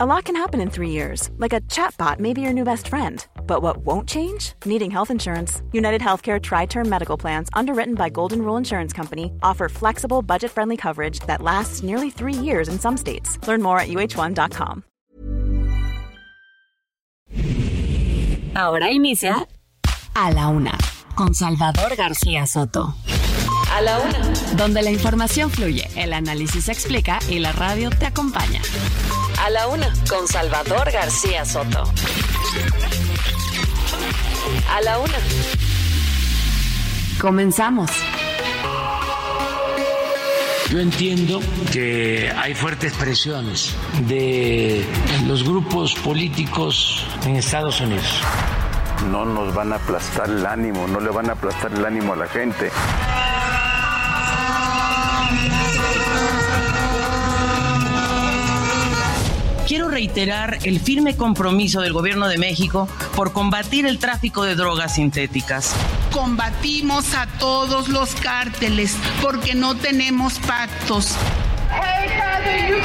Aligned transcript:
A 0.00 0.06
lot 0.06 0.26
can 0.26 0.36
happen 0.36 0.60
in 0.60 0.70
three 0.70 0.90
years, 0.90 1.28
like 1.38 1.52
a 1.52 1.60
chatbot 1.62 2.20
may 2.20 2.32
be 2.32 2.40
your 2.40 2.52
new 2.52 2.62
best 2.62 2.86
friend. 2.86 3.26
But 3.48 3.62
what 3.62 3.78
won't 3.78 4.08
change? 4.08 4.52
Needing 4.64 4.92
health 4.92 5.10
insurance. 5.10 5.60
United 5.72 6.00
Healthcare 6.00 6.40
Tri 6.40 6.66
Term 6.66 6.88
Medical 6.88 7.16
Plans, 7.16 7.48
underwritten 7.52 7.96
by 7.96 8.08
Golden 8.08 8.42
Rule 8.42 8.56
Insurance 8.56 8.92
Company, 8.92 9.32
offer 9.42 9.68
flexible, 9.68 10.22
budget 10.22 10.52
friendly 10.52 10.76
coverage 10.76 11.18
that 11.26 11.42
lasts 11.42 11.82
nearly 11.82 12.10
three 12.10 12.32
years 12.32 12.68
in 12.68 12.78
some 12.78 12.96
states. 12.96 13.44
Learn 13.48 13.60
more 13.60 13.80
at 13.80 13.88
uh1.com. 13.88 14.84
Ahora 18.54 18.92
inicia 18.92 19.48
A 20.14 20.30
la 20.30 20.48
Una 20.48 20.78
con 21.16 21.34
Salvador 21.34 21.96
García 21.96 22.46
Soto. 22.46 22.94
A 23.72 23.82
la 23.82 23.98
Una. 23.98 24.32
Donde 24.56 24.80
la 24.80 24.92
información 24.92 25.50
fluye, 25.50 25.88
el 25.96 26.12
análisis 26.12 26.66
se 26.66 26.72
explica 26.72 27.18
y 27.28 27.40
la 27.40 27.50
radio 27.50 27.90
te 27.90 28.06
acompaña. 28.06 28.62
A 29.44 29.50
la 29.50 29.66
Una 29.68 29.92
con 30.08 30.26
Salvador 30.26 30.90
García 30.90 31.44
Soto. 31.44 31.84
A 34.70 34.80
la 34.82 34.98
Una. 34.98 35.18
Comenzamos. 37.20 37.90
Yo 40.70 40.80
entiendo 40.80 41.40
que 41.72 42.30
hay 42.36 42.54
fuertes 42.54 42.92
presiones 42.92 43.74
de 44.06 44.84
los 45.26 45.42
grupos 45.42 45.94
políticos 45.94 47.06
en 47.24 47.36
Estados 47.36 47.80
Unidos. 47.80 48.20
No 49.10 49.24
nos 49.24 49.54
van 49.54 49.72
a 49.72 49.76
aplastar 49.76 50.28
el 50.28 50.44
ánimo, 50.44 50.86
no 50.86 51.00
le 51.00 51.10
van 51.10 51.30
a 51.30 51.32
aplastar 51.32 51.72
el 51.72 51.84
ánimo 51.86 52.12
a 52.12 52.16
la 52.16 52.26
gente. 52.26 52.70
Reiterar 59.98 60.60
el 60.62 60.78
firme 60.78 61.16
compromiso 61.16 61.80
del 61.80 61.92
Gobierno 61.92 62.28
de 62.28 62.38
México 62.38 62.88
por 63.16 63.32
combatir 63.32 63.84
el 63.84 63.98
tráfico 63.98 64.44
de 64.44 64.54
drogas 64.54 64.94
sintéticas. 64.94 65.74
Combatimos 66.12 67.14
a 67.14 67.26
todos 67.40 67.88
los 67.88 68.14
cárteles 68.14 68.94
porque 69.20 69.56
no 69.56 69.74
tenemos 69.74 70.38
pactos. 70.38 71.16
Hey, 71.68 72.08
Father, 72.16 72.68
you 72.68 72.76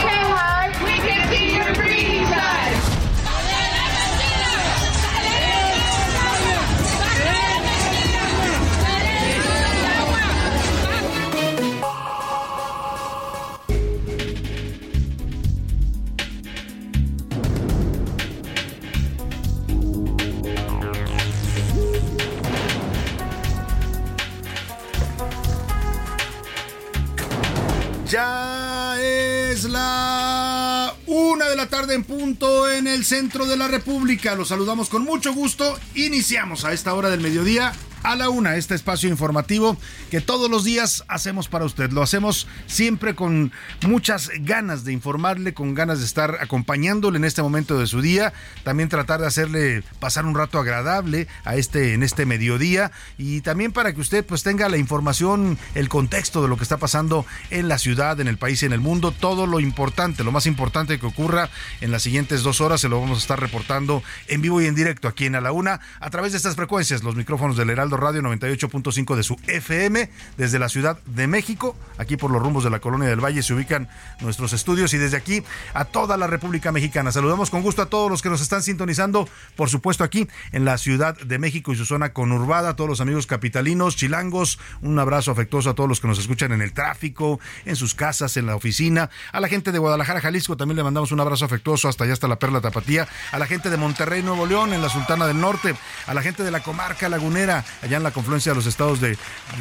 Ya 28.13 28.95
es 29.01 29.63
la 29.63 30.93
una 31.07 31.49
de 31.49 31.55
la 31.55 31.65
tarde 31.65 31.95
en 31.95 32.03
punto 32.03 32.69
en 32.69 32.85
el 32.85 33.05
centro 33.05 33.47
de 33.47 33.57
la 33.57 33.67
República. 33.67 34.35
Los 34.35 34.49
saludamos 34.49 34.87
con 34.87 35.03
mucho 35.03 35.33
gusto. 35.33 35.79
Iniciamos 35.95 36.63
a 36.63 36.73
esta 36.73 36.93
hora 36.93 37.09
del 37.09 37.21
mediodía 37.21 37.73
a 38.03 38.15
la 38.15 38.29
una, 38.29 38.55
este 38.55 38.75
espacio 38.75 39.09
informativo 39.09 39.77
que 40.11 40.21
todos 40.21 40.49
los 40.49 40.63
días 40.63 41.03
hacemos 41.07 41.47
para 41.47 41.65
usted. 41.65 41.91
Lo 41.91 42.03
hacemos 42.03 42.47
siempre 42.67 43.15
con 43.15 43.51
muchas 43.87 44.29
ganas 44.41 44.83
de 44.83 44.93
informarle, 44.93 45.53
con 45.53 45.73
ganas 45.73 45.99
de 45.99 46.05
estar 46.05 46.37
acompañándole 46.41 47.17
en 47.17 47.25
este 47.25 47.41
momento 47.41 47.79
de 47.79 47.87
su 47.87 48.01
día, 48.01 48.33
también 48.63 48.89
tratar 48.89 49.21
de 49.21 49.27
hacerle 49.27 49.83
pasar 49.99 50.25
un 50.25 50.35
rato 50.35 50.59
agradable 50.59 51.27
a 51.45 51.55
este 51.55 51.93
en 51.93 52.03
este 52.03 52.25
mediodía. 52.25 52.91
Y 53.17 53.41
también 53.41 53.71
para 53.71 53.93
que 53.93 54.01
usted 54.01 54.25
pues 54.25 54.43
tenga 54.43 54.69
la 54.69 54.77
información, 54.77 55.57
el 55.75 55.89
contexto 55.89 56.41
de 56.41 56.47
lo 56.47 56.57
que 56.57 56.63
está 56.63 56.77
pasando 56.77 57.25
en 57.49 57.67
la 57.67 57.77
ciudad, 57.77 58.19
en 58.19 58.27
el 58.27 58.37
país 58.37 58.63
y 58.63 58.65
en 58.65 58.73
el 58.73 58.79
mundo, 58.79 59.11
todo 59.11 59.47
lo 59.47 59.59
importante, 59.59 60.23
lo 60.23 60.31
más 60.31 60.45
importante 60.45 60.99
que 60.99 61.05
ocurra 61.05 61.49
en 61.81 61.91
las 61.91 62.03
siguientes 62.03 62.43
dos 62.43 62.61
horas 62.61 62.81
se 62.81 62.89
lo 62.89 62.99
vamos 62.99 63.17
a 63.17 63.21
estar 63.21 63.39
reportando 63.39 64.03
en 64.27 64.41
vivo 64.41 64.61
y 64.61 64.65
en 64.65 64.75
directo 64.75 65.07
aquí 65.07 65.25
en 65.25 65.35
A 65.35 65.41
la 65.41 65.51
Una 65.51 65.79
a 65.99 66.09
través 66.09 66.31
de 66.33 66.37
estas 66.37 66.55
frecuencias, 66.55 67.03
los 67.03 67.15
micrófonos 67.15 67.57
del 67.57 67.69
Heraldo 67.69 67.92
Radio 67.97 68.21
98.5 68.21 69.15
de 69.15 69.23
su 69.23 69.37
FM 69.47 70.09
desde 70.37 70.59
la 70.59 70.69
Ciudad 70.69 70.99
de 71.05 71.27
México. 71.27 71.75
Aquí 71.97 72.17
por 72.17 72.31
los 72.31 72.41
rumbos 72.41 72.63
de 72.63 72.69
la 72.69 72.79
Colonia 72.79 73.09
del 73.09 73.23
Valle 73.23 73.43
se 73.43 73.53
ubican 73.53 73.89
nuestros 74.21 74.53
estudios 74.53 74.93
y 74.93 74.97
desde 74.97 75.17
aquí 75.17 75.43
a 75.73 75.85
toda 75.85 76.17
la 76.17 76.27
República 76.27 76.71
Mexicana. 76.71 77.11
Saludamos 77.11 77.49
con 77.49 77.61
gusto 77.61 77.81
a 77.81 77.87
todos 77.87 78.09
los 78.09 78.21
que 78.21 78.29
nos 78.29 78.41
están 78.41 78.63
sintonizando, 78.63 79.27
por 79.55 79.69
supuesto 79.69 80.03
aquí 80.03 80.27
en 80.51 80.65
la 80.65 80.77
Ciudad 80.77 81.17
de 81.17 81.39
México 81.39 81.73
y 81.73 81.75
su 81.75 81.85
zona 81.85 82.13
conurbada, 82.13 82.75
todos 82.75 82.89
los 82.89 83.01
amigos 83.01 83.27
capitalinos, 83.27 83.95
chilangos, 83.95 84.59
un 84.81 84.97
abrazo 84.99 85.31
afectuoso 85.31 85.69
a 85.69 85.73
todos 85.75 85.89
los 85.89 85.99
que 85.99 86.07
nos 86.07 86.19
escuchan 86.19 86.51
en 86.51 86.61
el 86.61 86.73
tráfico, 86.73 87.39
en 87.65 87.75
sus 87.75 87.93
casas, 87.93 88.37
en 88.37 88.45
la 88.45 88.55
oficina, 88.55 89.09
a 89.31 89.39
la 89.39 89.47
gente 89.47 89.71
de 89.71 89.79
Guadalajara, 89.79 90.21
Jalisco 90.21 90.57
también 90.57 90.77
le 90.77 90.83
mandamos 90.83 91.11
un 91.11 91.19
abrazo 91.19 91.45
afectuoso 91.45 91.87
hasta 91.87 92.03
allá 92.03 92.13
hasta 92.13 92.27
la 92.27 92.37
Perla 92.37 92.61
Tapatía, 92.61 93.07
a 93.31 93.39
la 93.39 93.45
gente 93.45 93.69
de 93.69 93.77
Monterrey, 93.77 94.23
Nuevo 94.23 94.45
León, 94.45 94.73
en 94.73 94.81
la 94.81 94.89
Sultana 94.89 95.27
del 95.27 95.39
Norte, 95.39 95.75
a 96.07 96.13
la 96.13 96.21
gente 96.21 96.43
de 96.43 96.51
la 96.51 96.61
comarca 96.61 97.09
lagunera, 97.09 97.63
allá 97.83 97.97
en 97.97 98.03
la 98.03 98.11
confluencia 98.11 98.51
de 98.51 98.55
los 98.55 98.65
estados 98.65 99.01
de 99.01 99.17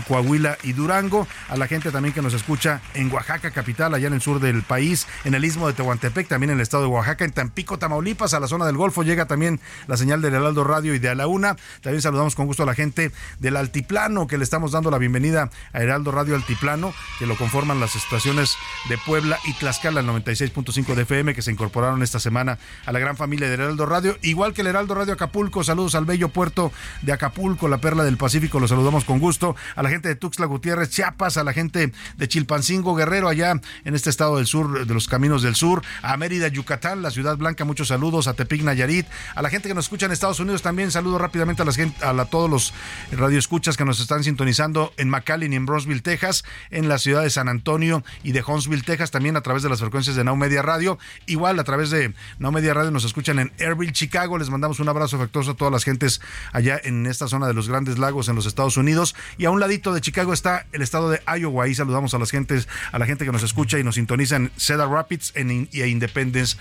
Coahuila 0.08 0.56
y 0.62 0.72
Durango, 0.72 1.26
a 1.48 1.56
la 1.56 1.66
gente 1.66 1.90
también 1.90 2.14
que 2.14 2.22
nos 2.22 2.34
escucha 2.34 2.80
en 2.94 3.12
Oaxaca, 3.12 3.50
capital, 3.50 3.94
allá 3.94 4.06
en 4.06 4.14
el 4.14 4.20
sur 4.20 4.40
del 4.40 4.62
país, 4.62 5.06
en 5.24 5.34
el 5.34 5.44
istmo 5.44 5.66
de 5.66 5.74
Tehuantepec, 5.74 6.28
también 6.28 6.50
en 6.50 6.56
el 6.56 6.62
estado 6.62 6.84
de 6.84 6.88
Oaxaca, 6.88 7.24
en 7.24 7.32
Tampico, 7.32 7.78
Tamaulipas, 7.78 8.34
a 8.34 8.40
la 8.40 8.46
zona 8.46 8.64
del 8.64 8.76
Golfo, 8.76 9.02
llega 9.02 9.26
también 9.26 9.60
la 9.86 9.96
señal 9.96 10.22
del 10.22 10.34
Heraldo 10.34 10.64
Radio 10.64 10.94
y 10.94 10.98
de 10.98 11.08
A 11.08 11.14
la 11.14 11.26
Una. 11.26 11.56
También 11.82 12.02
saludamos 12.02 12.34
con 12.34 12.46
gusto 12.46 12.62
a 12.62 12.66
la 12.66 12.74
gente 12.74 13.12
del 13.40 13.56
Altiplano, 13.56 14.26
que 14.26 14.38
le 14.38 14.44
estamos 14.44 14.72
dando 14.72 14.90
la 14.90 14.98
bienvenida 14.98 15.50
a 15.72 15.82
Heraldo 15.82 16.12
Radio 16.12 16.36
Altiplano, 16.36 16.94
que 17.18 17.26
lo 17.26 17.36
conforman 17.36 17.80
las 17.80 17.96
estaciones 17.96 18.56
de 18.88 18.98
Puebla 18.98 19.38
y 19.44 19.54
Tlaxcala, 19.54 20.00
el 20.00 20.06
96.5 20.06 20.94
de 20.94 21.02
FM, 21.02 21.34
que 21.34 21.42
se 21.42 21.50
incorporaron 21.50 22.02
esta 22.02 22.20
semana 22.20 22.58
a 22.86 22.92
la 22.92 22.98
gran 22.98 23.16
familia 23.16 23.50
del 23.50 23.60
Heraldo 23.60 23.86
Radio, 23.86 24.16
igual 24.22 24.54
que 24.54 24.60
el 24.60 24.68
Heraldo 24.68 24.94
Radio 24.94 25.14
Acapulco. 25.14 25.64
Saludos 25.64 25.94
al 25.94 26.04
bello 26.04 26.28
puerto 26.28 26.72
de 27.02 27.12
Acapulco, 27.12 27.68
la 27.68 27.78
perla 27.78 28.04
del 28.04 28.11
Pacífico 28.16 28.60
los 28.60 28.70
saludamos 28.70 29.04
con 29.04 29.18
gusto. 29.18 29.56
A 29.76 29.82
la 29.82 29.90
gente 29.90 30.08
de 30.08 30.16
Tuxtla 30.16 30.46
Gutiérrez, 30.46 30.90
Chiapas, 30.90 31.36
a 31.36 31.44
la 31.44 31.52
gente 31.52 31.92
de 32.16 32.28
Chilpancingo, 32.28 32.94
Guerrero, 32.94 33.28
allá 33.28 33.60
en 33.84 33.94
este 33.94 34.10
estado 34.10 34.36
del 34.36 34.46
sur, 34.46 34.86
de 34.86 34.94
los 34.94 35.08
caminos 35.08 35.42
del 35.42 35.54
sur, 35.54 35.82
a 36.02 36.16
Mérida, 36.16 36.48
Yucatán, 36.48 37.02
la 37.02 37.10
Ciudad 37.10 37.36
Blanca, 37.36 37.64
muchos 37.64 37.88
saludos, 37.88 38.28
a 38.28 38.34
Tepic, 38.34 38.62
Nayarit, 38.62 39.06
a 39.34 39.42
la 39.42 39.50
gente 39.50 39.68
que 39.68 39.74
nos 39.74 39.86
escucha 39.86 40.06
en 40.06 40.12
Estados 40.12 40.40
Unidos 40.40 40.62
también, 40.62 40.90
saludo 40.90 41.18
rápidamente 41.18 41.62
a, 41.62 41.64
la 41.64 41.72
gente, 41.72 42.04
a 42.04 42.24
todos 42.26 42.50
los 42.50 42.74
radioescuchas 43.12 43.76
que 43.76 43.84
nos 43.84 44.00
están 44.00 44.24
sintonizando 44.24 44.92
en 44.96 45.08
McAllen 45.10 45.52
y 45.52 45.56
en 45.56 45.66
Bronzeville, 45.66 46.02
Texas, 46.02 46.44
en 46.70 46.88
la 46.88 46.98
ciudad 46.98 47.22
de 47.22 47.30
San 47.30 47.48
Antonio 47.48 48.04
y 48.22 48.32
de 48.32 48.42
Huntsville, 48.46 48.82
Texas, 48.82 49.10
también 49.10 49.36
a 49.36 49.40
través 49.40 49.62
de 49.62 49.68
las 49.68 49.80
frecuencias 49.80 50.16
de 50.16 50.24
Now 50.24 50.36
Media 50.36 50.62
Radio. 50.62 50.98
Igual 51.26 51.58
a 51.58 51.64
través 51.64 51.90
de 51.90 52.14
Now 52.38 52.52
Media 52.52 52.74
Radio 52.74 52.90
nos 52.90 53.04
escuchan 53.04 53.38
en 53.38 53.52
Airville, 53.58 53.92
Chicago. 53.92 54.38
Les 54.38 54.50
mandamos 54.50 54.80
un 54.80 54.88
abrazo 54.88 55.16
afectuoso 55.16 55.52
a 55.52 55.54
todas 55.54 55.72
las 55.72 55.84
gentes 55.84 56.20
allá 56.52 56.80
en 56.82 57.06
esta 57.06 57.28
zona 57.28 57.46
de 57.46 57.54
los 57.54 57.68
Grandes 57.68 57.91
Lagos 57.98 58.28
en 58.28 58.36
los 58.36 58.46
Estados 58.46 58.76
Unidos. 58.76 59.14
Y 59.38 59.44
a 59.44 59.50
un 59.50 59.60
ladito 59.60 59.92
de 59.92 60.00
Chicago 60.00 60.32
está 60.32 60.66
el 60.72 60.82
estado 60.82 61.10
de 61.10 61.20
Iowa. 61.26 61.64
Ahí 61.64 61.74
saludamos 61.74 62.14
a 62.14 62.18
las 62.18 62.30
gentes, 62.30 62.68
a 62.92 62.98
la 62.98 63.06
gente 63.06 63.24
que 63.24 63.32
nos 63.32 63.42
escucha 63.42 63.78
y 63.78 63.84
nos 63.84 63.96
sintoniza 63.96 64.36
en 64.36 64.50
Cedar 64.56 64.88
Rapids 64.88 65.32
en, 65.34 65.68
a 65.72 65.86
Independence, 65.86 66.56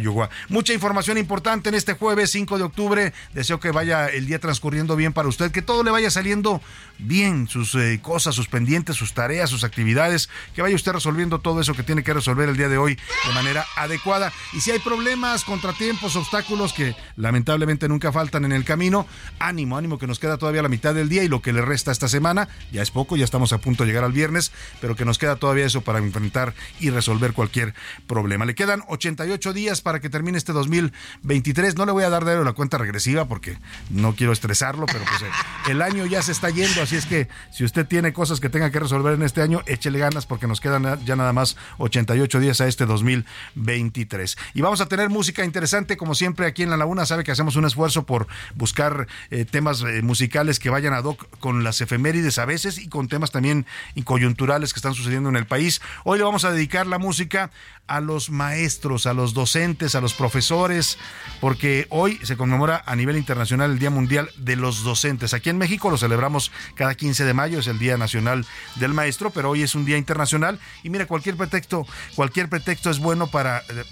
Iowa. 0.00 0.30
Mucha 0.48 0.72
información 0.72 1.18
importante 1.18 1.68
en 1.68 1.74
este 1.74 1.94
jueves 1.94 2.30
5 2.30 2.58
de 2.58 2.64
octubre. 2.64 3.12
Deseo 3.34 3.60
que 3.60 3.70
vaya 3.70 4.06
el 4.08 4.26
día 4.26 4.38
transcurriendo 4.38 4.96
bien 4.96 5.12
para 5.12 5.28
usted, 5.28 5.50
que 5.50 5.62
todo 5.62 5.82
le 5.82 5.90
vaya 5.90 6.10
saliendo 6.10 6.60
bien, 6.98 7.48
sus 7.48 7.74
eh, 7.74 8.00
cosas, 8.02 8.34
sus 8.34 8.48
pendientes, 8.48 8.96
sus 8.96 9.14
tareas, 9.14 9.50
sus 9.50 9.64
actividades, 9.64 10.28
que 10.54 10.62
vaya 10.62 10.76
usted 10.76 10.92
resolviendo 10.92 11.40
todo 11.40 11.60
eso 11.60 11.74
que 11.74 11.82
tiene 11.82 12.02
que 12.02 12.14
resolver 12.14 12.48
el 12.48 12.56
día 12.56 12.68
de 12.68 12.78
hoy 12.78 12.98
de 13.26 13.34
manera 13.34 13.66
adecuada. 13.76 14.32
Y 14.52 14.60
si 14.60 14.70
hay 14.70 14.78
problemas, 14.78 15.44
contratiempos, 15.44 16.16
obstáculos 16.16 16.72
que 16.72 16.94
lamentablemente 17.16 17.88
nunca 17.88 18.12
faltan 18.12 18.44
en 18.44 18.52
el 18.52 18.64
camino, 18.64 19.06
ánimo, 19.38 19.76
ánimo 19.76 19.98
que 19.98 20.06
nos 20.06 20.18
queda 20.18 20.38
todavía 20.38 20.62
la 20.62 20.68
mitad 20.72 20.94
del 20.94 21.10
día 21.10 21.22
y 21.22 21.28
lo 21.28 21.42
que 21.42 21.52
le 21.52 21.60
resta 21.60 21.92
esta 21.92 22.08
semana, 22.08 22.48
ya 22.72 22.80
es 22.80 22.90
poco, 22.90 23.18
ya 23.18 23.24
estamos 23.24 23.52
a 23.52 23.58
punto 23.58 23.84
de 23.84 23.88
llegar 23.88 24.04
al 24.04 24.12
viernes, 24.12 24.52
pero 24.80 24.96
que 24.96 25.04
nos 25.04 25.18
queda 25.18 25.36
todavía 25.36 25.66
eso 25.66 25.82
para 25.82 25.98
enfrentar 25.98 26.54
y 26.80 26.88
resolver 26.88 27.34
cualquier 27.34 27.74
problema. 28.06 28.46
Le 28.46 28.54
quedan 28.54 28.82
88 28.88 29.52
días 29.52 29.82
para 29.82 30.00
que 30.00 30.08
termine 30.08 30.38
este 30.38 30.54
2023. 30.54 31.76
No 31.76 31.84
le 31.84 31.92
voy 31.92 32.04
a 32.04 32.10
dar 32.10 32.24
de 32.24 32.42
la 32.42 32.54
cuenta 32.54 32.78
regresiva 32.78 33.26
porque 33.26 33.58
no 33.90 34.14
quiero 34.16 34.32
estresarlo, 34.32 34.86
pero 34.86 35.04
pues 35.04 35.30
el 35.68 35.82
año 35.82 36.06
ya 36.06 36.22
se 36.22 36.32
está 36.32 36.48
yendo, 36.48 36.80
así 36.80 36.96
es 36.96 37.04
que 37.04 37.28
si 37.52 37.64
usted 37.64 37.86
tiene 37.86 38.14
cosas 38.14 38.40
que 38.40 38.48
tenga 38.48 38.70
que 38.70 38.80
resolver 38.80 39.12
en 39.12 39.22
este 39.22 39.42
año, 39.42 39.60
échele 39.66 39.98
ganas 39.98 40.24
porque 40.24 40.46
nos 40.46 40.60
quedan 40.60 41.04
ya 41.04 41.16
nada 41.16 41.34
más 41.34 41.58
88 41.76 42.40
días 42.40 42.62
a 42.62 42.66
este 42.66 42.86
2023. 42.86 44.38
Y 44.54 44.62
vamos 44.62 44.80
a 44.80 44.86
tener 44.86 45.10
música 45.10 45.44
interesante, 45.44 45.98
como 45.98 46.14
siempre 46.14 46.46
aquí 46.46 46.62
en 46.62 46.70
La 46.70 46.78
Laguna, 46.78 47.04
sabe 47.04 47.24
que 47.24 47.30
hacemos 47.30 47.56
un 47.56 47.66
esfuerzo 47.66 48.06
por 48.06 48.26
buscar 48.54 49.06
eh, 49.30 49.44
temas 49.44 49.82
eh, 49.82 50.00
musicales 50.02 50.58
que 50.62 50.70
vayan 50.70 50.94
ad 50.94 51.04
hoc 51.04 51.26
con 51.40 51.64
las 51.64 51.80
efemérides 51.80 52.38
a 52.38 52.44
veces 52.44 52.78
y 52.78 52.88
con 52.88 53.08
temas 53.08 53.32
también 53.32 53.66
coyunturales 54.04 54.72
que 54.72 54.78
están 54.78 54.94
sucediendo 54.94 55.28
en 55.28 55.36
el 55.36 55.46
país. 55.46 55.82
Hoy 56.04 56.18
le 56.18 56.24
vamos 56.24 56.44
a 56.44 56.52
dedicar 56.52 56.86
la 56.86 56.98
música 56.98 57.50
a 57.88 58.00
los 58.00 58.30
maestros, 58.30 59.06
a 59.06 59.12
los 59.12 59.34
docentes, 59.34 59.94
a 59.94 60.00
los 60.00 60.14
profesores, 60.14 60.98
porque 61.40 61.86
hoy 61.90 62.18
se 62.22 62.36
conmemora 62.36 62.82
a 62.86 62.96
nivel 62.96 63.16
internacional 63.16 63.72
el 63.72 63.78
Día 63.78 63.90
Mundial 63.90 64.30
de 64.36 64.56
los 64.56 64.84
Docentes. 64.84 65.34
Aquí 65.34 65.50
en 65.50 65.58
México 65.58 65.90
lo 65.90 65.98
celebramos 65.98 66.52
cada 66.74 66.94
15 66.94 67.24
de 67.24 67.34
mayo, 67.34 67.58
es 67.58 67.66
el 67.66 67.78
Día 67.78 67.96
Nacional 67.96 68.46
del 68.76 68.94
Maestro, 68.94 69.30
pero 69.30 69.50
hoy 69.50 69.62
es 69.62 69.74
un 69.74 69.84
día 69.84 69.98
internacional 69.98 70.60
y 70.82 70.90
mira, 70.90 71.06
cualquier 71.06 71.36
pretexto, 71.36 71.86
cualquier 72.14 72.48
pretexto 72.48 72.88
es 72.88 72.98
bueno 72.98 73.26
para 73.26 73.58
eh, 73.58 73.84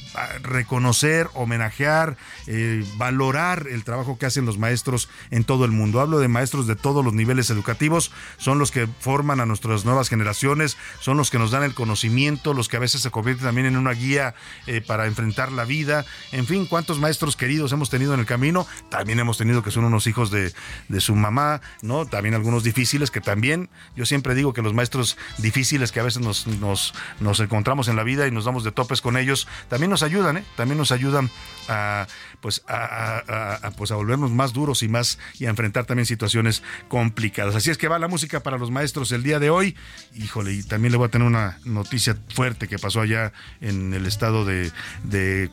reconocer, 0.42 1.28
homenajear, 1.34 2.16
eh, 2.46 2.84
valorar 2.96 3.66
el 3.68 3.84
trabajo 3.84 4.18
que 4.18 4.26
hacen 4.26 4.46
los 4.46 4.56
maestros 4.56 5.08
en 5.30 5.44
todo 5.44 5.64
el 5.64 5.72
mundo. 5.72 6.00
Hablo 6.00 6.20
de 6.20 6.28
maestros 6.28 6.59
de 6.66 6.76
todos 6.76 7.04
los 7.04 7.14
niveles 7.14 7.50
educativos, 7.50 8.10
son 8.36 8.58
los 8.58 8.70
que 8.70 8.88
forman 9.00 9.40
a 9.40 9.46
nuestras 9.46 9.84
nuevas 9.84 10.08
generaciones, 10.08 10.76
son 11.00 11.16
los 11.16 11.30
que 11.30 11.38
nos 11.38 11.50
dan 11.50 11.62
el 11.62 11.74
conocimiento, 11.74 12.54
los 12.54 12.68
que 12.68 12.76
a 12.76 12.80
veces 12.80 13.02
se 13.02 13.10
convierten 13.10 13.46
también 13.46 13.66
en 13.66 13.76
una 13.76 13.92
guía 13.92 14.34
eh, 14.66 14.80
para 14.80 15.06
enfrentar 15.06 15.52
la 15.52 15.64
vida. 15.64 16.04
En 16.32 16.46
fin, 16.46 16.66
cuántos 16.66 16.98
maestros 16.98 17.36
queridos 17.36 17.72
hemos 17.72 17.90
tenido 17.90 18.14
en 18.14 18.20
el 18.20 18.26
camino. 18.26 18.66
También 18.88 19.18
hemos 19.18 19.38
tenido 19.38 19.62
que 19.62 19.70
son 19.70 19.84
unos 19.84 20.06
hijos 20.06 20.30
de, 20.30 20.52
de 20.88 21.00
su 21.00 21.14
mamá, 21.14 21.60
¿no? 21.82 22.06
También 22.06 22.34
algunos 22.34 22.64
difíciles 22.64 23.10
que 23.10 23.20
también, 23.20 23.70
yo 23.96 24.06
siempre 24.06 24.34
digo 24.34 24.52
que 24.52 24.62
los 24.62 24.74
maestros 24.74 25.16
difíciles 25.38 25.92
que 25.92 26.00
a 26.00 26.02
veces 26.02 26.22
nos, 26.22 26.46
nos, 26.46 26.94
nos 27.20 27.40
encontramos 27.40 27.88
en 27.88 27.96
la 27.96 28.02
vida 28.02 28.26
y 28.26 28.30
nos 28.30 28.44
damos 28.44 28.64
de 28.64 28.72
topes 28.72 29.00
con 29.00 29.16
ellos, 29.16 29.48
también 29.68 29.90
nos 29.90 30.02
ayudan, 30.02 30.38
¿eh? 30.38 30.44
También 30.56 30.78
nos 30.78 30.92
ayudan 30.92 31.30
a 31.68 32.06
pues 32.40 32.62
a, 32.68 33.70
pues 33.76 33.90
a 33.90 33.96
volvernos 33.96 34.30
más 34.30 34.52
duros 34.52 34.82
y 34.82 34.88
más 34.88 35.18
y 35.38 35.46
a 35.46 35.50
enfrentar 35.50 35.84
también 35.84 36.06
situaciones 36.06 36.62
complicadas. 36.88 37.54
Así 37.54 37.70
es 37.70 37.78
que 37.78 37.88
va 37.88 37.98
la 37.98 38.08
música 38.08 38.40
para 38.40 38.58
los 38.58 38.70
maestros 38.70 39.12
el 39.12 39.22
día 39.22 39.38
de 39.38 39.50
hoy. 39.50 39.76
Híjole, 40.14 40.52
y 40.52 40.62
también 40.62 40.92
le 40.92 40.98
voy 40.98 41.06
a 41.06 41.10
tener 41.10 41.26
una 41.26 41.58
noticia 41.64 42.16
fuerte 42.34 42.68
que 42.68 42.78
pasó 42.78 43.00
allá 43.00 43.32
en 43.60 43.92
el 43.94 44.06
estado 44.06 44.44
de, 44.44 44.70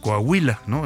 Coahuila, 0.01 0.61
¿no? 0.67 0.83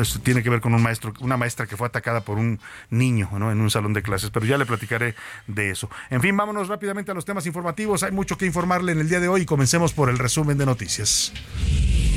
Esto 0.00 0.20
tiene 0.20 0.42
que 0.42 0.50
ver 0.50 0.60
con 0.60 0.74
un 0.74 0.82
maestro, 0.82 1.12
una 1.20 1.36
maestra 1.36 1.66
que 1.66 1.76
fue 1.76 1.86
atacada 1.86 2.22
por 2.22 2.38
un 2.38 2.60
niño, 2.90 3.28
¿no? 3.38 3.52
En 3.52 3.60
un 3.60 3.70
salón 3.70 3.92
de 3.92 4.02
clases, 4.02 4.30
pero 4.30 4.46
ya 4.46 4.58
le 4.58 4.66
platicaré 4.66 5.14
de 5.46 5.70
eso. 5.70 5.88
En 6.10 6.20
fin, 6.20 6.36
vámonos 6.36 6.68
rápidamente 6.68 7.10
a 7.10 7.14
los 7.14 7.24
temas 7.24 7.46
informativos. 7.46 8.02
Hay 8.02 8.12
mucho 8.12 8.36
que 8.36 8.46
informarle 8.46 8.92
en 8.92 9.00
el 9.00 9.08
día 9.08 9.20
de 9.20 9.28
hoy 9.28 9.42
y 9.42 9.46
comencemos 9.46 9.92
por 9.92 10.08
el 10.08 10.18
resumen 10.18 10.58
de 10.58 10.66
noticias. 10.66 11.32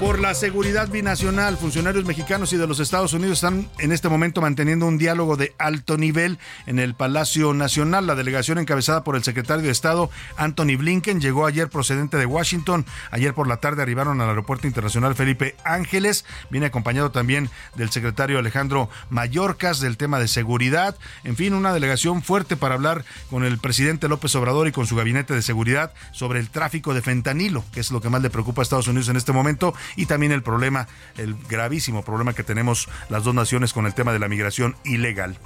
por 0.00 0.18
la 0.18 0.34
seguridad 0.34 0.88
binacional. 0.88 1.56
Funcionarios 1.56 2.04
mexicanos 2.04 2.52
y 2.52 2.56
de 2.56 2.66
los 2.66 2.80
Estados 2.80 3.14
Unidos 3.14 3.38
están 3.38 3.70
en 3.78 3.92
este 3.92 4.08
momento 4.08 4.42
manteniendo 4.42 4.86
un 4.86 4.98
diálogo 4.98 5.36
de 5.36 5.54
alto 5.58 5.96
nivel 5.96 6.38
en 6.66 6.78
el 6.78 6.94
Palacio 6.94 7.54
Nacional. 7.54 8.06
La 8.06 8.14
delegación 8.14 8.58
encabezada 8.58 9.04
por 9.04 9.16
el 9.16 9.24
secretario 9.24 9.64
de 9.64 9.70
Estado, 9.70 10.10
Anthony 10.36 10.76
Blinken, 10.76 11.20
llegó 11.20 11.46
ayer 11.46 11.70
procedente 11.70 12.18
de 12.18 12.26
Washington. 12.26 12.84
Ayer 13.10 13.32
por 13.32 13.48
la 13.48 13.56
tarde 13.58 13.82
arribaron 13.82 14.20
al 14.20 14.28
Aeropuerto 14.28 14.66
Internacional 14.66 15.14
Felipe 15.14 15.56
Ángeles. 15.64 16.24
Viene 16.50 16.66
acompañado 16.66 17.10
también 17.10 17.48
del 17.74 17.90
secretario 17.90 18.38
Alejandro 18.38 18.90
Mayorkas 19.08 19.80
del 19.80 19.96
tema 19.96 20.18
de 20.18 20.28
seguridad. 20.28 20.96
En 21.24 21.36
fin, 21.36 21.54
una 21.54 21.72
delegación 21.72 22.22
fuerte 22.22 22.56
para 22.56 22.74
hablar 22.74 23.04
con 23.30 23.44
el 23.44 23.58
presidente 23.58 24.08
López 24.08 24.34
Obrador 24.34 24.68
y 24.68 24.72
con 24.72 24.86
su 24.86 24.96
gabinete 24.96 25.32
de 25.32 25.42
seguridad 25.42 25.94
sobre 26.12 26.40
el 26.40 26.50
tráfico 26.50 26.92
de 26.92 27.02
fentanilo, 27.02 27.64
que 27.72 27.80
es 27.80 27.90
lo 27.90 28.00
que 28.02 28.10
más 28.10 28.20
le 28.20 28.30
preocupa 28.30 28.60
a 28.60 28.64
Estados 28.64 28.88
Unidos 28.88 29.08
en 29.08 29.16
este 29.16 29.32
momento 29.32 29.74
y 29.94 30.06
también 30.06 30.32
el 30.32 30.42
problema, 30.42 30.88
el 31.16 31.36
gravísimo 31.48 32.02
problema 32.02 32.32
que 32.32 32.42
tenemos 32.42 32.88
las 33.08 33.24
dos 33.24 33.34
naciones 33.34 33.72
con 33.72 33.86
el 33.86 33.94
tema 33.94 34.12
de 34.12 34.18
la 34.18 34.28
migración 34.28 34.76
ilegal. 34.84 35.38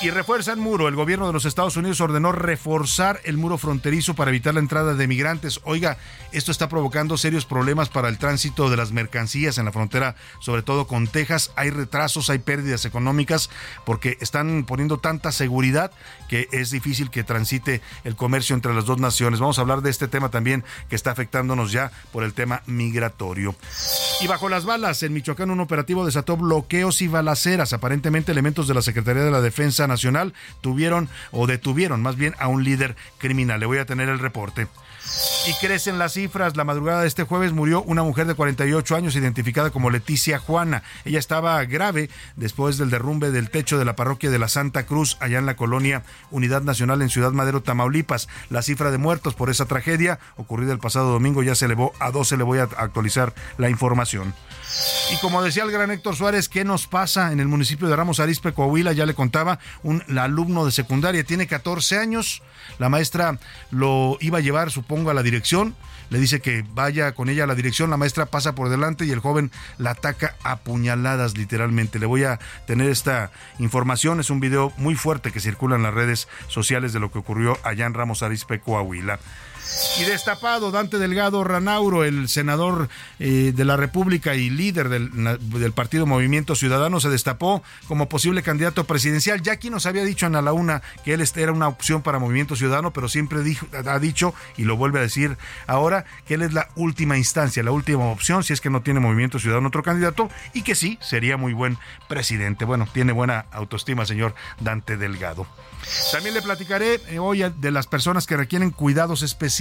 Y 0.00 0.10
refuerza 0.10 0.52
el 0.52 0.60
muro. 0.60 0.86
El 0.86 0.94
gobierno 0.94 1.26
de 1.26 1.32
los 1.32 1.44
Estados 1.44 1.76
Unidos 1.76 2.00
ordenó 2.00 2.30
reforzar 2.30 3.20
el 3.24 3.36
muro 3.36 3.58
fronterizo 3.58 4.14
para 4.14 4.30
evitar 4.30 4.54
la 4.54 4.60
entrada 4.60 4.94
de 4.94 5.08
migrantes. 5.08 5.58
Oiga, 5.64 5.98
esto 6.30 6.52
está 6.52 6.68
provocando 6.68 7.18
serios 7.18 7.44
problemas 7.44 7.88
para 7.88 8.08
el 8.08 8.16
tránsito 8.16 8.70
de 8.70 8.76
las 8.76 8.92
mercancías 8.92 9.58
en 9.58 9.64
la 9.64 9.72
frontera, 9.72 10.14
sobre 10.38 10.62
todo 10.62 10.86
con 10.86 11.08
Texas. 11.08 11.50
Hay 11.56 11.70
retrasos, 11.70 12.30
hay 12.30 12.38
pérdidas 12.38 12.84
económicas 12.84 13.50
porque 13.84 14.16
están 14.20 14.64
poniendo 14.66 14.98
tanta 14.98 15.32
seguridad 15.32 15.90
que 16.28 16.48
es 16.52 16.70
difícil 16.70 17.10
que 17.10 17.24
transite 17.24 17.80
el 18.04 18.14
comercio 18.14 18.54
entre 18.54 18.74
las 18.74 18.84
dos 18.84 19.00
naciones. 19.00 19.40
Vamos 19.40 19.58
a 19.58 19.62
hablar 19.62 19.82
de 19.82 19.90
este 19.90 20.06
tema 20.06 20.28
también 20.28 20.62
que 20.88 20.94
está 20.94 21.10
afectándonos 21.10 21.72
ya 21.72 21.90
por 22.12 22.22
el 22.22 22.34
tema 22.34 22.62
migratorio. 22.66 23.56
Y 24.20 24.28
bajo 24.28 24.48
las 24.48 24.64
balas, 24.64 25.02
en 25.02 25.12
Michoacán 25.12 25.50
un 25.50 25.58
operativo 25.58 26.06
desató 26.06 26.36
bloqueos 26.36 27.02
y 27.02 27.08
balaceras. 27.08 27.72
Aparentemente 27.72 28.30
elementos 28.30 28.68
de 28.68 28.74
la 28.74 28.82
Secretaría 28.82 29.24
de 29.24 29.32
la 29.32 29.40
Defensa 29.40 29.87
Nacional 29.88 30.32
tuvieron 30.60 31.08
o 31.32 31.46
detuvieron 31.46 32.02
más 32.02 32.16
bien 32.16 32.34
a 32.38 32.46
un 32.48 32.62
líder 32.62 32.94
criminal. 33.18 33.58
Le 33.58 33.66
voy 33.66 33.78
a 33.78 33.86
tener 33.86 34.08
el 34.08 34.20
reporte. 34.20 34.68
Y 35.46 35.54
crecen 35.54 35.98
las 35.98 36.12
cifras. 36.12 36.56
La 36.56 36.64
madrugada 36.64 37.02
de 37.02 37.08
este 37.08 37.24
jueves 37.24 37.52
murió 37.52 37.82
una 37.82 38.02
mujer 38.02 38.26
de 38.26 38.34
48 38.34 38.96
años 38.96 39.16
identificada 39.16 39.70
como 39.70 39.90
Leticia 39.90 40.38
Juana. 40.38 40.82
Ella 41.04 41.18
estaba 41.18 41.64
grave 41.64 42.10
después 42.36 42.78
del 42.78 42.90
derrumbe 42.90 43.30
del 43.30 43.50
techo 43.50 43.78
de 43.78 43.84
la 43.84 43.96
parroquia 43.96 44.30
de 44.30 44.38
la 44.38 44.48
Santa 44.48 44.84
Cruz 44.86 45.16
allá 45.20 45.38
en 45.38 45.46
la 45.46 45.56
colonia 45.56 46.02
Unidad 46.30 46.62
Nacional 46.62 47.02
en 47.02 47.08
Ciudad 47.08 47.32
Madero, 47.32 47.62
Tamaulipas. 47.62 48.28
La 48.50 48.62
cifra 48.62 48.90
de 48.90 48.98
muertos 48.98 49.34
por 49.34 49.50
esa 49.50 49.66
tragedia 49.66 50.18
ocurrida 50.36 50.72
el 50.72 50.78
pasado 50.78 51.10
domingo 51.10 51.42
ya 51.42 51.54
se 51.54 51.64
elevó 51.64 51.92
a 51.98 52.10
12. 52.10 52.36
Le 52.36 52.44
voy 52.44 52.58
a 52.58 52.64
actualizar 52.64 53.34
la 53.56 53.70
información. 53.70 54.34
Y 55.12 55.16
como 55.20 55.42
decía 55.42 55.64
el 55.64 55.70
gran 55.70 55.90
Héctor 55.90 56.14
Suárez, 56.14 56.48
¿qué 56.48 56.64
nos 56.64 56.86
pasa 56.86 57.32
en 57.32 57.40
el 57.40 57.48
municipio 57.48 57.88
de 57.88 57.96
Ramos 57.96 58.20
Arizpe, 58.20 58.52
Coahuila? 58.52 58.92
Ya 58.92 59.06
le 59.06 59.14
contaba, 59.14 59.58
un 59.82 60.02
alumno 60.18 60.66
de 60.66 60.72
secundaria 60.72 61.24
tiene 61.24 61.46
14 61.46 61.98
años. 61.98 62.42
La 62.78 62.88
maestra 62.88 63.38
lo 63.70 64.16
iba 64.20 64.38
a 64.38 64.40
llevar, 64.40 64.70
supongo, 64.70 65.10
a 65.10 65.14
la 65.14 65.22
dirección. 65.22 65.74
Le 66.10 66.18
dice 66.18 66.40
que 66.40 66.64
vaya 66.74 67.12
con 67.12 67.28
ella 67.28 67.44
a 67.44 67.46
la 67.46 67.54
dirección. 67.54 67.90
La 67.90 67.96
maestra 67.96 68.26
pasa 68.26 68.54
por 68.54 68.68
delante 68.70 69.04
y 69.04 69.10
el 69.10 69.20
joven 69.20 69.50
la 69.76 69.90
ataca 69.90 70.36
a 70.42 70.56
puñaladas, 70.56 71.36
literalmente. 71.36 71.98
Le 71.98 72.06
voy 72.06 72.24
a 72.24 72.38
tener 72.66 72.88
esta 72.88 73.30
información. 73.58 74.20
Es 74.20 74.30
un 74.30 74.40
video 74.40 74.72
muy 74.76 74.94
fuerte 74.94 75.32
que 75.32 75.40
circula 75.40 75.76
en 75.76 75.82
las 75.82 75.94
redes 75.94 76.28
sociales 76.46 76.92
de 76.92 77.00
lo 77.00 77.10
que 77.10 77.18
ocurrió 77.18 77.58
allá 77.62 77.86
en 77.86 77.94
Ramos 77.94 78.22
Arizpe, 78.22 78.60
Coahuila. 78.60 79.18
Y 79.98 80.04
destapado, 80.04 80.70
Dante 80.70 80.98
Delgado 80.98 81.42
Ranauro, 81.44 82.04
el 82.04 82.28
senador 82.28 82.88
eh, 83.18 83.52
de 83.54 83.64
la 83.64 83.76
República 83.76 84.34
y 84.34 84.48
líder 84.48 84.88
del, 84.88 85.72
partido 85.72 86.06
Movimiento 86.06 86.54
Ciudadano, 86.54 87.00
se 87.00 87.08
destapó 87.08 87.62
como 87.88 88.08
posible 88.08 88.42
candidato 88.42 88.84
presidencial. 88.84 89.42
Ya 89.42 89.52
aquí 89.52 89.70
nos 89.70 89.86
había 89.86 90.04
dicho 90.04 90.26
en 90.26 90.32
la 90.32 90.52
una 90.52 90.82
que 91.04 91.14
él 91.14 91.24
era 91.36 91.52
una 91.52 91.68
opción 91.68 92.02
para 92.02 92.18
Movimiento 92.18 92.56
Ciudadano, 92.56 92.92
pero 92.92 93.08
siempre 93.08 93.40
ha 93.86 93.98
dicho, 93.98 94.34
y 94.56 94.64
lo 94.64 94.76
vuelve 94.76 95.00
a 95.00 95.02
decir 95.02 95.36
ahora, 95.66 96.04
que 96.26 96.34
él 96.34 96.42
es 96.42 96.52
la 96.52 96.68
última 96.76 97.18
instancia, 97.18 97.62
la 97.62 97.72
última 97.72 98.06
opción, 98.06 98.44
si 98.44 98.52
es 98.52 98.60
que 98.60 98.70
no 98.70 98.82
tiene 98.82 99.00
Movimiento 99.00 99.38
Ciudadano 99.38 99.68
otro 99.68 99.82
candidato, 99.82 100.30
y 100.54 100.62
que 100.62 100.74
sí, 100.74 100.98
sería 101.00 101.36
muy 101.36 101.52
buen 101.52 101.76
presidente. 102.08 102.64
Bueno, 102.64 102.88
tiene 102.92 103.12
buena 103.12 103.46
autoestima, 103.50 104.06
señor 104.06 104.34
Dante 104.60 104.96
Delgado. 104.96 105.46
También 106.12 106.34
le 106.34 106.42
platicaré 106.42 107.00
eh, 107.08 107.18
hoy 107.18 107.44
de 107.56 107.70
las 107.70 107.86
personas 107.86 108.26
que 108.26 108.36
requieren 108.36 108.70
cuidados 108.70 109.22
especiales. 109.22 109.57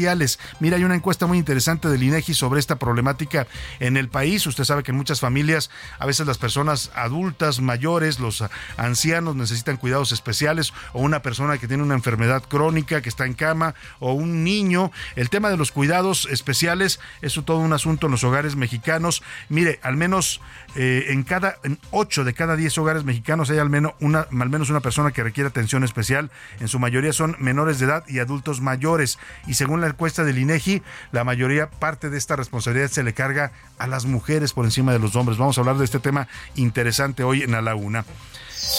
Mira, 0.59 0.77
hay 0.77 0.83
una 0.83 0.95
encuesta 0.95 1.25
muy 1.25 1.37
interesante 1.37 1.87
del 1.89 2.03
INEGI 2.03 2.33
sobre 2.33 2.59
esta 2.59 2.77
problemática 2.77 3.47
en 3.79 3.97
el 3.97 4.09
país. 4.09 4.45
Usted 4.45 4.63
sabe 4.63 4.83
que 4.83 4.91
en 4.91 4.97
muchas 4.97 5.19
familias, 5.19 5.69
a 5.99 6.05
veces 6.05 6.27
las 6.27 6.37
personas 6.37 6.91
adultas, 6.95 7.59
mayores, 7.61 8.19
los 8.19 8.43
ancianos 8.77 9.35
necesitan 9.35 9.77
cuidados 9.77 10.11
especiales 10.11 10.73
o 10.93 11.01
una 11.01 11.21
persona 11.21 11.57
que 11.57 11.67
tiene 11.67 11.83
una 11.83 11.95
enfermedad 11.95 12.43
crónica 12.43 13.01
que 13.01 13.09
está 13.09 13.25
en 13.25 13.33
cama 13.33 13.73
o 13.99 14.13
un 14.13 14.43
niño. 14.43 14.91
El 15.15 15.29
tema 15.29 15.49
de 15.49 15.57
los 15.57 15.71
cuidados 15.71 16.27
especiales 16.29 16.99
es 17.21 17.33
todo 17.45 17.57
un 17.57 17.73
asunto 17.73 18.07
en 18.07 18.11
los 18.11 18.23
hogares 18.23 18.55
mexicanos. 18.55 19.23
Mire, 19.49 19.79
al 19.81 19.97
menos 19.97 20.41
eh, 20.75 21.05
en 21.09 21.23
cada 21.23 21.57
en 21.63 21.79
8 21.91 22.23
de 22.23 22.33
cada 22.33 22.55
10 22.55 22.77
hogares 22.77 23.03
mexicanos 23.03 23.49
hay 23.49 23.57
al 23.57 23.69
menos 23.69 23.93
una 23.99 24.27
al 24.29 24.49
menos 24.49 24.69
una 24.69 24.81
persona 24.81 25.11
que 25.11 25.23
requiere 25.23 25.47
atención 25.47 25.83
especial 25.83 26.29
en 26.59 26.67
su 26.67 26.79
mayoría 26.79 27.13
son 27.13 27.35
menores 27.39 27.79
de 27.79 27.85
edad 27.85 28.03
y 28.07 28.19
adultos 28.19 28.61
mayores. 28.61 29.19
Y 29.45 29.53
según 29.55 29.76
la 29.81 29.87
encuesta 29.87 30.23
del 30.23 30.37
INEGI, 30.37 30.81
la 31.11 31.23
mayoría 31.23 31.69
parte 31.69 32.09
de 32.09 32.17
esta 32.17 32.35
responsabilidad 32.35 32.89
se 32.89 33.03
le 33.03 33.13
carga 33.13 33.51
a 33.77 33.87
las 33.87 34.05
mujeres 34.05 34.53
por 34.53 34.65
encima 34.65 34.93
de 34.93 34.99
los 34.99 35.15
hombres. 35.15 35.37
Vamos 35.37 35.57
a 35.57 35.61
hablar 35.61 35.77
de 35.77 35.85
este 35.85 35.99
tema 35.99 36.27
interesante 36.55 37.23
hoy 37.23 37.43
en 37.43 37.51
la 37.51 37.61
laguna. 37.61 38.05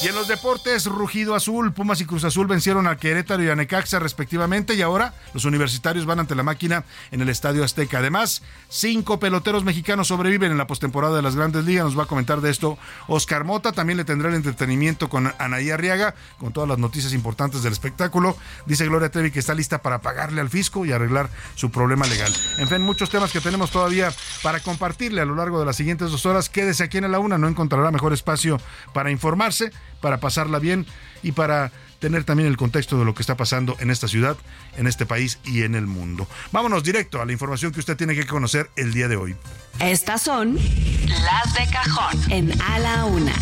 Y 0.03 0.09
en 0.09 0.15
los 0.15 0.29
deportes, 0.29 0.87
Rugido 0.87 1.35
Azul, 1.35 1.73
Pumas 1.73 2.01
y 2.01 2.05
Cruz 2.05 2.25
Azul 2.25 2.47
vencieron 2.47 2.87
a 2.87 2.97
Querétaro 2.97 3.43
y 3.43 3.49
a 3.49 3.57
Necaxa 3.57 3.99
respectivamente 3.99 4.75
y 4.75 4.83
ahora 4.83 5.15
los 5.35 5.45
universitarios 5.45 6.07
van 6.07 6.21
ante 6.21 6.35
la 6.35 6.43
máquina 6.43 6.85
en 7.11 7.21
el 7.21 7.29
Estadio 7.29 7.65
Azteca. 7.65 7.99
Además, 7.99 8.43
cinco 8.69 9.19
peloteros 9.19 9.65
mexicanos 9.65 10.09
sobreviven 10.09 10.53
en 10.53 10.59
la 10.59 10.67
postemporada 10.67 11.17
de 11.17 11.23
las 11.23 11.37
Grandes 11.37 11.65
Ligas. 11.65 11.85
Nos 11.85 11.99
va 11.99 12.05
a 12.05 12.07
comentar 12.07 12.41
de 12.41 12.51
esto 12.51 12.79
Oscar 13.07 13.45
Mota. 13.45 13.73
También 13.73 13.97
le 13.97 14.05
tendrá 14.05 14.29
el 14.29 14.35
entretenimiento 14.35 15.09
con 15.09 15.33
Anaí 15.39 15.71
Arriaga, 15.71 16.15
con 16.39 16.53
todas 16.53 16.69
las 16.69 16.79
noticias 16.79 17.13
importantes 17.13 17.63
del 17.63 17.73
espectáculo. 17.73 18.37
Dice 18.67 18.87
Gloria 18.87 19.11
Trevi 19.11 19.31
que 19.31 19.41
está 19.41 19.55
lista 19.55 19.83
para 19.83 20.01
pagarle 20.01 20.41
al 20.41 20.51
fisco 20.51 20.85
y 20.87 20.93
arreglar 20.93 21.31
su 21.55 21.71
problema 21.71 22.07
legal. 22.07 22.33
En 22.59 22.69
fin, 22.69 22.83
muchos 22.83 23.11
temas 23.11 23.33
que 23.33 23.41
tenemos 23.41 23.71
todavía 23.71 24.13
para 24.43 24.61
compartirle 24.61 25.21
a 25.21 25.25
lo 25.25 25.35
largo 25.35 25.59
de 25.59 25.67
las 25.67 25.77
siguientes 25.77 26.11
dos 26.11 26.27
horas. 26.27 26.49
Quédese 26.49 26.85
aquí 26.85 26.99
en 26.99 27.11
la 27.11 27.19
una, 27.19 27.39
no 27.39 27.49
encontrará 27.49 27.91
mejor 27.91 28.13
espacio 28.13 28.61
para 28.93 29.11
informarse, 29.11 29.68
para 30.01 30.21
pasarla 30.21 30.59
bien 30.59 30.87
y 31.23 31.33
para 31.33 31.73
tener 31.99 32.25
también 32.25 32.49
el 32.49 32.57
contexto 32.57 32.99
de 32.99 33.05
lo 33.05 33.15
que 33.15 33.23
está 33.23 33.37
pasando 33.37 33.77
en 33.81 33.91
esta 33.91 34.09
ciudad, 34.09 34.37
en 34.77 34.87
este 34.87 35.07
país 35.07 35.39
y 35.45 35.63
en 35.63 35.75
el 35.75 35.87
mundo. 35.87 36.29
Vámonos 36.53 36.85
directo 36.85 37.21
a 37.21 37.27
la 37.27 37.33
información 37.33 37.73
que 37.73 37.81
usted 37.81 37.97
tiene 37.97 38.15
que 38.15 38.27
conocer 38.27 38.71
el 38.77 38.93
día 38.93 39.09
de 39.09 39.17
hoy. 39.17 39.37
Estas 39.81 40.23
son 40.23 40.55
las 40.55 41.55
de 41.55 41.67
cajón 41.73 42.33
en 42.33 42.63
A 42.63 42.79
la 42.79 43.05
Una. 43.05 43.35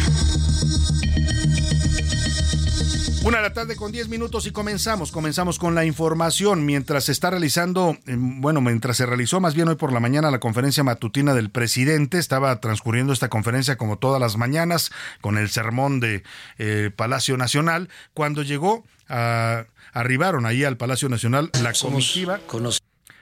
Una 3.26 3.38
de 3.38 3.42
la 3.42 3.52
tarde 3.52 3.74
con 3.74 3.90
10 3.90 4.08
minutos 4.08 4.46
y 4.46 4.52
comenzamos. 4.52 5.10
Comenzamos 5.10 5.58
con 5.58 5.74
la 5.74 5.84
información. 5.84 6.64
Mientras 6.64 7.06
se 7.06 7.12
está 7.12 7.28
realizando, 7.28 7.98
em, 8.06 8.40
bueno, 8.40 8.60
mientras 8.60 8.98
se 8.98 9.04
realizó 9.04 9.40
más 9.40 9.52
bien 9.52 9.66
hoy 9.66 9.74
por 9.74 9.92
la 9.92 9.98
mañana 9.98 10.30
la 10.30 10.38
conferencia 10.38 10.84
matutina 10.84 11.34
del 11.34 11.50
presidente, 11.50 12.18
estaba 12.18 12.60
transcurriendo 12.60 13.12
esta 13.12 13.28
conferencia 13.28 13.76
como 13.76 13.98
todas 13.98 14.20
las 14.20 14.36
mañanas 14.36 14.92
con 15.22 15.38
el 15.38 15.50
sermón 15.50 15.98
de 15.98 16.22
eh, 16.58 16.92
Palacio 16.94 17.36
Nacional. 17.36 17.88
Cuando 18.14 18.44
llegó, 18.44 18.84
a, 19.08 19.64
arribaron 19.92 20.46
ahí 20.46 20.62
al 20.62 20.76
Palacio 20.76 21.08
Nacional 21.08 21.50
la 21.60 21.72
comitiva 21.72 22.38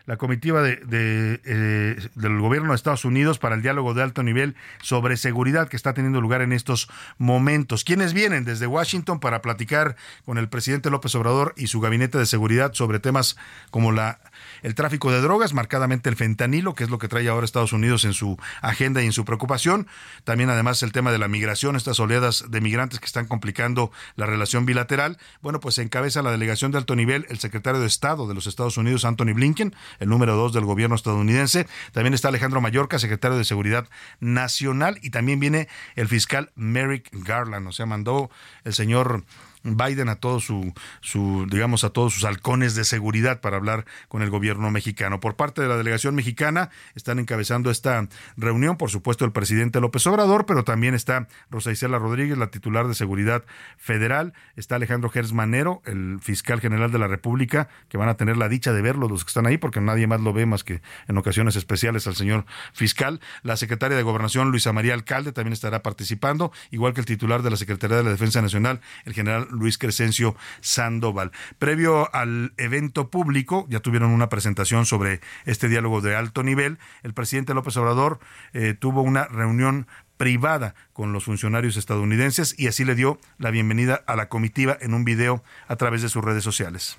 la 0.07 0.17
comitiva 0.17 0.63
de, 0.63 0.81
eh, 0.91 2.09
del 2.15 2.39
gobierno 2.39 2.71
de 2.71 2.77
Estados 2.77 3.05
Unidos 3.05 3.39
para 3.39 3.55
el 3.55 3.63
diálogo 3.63 3.95
de 3.95 4.03
alto 4.03 4.23
nivel 4.23 4.55
sobre 4.83 5.17
seguridad 5.17 5.69
que 5.69 5.77
está 5.77 5.95
teniendo 5.95 6.21
lugar 6.21 6.43
en 6.43 6.53
estos 6.53 6.89
momentos. 7.19 7.85
¿Quiénes 7.85 8.13
vienen 8.13 8.45
desde 8.45 8.67
Washington 8.67 9.19
para 9.19 9.41
platicar 9.41 9.97
con 10.27 10.37
el 10.39 10.49
presidente 10.49 10.91
López 10.91 11.15
Obrador 11.15 11.55
y 11.57 11.69
su 11.69 11.81
gabinete 11.81 12.19
de 12.19 12.27
seguridad 12.27 12.75
sobre 12.75 13.01
temas 13.01 13.37
como 13.71 13.93
la 13.93 14.21
el 14.65 14.75
tráfico 14.75 15.13
de 15.13 15.21
drogas, 15.21 15.53
marcadamente 15.53 16.09
el 16.09 16.17
fentanilo, 16.17 16.75
que 16.75 16.85
es 16.85 16.91
lo 16.91 16.99
que 16.99 17.07
trae 17.07 17.29
ahora 17.29 17.45
Estados 17.45 17.75
Unidos 17.75 18.05
en 18.07 18.15
su 18.15 18.39
agenda 18.63 19.03
y 19.03 19.07
en 19.07 19.13
su 19.13 19.27
preocupación. 19.27 19.87
También 20.25 20.49
además 20.49 20.83
el 20.83 20.91
tema 20.91 21.13
de 21.13 21.19
la 21.19 21.29
migración, 21.29 21.77
estas 21.77 22.01
oleadas 22.01 22.47
de 22.49 22.63
migrantes 22.63 22.99
que 22.99 23.05
están 23.05 23.27
complicando 23.27 23.93
la 24.17 24.25
relación 24.25 24.65
bilateral. 24.65 25.19
Bueno, 25.43 25.61
pues 25.61 25.77
encabeza 25.77 26.23
la 26.23 26.31
delegación 26.31 26.73
de 26.73 26.79
alto 26.79 26.97
nivel 26.97 27.27
el 27.29 27.39
secretario 27.39 27.79
de 27.79 27.87
Estado 27.87 28.27
de 28.27 28.33
los 28.33 28.47
Estados 28.47 28.79
Unidos, 28.79 29.05
Anthony 29.05 29.35
Blinken, 29.35 29.75
el 30.01 30.09
número 30.09 30.35
dos 30.35 30.55
del 30.55 30.65
gobierno 30.65 30.97
estadounidense. 30.97 31.67
También 31.93 32.15
está 32.15 32.29
Alejandro 32.29 32.63
Mallorca, 32.63 32.99
secretario 32.99 33.37
de 33.37 33.45
Seguridad 33.45 33.87
Nacional, 34.19 34.99
y 35.03 35.11
también 35.11 35.41
viene 35.41 35.69
el 35.95 36.09
fiscal 36.09 36.53
Merrick 36.55 37.11
Garland. 37.13 37.69
O 37.69 37.73
sea, 37.73 37.85
mandó 37.85 38.31
el 38.65 38.73
señor 38.73 39.25
Biden 39.65 40.09
a 40.09 40.17
todos 40.17 40.45
su, 40.45 40.73
su, 41.01 41.47
digamos, 41.51 41.85
a 41.85 41.91
todos 41.91 42.15
sus 42.15 42.25
halcones 42.25 42.75
de 42.75 42.85
seguridad 42.85 43.41
para 43.41 43.57
hablar 43.57 43.87
con 44.09 44.23
el 44.23 44.31
gobierno 44.31 44.71
mexicano. 44.71 45.21
Por 45.21 45.37
parte 45.37 45.63
de 45.63 45.69
la 45.69 45.77
delegación 45.77 46.15
mexicana 46.15 46.71
están 46.95 47.19
encabezando 47.19 47.71
esta 47.71 48.07
reunión, 48.37 48.77
por 48.77 48.91
supuesto, 48.91 49.25
el 49.25 49.33
presidente 49.33 49.81
López 49.81 50.07
Obrador, 50.07 50.47
pero 50.47 50.65
también 50.65 50.95
está 50.95 51.29
Rosa 51.51 51.73
Isela 51.73 51.99
Rodríguez, 51.99 52.37
la 52.37 52.49
titular 52.49 52.87
de 52.87 52.95
Seguridad 52.95 53.45
Federal, 53.79 54.35
está 54.57 54.77
Alejandro 54.77 55.09
Gers 55.09 55.33
Manero, 55.33 55.83
el 55.87 56.19
fiscal 56.21 56.61
general 56.61 56.93
de 56.93 56.99
la 56.99 57.09
República, 57.09 57.69
que 57.89 57.97
van 57.97 58.09
a 58.09 58.17
tener 58.17 58.37
la 58.37 58.49
dicha 58.49 58.73
de 58.73 58.83
verlo 58.83 59.09
los 59.09 59.25
que 59.25 59.29
están 59.29 59.47
ahí, 59.47 59.57
porque 59.57 59.81
nadie 59.81 60.07
más 60.07 60.21
lo 60.21 60.33
ve 60.33 60.47
más 60.47 60.63
que 60.63 60.83
en 61.09 61.17
ocasiones 61.17 61.57
especiales 61.57 62.07
al 62.07 62.17
señor 62.17 62.45
fiscal. 62.73 63.21
La 63.43 63.57
secretaria 63.57 63.97
de 63.97 64.03
Gobernación, 64.03 64.51
Luisa 64.51 64.73
María 64.73 64.95
Alcalde, 64.95 65.33
también 65.33 65.55
estará 65.55 65.83
participando, 65.83 66.53
igual 66.71 66.93
que 66.93 67.01
el 67.01 67.07
titular 67.07 67.43
de 67.43 67.51
la 67.51 67.57
Secretaría 67.57 67.97
de 67.97 68.05
la 68.05 68.11
Defensa 68.11 68.43
Nacional, 68.43 68.81
el 69.05 69.15
general 69.15 69.49
Luis 69.55 69.79
Crescencio 69.79 70.37
Sandoval. 70.61 71.33
Previo 71.59 72.15
al 72.15 72.53
evento 72.57 73.11
público, 73.11 73.67
ya 73.69 73.81
tuvieron 73.81 74.11
una 74.11 74.29
presentación 74.29 74.87
sobre 74.87 75.21
este 75.47 75.69
diálogo 75.69 76.01
de 76.01 76.17
alto 76.17 76.43
nivel. 76.43 76.79
El 77.03 77.15
presidente 77.15 77.55
López 77.55 77.77
Obrador 77.77 78.21
eh, 78.53 78.75
tuvo 78.79 79.03
una 79.03 79.25
reunión 79.27 79.87
privada 80.17 80.75
con 80.93 81.13
los 81.13 81.25
funcionarios 81.25 81.77
estadounidenses 81.77 82.55
y 82.59 82.69
así 82.69 82.85
le 82.85 82.95
dio 82.95 83.19
la 83.39 83.51
bienvenida 83.51 84.03
a 84.07 84.17
la 84.17 84.29
comitiva 84.29 84.77
en 84.81 84.95
un 84.95 85.05
video 85.05 85.43
a 85.67 85.77
través 85.77 86.03
de 86.03 86.09
sus 86.09 86.25
redes 86.25 86.45
sociales. 86.45 86.99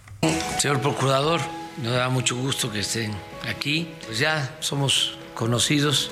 Señor 0.59 0.81
Procurador, 0.81 1.39
me 1.81 1.89
da 1.89 2.09
mucho 2.09 2.35
gusto 2.35 2.71
que 2.71 2.79
estén 2.79 3.11
aquí. 3.47 3.89
Pues 4.05 4.19
ya 4.19 4.55
somos 4.59 5.17
conocidos, 5.33 6.11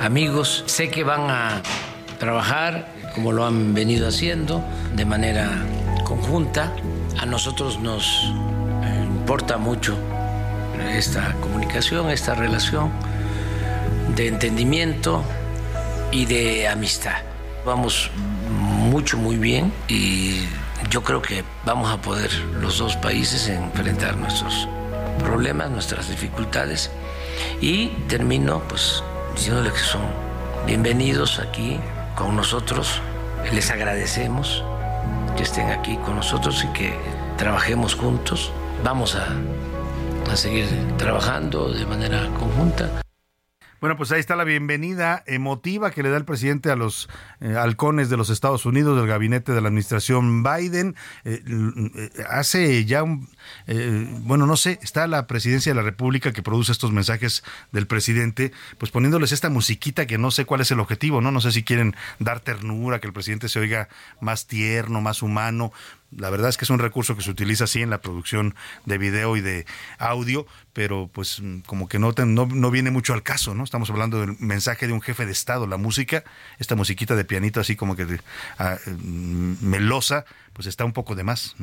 amigos. 0.00 0.64
Sé 0.66 0.90
que 0.90 1.04
van 1.04 1.30
a 1.30 1.62
trabajar 2.18 2.99
como 3.14 3.32
lo 3.32 3.46
han 3.46 3.74
venido 3.74 4.08
haciendo 4.08 4.62
de 4.94 5.04
manera 5.04 5.64
conjunta. 6.04 6.72
A 7.20 7.26
nosotros 7.26 7.78
nos 7.80 8.32
eh, 8.82 9.04
importa 9.06 9.58
mucho 9.58 9.96
esta 10.94 11.34
comunicación, 11.40 12.10
esta 12.10 12.34
relación 12.34 12.90
de 14.16 14.28
entendimiento 14.28 15.22
y 16.10 16.26
de 16.26 16.68
amistad. 16.68 17.18
Vamos 17.64 18.10
mucho, 18.50 19.16
muy 19.18 19.36
bien 19.36 19.72
y 19.88 20.42
yo 20.90 21.02
creo 21.02 21.22
que 21.22 21.44
vamos 21.64 21.90
a 21.90 22.00
poder 22.00 22.32
los 22.60 22.78
dos 22.78 22.96
países 22.96 23.48
enfrentar 23.48 24.16
nuestros 24.16 24.68
problemas, 25.18 25.70
nuestras 25.70 26.08
dificultades 26.08 26.90
y 27.60 27.88
termino 28.08 28.62
pues 28.68 29.02
diciéndoles 29.34 29.74
que 29.74 29.78
son 29.78 30.02
bienvenidos 30.66 31.38
aquí 31.38 31.78
con 32.16 32.36
nosotros. 32.36 33.00
Les 33.52 33.70
agradecemos 33.70 34.64
que 35.36 35.42
estén 35.42 35.70
aquí 35.70 35.96
con 35.96 36.16
nosotros 36.16 36.64
y 36.64 36.68
que 36.68 36.94
trabajemos 37.36 37.94
juntos. 37.94 38.52
Vamos 38.84 39.16
a, 39.16 39.26
a 40.30 40.36
seguir 40.36 40.66
trabajando 40.96 41.72
de 41.72 41.86
manera 41.86 42.28
conjunta. 42.38 43.02
Bueno, 43.80 43.96
pues 43.96 44.12
ahí 44.12 44.20
está 44.20 44.36
la 44.36 44.44
bienvenida 44.44 45.24
emotiva 45.26 45.90
que 45.90 46.02
le 46.02 46.10
da 46.10 46.18
el 46.18 46.26
presidente 46.26 46.70
a 46.70 46.76
los 46.76 47.08
eh, 47.40 47.56
halcones 47.56 48.10
de 48.10 48.18
los 48.18 48.28
Estados 48.28 48.66
Unidos 48.66 48.98
del 48.98 49.06
gabinete 49.06 49.52
de 49.52 49.60
la 49.62 49.68
administración 49.68 50.42
Biden. 50.42 50.96
Eh, 51.24 51.42
eh, 51.46 52.10
hace 52.28 52.84
ya 52.84 53.02
un, 53.02 53.26
bueno, 54.26 54.44
no 54.44 54.58
sé, 54.58 54.78
está 54.82 55.06
la 55.06 55.26
presidencia 55.26 55.72
de 55.72 55.76
la 55.76 55.82
República 55.82 56.34
que 56.34 56.42
produce 56.42 56.72
estos 56.72 56.92
mensajes 56.92 57.42
del 57.72 57.86
presidente, 57.86 58.52
pues 58.76 58.90
poniéndoles 58.92 59.32
esta 59.32 59.48
musiquita 59.48 60.06
que 60.06 60.18
no 60.18 60.30
sé 60.30 60.44
cuál 60.44 60.60
es 60.60 60.70
el 60.70 60.80
objetivo, 60.80 61.22
¿no? 61.22 61.30
No 61.30 61.40
sé 61.40 61.50
si 61.50 61.62
quieren 61.62 61.96
dar 62.18 62.40
ternura, 62.40 63.00
que 63.00 63.06
el 63.06 63.14
presidente 63.14 63.48
se 63.48 63.60
oiga 63.60 63.88
más 64.20 64.46
tierno, 64.46 65.00
más 65.00 65.22
humano, 65.22 65.72
la 66.16 66.30
verdad 66.30 66.48
es 66.48 66.56
que 66.56 66.64
es 66.64 66.70
un 66.70 66.78
recurso 66.78 67.16
que 67.16 67.22
se 67.22 67.30
utiliza 67.30 67.64
así 67.64 67.82
en 67.82 67.90
la 67.90 68.00
producción 68.00 68.54
de 68.84 68.98
video 68.98 69.36
y 69.36 69.40
de 69.40 69.66
audio, 69.98 70.46
pero 70.72 71.08
pues 71.12 71.40
mm, 71.40 71.60
como 71.60 71.88
que 71.88 71.98
no, 71.98 72.12
no, 72.12 72.70
viene 72.70 72.90
mucho 72.90 73.14
al 73.14 73.22
caso, 73.22 73.54
¿no? 73.54 73.64
Estamos 73.64 73.90
hablando 73.90 74.20
del 74.20 74.36
mensaje 74.38 74.86
de 74.86 74.92
un 74.92 75.00
jefe 75.00 75.26
de 75.26 75.32
Estado, 75.32 75.66
la 75.66 75.76
música, 75.76 76.24
esta 76.58 76.74
musiquita 76.74 77.14
de 77.14 77.24
pianito 77.24 77.60
así 77.60 77.76
como 77.76 77.96
que 77.96 78.20
ah, 78.58 78.76
mm, 78.86 79.64
melosa, 79.64 80.24
pues 80.52 80.66
está 80.66 80.84
un 80.84 80.92
poco 80.92 81.14
de 81.14 81.24
más. 81.24 81.54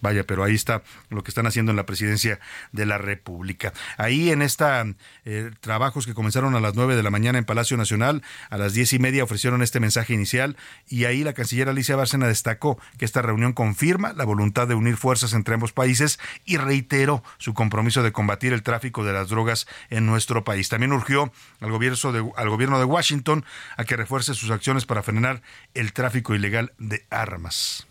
Vaya, 0.00 0.24
pero 0.24 0.44
ahí 0.44 0.54
está 0.54 0.82
lo 1.10 1.22
que 1.22 1.30
están 1.30 1.46
haciendo 1.46 1.70
en 1.70 1.76
la 1.76 1.86
presidencia 1.86 2.40
de 2.72 2.86
la 2.86 2.98
República. 2.98 3.72
Ahí 3.96 4.30
en 4.30 4.42
esta 4.42 4.84
eh, 5.24 5.50
trabajos 5.60 6.06
que 6.06 6.14
comenzaron 6.14 6.54
a 6.54 6.60
las 6.60 6.74
nueve 6.74 6.96
de 6.96 7.02
la 7.02 7.10
mañana 7.10 7.38
en 7.38 7.44
Palacio 7.44 7.76
Nacional, 7.76 8.22
a 8.50 8.58
las 8.58 8.74
diez 8.74 8.92
y 8.92 8.98
media 8.98 9.24
ofrecieron 9.24 9.62
este 9.62 9.80
mensaje 9.80 10.14
inicial 10.14 10.56
y 10.88 11.04
ahí 11.04 11.24
la 11.24 11.32
canciller 11.32 11.68
Alicia 11.68 11.96
Bárcena 11.96 12.26
destacó 12.26 12.78
que 12.98 13.04
esta 13.04 13.22
reunión 13.22 13.52
confirma 13.52 14.12
la 14.12 14.24
voluntad 14.24 14.68
de 14.68 14.74
unir 14.74 14.96
fuerzas 14.96 15.32
entre 15.32 15.54
ambos 15.54 15.72
países 15.72 16.18
y 16.44 16.56
reiteró 16.56 17.22
su 17.38 17.54
compromiso 17.54 18.02
de 18.02 18.12
combatir 18.12 18.52
el 18.52 18.62
tráfico 18.62 19.04
de 19.04 19.12
las 19.12 19.28
drogas 19.28 19.66
en 19.90 20.06
nuestro 20.06 20.44
país. 20.44 20.68
También 20.68 20.92
urgió 20.92 21.32
al 21.60 21.70
gobierno 21.70 22.12
de, 22.12 22.32
al 22.36 22.48
gobierno 22.48 22.78
de 22.78 22.84
Washington 22.84 23.44
a 23.76 23.84
que 23.84 23.96
refuerce 23.96 24.34
sus 24.34 24.50
acciones 24.50 24.86
para 24.86 25.02
frenar 25.02 25.42
el 25.74 25.92
tráfico 25.92 26.34
ilegal 26.34 26.72
de 26.78 27.04
armas. 27.10 27.87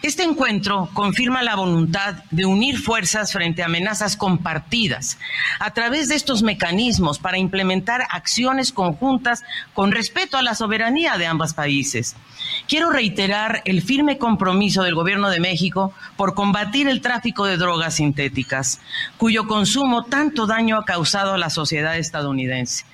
Este 0.00 0.22
encuentro 0.22 0.88
confirma 0.94 1.42
la 1.42 1.54
voluntad 1.54 2.24
de 2.30 2.46
unir 2.46 2.78
fuerzas 2.78 3.32
frente 3.32 3.62
a 3.62 3.66
amenazas 3.66 4.16
compartidas 4.16 5.18
a 5.58 5.72
través 5.72 6.08
de 6.08 6.14
estos 6.14 6.42
mecanismos 6.42 7.18
para 7.18 7.38
implementar 7.38 8.06
acciones 8.10 8.72
conjuntas 8.72 9.42
con 9.74 9.92
respeto 9.92 10.36
a 10.36 10.42
la 10.42 10.54
soberanía 10.54 11.18
de 11.18 11.26
ambos 11.26 11.52
países. 11.52 12.16
Quiero 12.68 12.90
reiterar 12.90 13.62
el 13.64 13.82
firme 13.82 14.18
compromiso 14.18 14.82
del 14.82 14.94
Gobierno 14.94 15.30
de 15.30 15.40
México 15.40 15.92
por 16.16 16.34
combatir 16.34 16.88
el 16.88 17.00
tráfico 17.00 17.44
de 17.44 17.56
drogas 17.56 17.94
sintéticas, 17.94 18.80
cuyo 19.18 19.46
consumo 19.46 20.04
tanto 20.04 20.46
daño 20.46 20.78
ha 20.78 20.84
causado 20.84 21.34
a 21.34 21.38
la 21.38 21.50
sociedad 21.50 21.96
estadounidense. 21.96 22.84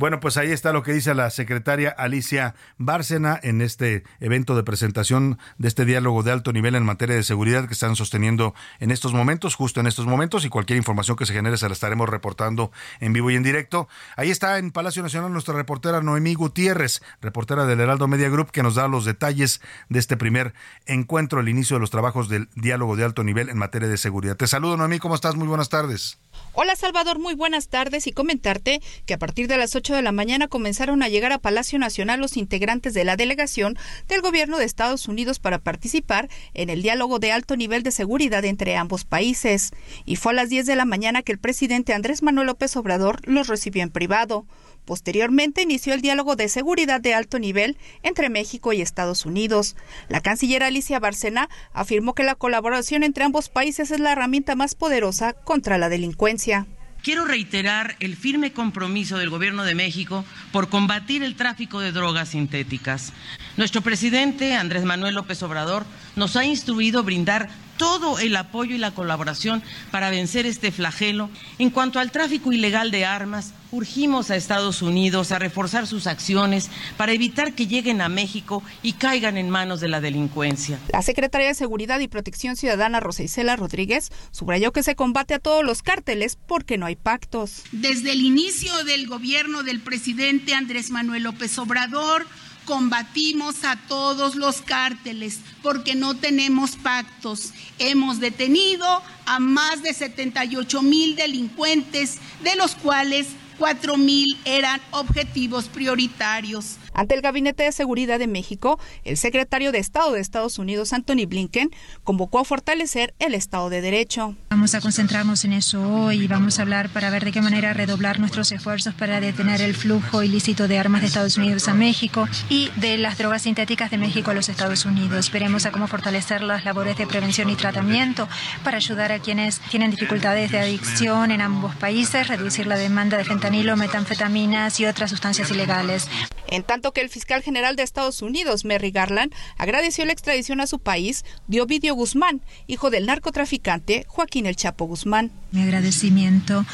Bueno, 0.00 0.18
pues 0.18 0.38
ahí 0.38 0.50
está 0.50 0.72
lo 0.72 0.82
que 0.82 0.94
dice 0.94 1.14
la 1.14 1.28
secretaria 1.28 1.90
Alicia 1.90 2.54
Bárcena 2.78 3.38
en 3.42 3.60
este 3.60 4.02
evento 4.18 4.56
de 4.56 4.62
presentación 4.62 5.38
de 5.58 5.68
este 5.68 5.84
diálogo 5.84 6.22
de 6.22 6.32
alto 6.32 6.54
nivel 6.54 6.74
en 6.74 6.84
materia 6.84 7.14
de 7.14 7.22
seguridad 7.22 7.66
que 7.66 7.74
están 7.74 7.96
sosteniendo 7.96 8.54
en 8.78 8.92
estos 8.92 9.12
momentos, 9.12 9.56
justo 9.56 9.78
en 9.78 9.86
estos 9.86 10.06
momentos, 10.06 10.46
y 10.46 10.48
cualquier 10.48 10.78
información 10.78 11.18
que 11.18 11.26
se 11.26 11.34
genere 11.34 11.58
se 11.58 11.68
la 11.68 11.74
estaremos 11.74 12.08
reportando 12.08 12.72
en 13.00 13.12
vivo 13.12 13.30
y 13.30 13.36
en 13.36 13.42
directo. 13.42 13.88
Ahí 14.16 14.30
está 14.30 14.56
en 14.56 14.70
Palacio 14.70 15.02
Nacional 15.02 15.34
nuestra 15.34 15.52
reportera 15.52 16.00
Noemí 16.00 16.32
Gutiérrez, 16.32 17.02
reportera 17.20 17.66
del 17.66 17.80
Heraldo 17.80 18.08
Media 18.08 18.30
Group, 18.30 18.52
que 18.52 18.62
nos 18.62 18.76
da 18.76 18.88
los 18.88 19.04
detalles 19.04 19.60
de 19.90 19.98
este 19.98 20.16
primer 20.16 20.54
encuentro, 20.86 21.40
el 21.40 21.50
inicio 21.50 21.76
de 21.76 21.80
los 21.80 21.90
trabajos 21.90 22.30
del 22.30 22.48
diálogo 22.54 22.96
de 22.96 23.04
alto 23.04 23.22
nivel 23.22 23.50
en 23.50 23.58
materia 23.58 23.86
de 23.86 23.98
seguridad. 23.98 24.38
Te 24.38 24.46
saludo, 24.46 24.78
Noemí, 24.78 24.98
¿cómo 24.98 25.14
estás? 25.14 25.34
Muy 25.34 25.46
buenas 25.46 25.68
tardes. 25.68 26.18
Hola 26.52 26.74
Salvador, 26.74 27.18
muy 27.18 27.34
buenas 27.34 27.68
tardes 27.68 28.06
y 28.06 28.12
comentarte 28.12 28.82
que 29.06 29.14
a 29.14 29.18
partir 29.18 29.46
de 29.46 29.56
las 29.56 29.76
8 29.76 29.94
de 29.94 30.02
la 30.02 30.10
mañana 30.10 30.48
comenzaron 30.48 31.02
a 31.02 31.08
llegar 31.08 31.32
a 31.32 31.38
Palacio 31.38 31.78
Nacional 31.78 32.20
los 32.20 32.36
integrantes 32.36 32.92
de 32.92 33.04
la 33.04 33.16
delegación 33.16 33.78
del 34.08 34.20
gobierno 34.20 34.58
de 34.58 34.64
Estados 34.64 35.06
Unidos 35.06 35.38
para 35.38 35.58
participar 35.58 36.28
en 36.52 36.68
el 36.68 36.82
diálogo 36.82 37.18
de 37.18 37.32
alto 37.32 37.56
nivel 37.56 37.82
de 37.82 37.92
seguridad 37.92 38.44
entre 38.44 38.76
ambos 38.76 39.04
países. 39.04 39.70
Y 40.04 40.16
fue 40.16 40.32
a 40.32 40.34
las 40.34 40.48
10 40.48 40.66
de 40.66 40.76
la 40.76 40.84
mañana 40.84 41.22
que 41.22 41.32
el 41.32 41.38
presidente 41.38 41.94
Andrés 41.94 42.22
Manuel 42.22 42.48
López 42.48 42.76
Obrador 42.76 43.20
los 43.28 43.46
recibió 43.46 43.82
en 43.82 43.90
privado. 43.90 44.44
Posteriormente 44.84 45.62
inició 45.62 45.94
el 45.94 46.00
diálogo 46.00 46.36
de 46.36 46.48
seguridad 46.48 47.00
de 47.00 47.14
alto 47.14 47.38
nivel 47.38 47.76
entre 48.02 48.28
México 48.28 48.72
y 48.72 48.80
Estados 48.80 49.26
Unidos. 49.26 49.76
La 50.08 50.20
canciller 50.20 50.62
Alicia 50.62 50.98
Bárcena 50.98 51.48
afirmó 51.72 52.14
que 52.14 52.24
la 52.24 52.34
colaboración 52.34 53.02
entre 53.02 53.24
ambos 53.24 53.48
países 53.48 53.90
es 53.90 54.00
la 54.00 54.12
herramienta 54.12 54.54
más 54.54 54.74
poderosa 54.74 55.32
contra 55.32 55.78
la 55.78 55.88
delincuencia. 55.88 56.66
Quiero 57.02 57.24
reiterar 57.24 57.96
el 58.00 58.14
firme 58.14 58.52
compromiso 58.52 59.16
del 59.16 59.30
Gobierno 59.30 59.64
de 59.64 59.74
México 59.74 60.24
por 60.52 60.68
combatir 60.68 61.22
el 61.22 61.34
tráfico 61.34 61.80
de 61.80 61.92
drogas 61.92 62.30
sintéticas. 62.30 63.14
Nuestro 63.56 63.82
presidente, 63.82 64.54
Andrés 64.54 64.84
Manuel 64.84 65.14
López 65.14 65.42
Obrador, 65.42 65.84
nos 66.16 66.36
ha 66.36 66.44
instruido 66.44 67.02
brindar 67.02 67.48
todo 67.80 68.18
el 68.18 68.36
apoyo 68.36 68.74
y 68.74 68.78
la 68.78 68.90
colaboración 68.90 69.62
para 69.90 70.10
vencer 70.10 70.44
este 70.44 70.70
flagelo. 70.70 71.30
En 71.58 71.70
cuanto 71.70 71.98
al 71.98 72.10
tráfico 72.10 72.52
ilegal 72.52 72.90
de 72.90 73.06
armas, 73.06 73.54
urgimos 73.72 74.30
a 74.30 74.36
Estados 74.36 74.82
Unidos 74.82 75.32
a 75.32 75.38
reforzar 75.38 75.86
sus 75.86 76.06
acciones 76.06 76.68
para 76.98 77.12
evitar 77.12 77.54
que 77.54 77.66
lleguen 77.66 78.02
a 78.02 78.10
México 78.10 78.62
y 78.82 78.92
caigan 78.92 79.38
en 79.38 79.48
manos 79.48 79.80
de 79.80 79.88
la 79.88 80.02
delincuencia. 80.02 80.78
La 80.92 81.00
secretaria 81.00 81.48
de 81.48 81.54
Seguridad 81.54 82.00
y 82.00 82.08
Protección 82.08 82.56
Ciudadana 82.56 83.00
Rosa 83.00 83.22
Isela 83.22 83.56
Rodríguez 83.56 84.10
subrayó 84.30 84.72
que 84.72 84.82
se 84.82 84.94
combate 84.94 85.32
a 85.32 85.38
todos 85.38 85.64
los 85.64 85.82
cárteles 85.82 86.36
porque 86.46 86.76
no 86.76 86.84
hay 86.84 86.96
pactos. 86.96 87.62
Desde 87.72 88.12
el 88.12 88.20
inicio 88.20 88.84
del 88.84 89.06
gobierno 89.06 89.62
del 89.62 89.80
presidente 89.80 90.52
Andrés 90.52 90.90
Manuel 90.90 91.22
López 91.22 91.58
Obrador, 91.58 92.26
combatimos 92.70 93.64
a 93.64 93.74
todos 93.88 94.36
los 94.36 94.62
cárteles 94.62 95.40
porque 95.60 95.96
no 95.96 96.14
tenemos 96.14 96.76
pactos. 96.76 97.52
Hemos 97.80 98.20
detenido 98.20 98.86
a 99.26 99.40
más 99.40 99.82
de 99.82 99.92
78 99.92 100.80
mil 100.80 101.16
delincuentes, 101.16 102.18
de 102.44 102.54
los 102.54 102.76
cuales 102.76 103.26
4 103.58 103.96
mil 103.96 104.38
eran 104.44 104.80
objetivos 104.92 105.64
prioritarios. 105.64 106.76
Ante 106.94 107.14
el 107.14 107.22
Gabinete 107.22 107.64
de 107.64 107.72
Seguridad 107.72 108.18
de 108.18 108.26
México, 108.26 108.78
el 109.04 109.16
secretario 109.16 109.72
de 109.72 109.78
Estado 109.78 110.12
de 110.12 110.20
Estados 110.20 110.58
Unidos, 110.58 110.92
Anthony 110.92 111.26
Blinken, 111.26 111.70
convocó 112.04 112.38
a 112.38 112.44
fortalecer 112.44 113.14
el 113.18 113.34
Estado 113.34 113.70
de 113.70 113.80
Derecho. 113.80 114.36
Vamos 114.50 114.74
a 114.74 114.80
concentrarnos 114.80 115.44
en 115.44 115.52
eso 115.52 115.82
hoy 115.82 116.24
y 116.24 116.26
vamos 116.26 116.58
a 116.58 116.62
hablar 116.62 116.88
para 116.90 117.10
ver 117.10 117.24
de 117.24 117.32
qué 117.32 117.40
manera 117.40 117.72
redoblar 117.72 118.18
nuestros 118.18 118.52
esfuerzos 118.52 118.94
para 118.94 119.20
detener 119.20 119.60
el 119.60 119.74
flujo 119.74 120.22
ilícito 120.22 120.68
de 120.68 120.78
armas 120.78 121.02
de 121.02 121.08
Estados 121.08 121.36
Unidos 121.36 121.68
a 121.68 121.74
México 121.74 122.28
y 122.48 122.70
de 122.76 122.98
las 122.98 123.18
drogas 123.18 123.42
sintéticas 123.42 123.90
de 123.90 123.98
México 123.98 124.30
a 124.30 124.34
los 124.34 124.48
Estados 124.48 124.84
Unidos. 124.84 125.30
Veremos 125.30 125.66
a 125.66 125.72
cómo 125.72 125.86
fortalecer 125.86 126.42
las 126.42 126.64
labores 126.64 126.96
de 126.96 127.06
prevención 127.06 127.50
y 127.50 127.56
tratamiento 127.56 128.28
para 128.64 128.78
ayudar 128.78 129.12
a 129.12 129.18
quienes 129.18 129.60
tienen 129.70 129.90
dificultades 129.90 130.50
de 130.50 130.58
adicción 130.58 131.30
en 131.30 131.40
ambos 131.40 131.74
países, 131.76 132.28
reducir 132.28 132.66
la 132.66 132.76
demanda 132.76 133.16
de 133.16 133.24
fentanilo, 133.24 133.76
metanfetaminas 133.76 134.80
y 134.80 134.86
otras 134.86 135.10
sustancias 135.10 135.50
ilegales. 135.50 136.08
En 136.48 136.64
tanto 136.64 136.79
que 136.80 137.02
el 137.02 137.10
fiscal 137.10 137.42
general 137.42 137.76
de 137.76 137.82
Estados 137.82 138.22
Unidos, 138.22 138.64
Merry 138.64 138.90
Garland, 138.90 139.32
agradeció 139.58 140.04
la 140.06 140.12
extradición 140.12 140.60
a 140.60 140.66
su 140.66 140.78
país 140.78 141.24
de 141.46 141.60
Ovidio 141.60 141.94
Guzmán, 141.94 142.40
hijo 142.66 142.90
del 142.90 143.06
narcotraficante 143.06 144.04
Joaquín 144.08 144.46
El 144.46 144.56
Chapo 144.56 144.86
Guzmán. 144.86 145.30
Mi 145.52 145.62
agradecimiento 145.62 146.64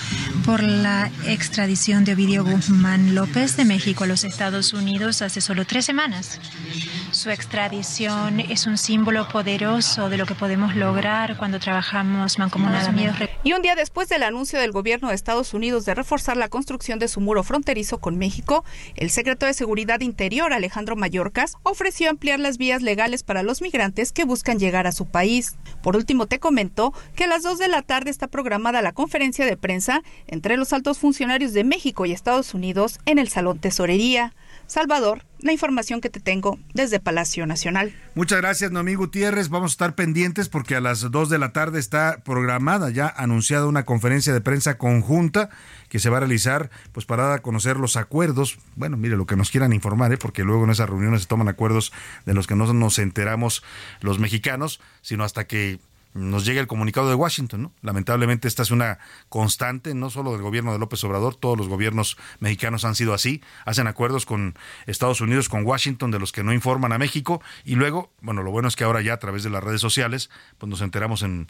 por 0.44 0.62
la 0.62 1.10
extradición 1.26 2.04
de 2.04 2.12
Ovidio 2.12 2.44
Guzmán 2.44 3.14
López 3.14 3.56
de 3.56 3.64
México 3.64 4.04
a 4.04 4.06
los 4.06 4.24
Estados 4.24 4.72
Unidos 4.72 5.22
hace 5.22 5.40
solo 5.40 5.64
tres 5.64 5.84
semanas. 5.84 6.40
Su 7.16 7.30
extradición 7.30 8.40
es 8.40 8.66
un 8.66 8.76
símbolo 8.76 9.26
poderoso 9.26 10.10
de 10.10 10.18
lo 10.18 10.26
que 10.26 10.34
podemos 10.34 10.76
lograr 10.76 11.38
cuando 11.38 11.58
trabajamos 11.58 12.38
mancomunadamente. 12.38 13.30
Y 13.42 13.54
un 13.54 13.62
día 13.62 13.74
después 13.74 14.10
del 14.10 14.22
anuncio 14.22 14.60
del 14.60 14.70
gobierno 14.70 15.08
de 15.08 15.14
Estados 15.14 15.54
Unidos 15.54 15.86
de 15.86 15.94
reforzar 15.94 16.36
la 16.36 16.50
construcción 16.50 16.98
de 16.98 17.08
su 17.08 17.22
muro 17.22 17.42
fronterizo 17.42 18.00
con 18.00 18.18
México, 18.18 18.66
el 18.96 19.08
secretario 19.08 19.48
de 19.48 19.54
Seguridad 19.54 20.02
Interior, 20.02 20.52
Alejandro 20.52 20.94
Mayorkas, 20.94 21.54
ofreció 21.62 22.10
ampliar 22.10 22.38
las 22.38 22.58
vías 22.58 22.82
legales 22.82 23.22
para 23.22 23.42
los 23.42 23.62
migrantes 23.62 24.12
que 24.12 24.24
buscan 24.24 24.58
llegar 24.58 24.86
a 24.86 24.92
su 24.92 25.06
país. 25.06 25.56
Por 25.82 25.96
último, 25.96 26.26
te 26.26 26.38
comentó 26.38 26.92
que 27.14 27.24
a 27.24 27.28
las 27.28 27.42
2 27.42 27.58
de 27.58 27.68
la 27.68 27.80
tarde 27.80 28.10
está 28.10 28.26
programada 28.26 28.82
la 28.82 28.92
conferencia 28.92 29.46
de 29.46 29.56
prensa 29.56 30.02
entre 30.26 30.58
los 30.58 30.74
altos 30.74 30.98
funcionarios 30.98 31.54
de 31.54 31.64
México 31.64 32.04
y 32.04 32.12
Estados 32.12 32.52
Unidos 32.52 33.00
en 33.06 33.18
el 33.18 33.28
Salón 33.30 33.58
Tesorería. 33.58 34.34
Salvador, 34.66 35.24
la 35.38 35.52
información 35.52 36.00
que 36.00 36.10
te 36.10 36.20
tengo 36.20 36.58
desde 36.74 36.98
Palacio 36.98 37.46
Nacional. 37.46 37.94
Muchas 38.14 38.40
gracias, 38.40 38.72
Noemí 38.72 38.94
Gutiérrez. 38.94 39.48
Vamos 39.48 39.72
a 39.72 39.74
estar 39.74 39.94
pendientes 39.94 40.48
porque 40.48 40.74
a 40.74 40.80
las 40.80 41.10
2 41.10 41.28
de 41.28 41.38
la 41.38 41.52
tarde 41.52 41.78
está 41.78 42.18
programada, 42.24 42.90
ya 42.90 43.06
anunciada 43.08 43.66
una 43.66 43.84
conferencia 43.84 44.32
de 44.32 44.40
prensa 44.40 44.76
conjunta 44.76 45.50
que 45.88 45.98
se 45.98 46.10
va 46.10 46.16
a 46.16 46.20
realizar 46.20 46.70
pues 46.92 47.06
para 47.06 47.24
dar 47.24 47.38
a 47.38 47.42
conocer 47.42 47.76
los 47.76 47.96
acuerdos. 47.96 48.58
Bueno, 48.74 48.96
mire, 48.96 49.16
lo 49.16 49.26
que 49.26 49.36
nos 49.36 49.50
quieran 49.50 49.72
informar, 49.72 50.12
¿eh? 50.12 50.18
porque 50.18 50.42
luego 50.42 50.64
en 50.64 50.70
esas 50.70 50.88
reuniones 50.88 51.22
se 51.22 51.28
toman 51.28 51.48
acuerdos 51.48 51.92
de 52.24 52.34
los 52.34 52.46
que 52.46 52.56
no 52.56 52.72
nos 52.72 52.98
enteramos 52.98 53.62
los 54.00 54.18
mexicanos, 54.18 54.80
sino 55.00 55.24
hasta 55.24 55.46
que 55.46 55.78
nos 56.16 56.44
llega 56.44 56.60
el 56.60 56.66
comunicado 56.66 57.08
de 57.08 57.14
Washington. 57.14 57.62
¿no? 57.62 57.72
Lamentablemente 57.82 58.48
esta 58.48 58.62
es 58.62 58.70
una 58.70 58.98
constante, 59.28 59.94
no 59.94 60.10
solo 60.10 60.32
del 60.32 60.42
gobierno 60.42 60.72
de 60.72 60.78
López 60.78 61.02
Obrador, 61.04 61.36
todos 61.36 61.56
los 61.56 61.68
gobiernos 61.68 62.16
mexicanos 62.40 62.84
han 62.84 62.94
sido 62.94 63.14
así, 63.14 63.42
hacen 63.64 63.86
acuerdos 63.86 64.26
con 64.26 64.54
Estados 64.86 65.20
Unidos, 65.20 65.48
con 65.48 65.64
Washington, 65.64 66.10
de 66.10 66.18
los 66.18 66.32
que 66.32 66.42
no 66.42 66.52
informan 66.52 66.92
a 66.92 66.98
México, 66.98 67.42
y 67.64 67.74
luego, 67.74 68.10
bueno, 68.20 68.42
lo 68.42 68.50
bueno 68.50 68.68
es 68.68 68.76
que 68.76 68.84
ahora 68.84 69.00
ya 69.02 69.14
a 69.14 69.18
través 69.18 69.42
de 69.42 69.50
las 69.50 69.62
redes 69.62 69.80
sociales, 69.80 70.30
pues 70.58 70.70
nos 70.70 70.80
enteramos 70.80 71.22
en, 71.22 71.48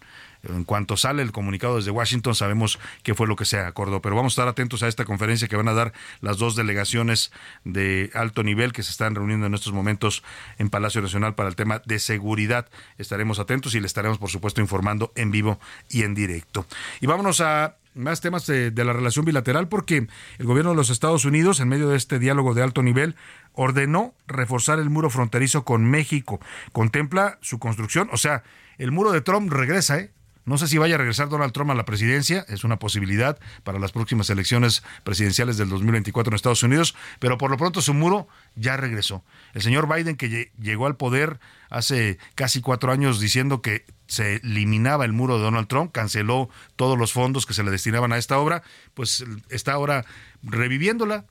en 0.54 0.64
cuanto 0.64 0.96
sale 0.96 1.22
el 1.22 1.32
comunicado 1.32 1.76
desde 1.76 1.90
Washington, 1.90 2.35
sabemos 2.35 2.78
qué 3.02 3.14
fue 3.14 3.26
lo 3.26 3.37
que 3.37 3.44
se 3.44 3.59
acordó. 3.59 4.00
Pero 4.02 4.16
vamos 4.16 4.32
a 4.32 4.35
estar 4.35 4.48
atentos 4.48 4.82
a 4.82 4.88
esta 4.88 5.04
conferencia 5.04 5.48
que 5.48 5.56
van 5.56 5.68
a 5.68 5.74
dar 5.74 5.92
las 6.20 6.38
dos 6.38 6.56
delegaciones 6.56 7.32
de 7.64 8.11
alto 8.14 8.42
nivel 8.42 8.72
que 8.72 8.82
se 8.82 8.90
están 8.90 9.14
reuniendo 9.14 9.46
en 9.46 9.54
estos 9.54 9.72
momentos 9.72 10.22
en 10.59 10.70
Palacio 10.70 11.02
Nacional 11.02 11.35
para 11.35 11.48
el 11.48 11.56
tema 11.56 11.82
de 11.85 11.98
seguridad. 11.98 12.68
Estaremos 12.98 13.38
atentos 13.38 13.74
y 13.74 13.80
le 13.80 13.87
estaremos, 13.87 14.18
por 14.18 14.30
supuesto, 14.30 14.61
informando 14.61 15.12
en 15.16 15.30
vivo 15.30 15.59
y 15.88 16.02
en 16.02 16.14
directo. 16.14 16.66
Y 17.00 17.06
vámonos 17.06 17.40
a 17.40 17.76
más 17.94 18.20
temas 18.20 18.46
de, 18.46 18.70
de, 18.70 18.85
la 18.85 18.92
relación 18.92 19.24
bilateral 19.24 19.68
porque 19.68 20.06
el 20.38 20.46
gobierno 20.46 20.70
de 20.70 20.76
los 20.76 20.90
Estados 20.90 21.24
Unidos, 21.24 21.61
en 21.61 21.68
medio 21.68 21.88
de 21.88 21.96
este 21.96 22.18
diálogo 22.18 22.52
de 22.52 22.62
alto 22.62 22.82
nivel, 22.82 23.16
ordenó 23.54 24.14
reforzar 24.26 24.78
el 24.78 24.90
muro 24.90 25.09
fronterizo 25.09 25.64
con 25.64 25.85
México. 25.85 26.38
Contempla 26.72 27.38
su 27.40 27.59
construcción, 27.59 28.09
o 28.12 28.18
sea, 28.18 28.42
el 28.78 28.92
muro 28.92 29.12
de 29.12 29.22
Trump 29.22 29.50
regresa, 29.50 29.98
¿eh? 29.98 30.11
No 30.46 30.59
sé 30.59 30.68
si 30.68 30.78
vaya 30.78 30.94
a 30.94 30.98
regresar 30.98 31.28
Donald 31.28 31.52
Trump 31.52 31.72
a 31.72 31.74
la 31.74 31.85
presidencia, 31.85 32.46
es 32.48 32.62
una 32.62 32.78
posibilidad 32.78 33.37
para 33.64 33.80
las 33.80 33.90
próximas 33.90 34.30
elecciones 34.30 34.85
presidenciales 35.02 35.56
del 35.56 35.68
2024 35.68 36.30
en 36.30 36.35
Estados 36.37 36.62
Unidos, 36.62 36.94
pero 37.18 37.37
por 37.37 37.50
lo 37.50 37.56
pronto 37.56 37.82
su 37.82 37.94
muro 37.94 38.28
ya 38.54 38.76
regresó. 38.76 39.24
El 39.54 39.62
señor 39.62 39.92
Biden, 39.92 40.14
que 40.14 40.52
llegó 40.56 40.87
al 40.87 40.96
poder 40.96 41.40
hace 41.68 42.18
casi 42.37 42.61
cuatro 42.61 42.92
años 42.92 43.18
diciendo 43.18 43.61
que 43.61 43.85
se 44.06 44.37
eliminaba 44.37 45.04
el 45.04 45.12
muro 45.12 45.37
de 45.37 45.42
Donald 45.42 45.66
Trump, 45.66 45.90
canceló 45.90 46.48
todos 46.76 46.96
los 46.96 47.12
fondos 47.12 47.44
que 47.44 47.52
se 47.52 47.64
le 47.64 47.72
destinaban 47.72 48.12
a 48.12 48.16
esta 48.18 48.38
obra, 48.38 48.62
pues 48.94 49.24
está 49.48 49.72
ahora 49.72 50.04
reviviéndola, 50.44 51.24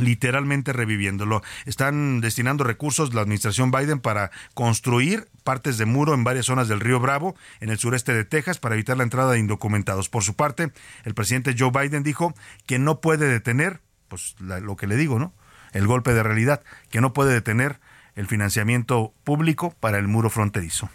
literalmente 0.00 0.72
reviviéndolo. 0.72 1.42
Están 1.66 2.20
destinando 2.20 2.64
recursos 2.64 3.14
la 3.14 3.22
administración 3.22 3.70
Biden 3.70 4.00
para 4.00 4.30
construir 4.54 5.28
partes 5.44 5.78
de 5.78 5.86
muro 5.86 6.14
en 6.14 6.24
varias 6.24 6.46
zonas 6.46 6.68
del 6.68 6.80
río 6.80 7.00
Bravo, 7.00 7.36
en 7.60 7.70
el 7.70 7.78
sureste 7.78 8.12
de 8.12 8.24
Texas, 8.24 8.58
para 8.58 8.74
evitar 8.74 8.96
la 8.96 9.04
entrada 9.04 9.32
de 9.32 9.38
indocumentados. 9.38 10.08
Por 10.08 10.22
su 10.22 10.34
parte, 10.34 10.72
el 11.04 11.14
presidente 11.14 11.54
Joe 11.58 11.70
Biden 11.70 12.02
dijo 12.02 12.34
que 12.66 12.78
no 12.78 13.00
puede 13.00 13.28
detener, 13.28 13.80
pues 14.08 14.36
la, 14.40 14.60
lo 14.60 14.76
que 14.76 14.86
le 14.86 14.96
digo, 14.96 15.18
¿no? 15.18 15.32
El 15.72 15.86
golpe 15.86 16.12
de 16.12 16.22
realidad, 16.22 16.62
que 16.90 17.00
no 17.00 17.12
puede 17.12 17.32
detener 17.32 17.80
el 18.16 18.26
financiamiento 18.26 19.14
público 19.24 19.74
para 19.80 19.98
el 19.98 20.08
muro 20.08 20.30
fronterizo. 20.30 20.90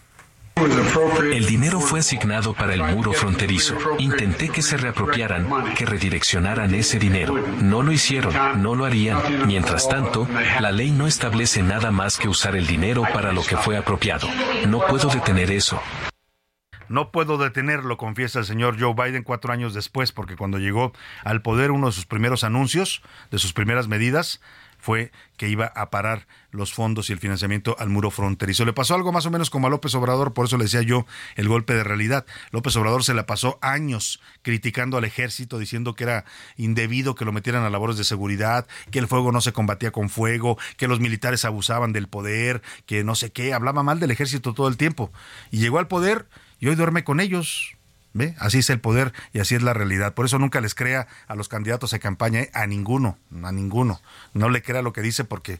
El 1.32 1.46
dinero 1.46 1.80
fue 1.80 2.00
asignado 2.00 2.54
para 2.54 2.74
el 2.74 2.84
muro 2.84 3.14
fronterizo. 3.14 3.76
Intenté 4.00 4.50
que 4.50 4.62
se 4.62 4.78
reapropiaran, 4.78 5.74
que 5.76 5.86
redireccionaran 5.86 6.74
ese 6.74 7.00
dinero. 7.00 7.36
No 7.62 7.84
lo 7.84 7.92
hicieron, 7.92 8.34
no 8.62 8.76
lo 8.76 8.86
harían. 8.86 9.48
Mientras 9.48 9.88
tanto, 9.88 10.28
la 10.60 10.72
ley 10.72 10.92
no 10.92 11.08
establece 11.08 11.62
nada 11.62 11.92
más 11.92 12.18
que 12.18 12.28
usar 12.28 12.56
el 12.56 12.68
dinero 12.68 13.04
para 13.14 13.32
lo 13.32 13.44
que 13.44 13.58
fue 13.58 13.78
apropiado. 13.78 14.28
No 14.68 14.86
puedo 14.88 15.10
detener 15.10 15.52
eso. 15.52 15.82
No 16.88 17.12
puedo 17.12 17.38
detenerlo, 17.38 17.98
confiesa 17.98 18.40
el 18.40 18.46
señor 18.46 18.80
Joe 18.80 18.94
Biden 18.94 19.24
cuatro 19.24 19.52
años 19.52 19.74
después, 19.74 20.12
porque 20.12 20.36
cuando 20.36 20.60
llegó 20.60 20.94
al 21.24 21.42
poder 21.42 21.72
uno 21.72 21.88
de 21.88 21.94
sus 21.94 22.06
primeros 22.06 22.44
anuncios, 22.44 23.02
de 23.32 23.40
sus 23.40 23.54
primeras 23.54 23.88
medidas, 23.88 24.40
fue 24.86 25.12
que 25.36 25.50
iba 25.50 25.66
a 25.66 25.90
parar 25.90 26.28
los 26.52 26.72
fondos 26.72 27.10
y 27.10 27.14
el 27.14 27.18
financiamiento 27.18 27.76
al 27.80 27.90
muro 27.90 28.12
fronterizo. 28.12 28.66
Le 28.66 28.72
pasó 28.72 28.94
algo 28.94 29.12
más 29.12 29.26
o 29.26 29.32
menos 29.32 29.50
como 29.50 29.66
a 29.66 29.72
López 29.72 29.96
Obrador, 29.96 30.36
por 30.36 30.46
eso 30.46 30.60
le 30.60 30.66
decía 30.66 30.84
yo 30.84 31.08
el 31.36 31.48
golpe 31.48 31.74
de 31.74 31.84
realidad. 31.84 32.24
López 32.52 32.76
Obrador 32.76 33.04
se 33.04 33.16
la 33.16 33.26
pasó 33.26 33.58
años 33.64 34.22
criticando 34.44 34.98
al 34.98 35.04
ejército, 35.04 35.58
diciendo 35.58 35.96
que 35.96 36.04
era 36.04 36.26
indebido 36.56 37.16
que 37.16 37.26
lo 37.26 37.32
metieran 37.32 37.64
a 37.64 37.72
labores 37.72 37.98
de 37.98 38.04
seguridad, 38.04 38.68
que 38.92 39.00
el 39.00 39.08
fuego 39.08 39.32
no 39.32 39.42
se 39.42 39.54
combatía 39.54 39.90
con 39.90 40.10
fuego, 40.10 40.60
que 40.78 40.88
los 40.88 41.00
militares 41.00 41.46
abusaban 41.46 41.92
del 41.92 42.08
poder, 42.08 42.62
que 42.86 43.04
no 43.04 43.16
sé 43.16 43.32
qué, 43.32 43.56
hablaba 43.56 43.82
mal 43.82 44.00
del 44.00 44.12
ejército 44.12 44.54
todo 44.54 44.68
el 44.68 44.78
tiempo. 44.78 45.12
Y 45.50 45.58
llegó 45.58 45.80
al 45.80 45.88
poder 45.88 46.28
y 46.60 46.68
hoy 46.68 46.76
duerme 46.76 47.04
con 47.04 47.20
ellos. 47.22 47.76
¿Ve? 48.16 48.34
Así 48.40 48.60
es 48.60 48.70
el 48.70 48.80
poder 48.80 49.12
y 49.34 49.40
así 49.40 49.56
es 49.56 49.62
la 49.62 49.74
realidad. 49.74 50.14
Por 50.14 50.26
eso 50.26 50.40
nunca 50.40 50.62
les 50.62 50.74
crea 50.74 51.06
a 51.28 51.36
los 51.36 51.50
candidatos 51.50 51.94
a 51.94 52.00
campaña, 52.00 52.40
¿eh? 52.40 52.52
a 52.54 52.66
ninguno, 52.66 53.18
a 53.44 53.52
ninguno. 53.52 54.00
No 54.34 54.48
le 54.48 54.62
crea 54.62 54.82
lo 54.82 54.94
que 54.94 55.02
dice 55.02 55.26
porque 55.26 55.60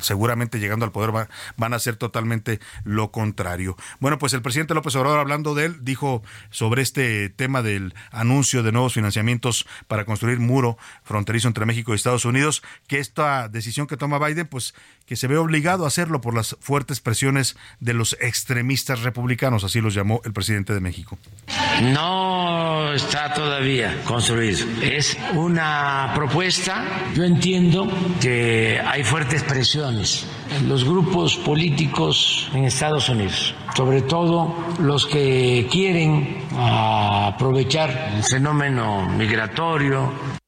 seguramente 0.00 0.58
llegando 0.58 0.86
al 0.86 0.92
poder 0.92 1.28
van 1.58 1.72
a 1.74 1.76
hacer 1.76 1.96
totalmente 1.96 2.60
lo 2.84 3.12
contrario. 3.12 3.76
Bueno, 4.00 4.18
pues 4.18 4.32
el 4.32 4.40
presidente 4.40 4.72
López 4.72 4.96
Obrador, 4.96 5.18
hablando 5.18 5.54
de 5.54 5.66
él, 5.66 5.84
dijo 5.84 6.22
sobre 6.48 6.80
este 6.80 7.28
tema 7.28 7.60
del 7.60 7.94
anuncio 8.10 8.62
de 8.62 8.72
nuevos 8.72 8.94
financiamientos 8.94 9.66
para 9.86 10.06
construir 10.06 10.40
muro 10.40 10.78
fronterizo 11.04 11.46
entre 11.48 11.66
México 11.66 11.92
y 11.92 11.96
Estados 11.96 12.24
Unidos, 12.24 12.62
que 12.86 13.00
esta 13.00 13.50
decisión 13.50 13.86
que 13.86 13.98
toma 13.98 14.18
Biden, 14.18 14.46
pues 14.46 14.74
que 15.04 15.16
se 15.16 15.26
ve 15.26 15.36
obligado 15.36 15.84
a 15.84 15.88
hacerlo 15.88 16.22
por 16.22 16.32
las 16.32 16.56
fuertes 16.60 17.00
presiones 17.00 17.54
de 17.80 17.92
los 17.92 18.16
extremistas 18.18 19.02
republicanos, 19.02 19.62
así 19.62 19.82
los 19.82 19.92
llamó 19.92 20.22
el 20.24 20.32
presidente 20.32 20.72
de 20.72 20.80
México. 20.80 21.18
No 21.82 22.92
está 22.92 23.32
todavía 23.34 24.02
construido. 24.04 24.66
Es 24.80 25.18
una 25.34 26.12
propuesta. 26.14 26.84
Yo 27.14 27.24
entiendo 27.24 27.88
que 28.20 28.80
hay 28.84 29.02
fuertes 29.02 29.42
presiones 29.42 30.26
en 30.56 30.68
los 30.68 30.84
grupos 30.84 31.36
políticos 31.36 32.48
en 32.54 32.64
Estados 32.64 33.08
Unidos, 33.08 33.54
sobre 33.74 34.02
todo 34.02 34.54
los 34.78 35.06
que 35.06 35.66
quieren 35.70 36.46
aprovechar 36.56 38.12
el 38.14 38.22
fenómeno 38.22 39.08
migratorio 39.08 40.41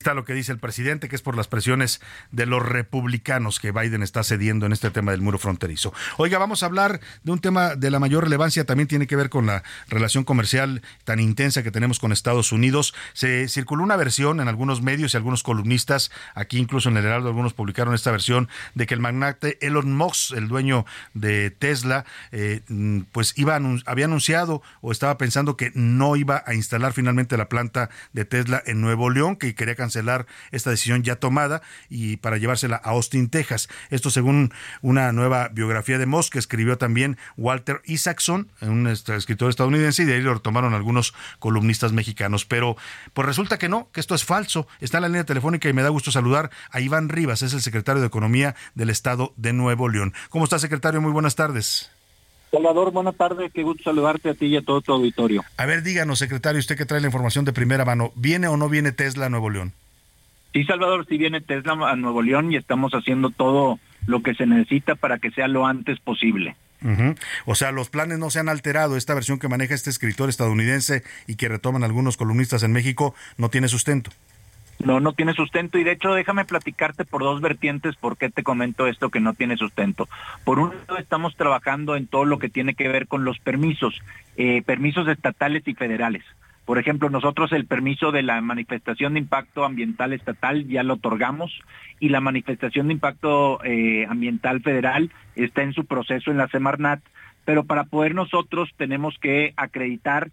Está 0.00 0.14
lo 0.14 0.24
que 0.24 0.32
dice 0.32 0.50
el 0.50 0.58
presidente, 0.58 1.10
que 1.10 1.16
es 1.16 1.20
por 1.20 1.36
las 1.36 1.46
presiones 1.46 2.00
de 2.32 2.46
los 2.46 2.66
republicanos 2.66 3.60
que 3.60 3.70
Biden 3.70 4.02
está 4.02 4.24
cediendo 4.24 4.64
en 4.64 4.72
este 4.72 4.90
tema 4.90 5.10
del 5.10 5.20
muro 5.20 5.38
fronterizo. 5.38 5.92
Oiga, 6.16 6.38
vamos 6.38 6.62
a 6.62 6.66
hablar 6.66 7.00
de 7.22 7.32
un 7.32 7.38
tema 7.38 7.76
de 7.76 7.90
la 7.90 7.98
mayor 7.98 8.24
relevancia, 8.24 8.64
también 8.64 8.88
tiene 8.88 9.06
que 9.06 9.14
ver 9.14 9.28
con 9.28 9.44
la 9.44 9.62
relación 9.88 10.24
comercial 10.24 10.80
tan 11.04 11.20
intensa 11.20 11.62
que 11.62 11.70
tenemos 11.70 11.98
con 11.98 12.12
Estados 12.12 12.50
Unidos. 12.50 12.94
Se 13.12 13.46
circuló 13.48 13.84
una 13.84 13.96
versión 13.96 14.40
en 14.40 14.48
algunos 14.48 14.80
medios 14.80 15.12
y 15.12 15.18
algunos 15.18 15.42
columnistas, 15.42 16.10
aquí 16.34 16.56
incluso 16.56 16.88
en 16.88 16.96
el 16.96 17.04
Heraldo 17.04 17.28
algunos 17.28 17.52
publicaron 17.52 17.92
esta 17.92 18.10
versión, 18.10 18.48
de 18.74 18.86
que 18.86 18.94
el 18.94 19.00
magnate 19.00 19.58
Elon 19.60 19.94
Musk, 19.94 20.32
el 20.34 20.48
dueño 20.48 20.86
de 21.12 21.50
Tesla, 21.50 22.06
eh, 22.32 22.62
pues 23.12 23.34
iba 23.36 23.60
había 23.84 24.06
anunciado 24.06 24.62
o 24.80 24.92
estaba 24.92 25.18
pensando 25.18 25.58
que 25.58 25.72
no 25.74 26.16
iba 26.16 26.42
a 26.46 26.54
instalar 26.54 26.94
finalmente 26.94 27.36
la 27.36 27.50
planta 27.50 27.90
de 28.14 28.24
Tesla 28.24 28.62
en 28.64 28.80
Nuevo 28.80 29.10
León, 29.10 29.36
que 29.36 29.54
quería 29.54 29.74
cancelar 29.74 29.89
cancelar 29.90 30.26
esta 30.52 30.70
decisión 30.70 31.02
ya 31.02 31.16
tomada 31.16 31.62
y 31.88 32.16
para 32.18 32.38
llevársela 32.38 32.80
a 32.84 32.90
Austin, 32.90 33.28
Texas. 33.28 33.68
Esto 33.90 34.10
según 34.10 34.52
una 34.82 35.10
nueva 35.12 35.48
biografía 35.48 35.98
de 35.98 36.06
Moss 36.06 36.30
que 36.30 36.38
escribió 36.38 36.78
también 36.78 37.18
Walter 37.36 37.82
Isaacson, 37.84 38.52
un 38.60 38.86
escritor 38.86 39.50
estadounidense, 39.50 40.04
y 40.04 40.06
de 40.06 40.14
ahí 40.14 40.20
lo 40.20 40.38
tomaron 40.40 40.74
algunos 40.74 41.12
columnistas 41.40 41.92
mexicanos. 41.92 42.44
Pero 42.44 42.76
pues 43.14 43.26
resulta 43.26 43.58
que 43.58 43.68
no, 43.68 43.88
que 43.92 44.00
esto 44.00 44.14
es 44.14 44.24
falso. 44.24 44.68
Está 44.80 44.98
en 44.98 45.02
la 45.02 45.08
línea 45.08 45.24
telefónica 45.24 45.68
y 45.68 45.72
me 45.72 45.82
da 45.82 45.88
gusto 45.88 46.12
saludar 46.12 46.50
a 46.70 46.80
Iván 46.80 47.08
Rivas, 47.08 47.42
es 47.42 47.52
el 47.52 47.62
secretario 47.62 48.00
de 48.00 48.06
Economía 48.06 48.54
del 48.74 48.90
Estado 48.90 49.34
de 49.36 49.52
Nuevo 49.52 49.88
León. 49.88 50.14
¿Cómo 50.28 50.44
está, 50.44 50.58
secretario? 50.58 51.00
Muy 51.00 51.12
buenas 51.12 51.34
tardes. 51.34 51.90
Salvador, 52.50 52.90
buenas 52.90 53.14
tardes, 53.14 53.52
qué 53.52 53.62
gusto 53.62 53.84
saludarte 53.84 54.30
a 54.30 54.34
ti 54.34 54.46
y 54.46 54.56
a 54.56 54.62
todo 54.62 54.80
tu 54.80 54.92
auditorio. 54.92 55.44
A 55.56 55.66
ver, 55.66 55.82
díganos, 55.82 56.18
secretario, 56.18 56.58
usted 56.58 56.76
que 56.76 56.84
trae 56.84 57.00
la 57.00 57.06
información 57.06 57.44
de 57.44 57.52
primera 57.52 57.84
mano, 57.84 58.12
¿viene 58.16 58.48
o 58.48 58.56
no 58.56 58.68
viene 58.68 58.90
Tesla 58.90 59.26
a 59.26 59.28
Nuevo 59.28 59.50
León? 59.50 59.72
Sí, 60.52 60.64
Salvador, 60.64 61.06
sí 61.08 61.16
viene 61.16 61.40
Tesla 61.40 61.74
a 61.88 61.94
Nuevo 61.94 62.22
León 62.22 62.50
y 62.50 62.56
estamos 62.56 62.92
haciendo 62.92 63.30
todo 63.30 63.78
lo 64.06 64.22
que 64.22 64.34
se 64.34 64.46
necesita 64.46 64.96
para 64.96 65.18
que 65.18 65.30
sea 65.30 65.46
lo 65.46 65.66
antes 65.66 66.00
posible. 66.00 66.56
O 67.44 67.54
sea, 67.54 67.72
los 67.72 67.90
planes 67.90 68.18
no 68.18 68.30
se 68.30 68.40
han 68.40 68.48
alterado. 68.48 68.96
Esta 68.96 69.14
versión 69.14 69.38
que 69.38 69.48
maneja 69.48 69.74
este 69.74 69.90
escritor 69.90 70.30
estadounidense 70.30 71.04
y 71.26 71.36
que 71.36 71.48
retoman 71.48 71.84
algunos 71.84 72.16
columnistas 72.16 72.62
en 72.62 72.72
México 72.72 73.14
no 73.36 73.50
tiene 73.50 73.68
sustento. 73.68 74.10
No, 74.84 74.98
no 74.98 75.12
tiene 75.12 75.34
sustento 75.34 75.78
y 75.78 75.84
de 75.84 75.92
hecho 75.92 76.14
déjame 76.14 76.46
platicarte 76.46 77.04
por 77.04 77.22
dos 77.22 77.40
vertientes 77.40 77.96
por 77.96 78.16
qué 78.16 78.30
te 78.30 78.42
comento 78.42 78.86
esto 78.86 79.10
que 79.10 79.20
no 79.20 79.34
tiene 79.34 79.56
sustento. 79.56 80.08
Por 80.44 80.58
un 80.58 80.70
lado 80.70 80.98
estamos 80.98 81.36
trabajando 81.36 81.96
en 81.96 82.06
todo 82.06 82.24
lo 82.24 82.38
que 82.38 82.48
tiene 82.48 82.74
que 82.74 82.88
ver 82.88 83.06
con 83.06 83.24
los 83.24 83.38
permisos, 83.38 84.00
eh, 84.36 84.62
permisos 84.62 85.06
estatales 85.08 85.66
y 85.66 85.74
federales. 85.74 86.24
Por 86.64 86.78
ejemplo, 86.78 87.10
nosotros 87.10 87.52
el 87.52 87.66
permiso 87.66 88.12
de 88.12 88.22
la 88.22 88.40
manifestación 88.40 89.14
de 89.14 89.20
impacto 89.20 89.64
ambiental 89.64 90.12
estatal 90.12 90.66
ya 90.68 90.82
lo 90.82 90.94
otorgamos 90.94 91.52
y 91.98 92.10
la 92.10 92.20
manifestación 92.20 92.86
de 92.86 92.94
impacto 92.94 93.62
eh, 93.64 94.06
ambiental 94.08 94.60
federal 94.60 95.10
está 95.34 95.62
en 95.62 95.72
su 95.72 95.84
proceso 95.84 96.30
en 96.30 96.38
la 96.38 96.48
Semarnat, 96.48 97.00
pero 97.44 97.64
para 97.64 97.84
poder 97.84 98.14
nosotros 98.14 98.70
tenemos 98.76 99.18
que 99.18 99.52
acreditar 99.56 100.30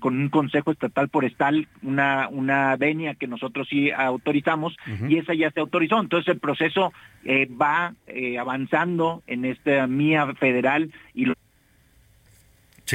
con 0.00 0.18
un 0.18 0.28
consejo 0.30 0.72
estatal 0.72 1.08
forestal 1.10 1.68
una, 1.82 2.28
una 2.28 2.76
venia 2.76 3.14
que 3.14 3.26
nosotros 3.26 3.68
sí 3.68 3.90
autorizamos 3.90 4.76
y 5.08 5.16
esa 5.18 5.34
ya 5.34 5.50
se 5.50 5.60
autorizó. 5.60 6.00
Entonces 6.00 6.32
el 6.32 6.40
proceso 6.40 6.92
eh, 7.24 7.46
va 7.46 7.94
eh, 8.06 8.38
avanzando 8.38 9.22
en 9.26 9.44
esta 9.44 9.86
mía 9.86 10.26
federal 10.34 10.92
y 11.14 11.26
los 11.26 11.36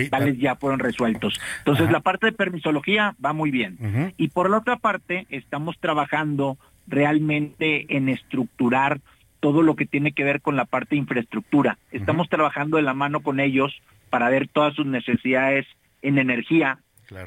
tales 0.09 0.38
ya 0.38 0.55
fueron 0.55 0.79
resueltos. 0.79 1.39
Entonces 1.59 1.89
la 1.91 2.01
parte 2.01 2.27
de 2.27 2.31
permisología 2.33 3.15
va 3.23 3.31
muy 3.31 3.51
bien. 3.51 4.13
Y 4.17 4.29
por 4.29 4.49
la 4.49 4.57
otra 4.57 4.75
parte 4.75 5.25
estamos 5.29 5.77
trabajando 5.79 6.57
realmente 6.88 7.95
en 7.95 8.09
estructurar 8.09 8.99
todo 9.39 9.61
lo 9.61 9.75
que 9.75 9.85
tiene 9.85 10.11
que 10.11 10.23
ver 10.23 10.41
con 10.41 10.55
la 10.55 10.65
parte 10.65 10.95
de 10.95 11.01
infraestructura. 11.01 11.77
Estamos 11.91 12.27
trabajando 12.29 12.77
de 12.77 12.83
la 12.83 12.93
mano 12.93 13.21
con 13.21 13.39
ellos 13.39 13.81
para 14.09 14.29
ver 14.29 14.47
todas 14.47 14.73
sus 14.75 14.85
necesidades 14.85 15.65
en 16.07 16.17
energía, 16.17 16.79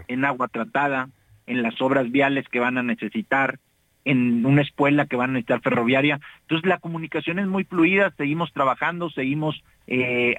en 0.09 0.25
agua 0.25 0.49
tratada, 0.49 1.09
en 1.47 1.63
las 1.63 1.81
obras 1.81 2.11
viales 2.11 2.49
que 2.49 2.61
van 2.61 2.79
a 2.79 2.83
necesitar, 2.83 3.59
en 4.05 4.45
una 4.47 4.63
escuela 4.63 5.07
que 5.07 5.17
van 5.17 5.31
a 5.31 5.33
necesitar 5.35 5.61
ferroviaria. 5.61 6.21
Entonces 6.43 6.69
la 6.69 6.79
comunicación 6.79 7.39
es 7.39 7.47
muy 7.47 7.65
fluida, 7.65 8.13
seguimos 8.17 8.53
trabajando, 8.53 9.11
seguimos 9.11 9.63
eh, 9.87 10.37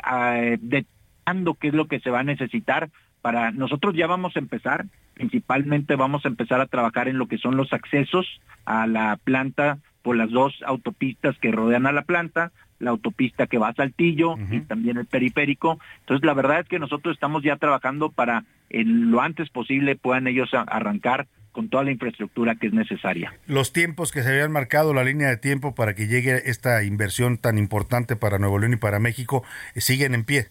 qué 1.59 1.67
es 1.67 1.73
lo 1.73 1.87
que 1.87 1.99
se 1.99 2.09
va 2.09 2.19
a 2.19 2.23
necesitar 2.23 2.89
para 3.21 3.51
nosotros 3.51 3.95
ya 3.95 4.07
vamos 4.07 4.35
a 4.35 4.39
empezar, 4.39 4.85
principalmente 5.13 5.95
vamos 5.95 6.25
a 6.25 6.29
empezar 6.29 6.61
a 6.61 6.67
trabajar 6.67 7.07
en 7.07 7.17
lo 7.17 7.27
que 7.27 7.37
son 7.37 7.57
los 7.57 7.73
accesos 7.73 8.41
a 8.65 8.87
la 8.87 9.17
planta 9.23 9.79
por 10.01 10.15
las 10.15 10.31
dos 10.31 10.53
autopistas 10.65 11.37
que 11.39 11.51
rodean 11.51 11.85
a 11.85 11.91
la 11.91 12.03
planta, 12.03 12.51
la 12.79 12.91
autopista 12.91 13.47
que 13.47 13.57
va 13.57 13.69
a 13.69 13.73
Saltillo 13.73 14.35
y 14.51 14.61
también 14.61 14.97
el 14.97 15.05
periférico. 15.05 15.79
Entonces, 16.01 16.25
la 16.25 16.33
verdad 16.33 16.61
es 16.61 16.67
que 16.67 16.79
nosotros 16.79 17.13
estamos 17.13 17.43
ya 17.43 17.57
trabajando 17.57 18.09
para 18.09 18.45
en 18.69 19.11
lo 19.11 19.21
antes 19.21 19.49
posible 19.49 19.95
puedan 19.95 20.27
ellos 20.27 20.49
arrancar 20.53 21.27
con 21.51 21.69
toda 21.69 21.83
la 21.83 21.91
infraestructura 21.91 22.55
que 22.55 22.67
es 22.67 22.73
necesaria. 22.73 23.33
Los 23.47 23.73
tiempos 23.73 24.11
que 24.11 24.21
se 24.23 24.29
habían 24.29 24.51
marcado, 24.51 24.93
la 24.93 25.03
línea 25.03 25.29
de 25.29 25.37
tiempo 25.37 25.75
para 25.75 25.95
que 25.95 26.07
llegue 26.07 26.49
esta 26.49 26.83
inversión 26.83 27.37
tan 27.37 27.57
importante 27.57 28.15
para 28.15 28.37
Nuevo 28.37 28.59
León 28.59 28.73
y 28.73 28.77
para 28.77 28.99
México, 28.99 29.43
siguen 29.75 30.13
en 30.13 30.23
pie 30.23 30.47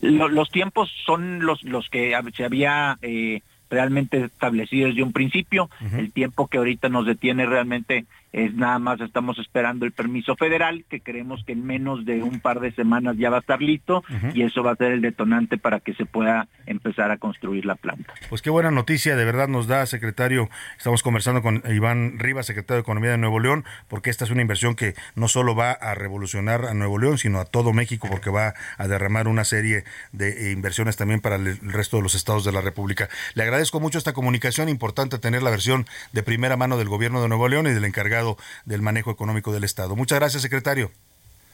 los 0.00 0.50
tiempos 0.50 0.90
son 1.04 1.44
los, 1.44 1.62
los 1.62 1.88
que 1.88 2.16
se 2.34 2.44
había 2.44 2.98
eh, 3.02 3.42
realmente 3.68 4.24
establecido 4.24 4.88
desde 4.88 5.02
un 5.02 5.12
principio. 5.12 5.68
El 5.96 6.12
tiempo 6.12 6.48
que 6.48 6.58
ahorita 6.58 6.88
nos 6.88 7.06
detiene 7.06 7.46
realmente 7.46 8.06
es 8.32 8.54
nada 8.54 8.78
más 8.78 9.00
estamos 9.00 9.38
esperando 9.38 9.84
el 9.86 9.92
permiso 9.92 10.36
federal, 10.36 10.84
que 10.88 11.00
creemos 11.00 11.42
que 11.44 11.52
en 11.52 11.64
menos 11.64 12.04
de 12.04 12.22
un 12.22 12.40
par 12.40 12.60
de 12.60 12.72
semanas 12.72 13.16
ya 13.16 13.30
va 13.30 13.38
a 13.38 13.40
estar 13.40 13.60
listo 13.60 14.04
y 14.34 14.42
eso 14.42 14.62
va 14.62 14.72
a 14.72 14.76
ser 14.76 14.92
el 14.92 15.00
detonante 15.00 15.58
para 15.58 15.80
que 15.80 15.94
se 15.94 16.06
pueda 16.06 16.48
empezar 16.66 17.10
a 17.10 17.18
construir 17.18 17.64
la 17.64 17.74
planta. 17.74 18.14
Pues 18.28 18.42
qué 18.42 18.50
buena 18.50 18.70
noticia, 18.70 19.16
de 19.16 19.24
verdad 19.24 19.48
nos 19.48 19.66
da, 19.66 19.84
secretario. 19.86 20.48
Estamos 20.78 21.02
conversando 21.02 21.42
con 21.42 21.62
Iván 21.68 22.18
Rivas, 22.18 22.46
secretario 22.46 22.76
de 22.76 22.82
Economía 22.82 23.10
de 23.10 23.18
Nuevo 23.18 23.40
León, 23.40 23.64
porque 23.88 24.10
esta 24.10 24.24
es 24.24 24.30
una 24.30 24.42
inversión 24.42 24.74
que 24.74 24.94
no 25.16 25.28
solo 25.28 25.54
va 25.54 25.72
a 25.72 25.94
revolucionar 25.94 26.66
a 26.66 26.74
Nuevo 26.74 26.98
León, 26.98 27.18
sino 27.18 27.40
a 27.40 27.44
todo 27.44 27.72
México, 27.72 28.08
porque 28.10 28.30
va 28.30 28.54
a 28.78 28.88
derramar 28.88 29.26
una 29.26 29.44
serie 29.44 29.84
de 30.12 30.52
inversiones 30.52 30.96
también 30.96 31.20
para 31.20 31.36
el 31.36 31.58
resto 31.58 31.96
de 31.96 32.02
los 32.04 32.14
estados 32.14 32.44
de 32.44 32.52
la 32.52 32.60
República. 32.60 33.08
Le 33.34 33.42
agradezco 33.42 33.80
mucho 33.80 33.98
esta 33.98 34.12
comunicación, 34.12 34.68
importante 34.68 35.18
tener 35.18 35.42
la 35.42 35.50
versión 35.50 35.86
de 36.12 36.22
primera 36.22 36.56
mano 36.56 36.78
del 36.78 36.88
gobierno 36.88 37.22
de 37.22 37.28
Nuevo 37.28 37.48
León 37.48 37.66
y 37.66 37.72
del 37.72 37.84
encargado 37.84 38.19
del 38.64 38.82
manejo 38.82 39.10
económico 39.10 39.52
del 39.52 39.64
Estado. 39.64 39.96
Muchas 39.96 40.18
gracias, 40.18 40.42
secretario. 40.42 40.90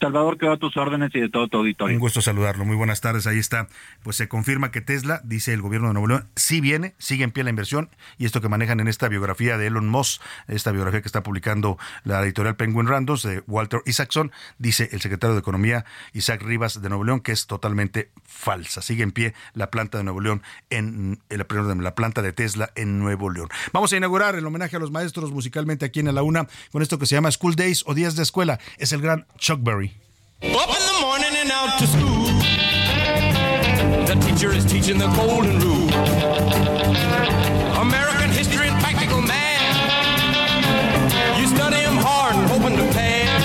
Salvador, 0.01 0.37
quedo 0.37 0.53
a 0.53 0.57
tus 0.59 0.77
órdenes 0.77 1.11
y 1.15 1.21
de 1.21 1.29
todo 1.31 1.49
tu 1.49 1.57
auditorio. 1.59 1.97
Un 1.97 2.01
gusto 2.01 2.21
saludarlo. 2.21 2.65
Muy 2.65 2.77
buenas 2.77 3.01
tardes. 3.01 3.27
Ahí 3.27 3.39
está. 3.39 3.69
Pues 4.03 4.17
se 4.17 4.29
confirma 4.29 4.71
que 4.71 4.81
Tesla, 4.81 5.21
dice 5.25 5.55
el 5.55 5.63
gobierno 5.63 5.89
de 5.89 5.95
Nuevo 5.95 6.09
León, 6.09 6.29
sí 6.37 6.61
viene, 6.61 6.95
sigue 6.99 7.25
en 7.25 7.31
pie 7.31 7.45
la 7.45 7.51
inversión. 7.51 7.89
Y 8.19 8.27
esto 8.27 8.41
que 8.41 8.49
manejan 8.49 8.81
en 8.81 8.89
esta 8.89 9.09
biografía 9.09 9.57
de 9.57 9.69
Elon 9.69 9.89
Musk, 9.89 10.21
esta 10.49 10.71
biografía 10.73 11.01
que 11.01 11.09
está 11.09 11.23
publicando 11.23 11.79
la 12.05 12.23
editorial 12.23 12.57
Penguin 12.57 12.87
Randos 12.87 13.23
de 13.23 13.43
Walter 13.47 13.81
Isaacson, 13.87 14.33
dice 14.59 14.89
el 14.93 15.01
secretario 15.01 15.35
de 15.35 15.41
Economía 15.41 15.87
Isaac 16.13 16.43
Rivas 16.43 16.83
de 16.83 16.89
Nuevo 16.89 17.05
León 17.05 17.21
que 17.21 17.33
es 17.33 17.47
totalmente 17.47 18.11
falsa. 18.25 18.83
Sigue 18.83 19.03
en 19.03 19.13
pie 19.13 19.35
la 19.55 19.71
planta 19.71 19.99
de 19.99 20.05
Nuevo 20.05 20.21
León 20.21 20.43
en 20.71 21.21
la 21.31 21.95
planta 21.95 22.23
de 22.23 22.33
Tesla 22.33 22.71
en 22.75 22.99
Nuevo 22.99 23.31
León. 23.31 23.49
Vamos 23.73 23.93
a 23.93 23.97
inaugurar 23.97 24.35
el 24.35 24.47
homenaje 24.47 24.77
a 24.77 24.79
los 24.79 24.91
maestros 24.91 25.33
musicalmente 25.33 25.87
aquí 25.87 26.01
en 26.01 26.15
la 26.15 26.23
una 26.23 26.47
con 26.71 26.83
esto 26.83 26.99
que 26.99 27.07
se 27.07 27.15
llama 27.15 27.31
School 27.31 27.57
Days 27.57 27.83
o 27.87 27.95
Días 27.95 28.17
de 28.17 28.23
Escuela. 28.23 28.59
Es 28.79 28.93
el 28.93 29.01
gran 29.01 29.27
Chuck 29.39 29.63
Berry. 29.63 29.86
Up 30.43 30.69
in 30.69 30.83
the 30.85 30.99
morning 31.01 31.35
and 31.35 31.51
out 31.51 31.79
to 31.79 31.87
school. 31.87 32.27
The 34.05 34.15
teacher 34.21 34.53
is 34.53 34.67
teaching 34.67 34.99
the 34.99 35.09
golden 35.17 35.59
rule. 35.61 35.89
American 37.81 38.31
history 38.31 38.69
and 38.69 38.79
practical 38.79 39.23
math. 39.23 39.79
You 41.41 41.47
study 41.47 41.81
them 41.81 41.97
hard 41.97 42.37
and 42.37 42.47
hoping 42.51 42.77
to 42.77 42.85
pass. 42.93 43.43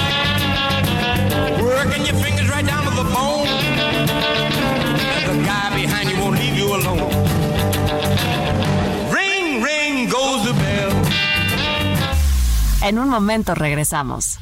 Working 1.62 2.06
your 2.06 2.16
fingers 2.22 2.50
right 2.50 2.66
down 2.66 2.84
to 2.84 2.90
the 2.90 3.06
bone. 3.16 3.48
And 5.16 5.40
the 5.40 5.46
guy 5.46 5.74
behind 5.74 6.10
you 6.10 6.20
won't 6.20 6.36
leave 6.40 6.58
you 6.58 6.76
alone. 6.76 7.10
Ring, 9.14 9.64
ring 9.64 10.10
goes 10.10 10.44
the 10.44 10.52
bell. 10.52 10.92
En 12.84 12.98
un 12.98 13.08
momento 13.08 13.56
regresamos. 13.56 14.40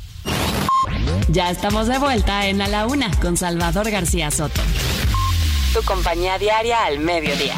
Ya 1.30 1.52
estamos 1.52 1.88
de 1.88 1.98
vuelta 1.98 2.48
en 2.48 2.62
A 2.62 2.68
la 2.68 2.86
Una 2.86 3.12
con 3.20 3.38
Salvador 3.38 3.90
García 3.92 4.32
Soto. 4.32 4.62
Tu 5.74 5.82
compañía 5.84 6.38
diaria 6.38 6.86
al 6.86 7.00
mediodía. 7.00 7.56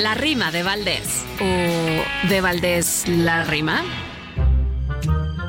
La 0.00 0.14
rima 0.14 0.50
de 0.50 0.62
Valdés. 0.62 1.24
¿O 1.40 2.28
de 2.28 2.40
Valdés 2.40 3.04
la 3.08 3.44
rima? 3.44 3.82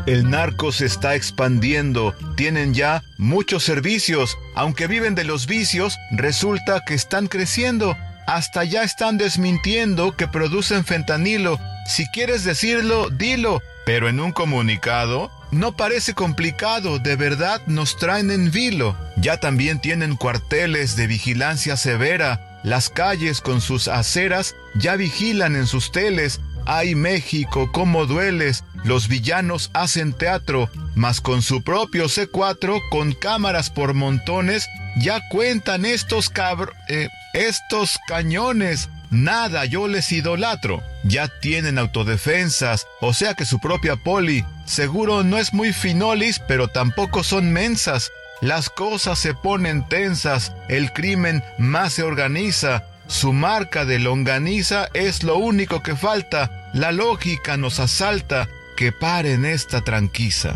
El 0.05 0.29
narco 0.29 0.73
se 0.73 0.85
está 0.85 1.15
expandiendo, 1.15 2.13
tienen 2.35 2.73
ya 2.73 3.03
muchos 3.17 3.63
servicios, 3.63 4.37
aunque 4.53 4.87
viven 4.87 5.15
de 5.15 5.23
los 5.23 5.47
vicios, 5.47 5.97
resulta 6.11 6.83
que 6.85 6.93
están 6.93 7.27
creciendo. 7.27 7.95
Hasta 8.27 8.65
ya 8.65 8.83
están 8.83 9.17
desmintiendo 9.17 10.15
que 10.17 10.27
producen 10.27 10.83
fentanilo. 10.83 11.57
Si 11.87 12.05
quieres 12.07 12.43
decirlo, 12.43 13.09
dilo, 13.09 13.61
pero 13.85 14.09
en 14.09 14.19
un 14.19 14.33
comunicado 14.33 15.31
no 15.53 15.75
parece 15.75 16.13
complicado, 16.13 16.99
de 16.99 17.15
verdad 17.15 17.61
nos 17.67 17.97
traen 17.97 18.31
en 18.31 18.51
vilo. 18.51 18.97
Ya 19.17 19.37
también 19.37 19.79
tienen 19.79 20.15
cuarteles 20.15 20.95
de 20.95 21.07
vigilancia 21.07 21.77
severa. 21.77 22.59
Las 22.63 22.89
calles 22.89 23.41
con 23.41 23.61
sus 23.61 23.87
aceras 23.87 24.55
ya 24.75 24.95
vigilan 24.95 25.55
en 25.55 25.67
sus 25.67 25.91
teles. 25.91 26.39
Ay 26.65 26.95
México, 26.95 27.71
cómo 27.71 28.05
dueles. 28.05 28.63
Los 28.83 29.07
villanos 29.07 29.69
hacen 29.73 30.13
teatro, 30.13 30.69
mas 30.95 31.21
con 31.21 31.41
su 31.41 31.61
propio 31.61 32.05
C4, 32.05 32.81
con 32.89 33.13
cámaras 33.13 33.69
por 33.69 33.93
montones, 33.93 34.67
ya 34.97 35.21
cuentan 35.29 35.85
estos 35.85 36.29
cabr... 36.29 36.73
Eh, 36.89 37.09
estos 37.33 37.99
cañones. 38.07 38.89
Nada, 39.13 39.65
yo 39.65 39.87
les 39.87 40.11
idolatro. 40.11 40.81
Ya 41.03 41.27
tienen 41.27 41.77
autodefensas, 41.77 42.87
o 42.99 43.13
sea 43.13 43.35
que 43.35 43.45
su 43.45 43.59
propia 43.59 43.95
poli 43.95 44.43
seguro 44.65 45.23
no 45.23 45.37
es 45.37 45.53
muy 45.53 45.71
finolis, 45.71 46.39
pero 46.39 46.67
tampoco 46.67 47.23
son 47.23 47.53
mensas. 47.53 48.11
Las 48.41 48.71
cosas 48.71 49.19
se 49.19 49.35
ponen 49.35 49.87
tensas, 49.87 50.51
el 50.67 50.91
crimen 50.93 51.43
más 51.59 51.93
se 51.93 52.03
organiza. 52.03 52.85
Su 53.05 53.33
marca 53.33 53.85
de 53.85 53.99
longaniza 53.99 54.87
es 54.95 55.21
lo 55.21 55.37
único 55.37 55.83
que 55.83 55.95
falta. 55.95 56.71
La 56.73 56.91
lógica 56.91 57.55
nos 57.55 57.79
asalta, 57.79 58.49
que 58.75 58.91
paren 58.91 59.45
esta 59.45 59.81
tranquiza. 59.81 60.55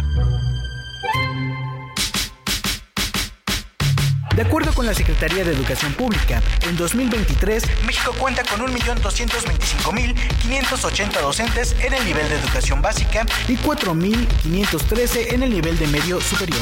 De 4.38 4.44
acuerdo 4.44 4.72
con 4.72 4.86
la 4.86 4.94
Secretaría 4.94 5.44
de 5.44 5.52
Educación 5.52 5.92
Pública, 5.94 6.44
en 6.70 6.78
2023 6.78 7.64
México 7.88 8.14
cuenta 8.20 8.44
con 8.44 8.60
1.225.580 8.68 11.22
docentes 11.22 11.76
en 11.82 11.96
el 11.96 12.06
nivel 12.06 12.30
de 12.30 12.36
educación 12.36 12.80
básica 12.80 13.26
y 13.48 13.58
4.513 13.58 15.34
en 15.34 15.42
el 15.42 15.50
nivel 15.50 15.80
de 15.80 15.88
medio 15.88 16.22
superior. 16.22 16.62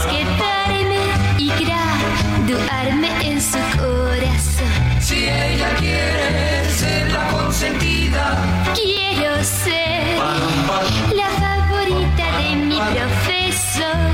Brazos 0.00 0.12
quedarme 0.12 0.98
y 1.38 1.48
graduarme 1.48 3.08
en 3.22 3.40
su 3.40 3.58
corazón. 3.78 5.00
Si 5.00 5.28
ella 5.28 5.74
quiere 5.78 6.70
ser 6.70 7.10
la 7.12 7.28
consentida, 7.28 8.36
quiero 8.74 9.42
ser 9.44 10.18
la 11.14 11.28
favorita 11.40 12.38
de 12.38 12.56
mi 12.56 12.76
profesor. 12.76 14.10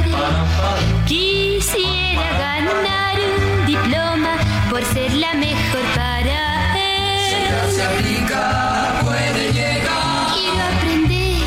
Quisiera 1.06 2.38
ganar 2.38 3.16
un 3.18 3.66
diploma 3.66 4.36
por 4.70 4.84
ser 4.84 5.12
la 5.14 5.34
mejor 5.34 5.82
para 5.94 6.78
él. 6.78 7.30
si 7.30 7.36
ella 7.36 7.70
se 7.70 7.82
aplica, 7.84 9.00
puede 9.02 9.52
llegar. 9.52 10.32
Quiero 10.34 10.62
aprender 10.76 11.42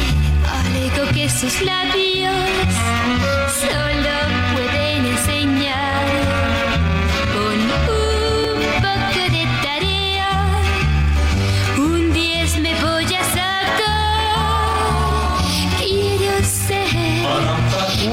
algo 0.48 1.12
que 1.14 1.30
sus 1.30 1.62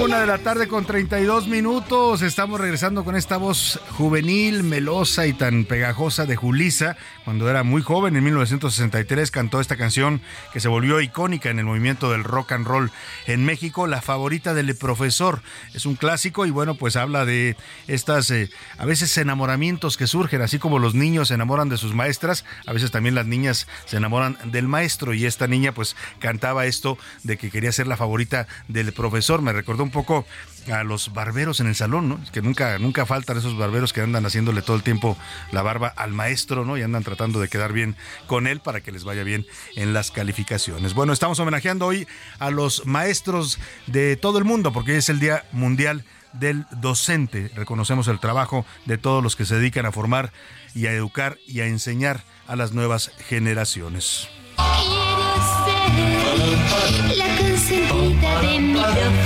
Una 0.06 0.20
de 0.20 0.26
la 0.28 0.38
tarde 0.38 0.68
con 0.68 0.84
32 0.84 1.48
minutos. 1.48 2.22
Estamos 2.22 2.60
regresando 2.60 3.04
con 3.04 3.16
esta 3.16 3.38
voz 3.38 3.80
juvenil, 3.98 4.62
melosa 4.62 5.26
y 5.26 5.32
tan 5.32 5.64
pegajosa 5.64 6.26
de 6.26 6.36
Julisa. 6.36 6.96
Cuando 7.24 7.50
era 7.50 7.64
muy 7.64 7.82
joven, 7.82 8.14
en 8.14 8.22
1963, 8.22 9.32
cantó 9.32 9.60
esta 9.60 9.76
canción 9.76 10.20
que 10.52 10.60
se 10.60 10.68
volvió 10.68 11.00
icónica 11.00 11.50
en 11.50 11.58
el 11.58 11.64
movimiento 11.64 12.12
del 12.12 12.22
rock 12.22 12.52
and 12.52 12.68
roll 12.68 12.92
en 13.26 13.44
México, 13.44 13.88
La 13.88 14.00
favorita 14.00 14.54
del 14.54 14.76
profesor. 14.76 15.42
Es 15.74 15.86
un 15.86 15.96
clásico 15.96 16.46
y 16.46 16.50
bueno, 16.50 16.76
pues 16.76 16.94
habla 16.94 17.24
de 17.24 17.56
estas, 17.88 18.30
eh, 18.30 18.48
a 18.78 18.84
veces 18.84 19.18
enamoramientos 19.18 19.96
que 19.96 20.06
surgen, 20.06 20.40
así 20.40 20.60
como 20.60 20.78
los 20.78 20.94
niños 20.94 21.28
se 21.28 21.34
enamoran 21.34 21.68
de 21.68 21.78
sus 21.78 21.96
maestras, 21.96 22.44
a 22.64 22.72
veces 22.72 22.92
también 22.92 23.16
las 23.16 23.26
niñas 23.26 23.66
se 23.86 23.96
enamoran 23.96 24.38
del 24.44 24.68
maestro 24.68 25.14
y 25.14 25.26
esta 25.26 25.48
niña 25.48 25.72
pues 25.72 25.96
cantaba 26.20 26.66
esto 26.66 26.96
de 27.24 27.38
que 27.38 27.50
quería 27.50 27.72
ser 27.72 27.88
la 27.88 27.96
favorita 27.96 28.46
del 28.68 28.92
profesor. 28.92 29.42
Me 29.42 29.52
recordó 29.52 29.82
un 29.82 29.95
poco 29.96 30.26
a 30.70 30.84
los 30.84 31.12
barberos 31.14 31.60
en 31.60 31.68
el 31.68 31.74
salón, 31.74 32.08
¿no? 32.08 32.20
Que 32.32 32.42
nunca, 32.42 32.78
nunca 32.78 33.06
faltan 33.06 33.38
esos 33.38 33.56
barberos 33.56 33.92
que 33.92 34.02
andan 34.02 34.26
haciéndole 34.26 34.62
todo 34.62 34.76
el 34.76 34.82
tiempo 34.82 35.16
la 35.52 35.62
barba 35.62 35.88
al 35.88 36.12
maestro, 36.12 36.64
¿no? 36.64 36.76
Y 36.76 36.82
andan 36.82 37.02
tratando 37.02 37.40
de 37.40 37.48
quedar 37.48 37.72
bien 37.72 37.96
con 38.26 38.46
él 38.46 38.60
para 38.60 38.80
que 38.82 38.92
les 38.92 39.04
vaya 39.04 39.24
bien 39.24 39.46
en 39.74 39.94
las 39.94 40.10
calificaciones. 40.10 40.92
Bueno, 40.94 41.12
estamos 41.12 41.38
homenajeando 41.38 41.86
hoy 41.86 42.06
a 42.38 42.50
los 42.50 42.84
maestros 42.84 43.58
de 43.86 44.16
todo 44.16 44.38
el 44.38 44.44
mundo, 44.44 44.72
porque 44.72 44.92
hoy 44.92 44.98
es 44.98 45.08
el 45.08 45.18
Día 45.18 45.44
Mundial 45.52 46.04
del 46.34 46.66
docente. 46.72 47.50
Reconocemos 47.54 48.08
el 48.08 48.20
trabajo 48.20 48.66
de 48.84 48.98
todos 48.98 49.22
los 49.22 49.34
que 49.36 49.46
se 49.46 49.54
dedican 49.54 49.86
a 49.86 49.92
formar 49.92 50.32
y 50.74 50.86
a 50.86 50.92
educar 50.92 51.38
y 51.46 51.60
a 51.60 51.66
enseñar 51.66 52.22
a 52.46 52.56
las 52.56 52.72
nuevas 52.72 53.12
generaciones. 53.28 54.28
La 57.16 57.36
consentida 57.36 58.40
de 58.40 58.58
mi 58.60 59.25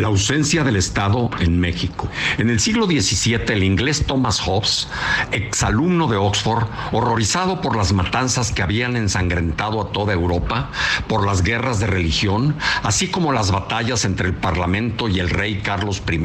La 0.00 0.08
ausencia 0.08 0.64
del 0.64 0.76
Estado 0.76 1.28
en 1.40 1.60
México. 1.60 2.08
En 2.38 2.48
el 2.48 2.58
siglo 2.58 2.86
XVII, 2.86 3.42
el 3.48 3.62
inglés 3.62 4.06
Thomas 4.06 4.40
Hobbes, 4.40 4.88
exalumno 5.30 6.08
de 6.08 6.16
Oxford, 6.16 6.68
horrorizado 6.92 7.60
por 7.60 7.76
las 7.76 7.92
matanzas 7.92 8.50
que 8.50 8.62
habían 8.62 8.96
ensangrentado 8.96 9.78
a 9.78 9.92
toda 9.92 10.14
Europa, 10.14 10.70
por 11.06 11.26
las 11.26 11.42
guerras 11.42 11.80
de 11.80 11.86
religión, 11.86 12.56
así 12.82 13.08
como 13.08 13.34
las 13.34 13.50
batallas 13.50 14.06
entre 14.06 14.28
el 14.28 14.34
Parlamento 14.34 15.06
y 15.06 15.20
el 15.20 15.28
rey 15.28 15.60
Carlos 15.62 16.02
I, 16.10 16.20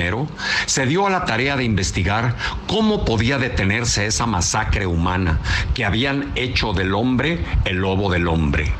se 0.67 0.85
dio 0.85 1.05
a 1.05 1.09
la 1.09 1.25
tarea 1.25 1.57
de 1.57 1.65
investigar 1.65 2.37
cómo 2.67 3.03
podía 3.03 3.39
detenerse 3.39 4.05
esa 4.05 4.25
masacre 4.25 4.87
humana 4.87 5.41
que 5.73 5.83
habían 5.83 6.31
hecho 6.35 6.71
del 6.71 6.95
hombre 6.95 7.43
el 7.65 7.75
lobo 7.75 8.09
del 8.09 8.29
hombre. 8.29 8.71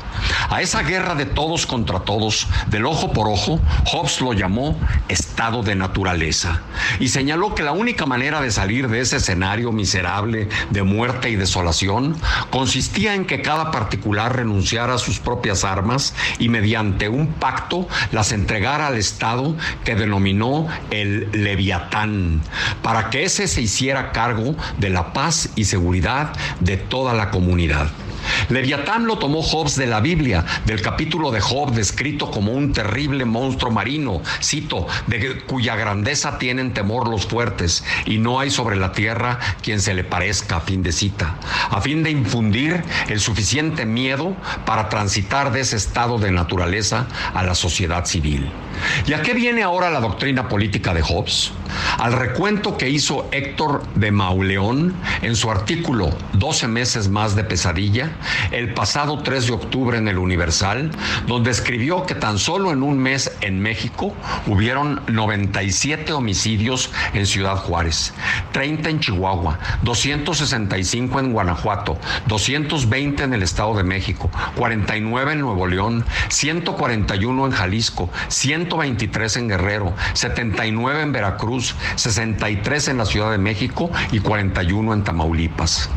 A 0.50 0.62
esa 0.62 0.82
guerra 0.82 1.14
de 1.14 1.26
todos 1.26 1.66
contra 1.66 2.00
todos, 2.00 2.48
del 2.68 2.86
ojo 2.86 3.12
por 3.12 3.28
ojo, 3.28 3.60
Hobbes 3.86 4.20
lo 4.20 4.32
llamó 4.32 4.78
estado 5.08 5.62
de 5.62 5.74
naturaleza 5.74 6.62
y 6.98 7.08
señaló 7.08 7.54
que 7.54 7.62
la 7.62 7.72
única 7.72 8.06
manera 8.06 8.40
de 8.40 8.50
salir 8.50 8.88
de 8.88 9.00
ese 9.00 9.16
escenario 9.16 9.72
miserable 9.72 10.48
de 10.70 10.82
muerte 10.82 11.30
y 11.30 11.36
desolación 11.36 12.16
consistía 12.50 13.14
en 13.14 13.26
que 13.26 13.42
cada 13.42 13.70
particular 13.70 14.34
renunciara 14.34 14.94
a 14.94 14.98
sus 14.98 15.18
propias 15.18 15.64
armas 15.64 16.14
y 16.38 16.48
mediante 16.48 17.08
un 17.08 17.26
pacto 17.26 17.86
las 18.12 18.32
entregara 18.32 18.86
al 18.86 18.96
Estado 18.96 19.56
que 19.84 19.94
denominó 19.94 20.68
el 20.90 21.28
Leviatán, 21.32 22.40
para 22.82 23.10
que 23.10 23.24
ese 23.24 23.48
se 23.48 23.62
hiciera 23.62 24.12
cargo 24.12 24.54
de 24.78 24.90
la 24.90 25.12
paz 25.12 25.50
y 25.56 25.64
seguridad 25.64 26.32
de 26.60 26.76
toda 26.76 27.14
la 27.14 27.30
comunidad. 27.30 27.88
Leviatán 28.48 29.06
lo 29.06 29.18
tomó 29.18 29.42
Hobbes 29.42 29.76
de 29.76 29.86
la 29.86 30.00
Biblia, 30.00 30.44
del 30.64 30.80
capítulo 30.80 31.30
de 31.30 31.40
Job 31.40 31.72
descrito 31.72 32.30
como 32.30 32.52
un 32.52 32.72
terrible 32.72 33.24
monstruo 33.24 33.70
marino, 33.70 34.22
cito, 34.42 34.86
de 35.06 35.42
cuya 35.42 35.76
grandeza 35.76 36.38
tienen 36.38 36.72
temor 36.72 37.08
los 37.08 37.26
fuertes 37.26 37.84
y 38.04 38.18
no 38.18 38.40
hay 38.40 38.50
sobre 38.50 38.76
la 38.76 38.92
tierra 38.92 39.38
quien 39.62 39.80
se 39.80 39.94
le 39.94 40.04
parezca, 40.04 40.60
fin 40.60 40.82
de 40.82 40.92
cita, 40.92 41.36
a 41.70 41.80
fin 41.80 42.02
de 42.02 42.10
infundir 42.10 42.82
el 43.08 43.20
suficiente 43.20 43.86
miedo 43.86 44.36
para 44.64 44.88
transitar 44.88 45.52
de 45.52 45.60
ese 45.60 45.76
estado 45.76 46.18
de 46.18 46.30
naturaleza 46.30 47.06
a 47.34 47.42
la 47.42 47.54
sociedad 47.54 48.04
civil. 48.04 48.50
¿Y 49.06 49.12
a 49.12 49.22
qué 49.22 49.34
viene 49.34 49.62
ahora 49.62 49.90
la 49.90 50.00
doctrina 50.00 50.48
política 50.48 50.92
de 50.94 51.02
Hobbes? 51.02 51.52
Al 51.98 52.12
recuento 52.12 52.76
que 52.76 52.90
hizo 52.90 53.28
Héctor 53.32 53.82
de 53.94 54.10
Mauleón 54.10 54.94
en 55.22 55.36
su 55.36 55.50
artículo 55.50 56.10
12 56.34 56.68
meses 56.68 57.08
más 57.08 57.34
de 57.36 57.44
pesadilla, 57.44 58.15
el 58.50 58.74
pasado 58.74 59.18
3 59.18 59.46
de 59.46 59.52
octubre 59.52 59.98
en 59.98 60.08
el 60.08 60.18
Universal, 60.18 60.90
donde 61.26 61.50
escribió 61.50 62.04
que 62.06 62.14
tan 62.14 62.38
solo 62.38 62.72
en 62.72 62.82
un 62.82 62.98
mes 62.98 63.32
en 63.40 63.60
México 63.60 64.14
hubieron 64.46 65.02
97 65.08 66.12
homicidios 66.12 66.90
en 67.12 67.26
Ciudad 67.26 67.56
Juárez, 67.56 68.14
30 68.52 68.90
en 68.90 69.00
Chihuahua, 69.00 69.58
265 69.82 71.20
en 71.20 71.32
Guanajuato, 71.32 71.98
220 72.26 73.24
en 73.24 73.34
el 73.34 73.42
Estado 73.42 73.74
de 73.74 73.84
México, 73.84 74.30
49 74.56 75.32
en 75.32 75.40
Nuevo 75.40 75.66
León, 75.66 76.04
141 76.28 77.46
en 77.46 77.52
Jalisco, 77.52 78.10
123 78.28 79.36
en 79.36 79.48
Guerrero, 79.48 79.94
79 80.14 81.02
en 81.02 81.12
Veracruz, 81.12 81.74
63 81.96 82.88
en 82.88 82.98
la 82.98 83.06
Ciudad 83.06 83.30
de 83.30 83.38
México 83.38 83.90
y 84.12 84.20
41 84.20 84.94
en 84.94 85.04
Tamaulipas. 85.04 85.90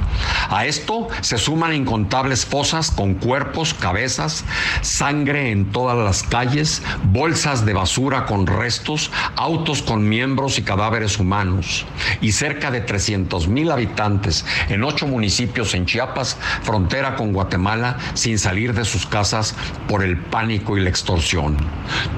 A 0.50 0.66
esto 0.66 1.08
se 1.22 1.38
suman 1.38 1.74
incontables 1.74 2.09
fosas 2.46 2.92
con 2.92 3.14
cuerpos, 3.14 3.74
cabezas, 3.74 4.44
sangre 4.82 5.52
en 5.52 5.72
todas 5.72 5.98
las 5.98 6.24
calles, 6.24 6.82
bolsas 7.04 7.66
de 7.66 7.74
basura 7.74 8.26
con 8.26 8.48
restos, 8.48 9.12
autos 9.36 9.82
con 9.82 10.10
miembros 10.10 10.58
y 10.58 10.64
cadáveres 10.64 11.20
humanos 11.20 11.86
y 12.20 12.32
cerca 12.32 12.72
de 12.72 12.82
300 12.82 13.48
mil 13.48 13.72
habitantes 13.72 14.46
en 14.70 14.84
ocho 14.84 15.08
municipios 15.08 15.74
en 15.76 15.86
Chiapas, 15.86 16.38
frontera 16.64 17.16
con 17.16 17.32
Guatemala, 17.32 17.98
sin 18.16 18.40
salir 18.40 18.74
de 18.74 18.86
sus 18.86 19.06
casas 19.06 19.56
por 19.88 20.04
el 20.04 20.18
pánico 20.18 20.78
y 20.78 20.82
la 20.82 20.90
extorsión. 20.90 21.58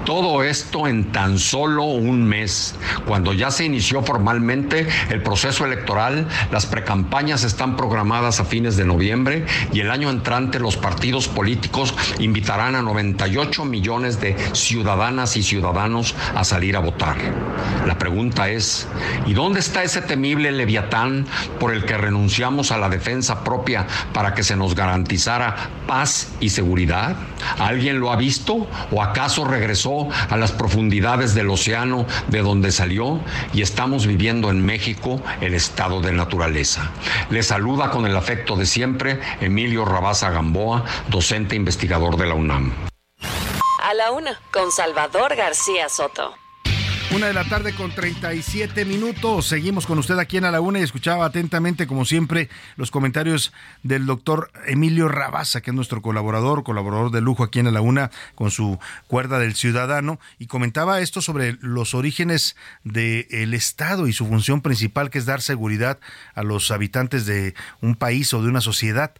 Todo 0.05 0.43
esto 0.43 0.87
en 0.87 1.11
tan 1.11 1.37
solo 1.37 1.83
un 1.83 2.23
mes, 2.23 2.75
cuando 3.05 3.33
ya 3.33 3.51
se 3.51 3.65
inició 3.65 4.01
formalmente 4.03 4.87
el 5.09 5.21
proceso 5.21 5.65
electoral, 5.65 6.27
las 6.51 6.65
precampañas 6.65 7.43
están 7.43 7.75
programadas 7.75 8.39
a 8.39 8.45
fines 8.45 8.77
de 8.77 8.85
noviembre 8.85 9.45
y 9.73 9.80
el 9.81 9.89
año 9.89 10.11
entrante 10.11 10.59
los 10.59 10.77
partidos 10.77 11.27
políticos 11.27 11.95
invitarán 12.19 12.75
a 12.75 12.83
98 12.83 13.65
millones 13.65 14.21
de 14.21 14.37
ciudadanas 14.53 15.35
y 15.37 15.41
ciudadanos 15.41 16.13
a 16.35 16.43
salir 16.43 16.77
a 16.77 16.79
votar. 16.79 17.17
La 17.87 17.97
pregunta 17.97 18.47
es, 18.47 18.87
¿y 19.25 19.33
dónde 19.33 19.59
está 19.59 19.81
ese 19.81 20.03
temible 20.03 20.51
leviatán 20.51 21.25
por 21.59 21.73
el 21.73 21.83
que 21.83 21.97
renunciamos 21.97 22.71
a 22.71 22.77
la 22.77 22.89
defensa 22.89 23.43
propia 23.43 23.87
para 24.13 24.35
que 24.35 24.43
se 24.43 24.55
nos 24.55 24.75
garantizara 24.75 25.55
paz 25.87 26.31
y 26.39 26.49
seguridad? 26.49 27.15
¿Alguien 27.57 27.99
lo 27.99 28.11
ha 28.11 28.17
visto 28.17 28.67
o 28.91 29.01
acaso 29.01 29.45
regresó 29.45 30.09
a 30.29 30.37
las 30.37 30.51
profundidades 30.51 31.33
del 31.33 31.49
océano 31.49 32.05
de 32.27 32.43
donde 32.43 32.71
salió 32.71 33.19
y 33.51 33.63
estamos 33.63 34.05
viviendo 34.05 34.51
en 34.51 34.63
México 34.63 35.23
el 35.41 35.55
estado 35.55 36.01
de 36.01 36.11
naturaleza? 36.11 36.91
Le 37.31 37.41
saluda 37.41 37.89
con 37.89 38.05
el 38.05 38.15
afecto 38.15 38.55
de 38.55 38.67
siempre 38.67 39.19
Emilio 39.39 39.70
Rabaza 39.77 40.29
Gamboa, 40.29 40.83
docente 41.07 41.55
investigador 41.55 42.17
de 42.17 42.27
la 42.27 42.35
UNAM. 42.35 42.73
A 43.83 43.93
la 43.93 44.11
una, 44.11 44.39
con 44.51 44.71
Salvador 44.71 45.35
García 45.35 45.89
Soto. 45.89 46.35
Una 47.13 47.27
de 47.27 47.33
la 47.33 47.43
tarde 47.43 47.75
con 47.75 47.91
37 47.91 48.85
minutos. 48.85 49.45
Seguimos 49.45 49.85
con 49.85 49.99
usted 49.99 50.17
aquí 50.17 50.37
en 50.37 50.45
A 50.45 50.51
la 50.51 50.61
Una 50.61 50.79
y 50.79 50.83
escuchaba 50.83 51.25
atentamente, 51.25 51.85
como 51.85 52.05
siempre, 52.05 52.47
los 52.77 52.89
comentarios 52.89 53.51
del 53.83 54.05
doctor 54.05 54.49
Emilio 54.65 55.09
Rabaza, 55.09 55.59
que 55.59 55.71
es 55.71 55.75
nuestro 55.75 56.01
colaborador, 56.01 56.63
colaborador 56.63 57.11
de 57.11 57.19
lujo 57.19 57.43
aquí 57.43 57.59
en 57.59 57.67
A 57.67 57.71
la 57.71 57.81
Una, 57.81 58.11
con 58.33 58.49
su 58.49 58.79
cuerda 59.07 59.39
del 59.39 59.55
ciudadano, 59.55 60.21
y 60.39 60.47
comentaba 60.47 61.01
esto 61.01 61.21
sobre 61.21 61.57
los 61.59 61.95
orígenes 61.95 62.55
del 62.85 63.53
Estado 63.53 64.07
y 64.07 64.13
su 64.13 64.25
función 64.25 64.61
principal, 64.61 65.09
que 65.09 65.17
es 65.17 65.25
dar 65.25 65.41
seguridad 65.41 65.99
a 66.33 66.43
los 66.43 66.71
habitantes 66.71 67.25
de 67.25 67.55
un 67.81 67.95
país 67.95 68.33
o 68.33 68.41
de 68.41 68.47
una 68.47 68.61
sociedad. 68.61 69.11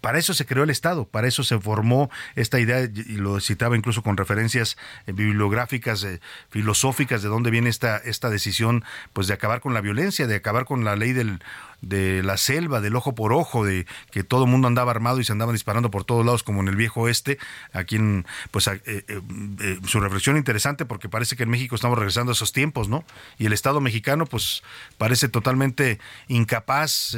Para 0.00 0.18
eso 0.18 0.34
se 0.34 0.44
creó 0.44 0.64
el 0.64 0.70
Estado, 0.70 1.06
para 1.06 1.28
eso 1.28 1.44
se 1.44 1.58
formó 1.60 2.10
esta 2.34 2.58
idea, 2.58 2.82
y 2.82 3.16
lo 3.16 3.38
citaba 3.40 3.76
incluso 3.76 4.02
con 4.02 4.16
referencias 4.16 4.76
eh, 5.06 5.12
bibliográficas, 5.12 6.02
eh, 6.04 6.20
filosóficas, 6.50 7.22
de 7.22 7.28
dónde 7.28 7.50
viene 7.50 7.70
esta, 7.70 7.98
esta 7.98 8.28
decisión 8.28 8.84
pues 9.12 9.28
de 9.28 9.34
acabar 9.34 9.60
con 9.60 9.74
la 9.74 9.80
violencia, 9.80 10.26
de 10.26 10.34
acabar 10.34 10.64
con 10.64 10.84
la 10.84 10.96
ley 10.96 11.12
del, 11.12 11.40
de 11.80 12.22
la 12.22 12.36
selva, 12.36 12.80
del 12.80 12.96
ojo 12.96 13.14
por 13.14 13.32
ojo, 13.32 13.64
de 13.64 13.86
que 14.10 14.24
todo 14.24 14.44
el 14.44 14.50
mundo 14.50 14.66
andaba 14.68 14.90
armado 14.90 15.20
y 15.20 15.24
se 15.24 15.32
andaban 15.32 15.54
disparando 15.54 15.90
por 15.90 16.04
todos 16.04 16.24
lados 16.24 16.42
como 16.42 16.60
en 16.60 16.68
el 16.68 16.76
viejo 16.76 17.02
oeste. 17.02 17.38
Aquí 17.72 17.96
en, 17.96 18.26
pues 18.50 18.66
eh, 18.66 18.80
eh, 18.84 19.78
su 19.86 20.00
reflexión 20.00 20.36
interesante 20.36 20.84
porque 20.84 21.08
parece 21.08 21.36
que 21.36 21.44
en 21.44 21.50
México 21.50 21.74
estamos 21.74 21.98
regresando 21.98 22.32
a 22.32 22.34
esos 22.34 22.52
tiempos, 22.52 22.88
¿no? 22.88 23.04
Y 23.38 23.46
el 23.46 23.52
Estado 23.52 23.80
mexicano 23.80 24.26
pues 24.26 24.62
parece 24.96 25.28
totalmente 25.28 25.98
incapaz 26.26 27.16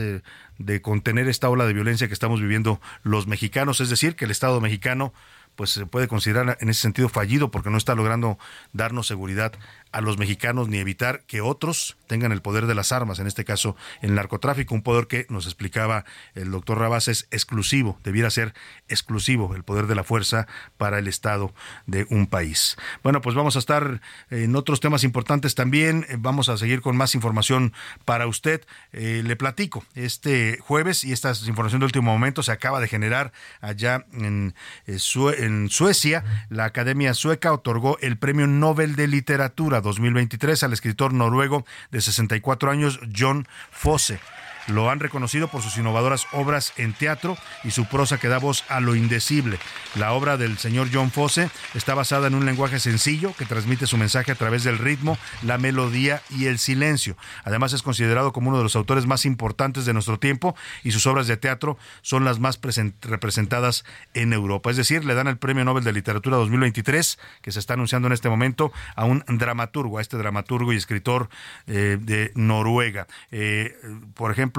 de 0.60 0.82
contener 0.82 1.26
esta 1.28 1.48
ola 1.48 1.66
de 1.66 1.72
violencia 1.72 2.06
que 2.06 2.14
estamos 2.14 2.40
viviendo 2.40 2.80
los 3.02 3.26
mexicanos, 3.26 3.80
es 3.80 3.88
decir, 3.88 4.14
que 4.14 4.26
el 4.26 4.30
Estado 4.30 4.60
mexicano 4.60 5.12
pues 5.56 5.70
se 5.70 5.86
puede 5.86 6.06
considerar 6.06 6.58
en 6.60 6.68
ese 6.68 6.82
sentido 6.82 7.08
fallido 7.08 7.50
porque 7.50 7.70
no 7.70 7.78
está 7.78 7.94
logrando 7.94 8.38
darnos 8.72 9.06
seguridad 9.06 9.52
a 9.90 10.00
los 10.00 10.18
mexicanos 10.18 10.68
ni 10.68 10.78
evitar 10.78 11.22
que 11.26 11.40
otros 11.40 11.96
tengan 12.10 12.32
el 12.32 12.42
poder 12.42 12.66
de 12.66 12.74
las 12.74 12.90
armas, 12.90 13.20
en 13.20 13.28
este 13.28 13.44
caso 13.44 13.76
el 14.00 14.16
narcotráfico, 14.16 14.74
un 14.74 14.82
poder 14.82 15.06
que 15.06 15.26
nos 15.28 15.46
explicaba 15.46 16.04
el 16.34 16.50
doctor 16.50 16.76
Rabas 16.76 17.06
es 17.06 17.28
exclusivo, 17.30 18.00
debiera 18.02 18.30
ser 18.30 18.52
exclusivo 18.88 19.54
el 19.54 19.62
poder 19.62 19.86
de 19.86 19.94
la 19.94 20.02
fuerza 20.02 20.48
para 20.76 20.98
el 20.98 21.06
Estado 21.06 21.54
de 21.86 22.08
un 22.10 22.26
país. 22.26 22.76
Bueno, 23.04 23.20
pues 23.20 23.36
vamos 23.36 23.54
a 23.54 23.60
estar 23.60 24.00
en 24.28 24.56
otros 24.56 24.80
temas 24.80 25.04
importantes 25.04 25.54
también, 25.54 26.04
vamos 26.18 26.48
a 26.48 26.56
seguir 26.56 26.80
con 26.80 26.96
más 26.96 27.14
información 27.14 27.72
para 28.04 28.26
usted. 28.26 28.66
Eh, 28.92 29.22
le 29.24 29.36
platico, 29.36 29.84
este 29.94 30.58
jueves, 30.58 31.04
y 31.04 31.12
esta 31.12 31.30
es 31.30 31.46
información 31.46 31.78
de 31.78 31.86
último 31.86 32.10
momento, 32.10 32.42
se 32.42 32.50
acaba 32.50 32.80
de 32.80 32.88
generar 32.88 33.32
allá 33.60 34.04
en, 34.14 34.56
eh, 34.88 34.98
en 35.38 35.70
Suecia, 35.70 36.24
la 36.48 36.64
Academia 36.64 37.14
Sueca 37.14 37.52
otorgó 37.52 37.98
el 38.00 38.18
Premio 38.18 38.48
Nobel 38.48 38.96
de 38.96 39.06
Literatura 39.06 39.80
2023 39.80 40.64
al 40.64 40.72
escritor 40.72 41.12
noruego 41.12 41.64
de 41.92 41.99
64 42.00 42.70
años, 42.70 43.00
John 43.14 43.46
Fosse. 43.70 44.20
Lo 44.68 44.90
han 44.90 45.00
reconocido 45.00 45.48
por 45.48 45.62
sus 45.62 45.76
innovadoras 45.76 46.26
obras 46.32 46.72
en 46.76 46.92
teatro 46.92 47.36
y 47.64 47.70
su 47.70 47.86
prosa 47.86 48.18
que 48.18 48.28
da 48.28 48.38
voz 48.38 48.64
a 48.68 48.80
lo 48.80 48.94
indecible. 48.94 49.58
La 49.96 50.12
obra 50.12 50.36
del 50.36 50.58
señor 50.58 50.88
John 50.92 51.10
Fosse 51.10 51.50
está 51.74 51.94
basada 51.94 52.26
en 52.26 52.34
un 52.34 52.46
lenguaje 52.46 52.78
sencillo 52.78 53.34
que 53.36 53.46
transmite 53.46 53.86
su 53.86 53.96
mensaje 53.96 54.32
a 54.32 54.34
través 54.34 54.64
del 54.64 54.78
ritmo, 54.78 55.18
la 55.42 55.58
melodía 55.58 56.22
y 56.30 56.46
el 56.46 56.58
silencio. 56.58 57.16
Además 57.44 57.72
es 57.72 57.82
considerado 57.82 58.32
como 58.32 58.48
uno 58.48 58.58
de 58.58 58.64
los 58.64 58.76
autores 58.76 59.06
más 59.06 59.24
importantes 59.24 59.84
de 59.84 59.92
nuestro 59.92 60.18
tiempo 60.18 60.54
y 60.84 60.92
sus 60.92 61.06
obras 61.06 61.26
de 61.26 61.36
teatro 61.36 61.78
son 62.02 62.24
las 62.24 62.38
más 62.38 62.60
representadas 63.02 63.84
en 64.14 64.32
Europa. 64.32 64.70
Es 64.70 64.76
decir, 64.76 65.04
le 65.04 65.14
dan 65.14 65.26
el 65.26 65.38
Premio 65.38 65.64
Nobel 65.64 65.84
de 65.84 65.92
Literatura 65.92 66.36
2023 66.36 67.18
que 67.42 67.52
se 67.52 67.58
está 67.58 67.74
anunciando 67.74 68.08
en 68.08 68.12
este 68.12 68.28
momento 68.28 68.72
a 68.94 69.04
un 69.04 69.24
dramaturgo, 69.26 69.98
a 69.98 70.00
este 70.00 70.16
dramaturgo 70.16 70.72
y 70.72 70.76
escritor 70.76 71.28
eh, 71.66 71.98
de 72.00 72.32
Noruega. 72.34 73.06
Eh, 73.30 73.76
por 74.14 74.30
ejemplo, 74.30 74.49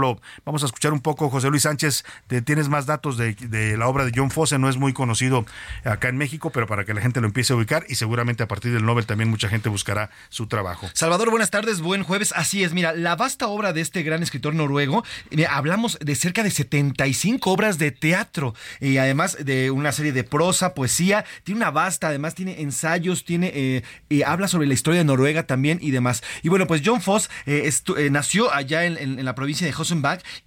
vamos 0.46 0.64
a 0.64 0.66
escuchar 0.66 0.94
un 0.94 1.02
poco, 1.02 1.30
José 1.30 1.50
Luis 1.50 1.64
Sánchez, 1.64 2.04
tienes 2.46 2.70
más 2.70 2.86
datos 2.86 3.18
de, 3.18 3.36
la 3.78 3.88
obra 3.88 4.06
de 4.06 4.12
John 4.16 4.32
Fosse, 4.32 4.58
no 4.58 4.70
es 4.70 4.78
muy 4.78 4.94
conocido 4.94 5.46
acá 5.84 6.10
en 6.10 6.18
México, 6.18 6.50
pero 6.52 6.68
para 6.68 6.86
que 6.86 6.94
la 6.94 7.02
gente 7.02 7.22
lo 7.22 7.28
empiece 7.28 7.54
a 7.54 7.56
ubicar 7.56 7.86
y 7.90 7.96
seguramente 7.96 8.44
a 8.44 8.48
partir 8.48 8.74
del 8.74 8.86
Nobel 8.86 9.06
también 9.06 9.30
mucha 9.30 9.50
gente 9.50 9.70
buscará 9.70 10.10
su 10.30 10.48
trabajo. 10.48 10.90
Salvador, 10.94 11.30
buenas 11.30 11.52
tardes, 11.52 11.82
buen 11.82 12.04
jueves. 12.04 12.34
Así 12.36 12.64
es, 12.64 12.74
mira, 12.74 12.94
la 12.94 13.16
vasta 13.16 13.48
obra 13.48 13.74
de 13.74 13.82
este 13.82 14.04
gran 14.04 14.24
escritor 14.24 14.54
noruego, 14.54 15.04
hablamos 15.50 15.98
de 16.00 16.16
cerca 16.16 16.44
de 16.44 16.52
75 16.52 17.52
obras 17.52 17.78
de 17.78 17.92
teatro 17.92 18.54
y 18.80 18.98
además 18.98 19.38
de 19.40 19.72
una 19.72 19.92
serie 19.92 20.12
de 20.12 20.24
prosa, 20.24 20.74
poesía, 20.74 21.26
tiene 21.44 21.60
una 21.60 21.72
vasta, 21.72 22.08
además 22.08 22.36
tiene 22.36 22.62
ensayos, 22.62 23.26
tiene 23.26 23.52
eh, 23.54 23.84
habla 24.26 24.48
sobre 24.48 24.68
la 24.68 24.74
historia 24.74 25.00
de 25.00 25.06
Noruega 25.06 25.44
también 25.44 25.80
y 25.82 25.92
demás. 25.92 26.24
Y 26.44 26.50
bueno, 26.50 26.68
pues 26.68 26.82
John 26.84 27.02
Fosse 27.02 27.30
eh, 27.46 27.70
eh, 27.98 28.10
nació 28.10 28.54
allá 28.54 28.86
en, 28.86 29.24
la 29.24 29.36
provincia 29.36 29.66
de 29.66 29.74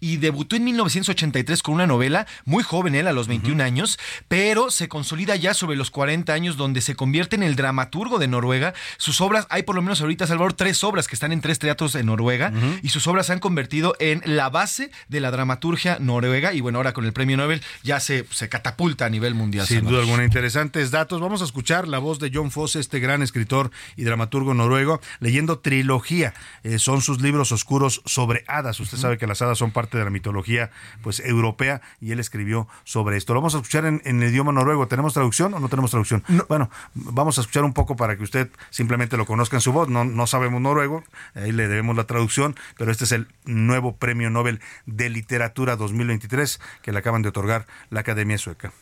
y 0.00 0.18
debutó 0.18 0.56
en 0.56 0.64
1983 0.64 1.62
con 1.62 1.74
una 1.74 1.86
novela, 1.86 2.26
muy 2.44 2.62
joven 2.62 2.94
él, 2.94 3.06
a 3.06 3.12
los 3.12 3.28
21 3.28 3.62
años, 3.62 3.98
pero 4.28 4.70
se 4.70 4.88
consolida 4.88 5.36
ya 5.36 5.54
sobre 5.54 5.76
los 5.76 5.90
40 5.90 6.32
años 6.32 6.56
donde 6.56 6.80
se 6.80 6.94
convierte 6.94 7.36
en 7.36 7.42
el 7.42 7.56
dramaturgo 7.56 8.18
de 8.18 8.28
Noruega. 8.28 8.74
Sus 8.96 9.20
obras, 9.20 9.46
hay 9.50 9.62
por 9.62 9.74
lo 9.74 9.82
menos 9.82 10.00
ahorita, 10.00 10.26
Salvador, 10.26 10.52
tres 10.52 10.84
obras 10.84 11.08
que 11.08 11.16
están 11.16 11.32
en 11.32 11.40
tres 11.40 11.58
teatros 11.58 11.94
en 11.94 12.06
Noruega 12.06 12.52
y 12.82 12.88
sus 12.90 13.06
obras 13.06 13.26
se 13.26 13.32
han 13.32 13.40
convertido 13.40 13.94
en 13.98 14.22
la 14.24 14.50
base 14.50 14.90
de 15.08 15.20
la 15.20 15.30
dramaturgia 15.30 15.98
noruega 16.00 16.52
y 16.52 16.60
bueno, 16.60 16.78
ahora 16.78 16.92
con 16.92 17.04
el 17.04 17.12
premio 17.12 17.36
Nobel 17.36 17.62
ya 17.82 18.00
se, 18.00 18.26
se 18.30 18.48
catapulta 18.48 19.06
a 19.06 19.10
nivel 19.10 19.34
mundial. 19.34 19.66
Sin 19.66 19.84
duda 19.84 20.00
alguna, 20.00 20.24
interesantes 20.24 20.90
datos. 20.90 21.20
Vamos 21.20 21.42
a 21.42 21.44
escuchar 21.44 21.88
la 21.88 21.98
voz 21.98 22.18
de 22.18 22.30
John 22.32 22.50
Fosse, 22.50 22.80
este 22.80 23.00
gran 23.00 23.22
escritor 23.22 23.70
y 23.96 24.04
dramaturgo 24.04 24.54
noruego, 24.54 25.00
leyendo 25.20 25.58
trilogía. 25.58 26.34
Eh, 26.62 26.78
son 26.78 27.02
sus 27.02 27.20
libros 27.20 27.52
oscuros 27.52 28.02
sobre 28.04 28.44
hadas. 28.46 28.80
Usted 28.80 28.98
sabe 28.98 29.18
que 29.18 29.23
las 29.26 29.42
hadas 29.42 29.58
son 29.58 29.70
parte 29.70 29.98
de 29.98 30.04
la 30.04 30.10
mitología 30.10 30.70
pues 31.02 31.20
europea 31.20 31.80
y 32.00 32.12
él 32.12 32.20
escribió 32.20 32.68
sobre 32.84 33.16
esto. 33.16 33.34
Lo 33.34 33.40
vamos 33.40 33.54
a 33.54 33.58
escuchar 33.58 33.86
en, 33.86 34.00
el 34.04 34.22
idioma 34.22 34.52
noruego. 34.52 34.88
¿Tenemos 34.88 35.14
traducción 35.14 35.54
o 35.54 35.60
no 35.60 35.68
tenemos 35.68 35.90
traducción? 35.90 36.24
Bueno, 36.48 36.70
vamos 36.94 37.38
a 37.38 37.40
escuchar 37.40 37.64
un 37.64 37.72
poco 37.72 37.96
para 37.96 38.16
que 38.16 38.22
usted 38.22 38.50
simplemente 38.70 39.16
lo 39.16 39.26
conozca 39.26 39.56
en 39.56 39.60
su 39.60 39.72
voz. 39.72 39.88
No, 39.88 40.04
no 40.04 40.26
sabemos 40.26 40.60
noruego, 40.60 41.04
ahí 41.34 41.52
le 41.52 41.68
debemos 41.68 41.96
la 41.96 42.04
traducción, 42.04 42.56
pero 42.76 42.90
este 42.90 43.04
es 43.04 43.12
el 43.12 43.28
nuevo 43.44 43.96
Premio 43.96 44.30
Nobel 44.30 44.60
de 44.86 45.08
Literatura 45.08 45.76
2023 45.76 46.60
que 46.82 46.92
le 46.92 46.98
acaban 46.98 47.22
de 47.22 47.28
otorgar 47.28 47.66
la 47.90 48.00
Academia 48.00 48.38
Sueca. 48.38 48.72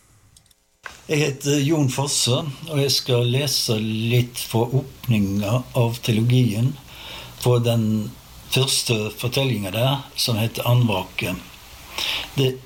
Jeg 1.07 1.19
heter 1.19 1.61
Jon 1.63 1.91
Fosse, 1.91 2.41
og 2.71 2.79
jeg 2.81 2.91
skal 2.91 3.29
lese 3.31 3.77
litt 3.79 4.41
fra 4.51 4.65
åpninga 4.81 5.61
av 5.79 6.01
teologien 6.03 6.73
på 7.43 7.53
den 7.63 7.85
første 8.53 9.11
fortellinga 9.19 9.73
der, 9.73 10.05
som 10.17 10.37
heter 10.37 10.69
Andvake. 10.69 11.35
Det 12.37 12.59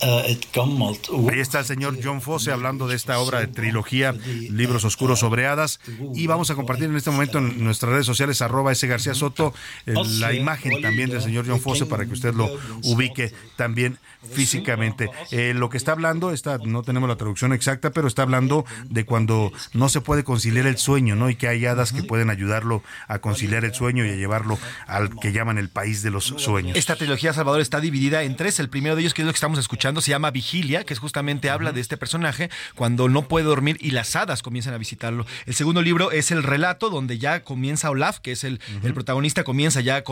Ahí 0.00 1.40
está 1.40 1.58
el 1.58 1.64
señor 1.64 1.98
John 2.02 2.20
Fosse 2.20 2.52
hablando 2.52 2.86
de 2.86 2.94
esta 2.94 3.18
obra 3.18 3.40
de 3.40 3.48
trilogía, 3.48 4.12
Libros 4.12 4.84
Oscuros 4.84 5.18
sobre 5.18 5.46
Hadas. 5.46 5.80
Y 6.14 6.26
vamos 6.26 6.50
a 6.50 6.54
compartir 6.54 6.84
en 6.86 6.96
este 6.96 7.10
momento 7.10 7.38
en 7.38 7.64
nuestras 7.64 7.92
redes 7.92 8.06
sociales, 8.06 8.40
arroba 8.40 8.70
ese 8.70 8.86
García 8.86 9.14
Soto, 9.14 9.52
la 9.86 10.32
imagen 10.32 10.80
también 10.82 11.10
del 11.10 11.22
señor 11.22 11.46
John 11.48 11.60
Fosse 11.60 11.86
para 11.86 12.06
que 12.06 12.12
usted 12.12 12.34
lo 12.34 12.48
ubique 12.84 13.32
también 13.56 13.98
físicamente. 14.22 15.10
Eh, 15.30 15.54
lo 15.54 15.68
que 15.68 15.76
está 15.76 15.92
hablando, 15.92 16.32
está, 16.32 16.58
no 16.58 16.82
tenemos 16.82 17.08
la 17.08 17.16
traducción 17.16 17.52
exacta, 17.52 17.90
pero 17.90 18.08
está 18.08 18.22
hablando 18.22 18.64
de 18.88 19.04
cuando 19.04 19.52
no 19.72 19.88
se 19.88 20.00
puede 20.00 20.24
conciliar 20.24 20.66
el 20.66 20.78
sueño, 20.78 21.16
¿no? 21.16 21.30
Y 21.30 21.36
que 21.36 21.48
hay 21.48 21.64
hadas 21.66 21.92
que 21.92 22.02
pueden 22.02 22.30
ayudarlo 22.30 22.82
a 23.06 23.18
conciliar 23.20 23.64
el 23.64 23.74
sueño 23.74 24.04
y 24.04 24.10
a 24.10 24.16
llevarlo 24.16 24.58
al 24.86 25.10
que 25.20 25.32
llaman 25.32 25.58
el 25.58 25.68
país 25.68 26.02
de 26.02 26.10
los 26.10 26.24
sueños. 26.24 26.76
Esta 26.76 26.96
trilogía, 26.96 27.32
Salvador, 27.32 27.60
está 27.60 27.80
dividida 27.80 28.22
en 28.22 28.36
tres. 28.36 28.58
El 28.60 28.68
primero 28.68 28.96
de 28.96 29.02
ellos, 29.02 29.14
que 29.14 29.22
es 29.22 29.26
lo 29.26 29.32
que 29.32 29.36
estamos 29.36 29.58
escuchando, 29.58 30.00
se 30.00 30.10
llama 30.10 30.30
Vigilia, 30.30 30.84
que 30.84 30.94
es 30.94 30.98
justamente 30.98 31.50
habla 31.50 31.72
de 31.72 31.80
este 31.80 31.96
personaje 31.96 32.50
cuando 32.74 33.08
no 33.08 33.28
puede 33.28 33.46
dormir 33.46 33.76
y 33.80 33.90
las 33.92 34.16
hadas 34.16 34.42
comienzan 34.42 34.74
a 34.74 34.78
visitarlo. 34.78 35.26
El 35.46 35.54
segundo 35.54 35.82
libro 35.82 36.10
es 36.10 36.30
el 36.30 36.42
relato, 36.42 36.90
donde 36.90 37.18
ya 37.18 37.44
comienza 37.44 37.90
Olaf, 37.90 38.18
que 38.18 38.32
es 38.32 38.44
el, 38.44 38.60
el 38.82 38.94
protagonista, 38.94 39.44
comienza 39.44 39.80
ya 39.80 39.96
a, 39.96 40.02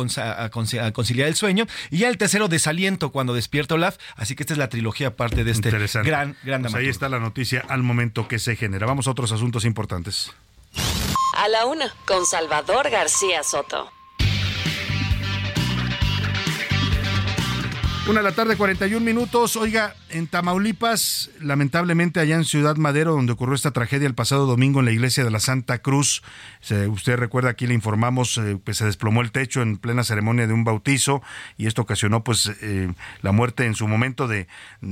conciliar 0.92 1.28
el 1.28 1.34
sueño. 1.34 1.66
Y 1.90 1.98
ya 1.98 2.08
el 2.08 2.18
tercero, 2.18 2.48
Desaliento, 2.48 3.10
cuando 3.10 3.34
despierta 3.34 3.74
Olaf. 3.74 3.95
Así 4.16 4.34
que 4.34 4.42
esta 4.42 4.54
es 4.54 4.58
la 4.58 4.68
trilogía 4.68 5.08
aparte 5.08 5.44
de 5.44 5.50
este 5.50 5.70
gran, 5.70 6.36
gran 6.42 6.62
pues 6.62 6.74
Ahí 6.74 6.88
está 6.88 7.08
la 7.08 7.18
noticia 7.18 7.64
al 7.68 7.82
momento 7.82 8.28
que 8.28 8.38
se 8.38 8.56
genera. 8.56 8.86
Vamos 8.86 9.06
a 9.08 9.10
otros 9.10 9.32
asuntos 9.32 9.64
importantes. 9.64 10.32
A 11.36 11.48
la 11.48 11.66
una, 11.66 11.92
con 12.06 12.24
Salvador 12.26 12.90
García 12.90 13.42
Soto. 13.42 13.95
Una 18.08 18.20
de 18.20 18.22
la 18.22 18.36
tarde, 18.36 18.56
41 18.56 19.04
minutos. 19.04 19.56
Oiga, 19.56 19.96
en 20.10 20.28
Tamaulipas, 20.28 21.28
lamentablemente 21.40 22.20
allá 22.20 22.36
en 22.36 22.44
Ciudad 22.44 22.76
Madero, 22.76 23.12
donde 23.12 23.32
ocurrió 23.32 23.56
esta 23.56 23.72
tragedia 23.72 24.06
el 24.06 24.14
pasado 24.14 24.46
domingo 24.46 24.78
en 24.78 24.86
la 24.86 24.92
iglesia 24.92 25.24
de 25.24 25.30
la 25.32 25.40
Santa 25.40 25.78
Cruz, 25.78 26.22
usted 26.88 27.16
recuerda, 27.16 27.50
aquí 27.50 27.66
le 27.66 27.74
informamos, 27.74 28.38
eh, 28.38 28.60
pues 28.62 28.76
se 28.76 28.84
desplomó 28.84 29.22
el 29.22 29.32
techo 29.32 29.60
en 29.60 29.76
plena 29.76 30.04
ceremonia 30.04 30.46
de 30.46 30.52
un 30.52 30.62
bautizo 30.62 31.20
y 31.58 31.66
esto 31.66 31.82
ocasionó 31.82 32.22
pues 32.22 32.52
eh, 32.62 32.92
la 33.22 33.32
muerte 33.32 33.66
en 33.66 33.74
su 33.74 33.88
momento 33.88 34.28
de, 34.28 34.46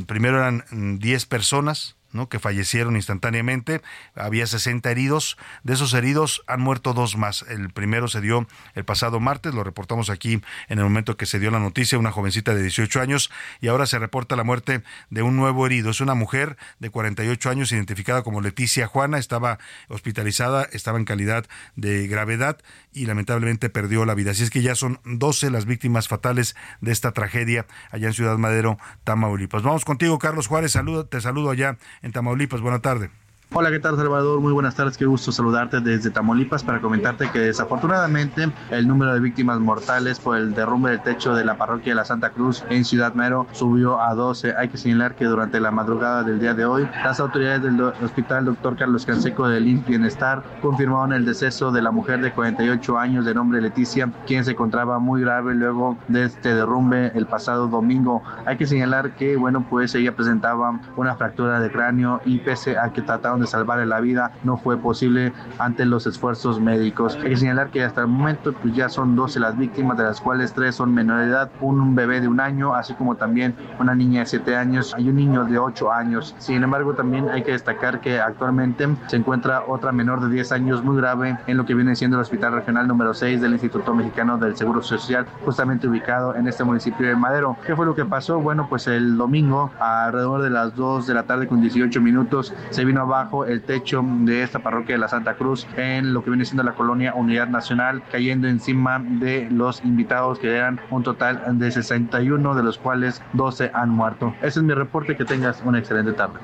primero 0.06 0.38
eran 0.38 0.64
10 0.98 1.26
personas, 1.26 1.94
que 2.28 2.38
fallecieron 2.38 2.96
instantáneamente. 2.96 3.82
Había 4.14 4.46
60 4.46 4.90
heridos. 4.90 5.36
De 5.62 5.74
esos 5.74 5.92
heridos 5.94 6.42
han 6.46 6.60
muerto 6.60 6.94
dos 6.94 7.16
más. 7.16 7.44
El 7.48 7.70
primero 7.70 8.08
se 8.08 8.20
dio 8.20 8.46
el 8.74 8.84
pasado 8.84 9.20
martes, 9.20 9.54
lo 9.54 9.64
reportamos 9.64 10.10
aquí 10.10 10.40
en 10.68 10.78
el 10.78 10.84
momento 10.84 11.16
que 11.16 11.26
se 11.26 11.38
dio 11.38 11.50
la 11.50 11.58
noticia, 11.58 11.98
una 11.98 12.12
jovencita 12.12 12.54
de 12.54 12.62
18 12.62 13.00
años, 13.00 13.30
y 13.60 13.68
ahora 13.68 13.86
se 13.86 13.98
reporta 13.98 14.36
la 14.36 14.44
muerte 14.44 14.82
de 15.10 15.22
un 15.22 15.36
nuevo 15.36 15.66
herido. 15.66 15.90
Es 15.90 16.00
una 16.00 16.14
mujer 16.14 16.56
de 16.78 16.90
48 16.90 17.50
años 17.50 17.72
identificada 17.72 18.22
como 18.22 18.40
Leticia 18.40 18.86
Juana, 18.86 19.18
estaba 19.18 19.58
hospitalizada, 19.88 20.68
estaba 20.72 20.98
en 20.98 21.04
calidad 21.04 21.46
de 21.76 22.06
gravedad 22.06 22.58
y 22.92 23.06
lamentablemente 23.06 23.70
perdió 23.70 24.04
la 24.04 24.14
vida. 24.14 24.30
Así 24.30 24.44
es 24.44 24.50
que 24.50 24.62
ya 24.62 24.74
son 24.74 25.00
12 25.04 25.50
las 25.50 25.66
víctimas 25.66 26.08
fatales 26.08 26.54
de 26.80 26.92
esta 26.92 27.12
tragedia 27.12 27.66
allá 27.90 28.06
en 28.06 28.14
Ciudad 28.14 28.38
Madero, 28.38 28.78
Tamaulipas. 29.02 29.62
Vamos 29.62 29.84
contigo, 29.84 30.18
Carlos 30.18 30.46
Juárez, 30.46 30.76
te 31.10 31.20
saludo 31.20 31.50
allá 31.50 31.76
en 32.04 32.12
Tamaulipas. 32.12 32.60
Buena 32.60 32.78
tarde. 32.80 33.10
Hola, 33.56 33.70
¿qué 33.70 33.78
tal 33.78 33.94
Salvador? 33.94 34.40
Muy 34.40 34.52
buenas 34.52 34.74
tardes, 34.74 34.98
qué 34.98 35.06
gusto 35.06 35.30
saludarte 35.30 35.80
desde 35.80 36.10
Tamaulipas 36.10 36.64
para 36.64 36.80
comentarte 36.80 37.30
que 37.30 37.38
desafortunadamente 37.38 38.50
el 38.72 38.88
número 38.88 39.14
de 39.14 39.20
víctimas 39.20 39.60
mortales 39.60 40.18
por 40.18 40.36
el 40.36 40.54
derrumbe 40.54 40.90
del 40.90 41.00
techo 41.00 41.36
de 41.36 41.44
la 41.44 41.56
parroquia 41.56 41.92
de 41.92 41.94
la 41.94 42.04
Santa 42.04 42.30
Cruz 42.30 42.64
en 42.68 42.84
Ciudad 42.84 43.14
Mero 43.14 43.46
subió 43.52 44.00
a 44.00 44.12
12. 44.12 44.56
Hay 44.56 44.70
que 44.70 44.76
señalar 44.76 45.14
que 45.14 45.26
durante 45.26 45.60
la 45.60 45.70
madrugada 45.70 46.24
del 46.24 46.40
día 46.40 46.52
de 46.52 46.64
hoy, 46.64 46.88
las 47.04 47.20
autoridades 47.20 47.62
del 47.62 47.80
Hospital 47.80 48.44
Dr. 48.44 48.74
Carlos 48.76 49.06
Canseco 49.06 49.46
del 49.46 49.68
INS 49.68 49.86
Bienestar 49.86 50.42
confirmaron 50.60 51.12
el 51.12 51.24
deceso 51.24 51.70
de 51.70 51.80
la 51.80 51.92
mujer 51.92 52.22
de 52.22 52.32
48 52.32 52.98
años 52.98 53.24
de 53.24 53.34
nombre 53.34 53.60
Leticia, 53.60 54.10
quien 54.26 54.44
se 54.44 54.50
encontraba 54.50 54.98
muy 54.98 55.20
grave 55.20 55.54
luego 55.54 55.96
de 56.08 56.24
este 56.24 56.56
derrumbe 56.56 57.12
el 57.14 57.26
pasado 57.26 57.68
domingo. 57.68 58.20
Hay 58.46 58.56
que 58.56 58.66
señalar 58.66 59.14
que, 59.14 59.36
bueno, 59.36 59.64
pues 59.70 59.94
ella 59.94 60.16
presentaba 60.16 60.80
una 60.96 61.14
fractura 61.14 61.60
de 61.60 61.70
cráneo 61.70 62.20
y 62.24 62.38
pese 62.38 62.76
a 62.76 62.92
que 62.92 63.00
trataron 63.00 63.38
de 63.38 63.43
de 63.44 63.50
salvarle 63.50 63.86
la 63.86 64.00
vida 64.00 64.32
no 64.42 64.56
fue 64.56 64.76
posible 64.76 65.32
ante 65.58 65.84
los 65.84 66.06
esfuerzos 66.06 66.60
médicos. 66.60 67.16
Hay 67.16 67.30
que 67.30 67.36
señalar 67.36 67.70
que 67.70 67.84
hasta 67.84 68.02
el 68.02 68.08
momento 68.08 68.52
pues 68.52 68.74
ya 68.74 68.88
son 68.88 69.16
12 69.16 69.40
las 69.40 69.56
víctimas, 69.56 69.96
de 69.98 70.04
las 70.04 70.20
cuales 70.20 70.52
3 70.52 70.74
son 70.74 70.94
menores 70.94 71.26
de 71.26 71.32
edad, 71.32 71.50
un 71.60 71.94
bebé 71.94 72.20
de 72.20 72.28
un 72.28 72.40
año, 72.40 72.74
así 72.74 72.94
como 72.94 73.16
también 73.16 73.54
una 73.78 73.94
niña 73.94 74.20
de 74.20 74.26
7 74.26 74.56
años 74.56 74.94
y 74.98 75.08
un 75.08 75.16
niño 75.16 75.44
de 75.44 75.58
8 75.58 75.92
años. 75.92 76.34
Sin 76.38 76.62
embargo, 76.62 76.94
también 76.94 77.28
hay 77.30 77.42
que 77.42 77.52
destacar 77.52 78.00
que 78.00 78.20
actualmente 78.20 78.88
se 79.06 79.16
encuentra 79.16 79.64
otra 79.66 79.92
menor 79.92 80.20
de 80.20 80.28
10 80.28 80.52
años 80.52 80.84
muy 80.84 80.96
grave 80.96 81.38
en 81.46 81.56
lo 81.56 81.66
que 81.66 81.74
viene 81.74 81.96
siendo 81.96 82.16
el 82.16 82.22
Hospital 82.22 82.52
Regional 82.52 82.86
número 82.86 83.14
6 83.14 83.40
del 83.40 83.52
Instituto 83.52 83.94
Mexicano 83.94 84.38
del 84.38 84.56
Seguro 84.56 84.82
Social, 84.82 85.26
justamente 85.44 85.88
ubicado 85.88 86.34
en 86.34 86.46
este 86.48 86.64
municipio 86.64 87.06
de 87.06 87.16
Madero. 87.16 87.56
¿Qué 87.66 87.74
fue 87.74 87.86
lo 87.86 87.94
que 87.94 88.04
pasó? 88.04 88.40
Bueno, 88.40 88.66
pues 88.68 88.86
el 88.86 89.16
domingo, 89.16 89.70
alrededor 89.80 90.42
de 90.42 90.50
las 90.50 90.74
2 90.76 91.06
de 91.06 91.14
la 91.14 91.24
tarde 91.24 91.46
con 91.46 91.60
18 91.60 92.00
minutos, 92.00 92.54
se 92.70 92.84
vino 92.84 93.00
abajo 93.00 93.33
el 93.44 93.62
techo 93.62 94.04
de 94.04 94.44
esta 94.44 94.60
parroquia 94.60 94.94
de 94.94 95.00
la 95.00 95.08
Santa 95.08 95.34
Cruz 95.34 95.66
en 95.76 96.14
lo 96.14 96.22
que 96.22 96.30
viene 96.30 96.44
siendo 96.44 96.62
la 96.62 96.74
colonia 96.74 97.14
Unidad 97.14 97.48
Nacional, 97.48 98.04
cayendo 98.12 98.46
encima 98.46 99.00
de 99.00 99.48
los 99.50 99.84
invitados 99.84 100.38
que 100.38 100.54
eran 100.54 100.80
un 100.90 101.02
total 101.02 101.58
de 101.58 101.72
61, 101.72 102.54
de 102.54 102.62
los 102.62 102.78
cuales 102.78 103.20
12 103.32 103.72
han 103.74 103.90
muerto. 103.90 104.32
Ese 104.42 104.60
es 104.60 104.62
mi 104.62 104.74
reporte, 104.74 105.16
que 105.16 105.24
tengas 105.24 105.60
una 105.64 105.80
excelente 105.80 106.12
tarde. 106.12 106.38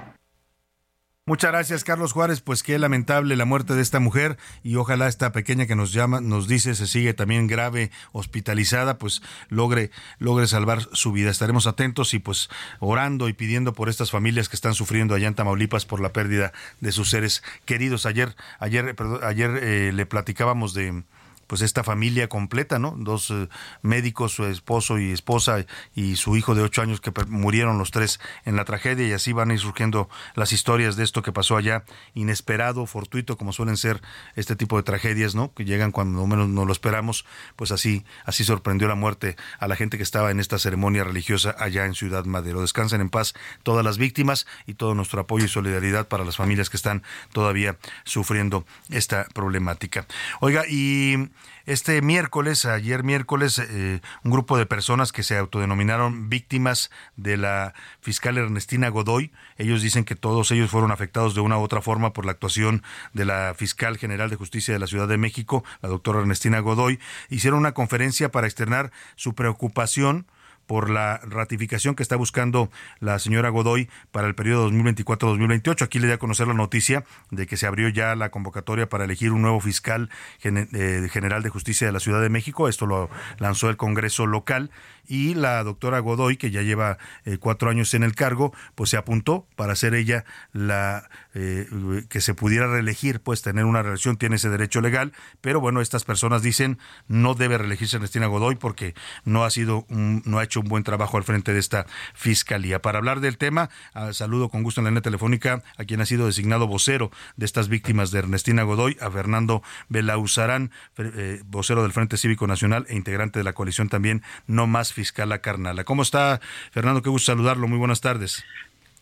Muchas 1.30 1.52
gracias, 1.52 1.84
Carlos 1.84 2.12
Juárez. 2.12 2.40
Pues 2.40 2.64
qué 2.64 2.76
lamentable 2.76 3.36
la 3.36 3.44
muerte 3.44 3.74
de 3.74 3.82
esta 3.82 4.00
mujer 4.00 4.36
y 4.64 4.74
ojalá 4.74 5.06
esta 5.06 5.30
pequeña 5.30 5.66
que 5.66 5.76
nos 5.76 5.92
llama, 5.92 6.20
nos 6.20 6.48
dice, 6.48 6.74
se 6.74 6.88
sigue 6.88 7.14
también 7.14 7.46
grave, 7.46 7.92
hospitalizada, 8.10 8.98
pues 8.98 9.22
logre, 9.48 9.92
logre 10.18 10.48
salvar 10.48 10.88
su 10.92 11.12
vida. 11.12 11.30
Estaremos 11.30 11.68
atentos 11.68 12.14
y 12.14 12.18
pues 12.18 12.50
orando 12.80 13.28
y 13.28 13.32
pidiendo 13.32 13.74
por 13.74 13.88
estas 13.88 14.10
familias 14.10 14.48
que 14.48 14.56
están 14.56 14.74
sufriendo 14.74 15.14
allá 15.14 15.28
en 15.28 15.36
Tamaulipas 15.36 15.86
por 15.86 16.00
la 16.00 16.12
pérdida 16.12 16.52
de 16.80 16.90
sus 16.90 17.10
seres 17.10 17.44
queridos. 17.64 18.06
Ayer, 18.06 18.34
ayer, 18.58 18.96
perdón, 18.96 19.20
ayer 19.22 19.52
eh, 19.62 19.92
le 19.92 20.06
platicábamos 20.06 20.74
de 20.74 21.04
pues 21.50 21.62
esta 21.62 21.82
familia 21.82 22.28
completa, 22.28 22.78
¿no? 22.78 22.94
Dos 22.96 23.32
eh, 23.32 23.48
médicos, 23.82 24.30
su 24.30 24.44
esposo 24.44 25.00
y 25.00 25.10
esposa 25.10 25.66
y 25.96 26.14
su 26.14 26.36
hijo 26.36 26.54
de 26.54 26.62
ocho 26.62 26.80
años 26.80 27.00
que 27.00 27.10
murieron 27.26 27.76
los 27.76 27.90
tres 27.90 28.20
en 28.44 28.54
la 28.54 28.64
tragedia 28.64 29.08
y 29.08 29.12
así 29.12 29.32
van 29.32 29.50
a 29.50 29.54
ir 29.54 29.58
surgiendo 29.58 30.08
las 30.36 30.52
historias 30.52 30.94
de 30.94 31.02
esto 31.02 31.22
que 31.22 31.32
pasó 31.32 31.56
allá, 31.56 31.82
inesperado, 32.14 32.86
fortuito, 32.86 33.36
como 33.36 33.52
suelen 33.52 33.76
ser 33.76 34.00
este 34.36 34.54
tipo 34.54 34.76
de 34.76 34.84
tragedias, 34.84 35.34
¿no? 35.34 35.52
Que 35.52 35.64
llegan 35.64 35.90
cuando 35.90 36.24
menos 36.24 36.48
no 36.48 36.64
lo 36.66 36.72
esperamos, 36.72 37.24
pues 37.56 37.72
así, 37.72 38.04
así 38.24 38.44
sorprendió 38.44 38.86
la 38.86 38.94
muerte 38.94 39.34
a 39.58 39.66
la 39.66 39.74
gente 39.74 39.96
que 39.96 40.04
estaba 40.04 40.30
en 40.30 40.38
esta 40.38 40.56
ceremonia 40.56 41.02
religiosa 41.02 41.56
allá 41.58 41.84
en 41.84 41.94
Ciudad 41.94 42.26
Madero. 42.26 42.60
Descansen 42.60 43.00
en 43.00 43.10
paz 43.10 43.34
todas 43.64 43.84
las 43.84 43.98
víctimas 43.98 44.46
y 44.68 44.74
todo 44.74 44.94
nuestro 44.94 45.22
apoyo 45.22 45.46
y 45.46 45.48
solidaridad 45.48 46.06
para 46.06 46.24
las 46.24 46.36
familias 46.36 46.70
que 46.70 46.76
están 46.76 47.02
todavía 47.32 47.76
sufriendo 48.04 48.64
esta 48.88 49.26
problemática. 49.34 50.06
Oiga, 50.38 50.62
y 50.68 51.28
este 51.70 52.02
miércoles, 52.02 52.64
ayer 52.64 53.04
miércoles, 53.04 53.60
eh, 53.60 54.00
un 54.24 54.30
grupo 54.32 54.58
de 54.58 54.66
personas 54.66 55.12
que 55.12 55.22
se 55.22 55.38
autodenominaron 55.38 56.28
víctimas 56.28 56.90
de 57.16 57.36
la 57.36 57.74
fiscal 58.00 58.38
Ernestina 58.38 58.88
Godoy, 58.88 59.30
ellos 59.56 59.80
dicen 59.80 60.04
que 60.04 60.16
todos 60.16 60.50
ellos 60.50 60.68
fueron 60.68 60.90
afectados 60.90 61.36
de 61.36 61.42
una 61.42 61.58
u 61.58 61.62
otra 61.62 61.80
forma 61.80 62.12
por 62.12 62.26
la 62.26 62.32
actuación 62.32 62.82
de 63.12 63.24
la 63.24 63.54
fiscal 63.56 63.98
general 63.98 64.30
de 64.30 64.36
justicia 64.36 64.74
de 64.74 64.80
la 64.80 64.88
Ciudad 64.88 65.06
de 65.06 65.16
México, 65.16 65.62
la 65.80 65.88
doctora 65.88 66.18
Ernestina 66.18 66.58
Godoy, 66.58 66.98
hicieron 67.28 67.60
una 67.60 67.72
conferencia 67.72 68.32
para 68.32 68.48
externar 68.48 68.90
su 69.14 69.36
preocupación 69.36 70.26
por 70.70 70.88
la 70.88 71.18
ratificación 71.24 71.96
que 71.96 72.04
está 72.04 72.14
buscando 72.14 72.70
la 73.00 73.18
señora 73.18 73.48
Godoy 73.48 73.88
para 74.12 74.28
el 74.28 74.36
periodo 74.36 74.70
2024-2028. 74.70 75.82
Aquí 75.82 75.98
le 75.98 76.06
da 76.06 76.14
a 76.14 76.18
conocer 76.18 76.46
la 76.46 76.54
noticia 76.54 77.04
de 77.32 77.48
que 77.48 77.56
se 77.56 77.66
abrió 77.66 77.88
ya 77.88 78.14
la 78.14 78.30
convocatoria 78.30 78.88
para 78.88 79.02
elegir 79.02 79.32
un 79.32 79.42
nuevo 79.42 79.58
fiscal 79.58 80.10
eh, 80.44 81.08
general 81.10 81.42
de 81.42 81.48
justicia 81.48 81.88
de 81.88 81.92
la 81.92 81.98
Ciudad 81.98 82.22
de 82.22 82.28
México. 82.28 82.68
Esto 82.68 82.86
lo 82.86 83.10
lanzó 83.40 83.68
el 83.68 83.76
Congreso 83.76 84.26
local 84.26 84.70
y 85.10 85.34
la 85.34 85.62
doctora 85.64 85.98
Godoy, 85.98 86.36
que 86.36 86.52
ya 86.52 86.62
lleva 86.62 86.96
eh, 87.24 87.36
cuatro 87.38 87.68
años 87.68 87.92
en 87.94 88.04
el 88.04 88.14
cargo, 88.14 88.54
pues 88.76 88.90
se 88.90 88.96
apuntó 88.96 89.48
para 89.56 89.74
ser 89.74 89.94
ella 89.94 90.24
la 90.52 91.10
eh, 91.34 91.66
que 92.08 92.20
se 92.20 92.32
pudiera 92.32 92.68
reelegir, 92.68 93.20
pues 93.20 93.42
tener 93.42 93.64
una 93.64 93.82
reelección, 93.82 94.16
tiene 94.16 94.36
ese 94.36 94.50
derecho 94.50 94.80
legal, 94.80 95.12
pero 95.40 95.60
bueno, 95.60 95.80
estas 95.80 96.04
personas 96.04 96.42
dicen 96.42 96.78
no 97.08 97.34
debe 97.34 97.58
reelegirse 97.58 97.96
Ernestina 97.96 98.28
Godoy 98.28 98.54
porque 98.54 98.94
no 99.24 99.44
ha 99.44 99.50
sido 99.50 99.84
no 99.88 100.38
ha 100.38 100.44
hecho 100.44 100.60
un 100.60 100.68
buen 100.68 100.84
trabajo 100.84 101.16
al 101.16 101.24
frente 101.24 101.52
de 101.52 101.58
esta 101.58 101.86
fiscalía. 102.14 102.80
Para 102.80 102.98
hablar 102.98 103.18
del 103.18 103.36
tema, 103.36 103.68
ah, 103.94 104.12
saludo 104.12 104.48
con 104.48 104.62
gusto 104.62 104.80
en 104.80 104.84
la 104.84 104.90
línea 104.90 105.02
telefónica 105.02 105.64
a 105.76 105.84
quien 105.84 106.00
ha 106.00 106.06
sido 106.06 106.26
designado 106.26 106.68
vocero 106.68 107.10
de 107.36 107.46
estas 107.46 107.68
víctimas 107.68 108.12
de 108.12 108.20
Ernestina 108.20 108.62
Godoy, 108.62 108.96
a 109.00 109.10
Fernando 109.10 109.64
Belauzarán, 109.88 110.70
eh, 110.98 111.42
vocero 111.46 111.82
del 111.82 111.92
Frente 111.92 112.16
Cívico 112.16 112.46
Nacional 112.46 112.86
e 112.88 112.94
integrante 112.94 113.40
de 113.40 113.44
la 113.44 113.54
coalición 113.54 113.88
también 113.88 114.22
No 114.46 114.68
Más 114.68 114.92
fiscal 115.00 115.40
carnala. 115.40 115.84
¿Cómo 115.84 116.02
está, 116.02 116.40
Fernando? 116.72 117.00
Qué 117.00 117.08
gusto 117.08 117.32
saludarlo. 117.32 117.66
Muy 117.68 117.78
buenas 117.78 118.02
tardes. 118.02 118.44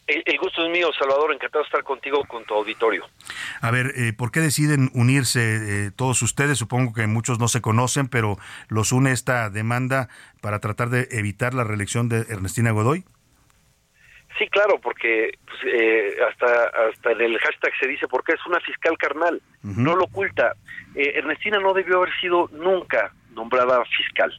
El, 0.07 0.39
gusto 0.39 0.65
es 0.65 0.71
mío, 0.71 0.91
Salvador. 0.97 1.33
Encantado 1.33 1.65
de 1.65 1.67
estar 1.67 1.83
contigo, 1.83 2.25
con 2.25 2.45
tu 2.45 2.55
auditorio. 2.55 3.05
A 3.61 3.71
ver, 3.71 3.93
eh, 3.97 4.13
¿por 4.17 4.31
qué 4.31 4.41
deciden 4.41 4.91
unirse 4.95 5.41
eh, 5.41 5.91
todos 5.95 6.23
ustedes? 6.23 6.57
Supongo 6.57 6.95
que 6.95 7.07
muchos 7.09 7.41
no 7.41 7.49
se 7.49 7.61
conocen, 7.61 8.09
pero 8.09 8.39
¿los 8.69 8.93
une 8.93 9.11
esta 9.11 9.51
demanda 9.51 10.09
para 10.41 10.61
tratar 10.61 10.89
de 10.89 11.09
evitar 11.11 11.53
la 11.53 11.65
reelección 11.65 12.09
de 12.09 12.19
Ernestina 12.31 12.71
Godoy? 12.71 13.05
Sí, 14.39 14.47
claro, 14.49 14.81
porque 14.81 15.33
pues, 15.45 15.59
eh, 15.75 16.17
hasta 16.31 16.71
hasta 16.89 17.11
en 17.11 17.21
el 17.21 17.39
hashtag 17.39 17.73
se 17.81 17.89
dice 17.89 18.07
porque 18.07 18.35
es 18.35 18.47
una 18.47 18.61
fiscal 18.61 18.97
carnal, 18.97 19.43
no 19.63 19.97
lo 19.97 20.05
oculta. 20.05 20.55
Ernestina 20.95 21.59
no 21.59 21.75
debió 21.75 21.99
haber 21.99 22.15
sido 22.21 22.49
nunca 22.53 23.13
nombrada 23.35 23.85
fiscal 23.85 24.33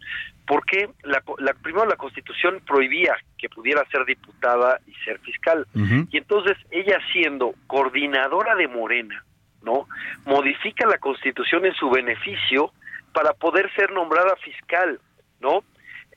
porque 0.50 0.90
la, 1.04 1.22
la, 1.38 1.54
primero 1.54 1.86
la 1.86 1.96
constitución 1.96 2.60
prohibía 2.66 3.16
que 3.38 3.50
pudiera 3.50 3.86
ser 3.92 4.04
diputada 4.04 4.80
y 4.88 4.94
ser 5.06 5.20
fiscal. 5.20 5.68
Y 6.10 6.18
entonces 6.18 6.58
ella 6.72 6.98
siendo 7.14 7.54
coordinadora 7.68 8.56
de 8.56 8.68
Morena, 8.68 9.24
¿no? 9.62 9.88
Modifica 10.26 10.88
la 10.88 10.98
constitución 10.98 11.68
en 11.68 11.76
su 11.76 11.92
beneficio 11.92 12.72
para 13.14 13.34
poder 13.34 13.72
ser 13.76 13.92
nombrada 13.92 14.36
fiscal, 14.38 15.00
¿no? 15.40 15.64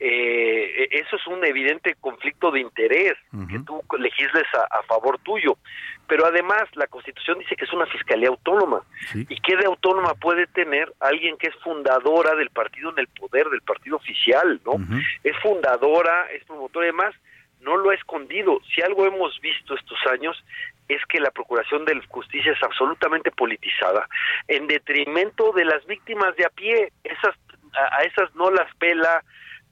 Eh, 0.05 0.89
eso 0.91 1.15
es 1.15 1.25
un 1.27 1.45
evidente 1.45 1.95
conflicto 2.01 2.51
de 2.51 2.59
interés, 2.59 3.13
que 3.49 3.59
tú 3.59 3.81
legisles 3.97 4.43
a, 4.53 4.83
favor 4.83 5.17
tuyo. 5.19 5.57
Pero 6.07 6.25
además 6.25 6.63
la 6.73 6.87
Constitución 6.87 7.39
dice 7.39 7.55
que 7.55 7.63
es 7.63 7.71
una 7.71 7.85
fiscalía 7.85 8.27
autónoma. 8.27 8.81
¿Y 9.13 9.39
qué 9.39 9.55
de 9.55 9.65
autónoma 9.65 10.13
puede 10.15 10.45
tener 10.47 10.91
alguien 10.99 11.37
que 11.37 11.47
es 11.47 11.55
fundadora 11.63 12.35
del 12.35 12.49
partido 12.49 12.89
en 12.89 12.99
el 12.99 13.07
poder, 13.07 13.47
del 13.47 13.61
partido 13.61 13.95
oficial? 13.95 14.59
no 14.65 14.73
Es 15.23 15.37
fundadora, 15.41 16.27
es 16.33 16.43
promotora 16.43 16.85
y 16.85 16.91
demás. 16.91 17.15
No 17.61 17.77
lo 17.77 17.91
ha 17.91 17.95
escondido. 17.95 18.59
Si 18.75 18.81
algo 18.81 19.05
hemos 19.05 19.39
visto 19.39 19.73
estos 19.73 19.99
años 20.11 20.43
es 20.89 21.01
que 21.05 21.21
la 21.21 21.31
Procuración 21.31 21.85
de 21.85 21.97
Justicia 22.09 22.51
es 22.51 22.61
absolutamente 22.61 23.31
politizada, 23.31 24.05
en 24.49 24.67
detrimento 24.67 25.53
de 25.53 25.63
las 25.63 25.85
víctimas 25.85 26.35
de 26.35 26.45
a 26.45 26.49
pie. 26.49 26.91
Esas, 27.05 27.35
a 27.73 28.03
esas 28.03 28.35
no 28.35 28.51
las 28.51 28.67
pela, 28.75 29.23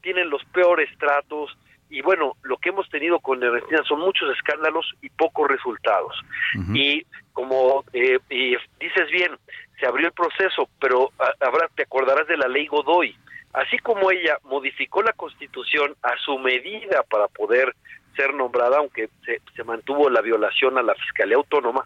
tienen 0.01 0.29
los 0.29 0.43
peores 0.45 0.89
tratos 0.97 1.57
y 1.91 2.01
bueno, 2.01 2.37
lo 2.43 2.57
que 2.57 2.69
hemos 2.69 2.89
tenido 2.89 3.19
con 3.19 3.43
Ernestina 3.43 3.83
son 3.85 3.99
muchos 3.99 4.33
escándalos 4.33 4.93
y 5.01 5.09
pocos 5.09 5.49
resultados. 5.49 6.17
Y 6.73 7.05
como 7.33 7.83
eh, 7.91 8.17
y 8.29 8.55
dices 8.79 9.11
bien, 9.11 9.37
se 9.77 9.85
abrió 9.85 10.07
el 10.07 10.13
proceso, 10.13 10.69
pero 10.79 11.11
ahora 11.41 11.69
te 11.75 11.83
acordarás 11.83 12.27
de 12.27 12.37
la 12.37 12.47
ley 12.47 12.67
Godoy. 12.67 13.13
Así 13.53 13.77
como 13.79 14.09
ella 14.09 14.37
modificó 14.43 15.03
la 15.03 15.11
constitución 15.11 15.93
a 16.01 16.15
su 16.23 16.39
medida 16.39 17.03
para 17.09 17.27
poder 17.27 17.75
ser 18.15 18.33
nombrada, 18.33 18.77
aunque 18.77 19.09
se, 19.25 19.41
se 19.53 19.63
mantuvo 19.65 20.09
la 20.09 20.21
violación 20.21 20.77
a 20.77 20.81
la 20.81 20.95
Fiscalía 20.95 21.35
Autónoma, 21.35 21.85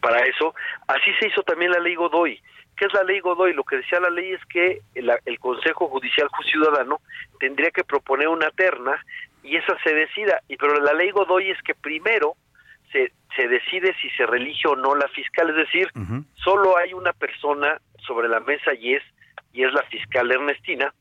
para 0.00 0.18
eso, 0.26 0.54
así 0.86 1.10
se 1.18 1.26
hizo 1.26 1.42
también 1.42 1.72
la 1.72 1.80
ley 1.80 1.96
Godoy 1.96 2.40
¿Qué 2.76 2.84
es 2.84 2.92
la 2.92 3.04
ley 3.04 3.20
Godoy? 3.20 3.54
Lo 3.54 3.64
que 3.64 3.76
decía 3.76 4.00
la 4.00 4.10
ley 4.10 4.32
es 4.32 4.44
que 4.46 4.80
el, 4.94 5.38
Consejo 5.38 5.88
Judicial 5.88 6.28
Ciudadano 6.50 7.00
tendría 7.40 7.70
que 7.70 7.84
proponer 7.84 8.28
una 8.28 8.50
terna 8.50 9.02
y 9.42 9.56
esa 9.56 9.76
se 9.82 9.94
decida. 9.94 10.40
Y 10.48 10.56
pero 10.56 10.80
la 10.80 10.92
ley 10.92 11.10
Godoy 11.10 11.50
es 11.50 11.62
que 11.62 11.74
primero 11.74 12.34
se, 12.92 13.12
se 13.34 13.48
decide 13.48 13.94
si 14.00 14.10
se 14.10 14.26
relige 14.26 14.68
o 14.68 14.76
no 14.76 14.94
la 14.94 15.08
fiscal, 15.08 15.50
es 15.50 15.56
decir, 15.56 15.88
solo 16.34 16.76
hay 16.76 16.92
una 16.92 17.12
persona 17.12 17.80
sobre 18.06 18.28
la 18.28 18.40
mesa 18.40 18.74
y 18.74 18.94
es 18.94 19.02
y 19.52 19.64
es 19.64 19.72
la 19.72 19.82
fiscal 19.84 20.30
Ernestina 20.30 20.92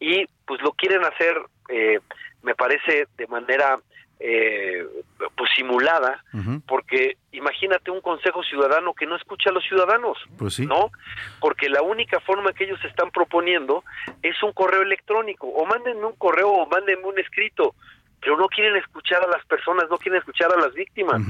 y 0.00 0.26
pues 0.44 0.60
lo 0.62 0.72
quieren 0.72 1.04
hacer 1.04 1.40
eh, 1.68 2.00
me 2.42 2.56
parece 2.56 3.06
de 3.16 3.26
manera 3.28 3.78
eh, 4.22 4.86
pues 5.34 5.50
simulada, 5.56 6.22
porque 6.66 7.16
imagínate 7.32 7.90
un 7.90 8.02
consejo 8.02 8.42
ciudadano 8.42 8.92
que 8.92 9.06
no 9.06 9.16
escucha 9.16 9.48
a 9.48 9.52
los 9.54 9.64
ciudadanos, 9.64 10.18
pues 10.36 10.60
¿no? 10.60 10.90
Porque 11.40 11.70
la 11.70 11.80
única 11.80 12.20
forma 12.20 12.52
que 12.52 12.64
ellos 12.64 12.78
están 12.84 13.10
proponiendo 13.10 13.82
es 14.22 14.40
un 14.42 14.52
correo 14.52 14.82
electrónico, 14.82 15.46
o 15.48 15.64
mándenme 15.64 16.04
un 16.04 16.16
correo 16.16 16.50
o 16.50 16.66
mándenme 16.66 17.06
un 17.06 17.18
escrito, 17.18 17.74
pero 18.20 18.36
no 18.36 18.46
quieren 18.48 18.76
escuchar 18.76 19.22
a 19.24 19.28
las 19.28 19.42
personas, 19.46 19.88
no 19.88 19.96
quieren 19.96 20.18
escuchar 20.18 20.52
a 20.52 20.60
las 20.60 20.74
víctimas. 20.74 21.22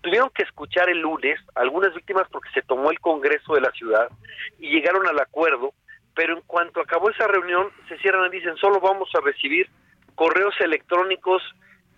Tuvieron 0.00 0.30
que 0.30 0.44
escuchar 0.44 0.88
el 0.88 1.00
lunes 1.00 1.38
algunas 1.54 1.94
víctimas 1.94 2.26
porque 2.32 2.48
se 2.54 2.62
tomó 2.62 2.90
el 2.90 3.00
Congreso 3.00 3.54
de 3.54 3.60
la 3.60 3.70
ciudad 3.72 4.08
y 4.58 4.70
llegaron 4.70 5.06
al 5.06 5.20
acuerdo, 5.20 5.74
pero 6.14 6.38
en 6.38 6.42
cuanto 6.46 6.80
acabó 6.80 7.10
esa 7.10 7.26
reunión 7.26 7.68
se 7.86 7.98
cierran 7.98 8.32
y 8.32 8.36
dicen 8.38 8.56
solo 8.56 8.80
vamos 8.80 9.10
a 9.14 9.20
recibir 9.20 9.68
correos 10.14 10.54
electrónicos 10.60 11.42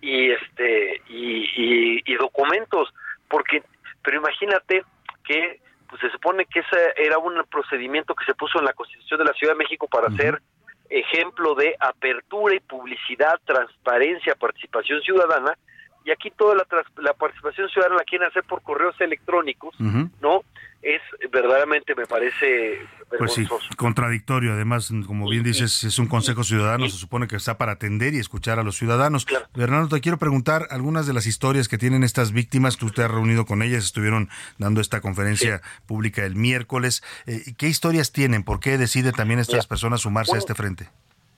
y 0.03 0.31
este 0.31 1.01
y, 1.07 2.01
y, 2.05 2.15
documentos 2.15 2.93
porque 3.29 3.63
pero 4.03 4.17
imagínate 4.17 4.83
que 5.23 5.61
pues 5.89 6.01
se 6.01 6.09
supone 6.09 6.45
que 6.45 6.59
ese 6.59 6.93
era 6.97 7.17
un 7.17 7.41
procedimiento 7.49 8.13
que 8.13 8.25
se 8.25 8.35
puso 8.35 8.59
en 8.59 8.65
la 8.65 8.73
Constitución 8.73 9.19
de 9.19 9.25
la 9.25 9.33
Ciudad 9.33 9.53
de 9.53 9.59
México 9.59 9.87
para 9.87 10.07
hacer 10.07 10.41
ejemplo 10.89 11.55
de 11.55 11.75
apertura 11.79 12.53
y 12.53 12.59
publicidad, 12.59 13.39
transparencia, 13.45 14.35
participación 14.35 15.01
ciudadana 15.01 15.57
y 16.05 16.11
aquí 16.11 16.31
toda 16.31 16.55
la, 16.55 16.65
la 16.97 17.13
participación 17.13 17.69
ciudadana 17.69 17.97
la 17.97 18.03
quieren 18.03 18.27
hacer 18.27 18.43
por 18.43 18.61
correos 18.61 18.99
electrónicos, 18.99 19.75
¿no? 19.79 20.43
Es 20.81 21.01
verdaderamente, 21.31 21.95
me 21.95 22.05
parece 22.05 22.85
pues 23.17 23.33
sí, 23.33 23.47
contradictorio. 23.77 24.53
Además, 24.53 24.91
como 25.07 25.29
bien 25.29 25.43
dices, 25.43 25.83
es 25.83 25.99
un 25.99 26.07
consejo 26.07 26.43
ciudadano, 26.43 26.89
se 26.89 26.97
supone 26.97 27.27
que 27.27 27.35
está 27.35 27.57
para 27.57 27.73
atender 27.73 28.13
y 28.13 28.19
escuchar 28.19 28.59
a 28.59 28.63
los 28.63 28.77
ciudadanos. 28.77 29.25
Bernardo, 29.53 29.89
te 29.89 30.01
quiero 30.01 30.17
preguntar 30.17 30.67
algunas 30.71 31.07
de 31.07 31.13
las 31.13 31.25
historias 31.25 31.67
que 31.67 31.77
tienen 31.77 32.03
estas 32.03 32.31
víctimas. 32.31 32.77
Tú 32.77 32.89
te 32.89 33.03
has 33.03 33.11
reunido 33.11 33.45
con 33.45 33.61
ellas, 33.61 33.83
estuvieron 33.85 34.29
dando 34.57 34.81
esta 34.81 35.01
conferencia 35.01 35.61
pública 35.85 36.25
el 36.25 36.35
miércoles. 36.35 37.03
Eh, 37.25 37.53
¿Qué 37.57 37.67
historias 37.67 38.11
tienen? 38.11 38.43
¿Por 38.43 38.59
qué 38.59 38.77
deciden 38.77 39.13
también 39.13 39.39
estas 39.39 39.67
personas 39.67 40.01
sumarse 40.01 40.35
a 40.35 40.39
este 40.39 40.55
frente? 40.55 40.89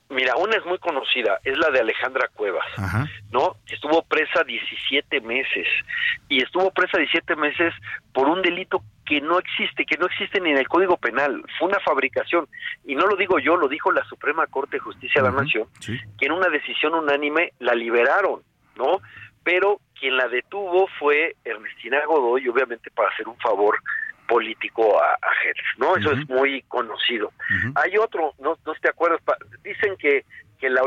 Mira, 0.09 0.35
una 0.35 0.55
es 0.55 0.65
muy 0.65 0.77
conocida, 0.77 1.39
es 1.43 1.57
la 1.57 1.71
de 1.71 1.79
Alejandra 1.79 2.29
Cuevas, 2.33 2.65
¿no? 3.31 3.57
Estuvo 3.67 4.03
presa 4.03 4.43
17 4.43 5.19
meses 5.21 5.67
y 6.29 6.43
estuvo 6.43 6.69
presa 6.71 6.99
17 6.99 7.35
meses 7.35 7.73
por 8.13 8.29
un 8.29 8.43
delito 8.43 8.83
que 9.03 9.19
no 9.19 9.39
existe, 9.39 9.83
que 9.83 9.97
no 9.97 10.05
existe 10.05 10.39
ni 10.39 10.51
en 10.51 10.57
el 10.57 10.67
Código 10.67 10.97
Penal. 10.97 11.43
Fue 11.57 11.67
una 11.67 11.79
fabricación 11.79 12.47
y 12.85 12.93
no 12.95 13.07
lo 13.07 13.15
digo 13.15 13.39
yo, 13.39 13.57
lo 13.57 13.67
dijo 13.67 13.91
la 13.91 14.05
Suprema 14.05 14.45
Corte 14.45 14.77
de 14.77 14.81
Justicia 14.81 15.23
de 15.23 15.31
la 15.31 15.41
Nación, 15.41 15.67
que 15.81 16.25
en 16.25 16.31
una 16.31 16.49
decisión 16.49 16.93
unánime 16.93 17.53
la 17.59 17.73
liberaron, 17.73 18.41
¿no? 18.75 19.01
Pero 19.43 19.79
quien 19.99 20.17
la 20.17 20.27
detuvo 20.27 20.87
fue 20.99 21.35
Ernestina 21.43 22.05
Godoy, 22.05 22.47
obviamente 22.47 22.91
para 22.91 23.09
hacer 23.09 23.27
un 23.27 23.37
favor 23.37 23.79
político 24.27 25.01
a, 25.01 25.13
a 25.13 25.31
¿no? 25.77 25.95
Eso 25.95 26.11
es 26.11 26.27
muy 26.29 26.61
conocido. 26.63 27.31
Hay 27.75 27.97
otro, 27.97 28.33
no, 28.39 28.57
no 28.65 28.73
te 28.75 28.89
acuerdas, 28.89 29.21
dicen 29.63 29.95
que 29.97 30.25
que 30.59 30.69
la 30.69 30.81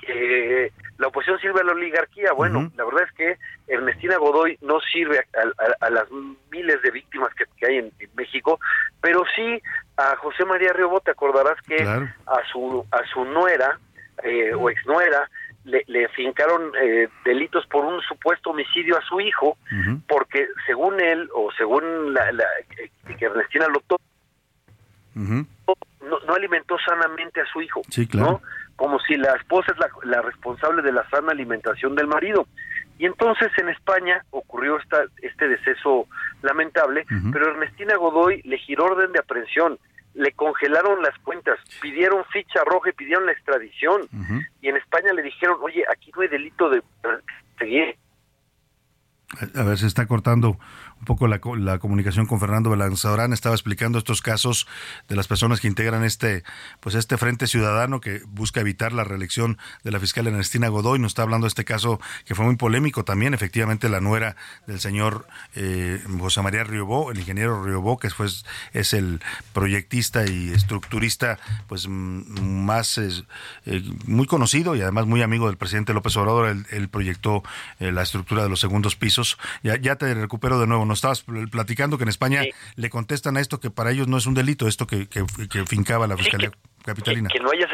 que 0.00 0.72
la 0.98 1.08
oposición 1.08 1.38
sirve 1.40 1.60
a 1.60 1.64
la 1.64 1.72
oligarquía. 1.72 2.32
Bueno, 2.32 2.70
la 2.76 2.84
verdad 2.84 3.02
es 3.04 3.12
que 3.12 3.38
Ernestina 3.66 4.16
Godoy 4.16 4.58
no 4.62 4.80
sirve 4.80 5.24
a, 5.80 5.90
las 5.90 6.06
miles 6.50 6.80
de 6.82 6.90
víctimas 6.90 7.30
que, 7.34 7.66
hay 7.66 7.78
en, 7.78 7.92
México, 8.14 8.58
pero 9.00 9.24
sí 9.34 9.62
a 9.96 10.16
José 10.16 10.44
María 10.44 10.72
Riobó, 10.72 11.00
te 11.00 11.10
acordarás 11.10 11.60
que 11.62 11.82
a 11.82 12.42
su 12.50 12.86
a 12.90 13.04
su 13.12 13.24
nuera 13.24 13.78
eh, 14.22 14.52
o 14.54 14.70
exnuera 14.70 15.28
le, 15.68 15.84
le 15.86 16.08
fincaron 16.08 16.72
eh, 16.80 17.08
delitos 17.24 17.66
por 17.66 17.84
un 17.84 18.00
supuesto 18.02 18.50
homicidio 18.50 18.96
a 18.96 19.02
su 19.02 19.20
hijo, 19.20 19.56
porque 20.08 20.46
según 20.66 21.00
él, 21.00 21.28
o 21.34 21.50
según 21.56 22.14
la, 22.14 22.30
eh, 22.30 22.90
que 23.18 23.24
Ernestina 23.24 23.66
lo 23.68 23.82
no, 25.14 26.20
no, 26.26 26.34
alimentó 26.34 26.76
sanamente 26.78 27.40
a 27.40 27.46
su 27.46 27.60
hijo, 27.60 27.82
¿no? 28.14 28.40
Como 28.76 28.98
si 29.00 29.16
la 29.16 29.34
esposa 29.34 29.72
es 29.72 29.78
la, 29.78 29.88
la, 30.04 30.22
responsable 30.22 30.82
de 30.82 30.92
la 30.92 31.08
sana 31.10 31.32
alimentación 31.32 31.94
del 31.96 32.06
marido. 32.06 32.46
Y 32.98 33.06
entonces 33.06 33.50
en 33.58 33.68
España 33.68 34.24
ocurrió 34.30 34.78
esta, 34.78 35.04
este 35.22 35.48
deceso 35.48 36.06
lamentable, 36.42 37.04
pero 37.32 37.50
Ernestina 37.50 37.96
Godoy 37.96 38.40
le 38.42 38.58
giró 38.58 38.86
orden 38.86 39.12
de 39.12 39.18
aprehensión 39.18 39.78
le 40.18 40.32
congelaron 40.32 41.00
las 41.02 41.16
cuentas, 41.20 41.58
pidieron 41.80 42.24
ficha 42.26 42.64
roja 42.64 42.90
y 42.90 42.92
pidieron 42.92 43.26
la 43.26 43.32
extradición. 43.32 44.08
Y 44.60 44.68
en 44.68 44.76
España 44.76 45.12
le 45.12 45.22
dijeron, 45.22 45.58
oye, 45.62 45.84
aquí 45.90 46.10
no 46.14 46.22
hay 46.22 46.28
delito 46.28 46.68
de 46.68 46.82
seguir. 47.58 47.96
A 49.54 49.62
ver, 49.62 49.78
se 49.78 49.86
está 49.86 50.06
cortando 50.06 50.58
poco 51.08 51.26
la, 51.26 51.78
comunicación 51.78 52.26
con 52.26 52.38
Fernando 52.38 52.68
Belanzadorán, 52.68 53.32
estaba 53.32 53.54
explicando 53.54 53.96
estos 53.96 54.20
casos 54.20 54.68
de 55.08 55.16
las 55.16 55.26
personas 55.26 55.58
que 55.58 55.66
integran 55.66 56.04
este, 56.04 56.44
pues 56.80 56.94
este 56.94 57.16
Frente 57.16 57.46
Ciudadano 57.46 58.00
que 58.00 58.20
busca 58.28 58.60
evitar 58.60 58.92
la 58.92 59.04
reelección 59.04 59.56
de 59.84 59.90
la 59.90 60.00
fiscal 60.00 60.26
Ernestina 60.26 60.68
Godoy. 60.68 60.98
Nos 60.98 61.12
está 61.12 61.22
hablando 61.22 61.46
de 61.46 61.48
este 61.48 61.64
caso 61.64 61.98
que 62.26 62.34
fue 62.34 62.44
muy 62.44 62.56
polémico 62.56 63.06
también, 63.06 63.32
efectivamente 63.32 63.88
la 63.88 64.00
nuera 64.00 64.36
del 64.66 64.80
señor 64.80 65.26
eh, 65.54 66.04
José 66.18 66.42
María 66.42 66.62
Riobó, 66.62 67.10
el 67.10 67.18
ingeniero 67.18 67.64
Riobó, 67.64 67.98
que 67.98 68.10
pues, 68.14 68.44
es 68.74 68.92
el 68.92 69.22
proyectista 69.54 70.26
y 70.26 70.50
estructurista 70.50 71.38
pues 71.68 71.88
más 71.88 72.98
eh, 72.98 73.24
muy 74.04 74.26
conocido 74.26 74.76
y 74.76 74.82
además 74.82 75.06
muy 75.06 75.22
amigo 75.22 75.46
del 75.46 75.56
presidente 75.56 75.94
López 75.94 76.14
Obrador. 76.18 76.54
Él, 76.70 76.88
proyectó 76.90 77.42
eh, 77.80 77.92
la 77.92 78.02
estructura 78.02 78.42
de 78.42 78.50
los 78.50 78.60
segundos 78.60 78.94
pisos. 78.94 79.38
Ya, 79.62 79.76
ya 79.76 79.96
te 79.96 80.12
recupero 80.12 80.60
de 80.60 80.66
nuevo 80.66 80.84
nos 81.02 81.18
estabas 81.18 81.48
platicando 81.50 81.96
que 81.98 82.04
en 82.04 82.08
España 82.08 82.42
le 82.76 82.90
contestan 82.90 83.36
a 83.36 83.40
esto 83.40 83.60
que 83.60 83.70
para 83.70 83.90
ellos 83.90 84.08
no 84.08 84.16
es 84.16 84.26
un 84.26 84.34
delito, 84.34 84.66
esto 84.66 84.86
que, 84.86 85.08
que, 85.08 85.24
fincaba 85.66 86.06
la 86.06 86.16
Fiscalía 86.16 86.50
Capitalina. 86.84 87.28
Que, 87.32 87.40
no 87.40 87.50
haya 87.50 87.66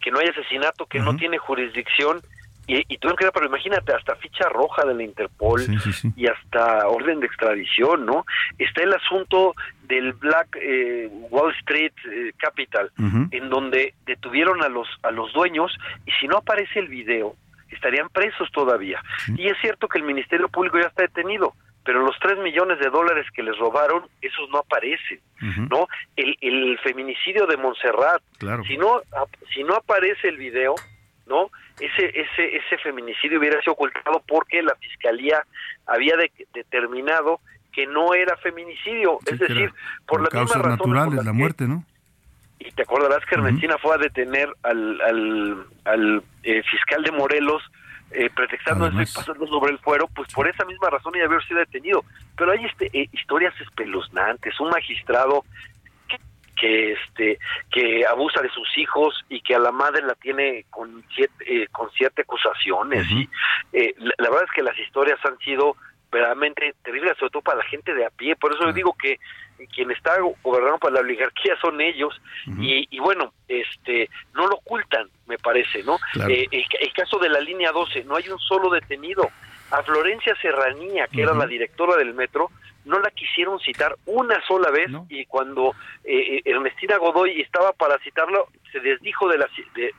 que 0.00 0.10
no 0.10 0.18
haya 0.18 0.30
asesinato, 0.30 0.86
que 0.86 1.00
no 1.00 1.16
tiene 1.16 1.38
jurisdicción. 1.38 2.20
Y, 2.66 2.84
y 2.86 2.98
tú 2.98 3.08
pero 3.32 3.46
imagínate, 3.46 3.94
hasta 3.94 4.14
ficha 4.16 4.46
roja 4.50 4.84
de 4.84 4.94
la 4.94 5.02
Interpol 5.02 5.62
y 6.14 6.26
hasta 6.26 6.86
orden 6.86 7.20
de 7.20 7.26
extradición, 7.26 8.04
¿no? 8.04 8.26
Está 8.58 8.82
el 8.82 8.92
asunto 8.92 9.54
del 9.84 10.12
Black 10.12 10.58
eh, 10.60 11.08
Wall 11.30 11.54
Street 11.60 11.94
eh, 12.04 12.32
Capital, 12.36 12.92
en 13.30 13.48
donde 13.48 13.94
detuvieron 14.04 14.62
a 14.62 14.68
los, 14.68 14.86
a 15.02 15.10
los 15.10 15.32
dueños 15.32 15.74
y 16.04 16.12
si 16.20 16.28
no 16.28 16.36
aparece 16.36 16.78
el 16.78 16.88
video, 16.88 17.34
estarían 17.70 18.08
presos 18.10 18.50
todavía. 18.52 19.02
Y 19.36 19.46
es 19.46 19.56
cierto 19.60 19.88
que 19.88 19.98
el 19.98 20.04
Ministerio 20.04 20.48
Público 20.48 20.78
ya 20.78 20.88
está 20.88 21.02
detenido, 21.02 21.54
pero 21.88 22.04
los 22.04 22.18
3 22.20 22.40
millones 22.40 22.78
de 22.80 22.90
dólares 22.90 23.24
que 23.32 23.42
les 23.42 23.56
robaron, 23.56 24.02
esos 24.20 24.50
no 24.50 24.58
aparecen, 24.58 25.20
¿no? 25.70 25.88
El, 26.16 26.36
el, 26.42 26.78
feminicidio 26.80 27.46
de 27.46 27.56
Montserrat, 27.56 28.20
si 28.66 28.76
no 28.76 29.00
si 29.54 29.64
no 29.64 29.74
aparece 29.74 30.28
el 30.28 30.36
video, 30.36 30.74
¿no? 31.26 31.50
Ese 31.80 32.08
ese 32.08 32.56
ese 32.58 32.76
feminicidio 32.82 33.38
hubiera 33.38 33.58
sido 33.62 33.72
ocultado 33.72 34.22
porque 34.28 34.62
la 34.62 34.74
fiscalía 34.74 35.42
había 35.86 36.12
determinado 36.52 37.40
que 37.72 37.86
no 37.86 38.12
era 38.12 38.36
feminicidio, 38.36 39.18
es 39.24 39.38
decir, 39.38 39.72
por, 40.06 40.20
la 40.20 40.28
causas 40.28 40.58
misma 40.58 40.72
naturales, 40.72 41.24
la 41.24 41.32
muerte, 41.32 41.66
¿no? 41.66 41.86
Y 42.58 42.70
te 42.72 42.82
acordarás 42.82 43.24
que 43.24 43.36
Ernestina 43.36 43.78
fue 43.78 43.94
a 43.94 43.98
detener 43.98 44.54
al, 44.62 45.00
al, 45.00 45.66
al 45.86 46.22
eh, 46.42 46.62
fiscal 46.64 47.02
de 47.02 47.12
Morelos 47.12 47.62
eh, 48.10 48.30
pretextando 48.34 48.86
estoy 48.86 49.06
pasando 49.06 49.46
sobre 49.46 49.72
el 49.72 49.78
fuero, 49.78 50.08
pues 50.14 50.32
por 50.32 50.48
esa 50.48 50.64
misma 50.64 50.90
razón 50.90 51.12
ya 51.16 51.24
haber 51.24 51.44
sido 51.44 51.60
detenido. 51.60 52.04
Pero 52.36 52.52
hay 52.52 52.64
este, 52.64 52.86
eh, 52.92 53.08
historias 53.12 53.54
espeluznantes, 53.60 54.58
un 54.60 54.70
magistrado 54.70 55.44
que, 56.58 56.92
este 56.92 57.38
que 57.70 58.04
abusa 58.06 58.42
de 58.42 58.50
sus 58.50 58.66
hijos 58.78 59.24
y 59.28 59.40
que 59.40 59.54
a 59.54 59.58
la 59.58 59.72
madre 59.72 60.02
la 60.02 60.14
tiene 60.14 60.64
con 60.70 61.04
siete, 61.14 61.32
eh, 61.46 61.68
con 61.70 61.90
siete 61.92 62.22
acusaciones. 62.22 63.08
Y 63.10 63.28
eh, 63.72 63.94
la, 63.98 64.28
verdad 64.28 64.44
es 64.44 64.52
que 64.52 64.62
las 64.62 64.78
historias 64.78 65.18
han 65.24 65.38
sido 65.38 65.76
verdaderamente 66.10 66.74
terribles 66.82 67.16
sobre 67.18 67.30
todo 67.30 67.42
para 67.42 67.58
la 67.58 67.64
gente 67.64 67.94
de 67.94 68.04
a 68.04 68.10
pie. 68.10 68.36
Por 68.36 68.52
eso 68.52 68.64
yo 68.64 68.72
digo 68.72 68.96
que 69.00 69.18
quien 69.74 69.90
está 69.90 70.18
gobernando 70.42 70.78
para 70.78 70.94
la 70.94 71.00
oligarquía 71.00 71.56
son 71.60 71.80
ellos. 71.80 72.20
Y, 72.60 72.86
y, 72.90 72.98
bueno 73.00 73.32
este 73.48 74.10
no 74.34 74.46
lo 74.46 74.56
ocultan 74.56 75.08
me 75.26 75.38
parece 75.38 75.82
no 75.82 75.98
eh, 76.28 76.46
el, 76.50 76.92
caso 76.92 77.18
de 77.18 77.28
la 77.28 77.40
línea 77.40 77.72
12 77.72 78.04
no 78.04 78.16
hay 78.16 78.28
un 78.28 78.38
solo 78.38 78.70
detenido 78.70 79.30
a 79.70 79.82
Florencia 79.82 80.34
Serranía 80.40 81.06
que 81.08 81.22
era 81.22 81.34
la 81.34 81.46
directora 81.46 81.96
del 81.96 82.14
metro 82.14 82.50
no 82.88 82.98
la 83.00 83.10
quisieron 83.10 83.60
citar 83.60 83.94
una 84.06 84.40
sola 84.46 84.70
vez 84.70 84.90
y 85.08 85.26
cuando 85.26 85.74
eh, 86.04 86.36
eh, 86.36 86.42
Ernestina 86.44 86.96
Godoy 86.96 87.40
estaba 87.40 87.72
para 87.72 87.98
citarlo 87.98 88.48
se 88.72 88.80
desdijo 88.80 89.28
de 89.28 89.38
la, 89.38 89.48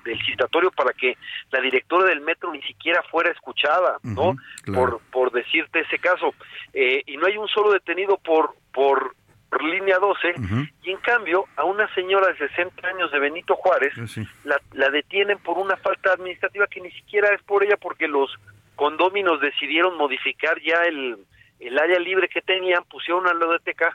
del 0.04 0.20
citatorio 0.26 0.72
para 0.72 0.92
que 0.94 1.18
la 1.52 1.62
directora 1.62 2.10
del 2.10 2.22
metro 2.22 2.52
ni 2.52 2.62
siquiera 2.64 3.04
fuera 3.04 3.32
escuchada 3.32 3.98
no 4.04 4.36
por 4.74 5.00
por 5.12 5.32
decirte 5.32 5.82
ese 5.82 6.00
caso. 6.00 6.34
Eh, 6.74 7.04
y 7.06 7.18
no 7.18 7.28
hay 7.28 7.38
un 7.38 7.48
solo 7.48 7.72
detenido 7.72 8.18
por 8.18 8.56
por 8.74 9.16
por 9.50 9.64
línea 9.64 9.98
12, 9.98 10.36
y 10.84 10.92
en 10.92 10.98
cambio 10.98 11.46
a 11.56 11.64
una 11.64 11.92
señora 11.96 12.28
de 12.28 12.38
60 12.38 12.88
años 12.88 13.12
de 13.12 13.18
Benito 13.18 13.56
Juárez 13.56 13.94
la, 14.44 14.62
la 14.74 14.92
detienen 14.92 15.40
por 15.40 15.58
una 15.58 15.76
falta 15.78 16.14
administrativa 16.14 16.68
que 16.68 16.80
ni 16.80 16.92
siquiera 16.92 17.34
es 17.34 17.42
por 17.42 17.64
ella 17.64 17.76
porque 17.76 18.08
los 18.08 18.30
condóminos 18.80 19.42
decidieron 19.42 19.98
modificar 19.98 20.58
ya 20.62 20.84
el, 20.88 21.18
el 21.60 21.78
área 21.78 22.00
libre 22.00 22.30
que 22.30 22.42
tenían, 22.42 22.82
pusieron 22.86 23.24
una 23.24 23.34
ludoteca, 23.34 23.94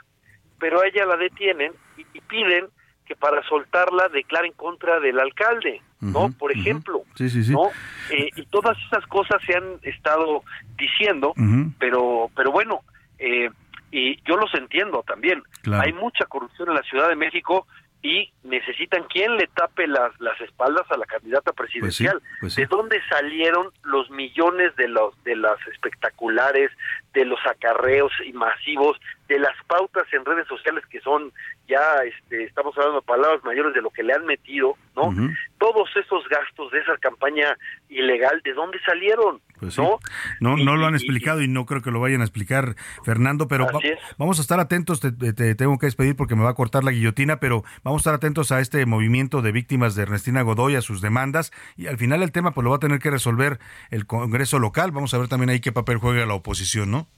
pero 0.58 0.82
a 0.82 0.86
ella 0.86 1.06
la 1.06 1.16
detienen 1.16 1.72
y, 1.96 2.20
piden 2.20 2.66
que 3.06 3.16
para 3.16 3.42
soltarla 3.48 4.08
declare 4.08 4.48
en 4.48 4.52
contra 4.52 5.00
del 5.00 5.18
alcalde, 5.20 5.80
¿no? 6.00 6.30
Por 6.38 6.52
ejemplo, 6.52 7.02
¿no? 7.48 7.70
Eh, 8.10 8.28
y 8.36 8.44
todas 8.46 8.76
esas 8.86 9.06
cosas 9.06 9.40
se 9.46 9.56
han 9.56 9.78
estado 9.82 10.42
diciendo, 10.76 11.32
pero 11.78 12.30
pero 12.36 12.52
bueno, 12.52 12.82
Eh, 13.18 13.48
y 13.90 14.20
yo 14.28 14.36
los 14.36 14.52
entiendo 14.54 15.04
también. 15.06 15.40
Hay 15.72 15.92
mucha 15.92 16.26
corrupción 16.26 16.68
en 16.68 16.74
la 16.74 16.82
Ciudad 16.82 17.08
de 17.08 17.14
México 17.14 17.66
y 18.04 18.30
necesitan 18.42 19.04
quien 19.04 19.34
le 19.38 19.46
tape 19.46 19.86
las, 19.86 20.12
las 20.20 20.38
espaldas 20.42 20.84
a 20.90 20.98
la 20.98 21.06
candidata 21.06 21.54
Pues 21.54 21.70
presidencial. 21.70 22.20
pues 22.38 22.54
¿De 22.54 22.66
dónde 22.66 23.00
salieron 23.08 23.72
los 23.82 24.10
millones 24.10 24.76
de 24.76 24.88
los 24.88 25.14
de 25.24 25.34
las 25.34 25.56
espectaculares, 25.72 26.70
de 27.14 27.24
los 27.24 27.40
acarreos 27.46 28.12
y 28.26 28.34
masivos, 28.34 29.00
de 29.28 29.38
las 29.38 29.54
pautas 29.66 30.04
en 30.12 30.24
redes 30.24 30.46
sociales 30.46 30.84
que 30.90 31.00
son 31.00 31.32
ya, 31.66 31.80
este, 32.04 32.44
estamos 32.44 32.76
hablando 32.76 33.00
de 33.00 33.06
palabras 33.06 33.42
mayores 33.42 33.72
de 33.74 33.80
lo 33.80 33.88
que 33.90 34.02
le 34.02 34.12
han 34.12 34.26
metido, 34.26 34.76
¿no? 34.94 35.10
Todos 35.58 35.88
esos 35.96 36.28
gastos 36.28 36.70
de 36.72 36.80
esa 36.80 36.96
campaña 36.98 37.56
ilegal, 37.88 38.42
¿de 38.44 38.52
dónde 38.52 38.78
salieron? 38.84 39.40
Pues 39.58 39.74
sí. 39.74 39.80
¿No? 39.80 39.98
No, 40.40 40.56
no 40.58 40.76
lo 40.76 40.84
han 40.86 40.94
explicado 40.94 41.40
y 41.40 41.48
no 41.48 41.64
creo 41.64 41.80
que 41.80 41.90
lo 41.90 42.00
vayan 42.00 42.20
a 42.20 42.24
explicar, 42.24 42.74
Fernando, 43.02 43.48
pero 43.48 43.64
va- 43.64 43.80
vamos 44.18 44.38
a 44.38 44.42
estar 44.42 44.60
atentos, 44.60 45.00
te, 45.00 45.10
te- 45.10 45.32
te 45.32 45.54
tengo 45.54 45.78
que 45.78 45.86
despedir 45.86 46.16
porque 46.16 46.34
me 46.36 46.42
va 46.44 46.50
a 46.50 46.54
cortar 46.54 46.84
la 46.84 46.90
guillotina, 46.90 47.40
pero 47.40 47.64
vamos 47.82 48.00
a 48.00 48.02
estar 48.02 48.14
atentos 48.14 48.52
a 48.52 48.60
este 48.60 48.84
movimiento 48.84 49.40
de 49.40 49.52
víctimas 49.52 49.94
de 49.94 50.02
Ernestina 50.02 50.42
Godoy, 50.42 50.76
a 50.76 50.82
sus 50.82 51.00
demandas, 51.00 51.50
y 51.76 51.86
al 51.86 51.96
final 51.96 52.22
el 52.22 52.30
tema 52.32 52.52
pues 52.52 52.62
lo 52.64 52.70
va 52.70 52.76
a 52.76 52.80
tener 52.80 52.98
que 52.98 53.10
resolver 53.10 53.58
el 53.90 54.06
Congreso 54.06 54.58
local, 54.58 54.90
vamos 54.92 55.14
a 55.14 55.18
ver 55.18 55.28
también 55.28 55.48
ahí 55.48 55.60
qué 55.60 55.72
papel 55.72 55.96
juega 55.96 56.26
la 56.26 56.34
oposición, 56.34 56.90
¿no? 56.90 57.08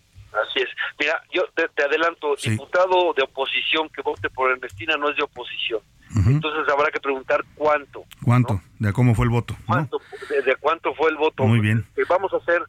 Mira, 0.99 1.23
yo 1.33 1.43
te, 1.55 1.69
te 1.69 1.85
adelanto, 1.85 2.35
diputado 2.43 3.13
de 3.15 3.23
oposición 3.23 3.89
que 3.91 4.03
vote 4.03 4.31
por 4.31 4.51
Ernestina 4.51 4.97
no 4.97 5.11
es 5.11 5.17
de 5.17 5.23
oposición. 5.25 5.81
Entonces 6.27 6.73
habrá 6.73 6.91
que 6.91 6.99
preguntar 6.99 7.45
cuánto, 7.55 8.05
¿Cuánto? 8.25 8.61
¿De 8.79 8.93
cómo 8.93 9.15
fue 9.15 9.27
el 9.27 9.31
voto? 9.31 9.55
¿no? 9.61 9.67
cuánto 9.67 10.01
de, 10.31 10.43
de 10.43 10.57
cuánto 10.57 10.95
fue 10.95 11.11
el 11.11 11.17
voto. 11.17 11.45
Muy 11.45 11.61
bien. 11.61 11.85
Eh, 11.97 12.03
vamos 12.09 12.33
a 12.33 12.39
hacer 12.39 12.63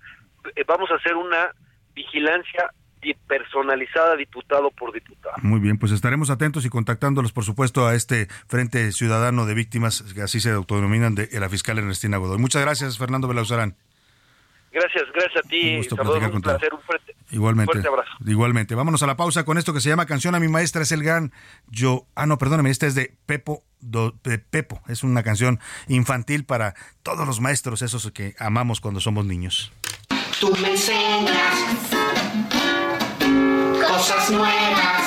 eh, 0.55 0.63
vamos 0.67 0.91
a 0.91 0.95
hacer 0.95 1.15
una 1.15 1.51
vigilancia 1.95 2.71
personalizada 3.27 4.15
diputado 4.15 4.69
por 4.71 4.93
diputado. 4.93 5.35
Muy 5.41 5.59
bien, 5.59 5.77
pues 5.77 5.91
estaremos 5.91 6.29
atentos 6.29 6.65
y 6.65 6.69
contactándolos, 6.69 7.31
por 7.31 7.45
supuesto, 7.45 7.87
a 7.87 7.95
este 7.95 8.27
Frente 8.47 8.91
Ciudadano 8.91 9.45
de 9.45 9.53
Víctimas, 9.53 10.03
que 10.13 10.21
así 10.21 10.39
se 10.39 10.51
autodenominan, 10.51 11.15
de 11.15 11.29
la 11.39 11.47
fiscal 11.47 11.77
Ernestina 11.77 12.17
Godoy. 12.17 12.37
Muchas 12.37 12.61
gracias, 12.61 12.97
Fernando 12.97 13.27
Belauzarán. 13.27 13.75
Gracias, 14.71 15.03
gracias 15.13 15.45
a 15.45 15.47
ti, 15.47 15.69
Un 15.71 15.77
gusto 15.77 15.95
Salvador, 15.95 16.19
platicar 16.19 16.29
un 16.35 16.41
contigo. 16.41 16.57
placer, 16.59 16.73
un 16.73 16.81
fuerte, 16.81 17.15
Igualmente. 17.31 17.71
fuerte 17.71 17.87
abrazo. 17.87 18.11
Igualmente. 18.25 18.75
Vámonos 18.75 19.01
a 19.01 19.07
la 19.07 19.15
pausa 19.17 19.43
con 19.45 19.57
esto 19.57 19.73
que 19.73 19.79
se 19.81 19.89
llama 19.89 20.05
Canción 20.05 20.35
a 20.35 20.39
mi 20.39 20.47
maestra. 20.49 20.81
Es 20.83 20.91
el 20.91 21.03
gran 21.03 21.31
yo. 21.67 22.05
Ah, 22.15 22.25
no, 22.27 22.37
perdóname. 22.37 22.69
Esta 22.69 22.85
es 22.85 22.93
de 22.95 23.15
Pepo. 23.25 23.63
do- 23.79 24.15
de 24.23 24.39
Pepo. 24.39 24.81
Es 24.87 25.03
una 25.03 25.21
canción 25.23 25.59
infantil 25.87 26.45
para 26.45 26.73
todos 27.03 27.25
los 27.27 27.39
maestros, 27.41 27.81
esos 27.83 28.11
que 28.11 28.35
amamos 28.39 28.81
cuando 28.81 28.99
somos 28.99 29.25
niños. 29.25 29.71
Tú 30.39 30.51
me 30.61 30.71
enseñas 30.71 31.55
cosas 33.87 34.29
nuevas. 34.31 35.06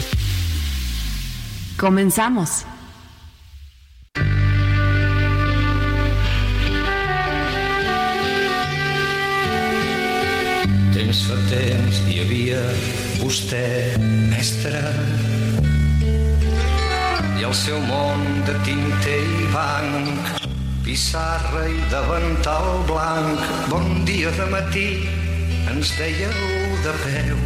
Comenzamos. 1.77 2.65
Temps 10.93 11.21
fa 11.27 11.37
temps 11.49 12.01
hi 12.07 12.19
havia 12.21 12.59
vostè, 13.21 13.97
mestre, 14.29 14.81
i 17.39 17.43
el 17.47 17.55
seu 17.57 17.79
món 17.87 18.21
de 18.45 18.53
tinter 18.67 19.19
i 19.19 19.47
banc, 19.53 20.35
pissarra 20.85 21.65
i 21.69 21.79
davantal 21.93 22.83
blanc. 22.89 23.41
Bon 23.71 24.05
dia 24.05 24.31
de 24.37 24.47
matí, 24.53 24.87
ens 25.73 25.95
dèieu 25.97 26.37
de 26.85 26.93
peu, 27.05 27.41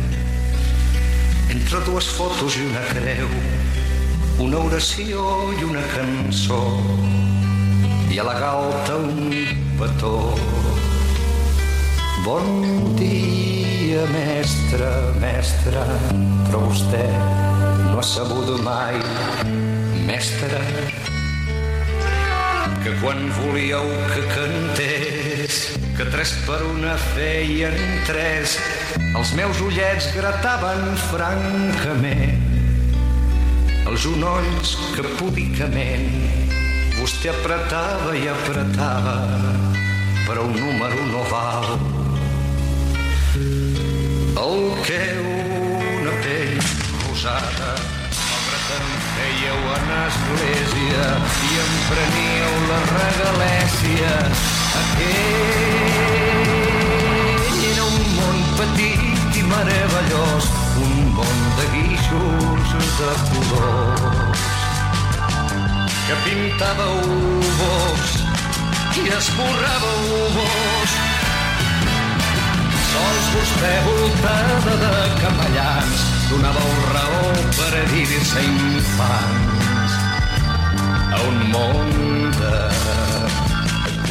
entre 1.55 1.85
dues 1.87 2.11
fotos 2.19 2.59
i 2.59 2.67
una 2.67 2.83
creu, 2.91 3.31
una 4.43 4.59
oració 4.59 5.21
i 5.55 5.63
una 5.63 5.81
cançó, 5.93 6.59
i 8.11 8.19
a 8.19 8.25
la 8.27 8.33
galta 8.39 8.97
un 8.99 9.31
petó. 9.79 10.35
Bon 12.25 12.95
dia, 12.99 14.03
mestre, 14.11 14.89
mestre, 15.21 15.83
però 16.45 16.63
vostè 16.65 17.05
no 17.85 17.99
ha 18.01 18.05
sabut 18.05 18.51
mai, 18.65 18.99
mestre, 20.07 20.63
que 22.83 22.95
quan 23.03 23.23
volíeu 23.39 23.87
que 24.11 24.25
cantés, 24.33 25.61
que 25.95 26.09
tres 26.11 26.35
per 26.47 26.59
una 26.73 26.97
feien 27.13 27.77
tres, 28.09 28.57
els 29.15 29.31
meus 29.37 29.63
ullets 29.63 30.11
grataven 30.17 30.91
francament, 31.07 32.44
els 33.89 34.05
unolls 34.09 34.71
que 34.95 35.03
púdicament 35.19 36.07
vostè 36.97 37.29
apretava 37.31 38.15
i 38.17 38.25
apretava, 38.31 39.15
però 40.25 40.45
un 40.47 40.55
número 40.57 41.05
no 41.11 41.21
val. 41.29 41.67
El 44.45 44.57
que 44.87 45.01
una 45.21 46.15
pell 46.25 46.57
rosada 47.05 47.71
malgrat 48.15 48.67
en 48.79 48.89
fèieu 49.13 49.59
en 49.77 49.87
església 49.99 51.05
i 51.51 51.53
em 51.63 51.73
preníeu 51.91 52.53
la 52.71 52.81
regalèsia 52.89 54.13
aquell 54.81 56.25
era 57.71 57.85
un 57.85 58.05
món 58.17 58.37
petit 58.59 59.41
i 59.41 59.45
meravellós 59.53 60.64
un 60.83 61.13
món 61.15 61.39
de 61.57 61.65
guixos 61.73 62.75
de 62.99 63.11
colors 63.31 64.43
que 66.07 66.17
pintàveu 66.25 66.99
vos 67.61 68.17
i 69.01 69.07
esborràveu 69.19 70.03
vos 70.37 70.97
sols 72.91 73.31
vostè 73.35 73.73
voltada 73.87 74.75
de 74.83 74.93
capellans 75.23 76.05
donàveu 76.29 76.71
raó 76.93 77.33
per 77.57 77.83
dir-se 77.91 78.45
infants. 78.45 79.99
A 81.17 81.21
un 81.27 81.37
món 81.51 81.93
de 82.39 82.55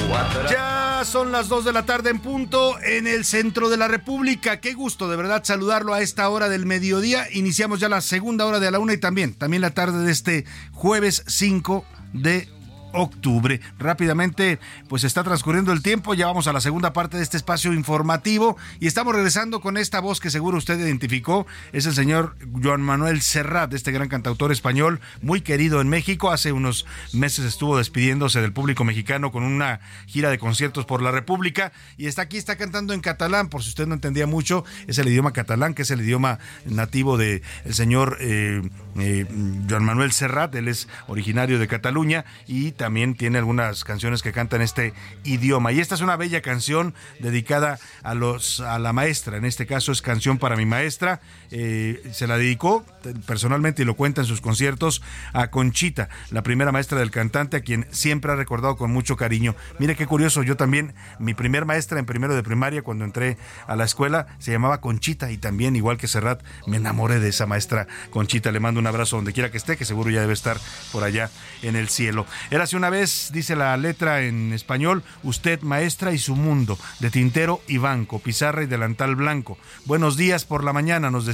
quatre... 0.06 0.73
Son 1.04 1.32
las 1.32 1.48
2 1.48 1.66
de 1.66 1.72
la 1.72 1.84
tarde 1.84 2.10
en 2.10 2.18
punto 2.18 2.80
en 2.80 3.06
el 3.06 3.24
centro 3.24 3.68
de 3.68 3.76
la 3.76 3.88
República. 3.88 4.60
Qué 4.60 4.72
gusto 4.72 5.08
de 5.08 5.16
verdad 5.16 5.44
saludarlo 5.44 5.92
a 5.92 6.00
esta 6.00 6.28
hora 6.28 6.48
del 6.48 6.66
mediodía. 6.66 7.26
Iniciamos 7.30 7.78
ya 7.78 7.88
la 7.88 8.00
segunda 8.00 8.46
hora 8.46 8.58
de 8.58 8.70
la 8.70 8.78
una 8.78 8.94
y 8.94 8.98
también, 8.98 9.34
también 9.34 9.60
la 9.60 9.72
tarde 9.72 10.04
de 10.04 10.10
este 10.10 10.44
jueves 10.72 11.22
5 11.26 11.84
de 12.14 12.48
octubre. 12.94 13.60
Rápidamente, 13.78 14.58
pues 14.88 15.04
está 15.04 15.22
transcurriendo 15.22 15.72
el 15.72 15.82
tiempo, 15.82 16.14
ya 16.14 16.26
vamos 16.26 16.46
a 16.46 16.52
la 16.52 16.60
segunda 16.60 16.92
parte 16.92 17.16
de 17.16 17.22
este 17.22 17.36
espacio 17.36 17.72
informativo 17.72 18.56
y 18.80 18.86
estamos 18.86 19.14
regresando 19.14 19.60
con 19.60 19.76
esta 19.76 20.00
voz 20.00 20.20
que 20.20 20.30
seguro 20.30 20.58
usted 20.58 20.78
identificó, 20.78 21.46
es 21.72 21.86
el 21.86 21.94
señor 21.94 22.36
Joan 22.62 22.82
Manuel 22.82 23.20
Serrat, 23.20 23.72
este 23.74 23.92
gran 23.92 24.08
cantautor 24.08 24.52
español, 24.52 25.00
muy 25.20 25.40
querido 25.40 25.80
en 25.80 25.88
México, 25.88 26.30
hace 26.30 26.52
unos 26.52 26.86
meses 27.12 27.44
estuvo 27.44 27.76
despidiéndose 27.76 28.40
del 28.40 28.52
público 28.52 28.84
mexicano 28.84 29.32
con 29.32 29.42
una 29.42 29.80
gira 30.06 30.30
de 30.30 30.38
conciertos 30.38 30.86
por 30.86 31.02
la 31.02 31.10
República 31.10 31.72
y 31.96 32.06
está 32.06 32.22
aquí, 32.22 32.36
está 32.36 32.56
cantando 32.56 32.94
en 32.94 33.00
catalán, 33.00 33.48
por 33.48 33.62
si 33.62 33.70
usted 33.70 33.86
no 33.86 33.94
entendía 33.94 34.26
mucho, 34.26 34.64
es 34.86 34.98
el 34.98 35.08
idioma 35.08 35.32
catalán, 35.32 35.74
que 35.74 35.82
es 35.82 35.90
el 35.90 36.00
idioma 36.00 36.38
nativo 36.64 37.18
del 37.18 37.42
el 37.64 37.74
señor 37.74 38.18
eh, 38.20 38.62
eh, 38.98 39.26
Joan 39.68 39.84
Manuel 39.84 40.12
Serrat, 40.12 40.54
él 40.54 40.68
es 40.68 40.88
originario 41.08 41.58
de 41.58 41.66
Cataluña 41.66 42.24
y 42.46 42.72
también 42.72 42.83
también 42.84 43.14
tiene 43.14 43.38
algunas 43.38 43.82
canciones 43.82 44.20
que 44.20 44.30
cantan 44.30 44.60
este 44.60 44.92
idioma. 45.24 45.72
Y 45.72 45.80
esta 45.80 45.94
es 45.94 46.02
una 46.02 46.18
bella 46.18 46.42
canción 46.42 46.92
dedicada 47.18 47.78
a 48.02 48.12
los 48.12 48.60
a 48.60 48.78
la 48.78 48.92
maestra. 48.92 49.38
En 49.38 49.46
este 49.46 49.64
caso 49.64 49.90
es 49.90 50.02
canción 50.02 50.36
para 50.36 50.54
mi 50.54 50.66
maestra. 50.66 51.22
Eh, 51.56 52.02
se 52.10 52.26
la 52.26 52.36
dedicó 52.36 52.84
personalmente 53.28 53.82
y 53.82 53.84
lo 53.84 53.94
cuenta 53.94 54.22
en 54.22 54.26
sus 54.26 54.40
conciertos 54.40 55.02
a 55.32 55.52
Conchita, 55.52 56.08
la 56.30 56.42
primera 56.42 56.72
maestra 56.72 56.98
del 56.98 57.12
cantante, 57.12 57.58
a 57.58 57.60
quien 57.60 57.86
siempre 57.92 58.32
ha 58.32 58.34
recordado 58.34 58.76
con 58.76 58.90
mucho 58.90 59.16
cariño. 59.16 59.54
Mire 59.78 59.94
qué 59.94 60.04
curioso, 60.04 60.42
yo 60.42 60.56
también, 60.56 60.94
mi 61.20 61.32
primer 61.32 61.64
maestra 61.64 62.00
en 62.00 62.06
primero 62.06 62.34
de 62.34 62.42
primaria, 62.42 62.82
cuando 62.82 63.04
entré 63.04 63.38
a 63.68 63.76
la 63.76 63.84
escuela, 63.84 64.26
se 64.40 64.50
llamaba 64.50 64.80
Conchita 64.80 65.30
y 65.30 65.38
también, 65.38 65.76
igual 65.76 65.96
que 65.96 66.08
Serrat, 66.08 66.42
me 66.66 66.78
enamoré 66.78 67.20
de 67.20 67.28
esa 67.28 67.46
maestra 67.46 67.86
Conchita. 68.10 68.50
Le 68.50 68.58
mando 68.58 68.80
un 68.80 68.88
abrazo 68.88 69.14
donde 69.14 69.32
quiera 69.32 69.52
que 69.52 69.58
esté, 69.58 69.76
que 69.76 69.84
seguro 69.84 70.10
ya 70.10 70.22
debe 70.22 70.32
estar 70.32 70.58
por 70.90 71.04
allá 71.04 71.30
en 71.62 71.76
el 71.76 71.88
cielo. 71.88 72.26
Érase 72.50 72.76
una 72.76 72.90
vez, 72.90 73.30
dice 73.32 73.54
la 73.54 73.76
letra 73.76 74.22
en 74.22 74.52
español, 74.52 75.04
usted 75.22 75.60
maestra 75.60 76.12
y 76.12 76.18
su 76.18 76.34
mundo, 76.34 76.76
de 76.98 77.10
tintero 77.10 77.60
y 77.68 77.78
banco, 77.78 78.18
pizarra 78.18 78.64
y 78.64 78.66
delantal 78.66 79.14
blanco. 79.14 79.56
Buenos 79.84 80.16
días 80.16 80.44
por 80.44 80.64
la 80.64 80.72
mañana, 80.72 81.12
nos 81.12 81.26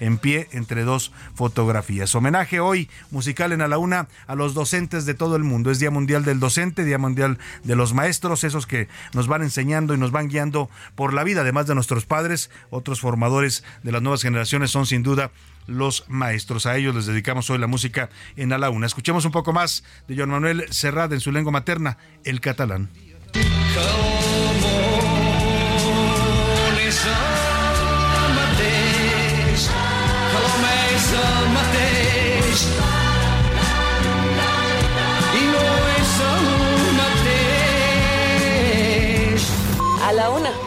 en 0.00 0.18
pie 0.18 0.48
entre 0.52 0.84
dos 0.84 1.12
fotografías. 1.34 2.14
Homenaje 2.14 2.60
hoy 2.60 2.90
musical 3.10 3.52
en 3.52 3.62
A 3.62 3.68
la 3.68 3.78
Una 3.78 4.08
a 4.26 4.34
los 4.34 4.52
docentes 4.52 5.06
de 5.06 5.14
todo 5.14 5.36
el 5.36 5.44
mundo. 5.44 5.70
Es 5.70 5.78
Día 5.78 5.90
Mundial 5.90 6.24
del 6.24 6.40
Docente, 6.40 6.84
Día 6.84 6.98
Mundial 6.98 7.38
de 7.64 7.74
los 7.74 7.94
Maestros, 7.94 8.44
esos 8.44 8.66
que 8.66 8.88
nos 9.14 9.28
van 9.28 9.42
enseñando 9.42 9.94
y 9.94 9.98
nos 9.98 10.10
van 10.10 10.28
guiando 10.28 10.68
por 10.94 11.14
la 11.14 11.24
vida, 11.24 11.40
además 11.40 11.66
de 11.66 11.74
nuestros 11.74 12.04
padres, 12.04 12.50
otros 12.68 13.00
formadores 13.00 13.64
de 13.82 13.92
las 13.92 14.02
nuevas 14.02 14.22
generaciones 14.22 14.70
son 14.70 14.84
sin 14.84 15.02
duda 15.02 15.30
los 15.66 16.04
maestros. 16.08 16.66
A 16.66 16.76
ellos 16.76 16.94
les 16.94 17.06
dedicamos 17.06 17.48
hoy 17.48 17.58
la 17.58 17.66
música 17.66 18.10
en 18.36 18.52
A 18.52 18.58
la 18.58 18.68
Una. 18.68 18.86
Escuchemos 18.86 19.24
un 19.24 19.32
poco 19.32 19.54
más 19.54 19.84
de 20.06 20.16
Joan 20.16 20.30
Manuel 20.30 20.66
Serrat 20.70 21.12
en 21.12 21.20
su 21.20 21.32
lengua 21.32 21.52
materna, 21.52 21.96
el 22.24 22.40
catalán. 22.40 22.90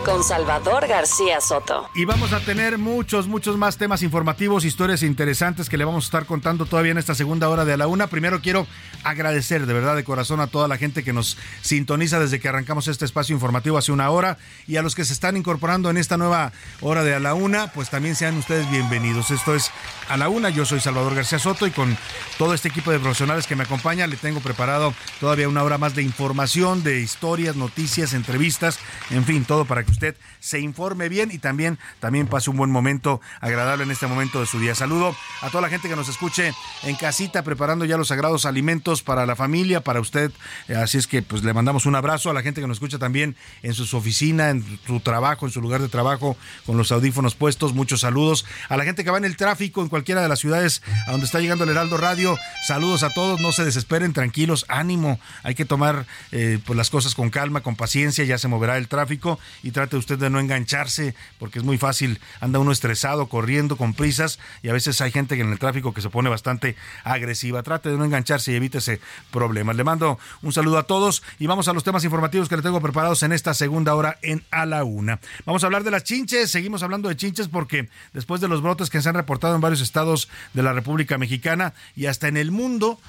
Con 0.05 0.23
Salvador 0.23 0.87
García 0.87 1.39
Soto. 1.39 1.89
Y 1.95 2.05
vamos 2.05 2.33
a 2.33 2.39
tener 2.39 2.77
muchos, 2.77 3.27
muchos 3.27 3.57
más 3.57 3.77
temas 3.77 4.01
informativos, 4.03 4.65
historias 4.65 5.03
interesantes 5.03 5.69
que 5.69 5.77
le 5.77 5.85
vamos 5.85 6.05
a 6.05 6.07
estar 6.07 6.25
contando 6.25 6.65
todavía 6.65 6.91
en 6.91 6.97
esta 6.97 7.15
segunda 7.15 7.49
hora 7.49 7.63
de 7.63 7.73
A 7.73 7.77
la 7.77 7.87
Una. 7.87 8.07
Primero 8.07 8.41
quiero 8.41 8.67
agradecer 9.03 9.65
de 9.65 9.73
verdad 9.73 9.95
de 9.95 10.03
corazón 10.03 10.41
a 10.41 10.47
toda 10.47 10.67
la 10.67 10.77
gente 10.77 11.03
que 11.03 11.13
nos 11.13 11.37
sintoniza 11.61 12.19
desde 12.19 12.39
que 12.39 12.49
arrancamos 12.49 12.87
este 12.87 13.05
espacio 13.05 13.33
informativo 13.33 13.77
hace 13.77 13.91
una 13.91 14.09
hora 14.09 14.37
y 14.67 14.75
a 14.75 14.81
los 14.81 14.95
que 14.95 15.05
se 15.05 15.13
están 15.13 15.37
incorporando 15.37 15.89
en 15.89 15.97
esta 15.97 16.17
nueva 16.17 16.51
hora 16.81 17.03
de 17.03 17.15
A 17.15 17.19
la 17.19 17.33
Una, 17.33 17.71
pues 17.71 17.89
también 17.89 18.15
sean 18.15 18.37
ustedes 18.37 18.69
bienvenidos. 18.69 19.31
Esto 19.31 19.55
es 19.55 19.71
A 20.09 20.17
la 20.17 20.27
Una, 20.27 20.49
yo 20.49 20.65
soy 20.65 20.79
Salvador 20.79 21.15
García 21.15 21.39
Soto 21.39 21.65
y 21.65 21.71
con 21.71 21.97
todo 22.37 22.53
este 22.53 22.67
equipo 22.67 22.91
de 22.91 22.99
profesionales 22.99 23.47
que 23.47 23.55
me 23.55 23.63
acompaña 23.63 24.07
le 24.07 24.17
tengo 24.17 24.41
preparado 24.41 24.93
todavía 25.19 25.47
una 25.47 25.63
hora 25.63 25.77
más 25.77 25.95
de 25.95 26.03
información, 26.03 26.83
de 26.83 26.99
historias, 26.99 27.55
noticias, 27.55 28.13
entrevistas, 28.13 28.79
en 29.09 29.23
fin, 29.23 29.45
todo 29.45 29.65
para 29.65 29.83
que 29.83 29.92
usted 29.93 30.15
se 30.39 30.59
informe 30.59 31.07
bien 31.07 31.31
y 31.31 31.37
también, 31.37 31.79
también 31.99 32.27
pase 32.27 32.49
un 32.49 32.57
buen 32.57 32.69
momento 32.69 33.21
agradable 33.39 33.83
en 33.85 33.91
este 33.91 34.07
momento 34.07 34.39
de 34.39 34.45
su 34.45 34.59
día. 34.59 34.75
Saludo 34.75 35.15
a 35.41 35.49
toda 35.49 35.61
la 35.61 35.69
gente 35.69 35.87
que 35.87 35.95
nos 35.95 36.09
escuche 36.09 36.53
en 36.83 36.95
casita 36.95 37.43
preparando 37.43 37.85
ya 37.85 37.97
los 37.97 38.09
sagrados 38.09 38.45
alimentos 38.45 39.01
para 39.01 39.25
la 39.25 39.35
familia, 39.35 39.81
para 39.81 39.99
usted. 39.99 40.31
Eh, 40.67 40.75
Así 40.75 40.97
es 40.97 41.07
que 41.07 41.21
pues 41.21 41.43
le 41.43 41.53
mandamos 41.53 41.85
un 41.85 41.95
abrazo 41.95 42.29
a 42.29 42.33
la 42.33 42.41
gente 42.41 42.59
que 42.59 42.67
nos 42.67 42.75
escucha 42.75 42.99
también 42.99 43.35
en 43.61 43.73
su 43.73 43.95
oficina, 43.95 44.49
en 44.49 44.63
su 44.85 44.99
trabajo, 44.99 45.45
en 45.45 45.51
su 45.51 45.61
lugar 45.61 45.81
de 45.81 45.87
trabajo 45.87 46.35
con 46.65 46.77
los 46.77 46.91
audífonos 46.91 47.35
puestos. 47.35 47.73
Muchos 47.73 48.01
saludos 48.01 48.45
a 48.67 48.75
la 48.75 48.83
gente 48.83 49.03
que 49.03 49.11
va 49.11 49.17
en 49.17 49.25
el 49.25 49.37
tráfico 49.37 49.81
en 49.81 49.89
cualquiera 49.89 50.21
de 50.21 50.27
las 50.27 50.39
ciudades 50.39 50.81
a 51.07 51.11
donde 51.11 51.25
está 51.25 51.39
llegando 51.39 51.63
el 51.63 51.69
Heraldo 51.69 51.97
Radio. 51.97 52.37
Saludos 52.67 53.03
a 53.03 53.11
todos, 53.11 53.39
no 53.39 53.51
se 53.51 53.63
desesperen, 53.63 54.11
tranquilos, 54.11 54.65
ánimo. 54.67 55.19
Hay 55.43 55.55
que 55.55 55.65
tomar 55.65 56.05
eh, 56.31 56.59
pues 56.65 56.75
las 56.75 56.89
cosas 56.89 57.15
con 57.15 57.29
calma, 57.29 57.61
con 57.61 57.75
paciencia, 57.75 58.25
ya 58.25 58.37
se 58.37 58.47
moverá 58.47 58.77
el 58.77 58.87
tráfico 58.87 59.39
y 59.61 59.71
trate 59.83 59.97
usted 59.97 60.17
de 60.17 60.29
no 60.29 60.39
engancharse 60.39 61.13
porque 61.39 61.59
es 61.59 61.65
muy 61.65 61.77
fácil, 61.77 62.21
anda 62.39 62.59
uno 62.59 62.71
estresado, 62.71 63.27
corriendo 63.27 63.75
con 63.75 63.93
prisas 63.93 64.39
y 64.61 64.69
a 64.69 64.73
veces 64.73 65.01
hay 65.01 65.11
gente 65.11 65.35
que 65.35 65.41
en 65.41 65.51
el 65.51 65.59
tráfico 65.59 65.93
que 65.93 66.01
se 66.01 66.09
pone 66.09 66.29
bastante 66.29 66.77
agresiva. 67.03 67.63
Trate 67.63 67.89
de 67.89 67.97
no 67.97 68.05
engancharse 68.05 68.53
y 68.53 68.55
evítese 68.55 69.01
problemas. 69.29 69.75
Le 69.75 69.83
mando 69.83 70.19
un 70.41 70.53
saludo 70.53 70.77
a 70.77 70.83
todos 70.83 71.21
y 71.37 71.47
vamos 71.47 71.67
a 71.67 71.73
los 71.73 71.83
temas 71.83 72.03
informativos 72.05 72.47
que 72.47 72.55
le 72.55 72.61
tengo 72.61 72.79
preparados 72.79 73.23
en 73.23 73.33
esta 73.33 73.53
segunda 73.53 73.93
hora 73.93 74.17
en 74.21 74.43
A 74.51 74.65
la 74.65 74.85
Una. 74.85 75.19
Vamos 75.45 75.63
a 75.63 75.67
hablar 75.67 75.83
de 75.83 75.91
las 75.91 76.05
chinches, 76.05 76.49
seguimos 76.49 76.81
hablando 76.81 77.09
de 77.09 77.17
chinches 77.17 77.49
porque 77.49 77.89
después 78.13 78.39
de 78.39 78.47
los 78.47 78.61
brotes 78.61 78.89
que 78.89 79.01
se 79.01 79.09
han 79.09 79.15
reportado 79.15 79.55
en 79.55 79.61
varios 79.61 79.81
estados 79.81 80.29
de 80.53 80.63
la 80.63 80.71
República 80.71 81.17
Mexicana 81.17 81.73
y 81.95 82.05
hasta 82.05 82.29
en 82.29 82.37
el 82.37 82.51
mundo, 82.51 82.99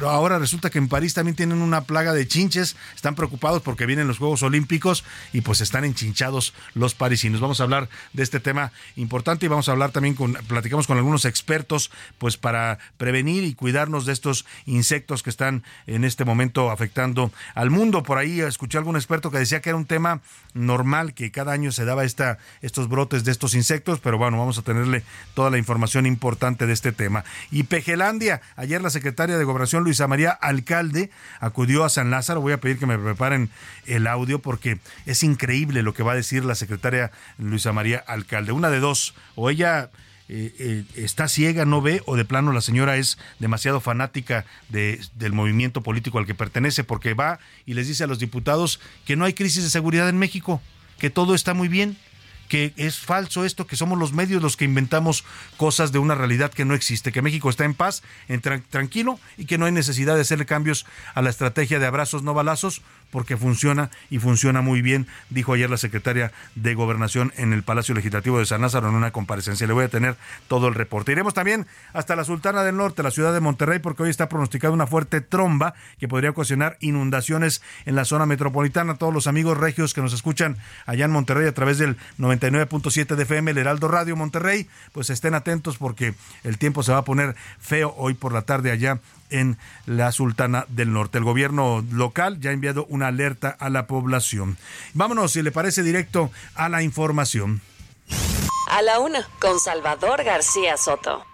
ahora 0.00 0.38
resulta 0.38 0.70
que 0.70 0.78
en 0.78 0.88
París 0.88 1.12
también 1.12 1.36
tienen 1.36 1.60
una 1.60 1.82
plaga 1.82 2.14
de 2.14 2.26
chinches, 2.26 2.76
están 2.94 3.16
preocupados 3.16 3.60
porque 3.60 3.84
vienen 3.84 4.08
los 4.08 4.16
Juegos 4.16 4.42
Olímpicos 4.42 5.04
y 5.34 5.42
pues 5.42 5.60
están 5.60 5.84
enchinchados 5.84 6.21
los 6.74 6.94
parisinos. 6.94 7.40
Vamos 7.40 7.60
a 7.60 7.64
hablar 7.64 7.88
de 8.12 8.22
este 8.22 8.40
tema 8.40 8.72
importante 8.96 9.46
y 9.46 9.48
vamos 9.48 9.68
a 9.68 9.72
hablar 9.72 9.90
también 9.90 10.14
con, 10.14 10.34
platicamos 10.34 10.86
con 10.86 10.96
algunos 10.96 11.24
expertos 11.24 11.90
pues 12.18 12.36
para 12.36 12.78
prevenir 12.96 13.44
y 13.44 13.54
cuidarnos 13.54 14.06
de 14.06 14.12
estos 14.12 14.46
insectos 14.66 15.22
que 15.22 15.30
están 15.30 15.62
en 15.86 16.04
este 16.04 16.24
momento 16.24 16.70
afectando 16.70 17.32
al 17.54 17.70
mundo. 17.70 18.02
Por 18.02 18.18
ahí 18.18 18.40
escuché 18.40 18.78
a 18.78 18.80
algún 18.80 18.96
experto 18.96 19.30
que 19.30 19.38
decía 19.38 19.60
que 19.60 19.70
era 19.70 19.76
un 19.76 19.86
tema 19.86 20.20
normal, 20.54 21.14
que 21.14 21.30
cada 21.30 21.52
año 21.52 21.72
se 21.72 21.84
daba 21.84 22.04
esta, 22.04 22.38
estos 22.60 22.88
brotes 22.88 23.24
de 23.24 23.32
estos 23.32 23.54
insectos, 23.54 24.00
pero 24.00 24.18
bueno, 24.18 24.38
vamos 24.38 24.58
a 24.58 24.62
tenerle 24.62 25.02
toda 25.34 25.50
la 25.50 25.58
información 25.58 26.06
importante 26.06 26.66
de 26.66 26.72
este 26.72 26.92
tema. 26.92 27.24
Y 27.50 27.64
Pejelandia, 27.64 28.42
ayer 28.56 28.82
la 28.82 28.90
secretaria 28.90 29.38
de 29.38 29.44
Gobernación 29.44 29.84
Luisa 29.84 30.06
María 30.06 30.30
Alcalde 30.30 31.10
acudió 31.40 31.84
a 31.84 31.88
San 31.88 32.10
Lázaro, 32.10 32.40
voy 32.40 32.52
a 32.52 32.60
pedir 32.60 32.78
que 32.78 32.86
me 32.86 32.98
preparen 32.98 33.50
el 33.86 34.06
audio 34.06 34.40
porque 34.40 34.78
es 35.06 35.22
increíble 35.22 35.82
lo 35.82 35.94
que 35.94 36.02
va 36.02 36.11
a 36.12 36.16
decir 36.16 36.44
la 36.44 36.54
secretaria 36.54 37.10
Luisa 37.38 37.72
María 37.72 37.98
Alcalde. 38.06 38.52
Una 38.52 38.70
de 38.70 38.80
dos, 38.80 39.14
o 39.34 39.50
ella 39.50 39.90
eh, 40.28 40.54
eh, 40.58 40.84
está 40.94 41.28
ciega, 41.28 41.64
no 41.64 41.82
ve, 41.82 42.02
o 42.06 42.16
de 42.16 42.24
plano 42.24 42.52
la 42.52 42.60
señora 42.60 42.96
es 42.96 43.18
demasiado 43.38 43.80
fanática 43.80 44.44
de, 44.68 45.00
del 45.16 45.32
movimiento 45.32 45.82
político 45.82 46.18
al 46.18 46.26
que 46.26 46.34
pertenece, 46.34 46.84
porque 46.84 47.14
va 47.14 47.38
y 47.66 47.74
les 47.74 47.88
dice 47.88 48.04
a 48.04 48.06
los 48.06 48.18
diputados 48.18 48.80
que 49.04 49.16
no 49.16 49.24
hay 49.24 49.34
crisis 49.34 49.64
de 49.64 49.70
seguridad 49.70 50.08
en 50.08 50.18
México, 50.18 50.62
que 50.98 51.10
todo 51.10 51.34
está 51.34 51.52
muy 51.54 51.68
bien 51.68 51.96
que 52.48 52.74
es 52.76 52.98
falso 52.98 53.46
esto, 53.46 53.66
que 53.66 53.76
somos 53.76 53.98
los 53.98 54.12
medios 54.12 54.42
los 54.42 54.58
que 54.58 54.66
inventamos 54.66 55.24
cosas 55.56 55.90
de 55.90 55.98
una 55.98 56.14
realidad 56.14 56.52
que 56.52 56.66
no 56.66 56.74
existe, 56.74 57.10
que 57.10 57.22
México 57.22 57.48
está 57.48 57.64
en 57.64 57.72
paz, 57.72 58.02
en 58.28 58.42
tra- 58.42 58.62
tranquilo 58.68 59.18
y 59.38 59.46
que 59.46 59.56
no 59.56 59.64
hay 59.64 59.72
necesidad 59.72 60.16
de 60.16 60.20
hacerle 60.20 60.44
cambios 60.44 60.84
a 61.14 61.22
la 61.22 61.30
estrategia 61.30 61.78
de 61.78 61.86
abrazos 61.86 62.22
no 62.22 62.34
balazos 62.34 62.82
porque 63.12 63.36
funciona 63.36 63.90
y 64.10 64.18
funciona 64.18 64.62
muy 64.62 64.82
bien, 64.82 65.06
dijo 65.30 65.52
ayer 65.52 65.70
la 65.70 65.76
secretaria 65.76 66.32
de 66.56 66.74
Gobernación 66.74 67.32
en 67.36 67.52
el 67.52 67.62
Palacio 67.62 67.94
Legislativo 67.94 68.38
de 68.38 68.46
San 68.46 68.62
Lázaro 68.62 68.88
en 68.88 68.94
una 68.94 69.12
comparecencia. 69.12 69.66
Le 69.66 69.74
voy 69.74 69.84
a 69.84 69.88
tener 69.88 70.16
todo 70.48 70.66
el 70.66 70.74
reporte. 70.74 71.12
Iremos 71.12 71.34
también 71.34 71.66
hasta 71.92 72.16
la 72.16 72.24
Sultana 72.24 72.64
del 72.64 72.76
Norte, 72.76 73.02
la 73.02 73.10
ciudad 73.10 73.34
de 73.34 73.40
Monterrey, 73.40 73.78
porque 73.78 74.02
hoy 74.02 74.10
está 74.10 74.28
pronosticada 74.28 74.72
una 74.72 74.86
fuerte 74.86 75.20
tromba 75.20 75.74
que 76.00 76.08
podría 76.08 76.30
ocasionar 76.30 76.78
inundaciones 76.80 77.62
en 77.84 77.94
la 77.94 78.06
zona 78.06 78.24
metropolitana. 78.24 78.96
Todos 78.96 79.12
los 79.12 79.26
amigos 79.26 79.58
regios 79.58 79.92
que 79.92 80.00
nos 80.00 80.14
escuchan 80.14 80.56
allá 80.86 81.04
en 81.04 81.10
Monterrey 81.10 81.46
a 81.46 81.54
través 81.54 81.76
del 81.76 81.98
99.7 82.18 83.14
de 83.14 83.22
FM, 83.24 83.50
el 83.50 83.58
Heraldo 83.58 83.88
Radio 83.88 84.16
Monterrey, 84.16 84.68
pues 84.92 85.10
estén 85.10 85.34
atentos 85.34 85.76
porque 85.76 86.14
el 86.44 86.56
tiempo 86.56 86.82
se 86.82 86.92
va 86.92 86.98
a 86.98 87.04
poner 87.04 87.36
feo 87.60 87.94
hoy 87.98 88.14
por 88.14 88.32
la 88.32 88.42
tarde 88.42 88.70
allá 88.70 89.00
en 89.32 89.58
la 89.86 90.12
Sultana 90.12 90.66
del 90.68 90.92
Norte. 90.92 91.18
El 91.18 91.24
gobierno 91.24 91.84
local 91.90 92.40
ya 92.40 92.50
ha 92.50 92.52
enviado 92.52 92.86
una 92.88 93.08
alerta 93.08 93.48
a 93.48 93.70
la 93.70 93.86
población. 93.86 94.58
Vámonos, 94.94 95.32
si 95.32 95.42
le 95.42 95.52
parece, 95.52 95.82
directo 95.82 96.30
a 96.54 96.68
la 96.68 96.82
información. 96.82 97.60
A 98.70 98.82
la 98.82 99.00
una, 99.00 99.28
con 99.40 99.58
Salvador 99.58 100.24
García 100.24 100.76
Soto. 100.76 101.31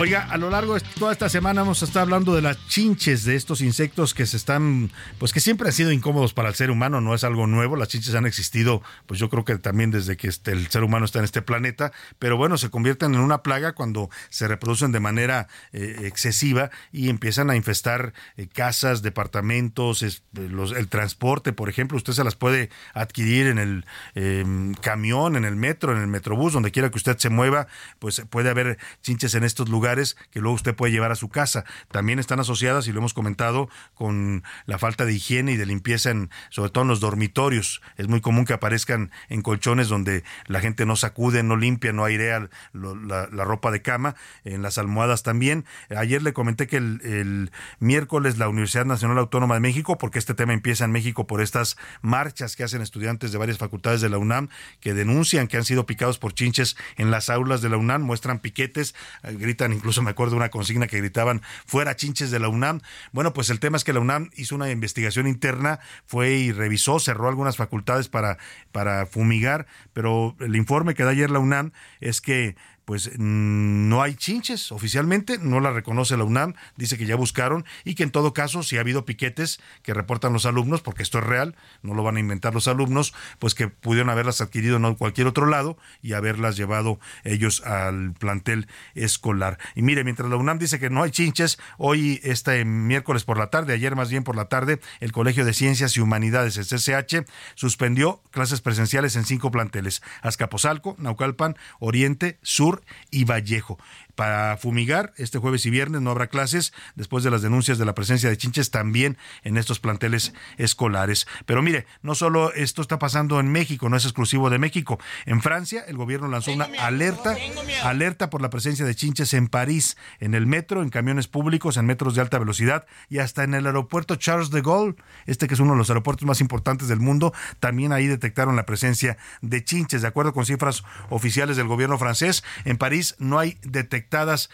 Oiga, 0.00 0.28
a 0.30 0.36
lo 0.36 0.48
largo 0.48 0.74
de 0.74 0.80
toda 0.96 1.10
esta 1.10 1.28
semana 1.28 1.62
vamos 1.62 1.82
a 1.82 1.84
estar 1.84 2.02
hablando 2.02 2.32
de 2.32 2.40
las 2.40 2.56
chinches, 2.68 3.24
de 3.24 3.34
estos 3.34 3.60
insectos 3.60 4.14
que 4.14 4.26
se 4.26 4.36
están, 4.36 4.92
pues 5.18 5.32
que 5.32 5.40
siempre 5.40 5.66
han 5.66 5.72
sido 5.72 5.90
incómodos 5.90 6.32
para 6.34 6.48
el 6.48 6.54
ser 6.54 6.70
humano, 6.70 7.00
no 7.00 7.14
es 7.16 7.24
algo 7.24 7.48
nuevo, 7.48 7.74
las 7.74 7.88
chinches 7.88 8.14
han 8.14 8.24
existido, 8.24 8.80
pues 9.06 9.18
yo 9.18 9.28
creo 9.28 9.44
que 9.44 9.58
también 9.58 9.90
desde 9.90 10.16
que 10.16 10.28
este, 10.28 10.52
el 10.52 10.68
ser 10.68 10.84
humano 10.84 11.04
está 11.04 11.18
en 11.18 11.24
este 11.24 11.42
planeta, 11.42 11.90
pero 12.20 12.36
bueno, 12.36 12.58
se 12.58 12.70
convierten 12.70 13.12
en 13.14 13.20
una 13.20 13.42
plaga 13.42 13.72
cuando 13.72 14.08
se 14.28 14.46
reproducen 14.46 14.92
de 14.92 15.00
manera 15.00 15.48
eh, 15.72 16.02
excesiva 16.04 16.70
y 16.92 17.08
empiezan 17.08 17.50
a 17.50 17.56
infestar 17.56 18.12
eh, 18.36 18.46
casas, 18.46 19.02
departamentos, 19.02 20.02
es- 20.04 20.22
los- 20.32 20.70
el 20.70 20.86
transporte, 20.86 21.52
por 21.52 21.68
ejemplo, 21.68 21.96
usted 21.96 22.12
se 22.12 22.22
las 22.22 22.36
puede 22.36 22.70
adquirir 22.94 23.48
en 23.48 23.58
el 23.58 23.84
eh, 24.14 24.44
camión, 24.80 25.34
en 25.34 25.44
el 25.44 25.56
metro, 25.56 25.90
en 25.92 26.00
el 26.00 26.06
metrobús, 26.06 26.52
donde 26.52 26.70
quiera 26.70 26.88
que 26.88 26.98
usted 26.98 27.18
se 27.18 27.30
mueva, 27.30 27.66
pues 27.98 28.22
puede 28.30 28.48
haber 28.48 28.78
chinches 29.02 29.34
en 29.34 29.42
estos 29.42 29.68
lugares 29.68 29.87
que 30.30 30.40
luego 30.40 30.54
usted 30.54 30.74
puede 30.74 30.92
llevar 30.92 31.12
a 31.12 31.16
su 31.16 31.28
casa. 31.28 31.64
También 31.90 32.18
están 32.18 32.40
asociadas, 32.40 32.86
y 32.88 32.92
lo 32.92 32.98
hemos 32.98 33.14
comentado, 33.14 33.68
con 33.94 34.44
la 34.66 34.78
falta 34.78 35.04
de 35.04 35.12
higiene 35.12 35.52
y 35.52 35.56
de 35.56 35.66
limpieza, 35.66 36.10
en, 36.10 36.30
sobre 36.50 36.70
todo 36.70 36.82
en 36.82 36.88
los 36.88 37.00
dormitorios. 37.00 37.80
Es 37.96 38.08
muy 38.08 38.20
común 38.20 38.44
que 38.44 38.52
aparezcan 38.52 39.10
en 39.28 39.42
colchones 39.42 39.88
donde 39.88 40.24
la 40.46 40.60
gente 40.60 40.86
no 40.86 40.96
sacude, 40.96 41.42
no 41.42 41.56
limpia, 41.56 41.92
no 41.92 42.04
airea 42.04 42.48
la, 42.72 43.28
la, 43.30 43.44
ropa 43.44 43.70
de 43.70 43.82
cama, 43.82 44.14
en 44.44 44.62
las 44.62 44.78
almohadas 44.78 45.22
también. 45.22 45.64
Ayer 45.96 46.22
le 46.22 46.32
comenté 46.32 46.66
que 46.66 46.76
el, 46.76 47.00
el 47.02 47.50
miércoles 47.78 48.38
la 48.38 48.48
Universidad 48.48 48.84
Nacional 48.84 49.18
Autónoma 49.18 49.54
de 49.54 49.60
México, 49.60 49.98
porque 49.98 50.18
este 50.18 50.34
tema 50.34 50.52
empieza 50.52 50.84
en 50.84 50.92
México 50.92 51.26
por 51.26 51.40
estas 51.40 51.76
marchas 52.02 52.56
que 52.56 52.64
hacen 52.64 52.82
estudiantes 52.82 53.32
de 53.32 53.38
varias 53.38 53.58
facultades 53.58 54.00
de 54.00 54.08
la 54.08 54.18
UNAM, 54.18 54.48
que 54.80 54.94
denuncian 54.94 55.48
que 55.48 55.56
han 55.56 55.64
sido 55.64 55.86
picados 55.86 56.18
por 56.18 56.34
chinches 56.34 56.76
en 56.96 57.10
las 57.10 57.30
aulas 57.30 57.60
de 57.62 57.68
la 57.68 57.76
UNAM, 57.76 58.02
muestran 58.02 58.38
piquetes, 58.38 58.94
eh, 59.22 59.36
gritan, 59.38 59.77
incluso 59.78 60.02
me 60.02 60.10
acuerdo 60.10 60.36
una 60.36 60.50
consigna 60.50 60.86
que 60.86 60.98
gritaban, 60.98 61.42
fuera 61.66 61.96
chinches 61.96 62.30
de 62.30 62.38
la 62.38 62.48
UNAM. 62.48 62.80
Bueno, 63.12 63.32
pues 63.32 63.48
el 63.50 63.60
tema 63.60 63.76
es 63.76 63.84
que 63.84 63.92
la 63.92 64.00
UNAM 64.00 64.30
hizo 64.36 64.54
una 64.54 64.70
investigación 64.70 65.26
interna, 65.26 65.80
fue 66.04 66.32
y 66.32 66.52
revisó, 66.52 66.98
cerró 67.00 67.28
algunas 67.28 67.56
facultades 67.56 68.08
para, 68.08 68.38
para 68.72 69.06
fumigar, 69.06 69.66
pero 69.92 70.36
el 70.40 70.56
informe 70.56 70.94
que 70.94 71.04
da 71.04 71.10
ayer 71.10 71.30
la 71.30 71.38
UNAM 71.38 71.72
es 72.00 72.20
que 72.20 72.56
pues 72.88 73.10
mm, 73.18 73.90
no 73.90 74.02
hay 74.02 74.14
chinches 74.14 74.72
oficialmente, 74.72 75.36
no 75.36 75.60
la 75.60 75.70
reconoce 75.70 76.16
la 76.16 76.24
UNAM, 76.24 76.54
dice 76.78 76.96
que 76.96 77.04
ya 77.04 77.16
buscaron 77.16 77.66
y 77.84 77.94
que 77.94 78.02
en 78.02 78.10
todo 78.10 78.32
caso 78.32 78.62
si 78.62 78.78
ha 78.78 78.80
habido 78.80 79.04
piquetes 79.04 79.60
que 79.82 79.92
reportan 79.92 80.32
los 80.32 80.46
alumnos, 80.46 80.80
porque 80.80 81.02
esto 81.02 81.18
es 81.18 81.24
real, 81.24 81.54
no 81.82 81.92
lo 81.92 82.02
van 82.02 82.16
a 82.16 82.20
inventar 82.20 82.54
los 82.54 82.66
alumnos, 82.66 83.12
pues 83.38 83.54
que 83.54 83.68
pudieron 83.68 84.08
haberlas 84.08 84.40
adquirido 84.40 84.78
en 84.78 84.94
cualquier 84.94 85.26
otro 85.26 85.44
lado 85.44 85.76
y 86.00 86.14
haberlas 86.14 86.56
llevado 86.56 86.98
ellos 87.24 87.60
al 87.60 88.14
plantel 88.14 88.68
escolar. 88.94 89.58
Y 89.74 89.82
mire, 89.82 90.02
mientras 90.02 90.30
la 90.30 90.36
UNAM 90.36 90.58
dice 90.58 90.78
que 90.78 90.88
no 90.88 91.02
hay 91.02 91.10
chinches, 91.10 91.58
hoy 91.76 92.22
este 92.22 92.64
miércoles 92.64 93.24
por 93.24 93.36
la 93.36 93.50
tarde, 93.50 93.74
ayer 93.74 93.96
más 93.96 94.08
bien 94.08 94.24
por 94.24 94.34
la 94.34 94.46
tarde, 94.46 94.80
el 95.00 95.12
Colegio 95.12 95.44
de 95.44 95.52
Ciencias 95.52 95.94
y 95.98 96.00
Humanidades, 96.00 96.56
el 96.56 96.64
CCH, 96.64 97.28
suspendió 97.54 98.22
clases 98.30 98.62
presenciales 98.62 99.14
en 99.16 99.26
cinco 99.26 99.50
planteles, 99.50 100.00
Azcapotzalco, 100.22 100.96
Naucalpan, 100.98 101.54
Oriente, 101.80 102.38
Sur, 102.40 102.77
y 103.10 103.24
Vallejo 103.24 103.78
para 104.18 104.56
fumigar. 104.56 105.12
Este 105.16 105.38
jueves 105.38 105.64
y 105.64 105.70
viernes 105.70 106.00
no 106.00 106.10
habrá 106.10 106.26
clases 106.26 106.72
después 106.96 107.22
de 107.22 107.30
las 107.30 107.40
denuncias 107.40 107.78
de 107.78 107.84
la 107.84 107.94
presencia 107.94 108.28
de 108.28 108.36
chinches 108.36 108.72
también 108.72 109.16
en 109.44 109.56
estos 109.56 109.78
planteles 109.78 110.34
escolares. 110.56 111.28
Pero 111.46 111.62
mire, 111.62 111.86
no 112.02 112.16
solo 112.16 112.52
esto 112.52 112.82
está 112.82 112.98
pasando 112.98 113.38
en 113.38 113.52
México, 113.52 113.88
no 113.88 113.96
es 113.96 114.04
exclusivo 114.04 114.50
de 114.50 114.58
México. 114.58 114.98
En 115.24 115.40
Francia, 115.40 115.84
el 115.86 115.96
gobierno 115.96 116.26
lanzó 116.26 116.50
una 116.50 116.68
alerta, 116.80 117.36
alerta 117.84 118.28
por 118.28 118.42
la 118.42 118.50
presencia 118.50 118.84
de 118.84 118.96
chinches 118.96 119.34
en 119.34 119.46
París, 119.46 119.96
en 120.18 120.34
el 120.34 120.48
metro, 120.48 120.82
en 120.82 120.90
camiones 120.90 121.28
públicos, 121.28 121.76
en 121.76 121.86
metros 121.86 122.16
de 122.16 122.22
alta 122.22 122.40
velocidad 122.40 122.86
y 123.08 123.18
hasta 123.18 123.44
en 123.44 123.54
el 123.54 123.66
aeropuerto 123.66 124.16
Charles 124.16 124.50
de 124.50 124.62
Gaulle, 124.62 124.96
este 125.26 125.46
que 125.46 125.54
es 125.54 125.60
uno 125.60 125.74
de 125.74 125.78
los 125.78 125.90
aeropuertos 125.90 126.26
más 126.26 126.40
importantes 126.40 126.88
del 126.88 126.98
mundo. 126.98 127.32
También 127.60 127.92
ahí 127.92 128.08
detectaron 128.08 128.56
la 128.56 128.66
presencia 128.66 129.16
de 129.42 129.62
chinches. 129.62 130.02
De 130.02 130.08
acuerdo 130.08 130.32
con 130.32 130.44
cifras 130.44 130.82
oficiales 131.08 131.56
del 131.56 131.68
gobierno 131.68 131.98
francés, 131.98 132.42
en 132.64 132.78
París 132.78 133.14
no 133.20 133.38
hay 133.38 133.58
detección 133.62 134.07
detectadas 134.08 134.48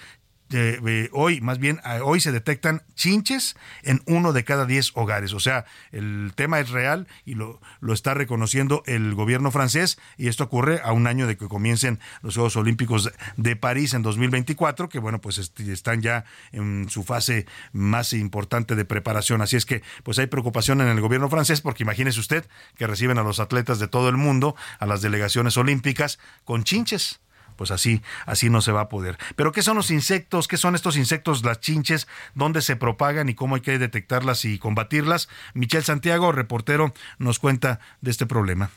eh, 0.53 1.09
hoy, 1.13 1.41
más 1.41 1.59
bien 1.59 1.81
hoy 2.05 2.21
se 2.21 2.31
detectan 2.31 2.83
chinches 2.95 3.57
en 3.83 4.03
uno 4.07 4.33
de 4.33 4.45
cada 4.45 4.67
diez 4.67 4.93
hogares. 4.95 5.33
O 5.33 5.41
sea, 5.41 5.65
el 5.91 6.33
tema 6.37 6.61
es 6.61 6.71
real 6.71 7.09
y 7.25 7.35
lo, 7.35 7.61
lo 7.81 7.93
está 7.93 8.15
reconociendo 8.15 8.85
el 8.87 9.15
gobierno 9.15 9.51
francés 9.51 9.99
y 10.17 10.29
esto 10.29 10.45
ocurre 10.45 10.81
a 10.85 10.93
un 10.93 11.09
año 11.09 11.27
de 11.27 11.37
que 11.37 11.49
comiencen 11.49 11.99
los 12.23 12.35
Juegos 12.35 12.57
Olímpicos 12.57 13.11
de 13.37 13.57
París 13.57 13.95
en 13.95 14.03
2024, 14.03 14.89
que 14.89 15.01
bueno, 15.01 15.21
pues 15.21 15.39
están 15.39 16.03
ya 16.03 16.25
en 16.53 16.89
su 16.89 17.03
fase 17.03 17.47
más 17.73 18.13
importante 18.13 18.77
de 18.77 18.85
preparación. 18.85 19.41
Así 19.41 19.57
es 19.57 19.67
que 19.67 19.83
pues 20.05 20.21
hay 20.21 20.27
preocupación 20.27 20.81
en 20.83 20.89
el 20.89 21.01
gobierno 21.01 21.31
francés 21.31 21.63
porque 21.63 21.83
imagínese 21.83 22.21
usted 22.21 22.47
que 22.77 22.87
reciben 22.87 23.19
a 23.19 23.25
los 23.25 23.41
atletas 23.41 23.81
de 23.81 23.89
todo 23.89 24.09
el 24.09 24.19
mundo, 24.19 24.55
a 24.79 24.87
las 24.87 25.01
delegaciones 25.01 25.57
olímpicas 25.57 26.21
con 26.45 26.63
chinches 26.63 27.24
pues 27.57 27.71
así, 27.71 28.03
así 28.27 28.51
no 28.51 28.61
se 28.61 28.73
va 28.73 28.83
a 28.83 28.89
poder. 28.89 29.19
Pero 29.37 29.53
¿qué 29.53 29.63
son 29.63 29.77
los 29.77 29.91
insectos? 29.91 30.49
¿Qué 30.49 30.57
son 30.57 30.75
estos 30.75 30.97
insectos, 30.97 31.45
las 31.45 31.61
chinches? 31.61 32.09
¿Dónde 32.35 32.63
se 32.63 32.77
propagan 32.77 33.29
y 33.29 33.35
cómo 33.35 33.55
hay 33.55 33.61
que 33.61 33.79
detectarlas 33.79 34.45
y 34.45 34.59
combatirlas? 34.59 35.29
Michelle 35.55 35.85
Santiago, 35.85 36.33
reportero, 36.33 36.93
nos 37.19 37.39
cuenta 37.39 37.81
de 38.01 38.11
este 38.11 38.27
problema. 38.27 38.71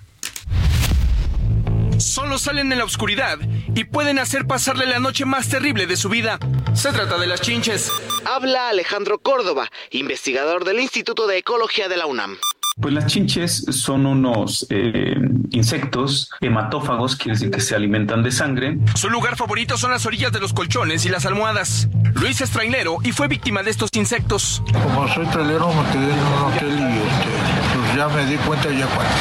Solo 1.98 2.38
salen 2.38 2.72
en 2.72 2.78
la 2.78 2.86
oscuridad 2.86 3.40
y 3.74 3.86
pueden 3.86 4.20
hacer 4.20 4.46
pasarle 4.46 4.86
la 4.86 5.00
noche 5.00 5.26
más 5.26 5.50
terrible 5.50 5.88
de 5.88 5.98
su 5.98 6.10
vida. 6.10 6.38
Se 6.74 6.92
trata 6.92 7.18
de 7.18 7.26
las 7.26 7.42
chinches. 7.42 7.92
Habla 8.26 8.70
Alejandro 8.70 9.20
Córdoba, 9.20 9.68
investigador 9.90 10.64
del 10.64 10.80
Instituto 10.80 11.26
de 11.26 11.40
Ecología 11.40 11.88
de 11.88 11.98
la 11.98 12.06
UNAM. 12.06 12.38
Pues 12.80 12.94
las 12.94 13.08
chinches 13.08 13.66
son 13.72 14.06
unos 14.06 14.68
eh, 14.70 15.16
insectos 15.50 16.30
hematófagos, 16.42 17.16
quiere 17.16 17.32
decir 17.32 17.50
que 17.50 17.60
se 17.60 17.76
alimentan 17.76 18.22
de 18.22 18.32
sangre. 18.32 18.78
Su 18.94 19.10
lugar 19.10 19.36
favorito 19.36 19.78
son 19.78 19.92
las 19.92 20.06
orillas 20.06 20.32
de 20.32 20.40
los 20.40 20.54
colchones 20.54 21.04
y 21.06 21.10
las 21.10 21.26
almohadas. 21.26 21.90
Luis 22.14 22.40
es 22.42 22.52
trailero 22.52 22.98
y 23.04 23.14
fue 23.14 23.28
víctima 23.28 23.64
de 23.64 23.72
estos 23.72 23.90
insectos. 23.94 24.62
Como 24.84 25.08
soy 25.08 25.26
trailero 25.28 25.70
me 25.74 25.90
quedé 25.92 26.14
en 26.14 26.20
un 26.20 26.44
hotel 26.44 26.80
y 26.80 26.98
este, 26.98 27.30
pues 27.74 27.96
ya 27.96 28.08
me 28.10 28.26
di 28.26 28.36
cuenta 28.38 28.70
ya 28.70 28.86
cuando 28.86 29.14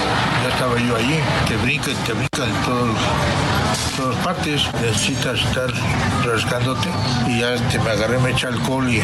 ya 0.43 0.49
estaba 0.51 0.79
yo 0.79 0.97
allí, 0.97 1.19
te 1.49 1.57
brincan, 1.57 1.95
te 2.05 2.13
brincan 2.13 2.49
en 2.49 2.63
todos, 2.65 2.97
todas 3.97 4.17
partes, 4.25 4.63
necesitas 4.75 5.41
estar 5.41 5.71
rascándote 6.25 6.89
y 7.29 7.41
ya 7.41 7.57
te 7.69 7.79
me 7.79 7.91
agarré, 7.91 8.19
me 8.19 8.31
echa 8.31 8.49
alcohol 8.49 8.89
y 8.89 9.01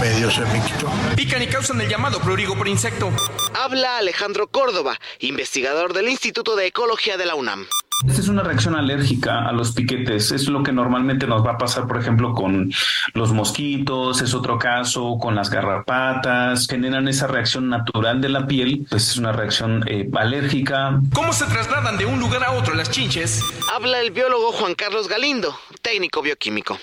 medio 0.00 0.30
se 0.30 0.42
me 0.42 0.62
quitó. 0.64 0.88
Pican 1.16 1.42
y 1.42 1.46
causan 1.46 1.80
el 1.80 1.88
llamado 1.88 2.20
prurigo 2.20 2.56
por 2.56 2.68
insecto. 2.68 3.10
Habla 3.54 3.98
Alejandro 3.98 4.46
Córdoba, 4.46 4.98
investigador 5.18 5.92
del 5.92 6.08
Instituto 6.08 6.56
de 6.56 6.66
Ecología 6.66 7.16
de 7.16 7.26
la 7.26 7.34
UNAM. 7.34 7.66
Esta 8.06 8.20
es 8.20 8.28
una 8.28 8.42
reacción 8.42 8.76
alérgica 8.76 9.46
a 9.46 9.52
los 9.52 9.72
piquetes. 9.72 10.32
Es 10.32 10.48
lo 10.48 10.62
que 10.62 10.72
normalmente 10.72 11.26
nos 11.26 11.44
va 11.44 11.52
a 11.52 11.58
pasar, 11.58 11.86
por 11.86 11.98
ejemplo, 11.98 12.32
con 12.34 12.72
los 13.14 13.32
mosquitos, 13.32 14.22
es 14.22 14.32
otro 14.34 14.58
caso, 14.58 15.18
con 15.18 15.34
las 15.34 15.50
garrapatas. 15.50 16.66
Generan 16.66 17.08
esa 17.08 17.26
reacción 17.26 17.68
natural 17.68 18.20
de 18.20 18.28
la 18.30 18.46
piel, 18.46 18.86
pues 18.88 19.08
es 19.08 19.16
una 19.18 19.32
reacción 19.32 19.84
eh, 19.86 20.08
alérgica. 20.14 21.00
¿Cómo 21.12 21.32
se 21.32 21.44
trasladan 21.46 21.98
de 21.98 22.06
un 22.06 22.18
lugar 22.18 22.42
a 22.44 22.52
otro 22.52 22.74
las 22.74 22.90
chinches? 22.90 23.44
Habla 23.74 24.00
el 24.00 24.10
biólogo 24.10 24.52
Juan 24.52 24.74
Carlos 24.74 25.08
Galindo, 25.08 25.54
técnico 25.82 26.22
bioquímico 26.22 26.78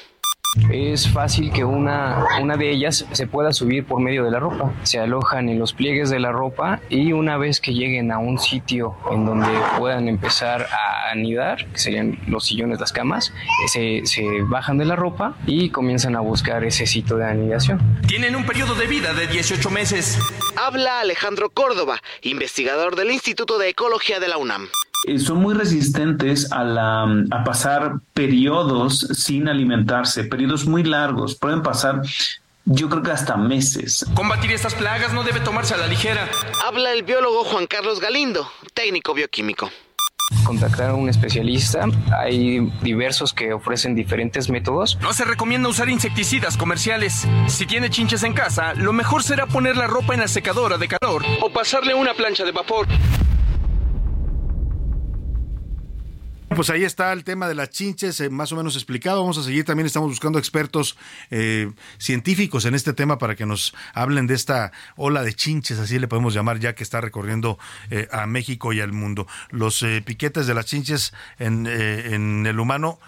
es 0.71 1.09
fácil 1.09 1.51
que 1.51 1.63
una, 1.63 2.25
una 2.41 2.57
de 2.57 2.69
ellas 2.69 3.05
se 3.11 3.27
pueda 3.27 3.53
subir 3.53 3.85
por 3.85 3.99
medio 3.99 4.23
de 4.23 4.31
la 4.31 4.39
ropa. 4.39 4.73
Se 4.83 4.99
alojan 4.99 5.49
en 5.49 5.59
los 5.59 5.73
pliegues 5.73 6.09
de 6.09 6.19
la 6.19 6.31
ropa 6.31 6.79
y 6.89 7.13
una 7.13 7.37
vez 7.37 7.59
que 7.59 7.73
lleguen 7.73 8.11
a 8.11 8.19
un 8.19 8.39
sitio 8.39 8.95
en 9.11 9.25
donde 9.25 9.49
puedan 9.77 10.07
empezar 10.07 10.67
a 10.71 11.11
anidar, 11.11 11.65
que 11.67 11.79
serían 11.79 12.19
los 12.27 12.45
sillones, 12.45 12.79
las 12.79 12.91
camas, 12.91 13.33
se, 13.67 14.01
se 14.05 14.23
bajan 14.43 14.77
de 14.77 14.85
la 14.85 14.95
ropa 14.95 15.35
y 15.45 15.69
comienzan 15.69 16.15
a 16.15 16.19
buscar 16.19 16.63
ese 16.63 16.85
sitio 16.85 17.17
de 17.17 17.25
anidación. 17.25 17.79
Tienen 18.07 18.35
un 18.35 18.45
periodo 18.45 18.75
de 18.75 18.87
vida 18.87 19.13
de 19.13 19.27
18 19.27 19.69
meses. 19.69 20.19
Habla 20.55 20.99
Alejandro 20.99 21.49
Córdoba, 21.49 22.01
investigador 22.21 22.95
del 22.95 23.11
Instituto 23.11 23.57
de 23.57 23.69
Ecología 23.69 24.19
de 24.19 24.27
la 24.27 24.37
UNAM. 24.37 24.67
Eh, 25.05 25.19
son 25.19 25.37
muy 25.37 25.53
resistentes 25.53 26.51
a, 26.51 26.63
la, 26.63 27.03
a 27.31 27.43
pasar 27.43 27.99
periodos 28.13 28.99
sin 29.13 29.47
alimentarse, 29.47 30.23
periodos 30.23 30.65
muy 30.65 30.83
largos, 30.83 31.35
pueden 31.35 31.61
pasar 31.61 32.01
yo 32.69 32.89
creo 32.89 33.01
que 33.01 33.11
hasta 33.11 33.37
meses. 33.37 34.05
Combatir 34.13 34.51
estas 34.51 34.73
plagas 34.75 35.13
no 35.13 35.23
debe 35.23 35.39
tomarse 35.39 35.73
a 35.73 35.77
la 35.77 35.87
ligera. 35.87 36.27
Habla 36.65 36.91
el 36.91 37.03
biólogo 37.03 37.45
Juan 37.45 37.65
Carlos 37.65 38.01
Galindo, 38.01 38.51
técnico 38.73 39.13
bioquímico. 39.13 39.69
Contactar 40.43 40.89
a 40.89 40.93
un 40.93 41.07
especialista. 41.07 41.85
Hay 42.19 42.59
diversos 42.81 43.31
que 43.31 43.53
ofrecen 43.53 43.95
diferentes 43.95 44.49
métodos. 44.49 44.97
No 45.01 45.13
se 45.13 45.23
recomienda 45.23 45.69
usar 45.69 45.87
insecticidas 45.87 46.57
comerciales. 46.57 47.25
Si 47.47 47.65
tiene 47.65 47.89
chinches 47.89 48.23
en 48.23 48.33
casa, 48.33 48.73
lo 48.73 48.91
mejor 48.91 49.23
será 49.23 49.47
poner 49.47 49.77
la 49.77 49.87
ropa 49.87 50.13
en 50.13 50.19
la 50.19 50.27
secadora 50.27 50.77
de 50.77 50.89
calor 50.89 51.23
o 51.41 51.49
pasarle 51.49 51.93
una 51.93 52.13
plancha 52.13 52.43
de 52.43 52.51
vapor. 52.51 52.87
Pues 56.57 56.71
ahí 56.71 56.85
está 56.85 57.13
el 57.13 57.23
tema 57.23 57.47
de 57.47 57.53
las 57.53 57.69
chinches, 57.69 58.19
eh, 58.19 58.31
más 58.31 58.51
o 58.51 58.55
menos 58.55 58.75
explicado. 58.75 59.21
Vamos 59.21 59.37
a 59.37 59.43
seguir 59.43 59.63
también, 59.63 59.85
estamos 59.85 60.09
buscando 60.09 60.39
expertos 60.39 60.97
eh, 61.29 61.71
científicos 61.99 62.65
en 62.65 62.73
este 62.73 62.93
tema 62.93 63.19
para 63.19 63.35
que 63.35 63.45
nos 63.45 63.75
hablen 63.93 64.25
de 64.25 64.33
esta 64.33 64.71
ola 64.95 65.21
de 65.21 65.35
chinches, 65.35 65.77
así 65.77 65.99
le 65.99 66.07
podemos 66.07 66.33
llamar, 66.33 66.57
ya 66.57 66.73
que 66.73 66.81
está 66.81 66.99
recorriendo 66.99 67.59
eh, 67.91 68.07
a 68.11 68.25
México 68.25 68.73
y 68.73 68.81
al 68.81 68.91
mundo. 68.91 69.27
Los 69.51 69.85
piquetes 70.03 70.47
de 70.47 70.55
las 70.55 70.65
chinches 70.65 71.13
en, 71.37 71.67
el 71.67 72.59
humano, 72.59 72.99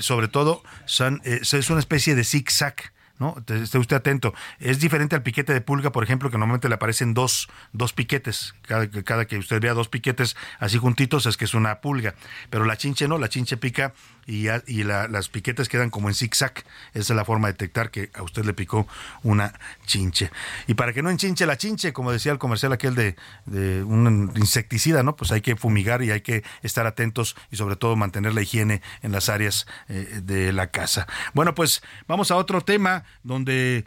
sobre 0.00 0.26
todo, 0.26 0.64
son, 0.84 1.22
es 1.24 1.70
una 1.70 1.78
especie 1.78 2.16
de 2.16 2.24
zigzag 2.24 2.74
¿no? 3.18 3.36
Esté 3.46 3.78
usted 3.78 3.96
atento. 3.96 4.34
Es 4.58 4.80
diferente 4.80 5.16
al 5.16 5.22
piquete 5.22 5.52
de 5.52 5.60
pulga, 5.60 5.92
por 5.92 6.04
ejemplo, 6.04 6.30
que 6.30 6.38
normalmente 6.38 6.68
le 6.68 6.74
aparecen 6.74 7.14
dos, 7.14 7.48
dos 7.72 7.92
piquetes. 7.92 8.54
Cada, 8.62 8.88
cada 8.88 9.26
que 9.26 9.38
usted 9.38 9.60
vea 9.60 9.74
dos 9.74 9.88
piquetes 9.88 10.36
así 10.58 10.78
juntitos 10.78 11.26
es 11.26 11.36
que 11.36 11.44
es 11.44 11.54
una 11.54 11.80
pulga. 11.80 12.14
Pero 12.50 12.64
la 12.64 12.76
chinche 12.76 13.08
no, 13.08 13.18
la 13.18 13.28
chinche 13.28 13.56
pica 13.56 13.94
y, 14.26 14.48
y 14.66 14.84
las 14.84 15.28
piquetes 15.28 15.68
quedan 15.68 15.90
como 15.90 16.08
en 16.08 16.14
zigzag. 16.14 16.64
Esa 16.94 17.12
es 17.12 17.16
la 17.16 17.24
forma 17.24 17.48
de 17.48 17.52
detectar 17.54 17.90
que 17.90 18.10
a 18.14 18.22
usted 18.22 18.44
le 18.44 18.54
picó 18.54 18.86
una 19.22 19.54
chinche. 19.86 20.30
Y 20.66 20.74
para 20.74 20.92
que 20.92 21.02
no 21.02 21.10
enchinche 21.10 21.46
la 21.46 21.56
chinche, 21.56 21.92
como 21.92 22.12
decía 22.12 22.32
el 22.32 22.38
comercial 22.38 22.72
aquel 22.72 22.94
de, 22.94 23.16
de 23.46 23.84
un 23.84 24.32
insecticida, 24.36 25.02
¿no? 25.02 25.16
Pues 25.16 25.32
hay 25.32 25.40
que 25.40 25.56
fumigar 25.56 26.02
y 26.02 26.10
hay 26.10 26.20
que 26.20 26.42
estar 26.62 26.86
atentos 26.86 27.36
y 27.50 27.56
sobre 27.56 27.76
todo 27.76 27.96
mantener 27.96 28.34
la 28.34 28.42
higiene 28.42 28.82
en 29.02 29.12
las 29.12 29.28
áreas 29.28 29.66
eh, 29.88 30.20
de 30.22 30.52
la 30.52 30.68
casa. 30.68 31.06
Bueno, 31.32 31.54
pues 31.54 31.82
vamos 32.08 32.30
a 32.30 32.36
otro 32.36 32.60
tema 32.60 33.04
donde 33.22 33.84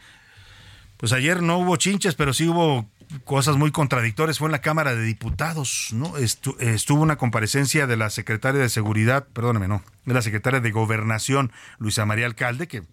pues 0.98 1.14
ayer 1.14 1.42
no 1.42 1.58
hubo 1.60 1.78
chinches, 1.78 2.16
pero 2.16 2.34
sí 2.34 2.48
hubo 2.48 2.86
cosas 3.24 3.57
muy 3.57 3.72
contradictorias. 3.72 4.39
Fue 4.39 4.47
en 4.47 4.51
la 4.51 4.62
Cámara 4.62 4.95
de 4.95 5.03
Diputados, 5.03 5.89
¿no? 5.93 6.18
estuvo 6.18 7.01
una 7.01 7.18
comparecencia 7.18 7.88
de 7.88 7.97
la 7.97 8.10
secretaria 8.10 8.62
de 8.62 8.70
Seguridad, 8.70 9.28
perdóneme, 9.28 9.68
no, 9.68 9.84
de 10.05 10.14
la 10.14 10.22
secretaria 10.22 10.60
de 10.60 10.72
Gobernación, 10.72 11.51
Luisa 11.78 12.05
María 12.05 12.26
Alcalde, 12.26 12.68
que 12.68 12.84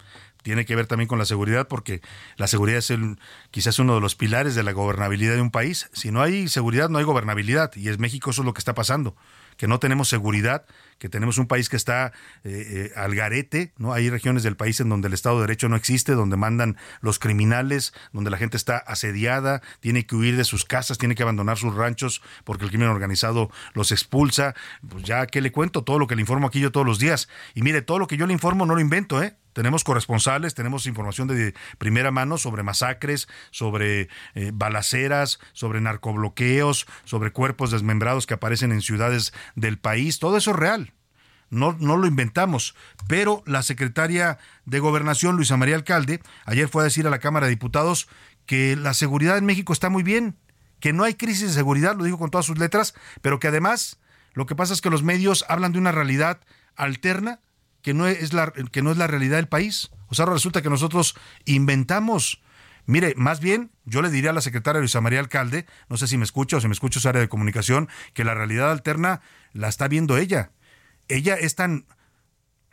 tiene 0.42 0.64
que 0.64 0.76
ver 0.76 0.86
también 0.86 1.08
con 1.08 1.18
la 1.18 1.24
seguridad, 1.24 1.66
porque 1.66 2.00
la 2.36 2.46
seguridad 2.46 2.78
es 2.78 2.90
el, 2.90 3.18
quizás 3.50 3.78
uno 3.78 3.96
de 3.96 4.00
los 4.00 4.14
pilares 4.14 4.54
de 4.54 4.62
la 4.62 4.72
gobernabilidad 4.72 5.34
de 5.34 5.40
un 5.40 5.50
país. 5.50 5.90
Si 5.92 6.12
no 6.12 6.22
hay 6.22 6.48
seguridad, 6.48 6.88
no 6.88 6.98
hay 6.98 7.04
gobernabilidad. 7.04 7.74
Y 7.74 7.88
es 7.88 7.98
México 7.98 8.30
eso 8.30 8.42
es 8.42 8.46
lo 8.46 8.54
que 8.54 8.60
está 8.60 8.74
pasando 8.74 9.16
que 9.56 9.68
no 9.68 9.78
tenemos 9.78 10.08
seguridad, 10.08 10.66
que 10.98 11.08
tenemos 11.08 11.38
un 11.38 11.46
país 11.46 11.68
que 11.68 11.76
está 11.76 12.12
eh, 12.44 12.90
eh, 12.92 12.92
al 12.96 13.14
garete, 13.14 13.72
¿no? 13.76 13.92
Hay 13.92 14.08
regiones 14.10 14.42
del 14.42 14.56
país 14.56 14.80
en 14.80 14.88
donde 14.88 15.08
el 15.08 15.14
Estado 15.14 15.36
de 15.36 15.42
Derecho 15.42 15.68
no 15.68 15.76
existe, 15.76 16.12
donde 16.12 16.36
mandan 16.36 16.76
los 17.00 17.18
criminales, 17.18 17.92
donde 18.12 18.30
la 18.30 18.38
gente 18.38 18.56
está 18.56 18.78
asediada, 18.78 19.62
tiene 19.80 20.06
que 20.06 20.16
huir 20.16 20.36
de 20.36 20.44
sus 20.44 20.64
casas, 20.64 20.98
tiene 20.98 21.14
que 21.14 21.22
abandonar 21.22 21.58
sus 21.58 21.74
ranchos 21.74 22.22
porque 22.44 22.64
el 22.64 22.70
crimen 22.70 22.88
organizado 22.88 23.50
los 23.74 23.92
expulsa. 23.92 24.54
Pues 24.88 25.04
ya, 25.04 25.26
¿qué 25.26 25.40
le 25.40 25.52
cuento? 25.52 25.84
Todo 25.84 25.98
lo 25.98 26.06
que 26.06 26.16
le 26.16 26.22
informo 26.22 26.46
aquí 26.46 26.60
yo 26.60 26.72
todos 26.72 26.86
los 26.86 26.98
días. 26.98 27.28
Y 27.54 27.62
mire, 27.62 27.82
todo 27.82 27.98
lo 27.98 28.06
que 28.06 28.16
yo 28.16 28.26
le 28.26 28.32
informo 28.32 28.66
no 28.66 28.74
lo 28.74 28.80
invento, 28.80 29.22
¿eh? 29.22 29.36
Tenemos 29.56 29.84
corresponsales, 29.84 30.52
tenemos 30.52 30.84
información 30.84 31.28
de 31.28 31.54
primera 31.78 32.10
mano 32.10 32.36
sobre 32.36 32.62
masacres, 32.62 33.26
sobre 33.50 34.10
eh, 34.34 34.50
balaceras, 34.52 35.40
sobre 35.54 35.80
narcobloqueos, 35.80 36.86
sobre 37.04 37.32
cuerpos 37.32 37.70
desmembrados 37.70 38.26
que 38.26 38.34
aparecen 38.34 38.70
en 38.70 38.82
ciudades 38.82 39.32
del 39.54 39.78
país. 39.78 40.18
Todo 40.18 40.36
eso 40.36 40.50
es 40.50 40.56
real. 40.58 40.92
No, 41.48 41.74
no 41.80 41.96
lo 41.96 42.06
inventamos. 42.06 42.74
Pero 43.08 43.42
la 43.46 43.62
secretaria 43.62 44.36
de 44.66 44.78
Gobernación, 44.78 45.36
Luisa 45.36 45.56
María 45.56 45.76
Alcalde, 45.76 46.20
ayer 46.44 46.68
fue 46.68 46.82
a 46.82 46.84
decir 46.84 47.06
a 47.06 47.10
la 47.10 47.18
Cámara 47.18 47.46
de 47.46 47.50
Diputados 47.52 48.08
que 48.44 48.76
la 48.76 48.92
seguridad 48.92 49.38
en 49.38 49.46
México 49.46 49.72
está 49.72 49.88
muy 49.88 50.02
bien, 50.02 50.36
que 50.80 50.92
no 50.92 51.02
hay 51.02 51.14
crisis 51.14 51.48
de 51.48 51.54
seguridad, 51.54 51.96
lo 51.96 52.04
dijo 52.04 52.18
con 52.18 52.30
todas 52.30 52.44
sus 52.44 52.58
letras, 52.58 52.92
pero 53.22 53.40
que 53.40 53.48
además 53.48 54.00
lo 54.34 54.44
que 54.44 54.54
pasa 54.54 54.74
es 54.74 54.82
que 54.82 54.90
los 54.90 55.02
medios 55.02 55.46
hablan 55.48 55.72
de 55.72 55.78
una 55.78 55.92
realidad 55.92 56.42
alterna 56.74 57.40
que 57.86 57.94
no 57.94 58.08
es 58.08 58.32
la, 58.32 58.52
que 58.72 58.82
no 58.82 58.90
es 58.90 58.96
la 58.96 59.06
realidad 59.06 59.36
del 59.36 59.46
país. 59.46 59.92
O 60.08 60.16
sea, 60.16 60.26
resulta 60.26 60.60
que 60.60 60.68
nosotros 60.68 61.14
inventamos. 61.44 62.42
Mire, 62.84 63.14
más 63.16 63.38
bien, 63.38 63.70
yo 63.84 64.02
le 64.02 64.10
diría 64.10 64.30
a 64.30 64.32
la 64.32 64.40
secretaria 64.40 64.80
Luisa 64.80 65.00
María 65.00 65.20
Alcalde, 65.20 65.66
no 65.88 65.96
sé 65.96 66.08
si 66.08 66.18
me 66.18 66.24
escucha 66.24 66.56
o 66.56 66.60
si 66.60 66.66
me 66.66 66.72
escucha 66.72 66.98
su 66.98 67.08
área 67.08 67.20
de 67.20 67.28
comunicación, 67.28 67.88
que 68.12 68.24
la 68.24 68.34
realidad 68.34 68.72
alterna 68.72 69.20
la 69.52 69.68
está 69.68 69.86
viendo 69.86 70.18
ella. 70.18 70.50
Ella 71.06 71.36
es 71.36 71.54
tan, 71.54 71.86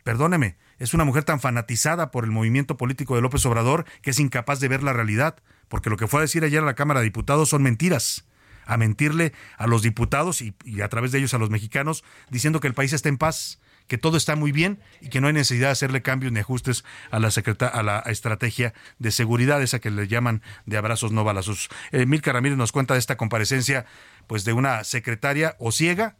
perdóneme, 0.02 0.56
es 0.80 0.94
una 0.94 1.04
mujer 1.04 1.22
tan 1.22 1.38
fanatizada 1.38 2.10
por 2.10 2.24
el 2.24 2.32
movimiento 2.32 2.76
político 2.76 3.14
de 3.14 3.22
López 3.22 3.46
Obrador 3.46 3.84
que 4.02 4.10
es 4.10 4.18
incapaz 4.18 4.58
de 4.58 4.66
ver 4.66 4.82
la 4.82 4.94
realidad, 4.94 5.36
porque 5.68 5.90
lo 5.90 5.96
que 5.96 6.08
fue 6.08 6.18
a 6.18 6.22
decir 6.22 6.42
ayer 6.42 6.60
a 6.60 6.66
la 6.66 6.74
Cámara 6.74 6.98
de 6.98 7.04
Diputados 7.04 7.50
son 7.50 7.62
mentiras 7.62 8.26
a 8.66 8.78
mentirle 8.78 9.32
a 9.58 9.68
los 9.68 9.82
diputados 9.82 10.40
y, 10.40 10.56
y, 10.64 10.80
a 10.80 10.88
través 10.88 11.12
de 11.12 11.18
ellos 11.18 11.34
a 11.34 11.38
los 11.38 11.50
mexicanos, 11.50 12.02
diciendo 12.30 12.58
que 12.58 12.66
el 12.66 12.74
país 12.74 12.92
está 12.92 13.10
en 13.10 13.18
paz, 13.18 13.60
que 13.94 13.98
todo 13.98 14.16
está 14.16 14.34
muy 14.34 14.50
bien 14.50 14.80
y 15.00 15.08
que 15.08 15.20
no 15.20 15.28
hay 15.28 15.34
necesidad 15.34 15.68
de 15.68 15.72
hacerle 15.72 16.02
cambios 16.02 16.32
ni 16.32 16.40
ajustes 16.40 16.82
a 17.12 17.20
la, 17.20 17.28
a 17.28 17.82
la 17.84 18.00
estrategia 18.06 18.74
de 18.98 19.12
seguridad, 19.12 19.62
esa 19.62 19.78
que 19.78 19.88
le 19.88 20.08
llaman 20.08 20.42
de 20.66 20.76
abrazos 20.76 21.12
no 21.12 21.22
balazos. 21.22 21.68
Eh, 21.92 22.04
Milka 22.04 22.32
Ramírez 22.32 22.58
nos 22.58 22.72
cuenta 22.72 22.94
de 22.94 22.98
esta 22.98 23.16
comparecencia 23.16 23.86
pues 24.26 24.44
de 24.44 24.52
una 24.52 24.82
secretaria 24.82 25.54
o 25.60 25.70
ciega 25.70 26.16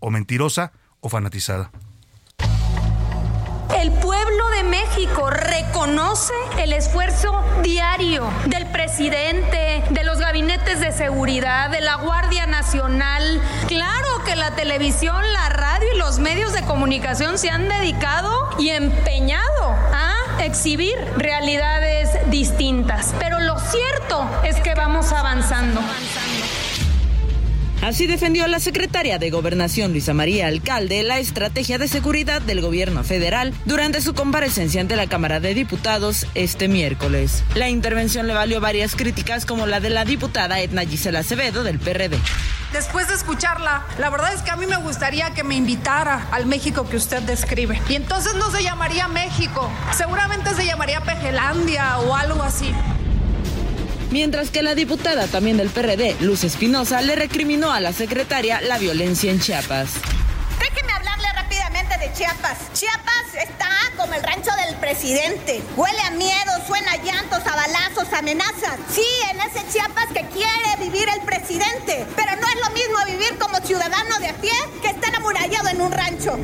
o 0.00 0.10
mentirosa 0.10 0.72
o 0.98 1.08
fanatizada. 1.08 1.70
El 3.80 3.92
pueblo 3.92 4.48
de 4.56 4.64
México 4.64 5.30
reconoce 5.30 6.34
el 6.58 6.72
esfuerzo 6.72 7.44
diario 7.62 8.28
del 8.46 8.66
presidente, 8.72 9.84
de 9.88 10.02
los 10.02 10.18
gabinetes 10.34 10.80
de 10.80 10.90
seguridad, 10.90 11.70
de 11.70 11.80
la 11.80 11.94
Guardia 11.94 12.44
Nacional. 12.46 13.40
Claro 13.68 14.24
que 14.24 14.34
la 14.34 14.50
televisión, 14.56 15.14
la 15.32 15.48
radio 15.48 15.86
y 15.94 15.96
los 15.96 16.18
medios 16.18 16.52
de 16.52 16.62
comunicación 16.62 17.38
se 17.38 17.50
han 17.50 17.68
dedicado 17.68 18.50
y 18.58 18.70
empeñado 18.70 19.76
a 19.92 20.42
exhibir 20.42 20.96
realidades 21.16 22.18
distintas. 22.30 23.14
Pero 23.20 23.38
lo 23.38 23.60
cierto 23.60 24.28
es 24.42 24.56
que 24.56 24.74
vamos 24.74 25.12
avanzando. 25.12 25.80
Así 27.84 28.06
defendió 28.06 28.46
la 28.46 28.60
secretaria 28.60 29.18
de 29.18 29.28
Gobernación 29.28 29.92
Luisa 29.92 30.14
María 30.14 30.46
Alcalde 30.46 31.02
la 31.02 31.18
estrategia 31.18 31.76
de 31.76 31.86
seguridad 31.86 32.40
del 32.40 32.62
gobierno 32.62 33.04
federal 33.04 33.52
durante 33.66 34.00
su 34.00 34.14
comparecencia 34.14 34.80
ante 34.80 34.96
la 34.96 35.06
Cámara 35.06 35.38
de 35.38 35.52
Diputados 35.52 36.26
este 36.34 36.66
miércoles. 36.66 37.44
La 37.54 37.68
intervención 37.68 38.26
le 38.26 38.32
valió 38.32 38.58
varias 38.58 38.96
críticas 38.96 39.44
como 39.44 39.66
la 39.66 39.80
de 39.80 39.90
la 39.90 40.06
diputada 40.06 40.60
Edna 40.60 40.86
Gisela 40.86 41.18
Acevedo 41.18 41.62
del 41.62 41.78
PRD. 41.78 42.16
Después 42.72 43.08
de 43.08 43.14
escucharla, 43.16 43.84
la 43.98 44.08
verdad 44.08 44.32
es 44.32 44.40
que 44.40 44.50
a 44.50 44.56
mí 44.56 44.64
me 44.64 44.78
gustaría 44.78 45.34
que 45.34 45.44
me 45.44 45.54
invitara 45.54 46.26
al 46.30 46.46
México 46.46 46.88
que 46.88 46.96
usted 46.96 47.20
describe. 47.20 47.78
Y 47.90 47.96
entonces 47.96 48.34
no 48.36 48.50
se 48.50 48.62
llamaría 48.62 49.08
México, 49.08 49.70
seguramente 49.94 50.54
se 50.54 50.64
llamaría 50.64 51.02
Pejelandia 51.02 51.98
o 51.98 52.16
algo 52.16 52.42
así 52.42 52.74
mientras 54.14 54.50
que 54.50 54.62
la 54.62 54.76
diputada 54.76 55.26
también 55.26 55.56
del 55.56 55.70
PRD, 55.70 56.14
Luz 56.20 56.44
Espinosa, 56.44 57.02
le 57.02 57.16
recriminó 57.16 57.72
a 57.72 57.80
la 57.80 57.92
secretaria 57.92 58.60
la 58.60 58.78
violencia 58.78 59.28
en 59.28 59.40
Chiapas. 59.40 59.90
Déjeme 60.60 60.92
hablarle 60.92 61.26
rápidamente 61.34 61.98
de 61.98 62.12
Chiapas. 62.12 62.58
Chiapas 62.74 63.34
está 63.42 63.68
como 63.96 64.14
el 64.14 64.22
rancho 64.22 64.52
del 64.64 64.76
presidente. 64.76 65.60
Huele 65.76 66.00
a 66.02 66.12
miedo, 66.12 66.52
suena 66.64 66.92
a 66.92 66.96
llantos, 66.98 67.40
a 67.44 67.56
balazos, 67.56 68.12
amenazas. 68.12 68.78
Sí, 68.88 69.04
en 69.32 69.40
ese 69.40 69.66
Chiapas 69.72 70.06
que 70.14 70.24
quiere 70.28 70.76
vivir 70.78 71.08
el 71.12 71.20
presidente. 71.22 72.06
Pero 72.14 72.36
no 72.40 72.46
es 72.46 72.68
lo 72.68 72.70
mismo 72.72 72.98
vivir 73.08 73.36
como 73.40 73.58
ciudadano 73.66 74.20
de 74.20 74.28
a 74.28 74.34
pie 74.34 74.54
que 74.80 74.90
estar 74.90 75.12
amurallado 75.16 75.70
en 75.70 75.80
un 75.80 75.90
rancho. 75.90 76.38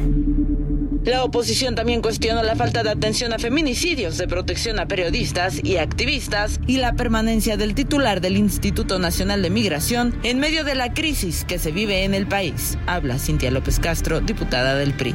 La 1.05 1.25
oposición 1.25 1.75
también 1.75 2.03
cuestionó 2.03 2.43
la 2.43 2.57
falta 2.57 2.83
de 2.83 2.91
atención 2.91 3.33
a 3.33 3.39
feminicidios, 3.39 4.19
de 4.19 4.29
protección 4.29 4.79
a 4.79 4.87
periodistas 4.87 5.59
y 5.65 5.79
activistas 5.79 6.61
y 6.67 6.77
la 6.77 6.93
permanencia 6.93 7.57
del 7.57 7.75
titular 7.75 8.21
del 8.21 8.37
Instituto 8.37 8.99
Nacional 8.99 9.41
de 9.41 9.49
Migración 9.49 10.15
en 10.25 10.39
medio 10.39 10.63
de 10.63 10.75
la 10.75 10.93
crisis 10.93 11.47
que 11.47 11.59
se 11.59 11.73
vive 11.73 12.05
en 12.05 12.13
el 12.13 12.27
país. 12.27 12.77
Habla 12.87 13.19
Cintia 13.19 13.51
López 13.51 13.81
Castro, 13.81 14.21
diputada 14.21 14.75
del 14.75 14.93
PRI. 14.93 15.15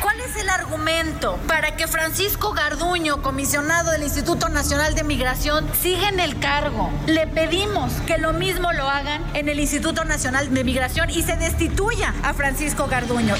¿Cuál 0.00 0.20
es 0.20 0.36
el 0.36 0.48
argumento 0.48 1.36
para 1.48 1.74
que 1.74 1.88
Francisco 1.88 2.52
Garduño, 2.52 3.20
comisionado 3.20 3.90
del 3.90 4.04
Instituto 4.04 4.48
Nacional 4.48 4.94
de 4.94 5.02
Migración, 5.02 5.66
siga 5.82 6.10
en 6.10 6.20
el 6.20 6.38
cargo? 6.38 6.92
Le 7.08 7.26
pedimos 7.26 7.92
que 8.06 8.18
lo 8.18 8.34
mismo 8.34 8.72
lo 8.72 8.88
hagan 8.88 9.24
en 9.34 9.48
el 9.48 9.58
Instituto 9.58 10.04
Nacional 10.04 10.54
de 10.54 10.62
Migración 10.62 11.10
y 11.10 11.22
se 11.22 11.34
destituya 11.34 12.14
a 12.22 12.34
Francisco 12.34 12.86
Garduño 12.86 13.34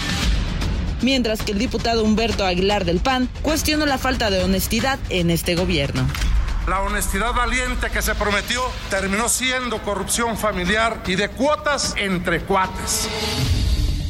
mientras 1.03 1.43
que 1.43 1.53
el 1.53 1.59
diputado 1.59 2.05
Humberto 2.05 2.45
Aguilar 2.45 2.85
del 2.85 3.01
PAN 3.01 3.29
cuestionó 3.43 3.87
la 3.87 3.99
falta 3.99 4.31
de 4.31 4.43
honestidad 4.43 4.99
en 5.11 5.31
este 5.31 5.55
gobierno. 5.55 6.07
La 6.69 6.81
honestidad 6.81 7.35
valiente 7.35 7.91
que 7.91 8.01
se 8.01 8.15
prometió 8.15 8.63
terminó 8.89 9.29
siendo 9.29 9.83
corrupción 9.83 10.39
familiar 10.39 11.03
y 11.07 11.15
de 11.15 11.29
cuotas 11.29 11.95
entre 11.99 12.41
cuates. 12.41 13.09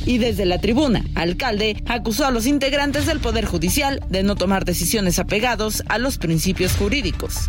Y 0.06 0.18
desde 0.18 0.44
la 0.44 0.60
tribuna, 0.60 1.04
alcalde 1.14 1.82
acusó 1.88 2.26
a 2.26 2.30
los 2.30 2.46
integrantes 2.46 3.06
del 3.06 3.20
Poder 3.20 3.46
Judicial 3.46 4.00
de 4.08 4.22
no 4.22 4.36
tomar 4.36 4.64
decisiones 4.64 5.18
apegados 5.18 5.82
a 5.88 5.98
los 5.98 6.18
principios 6.18 6.74
jurídicos. 6.74 7.48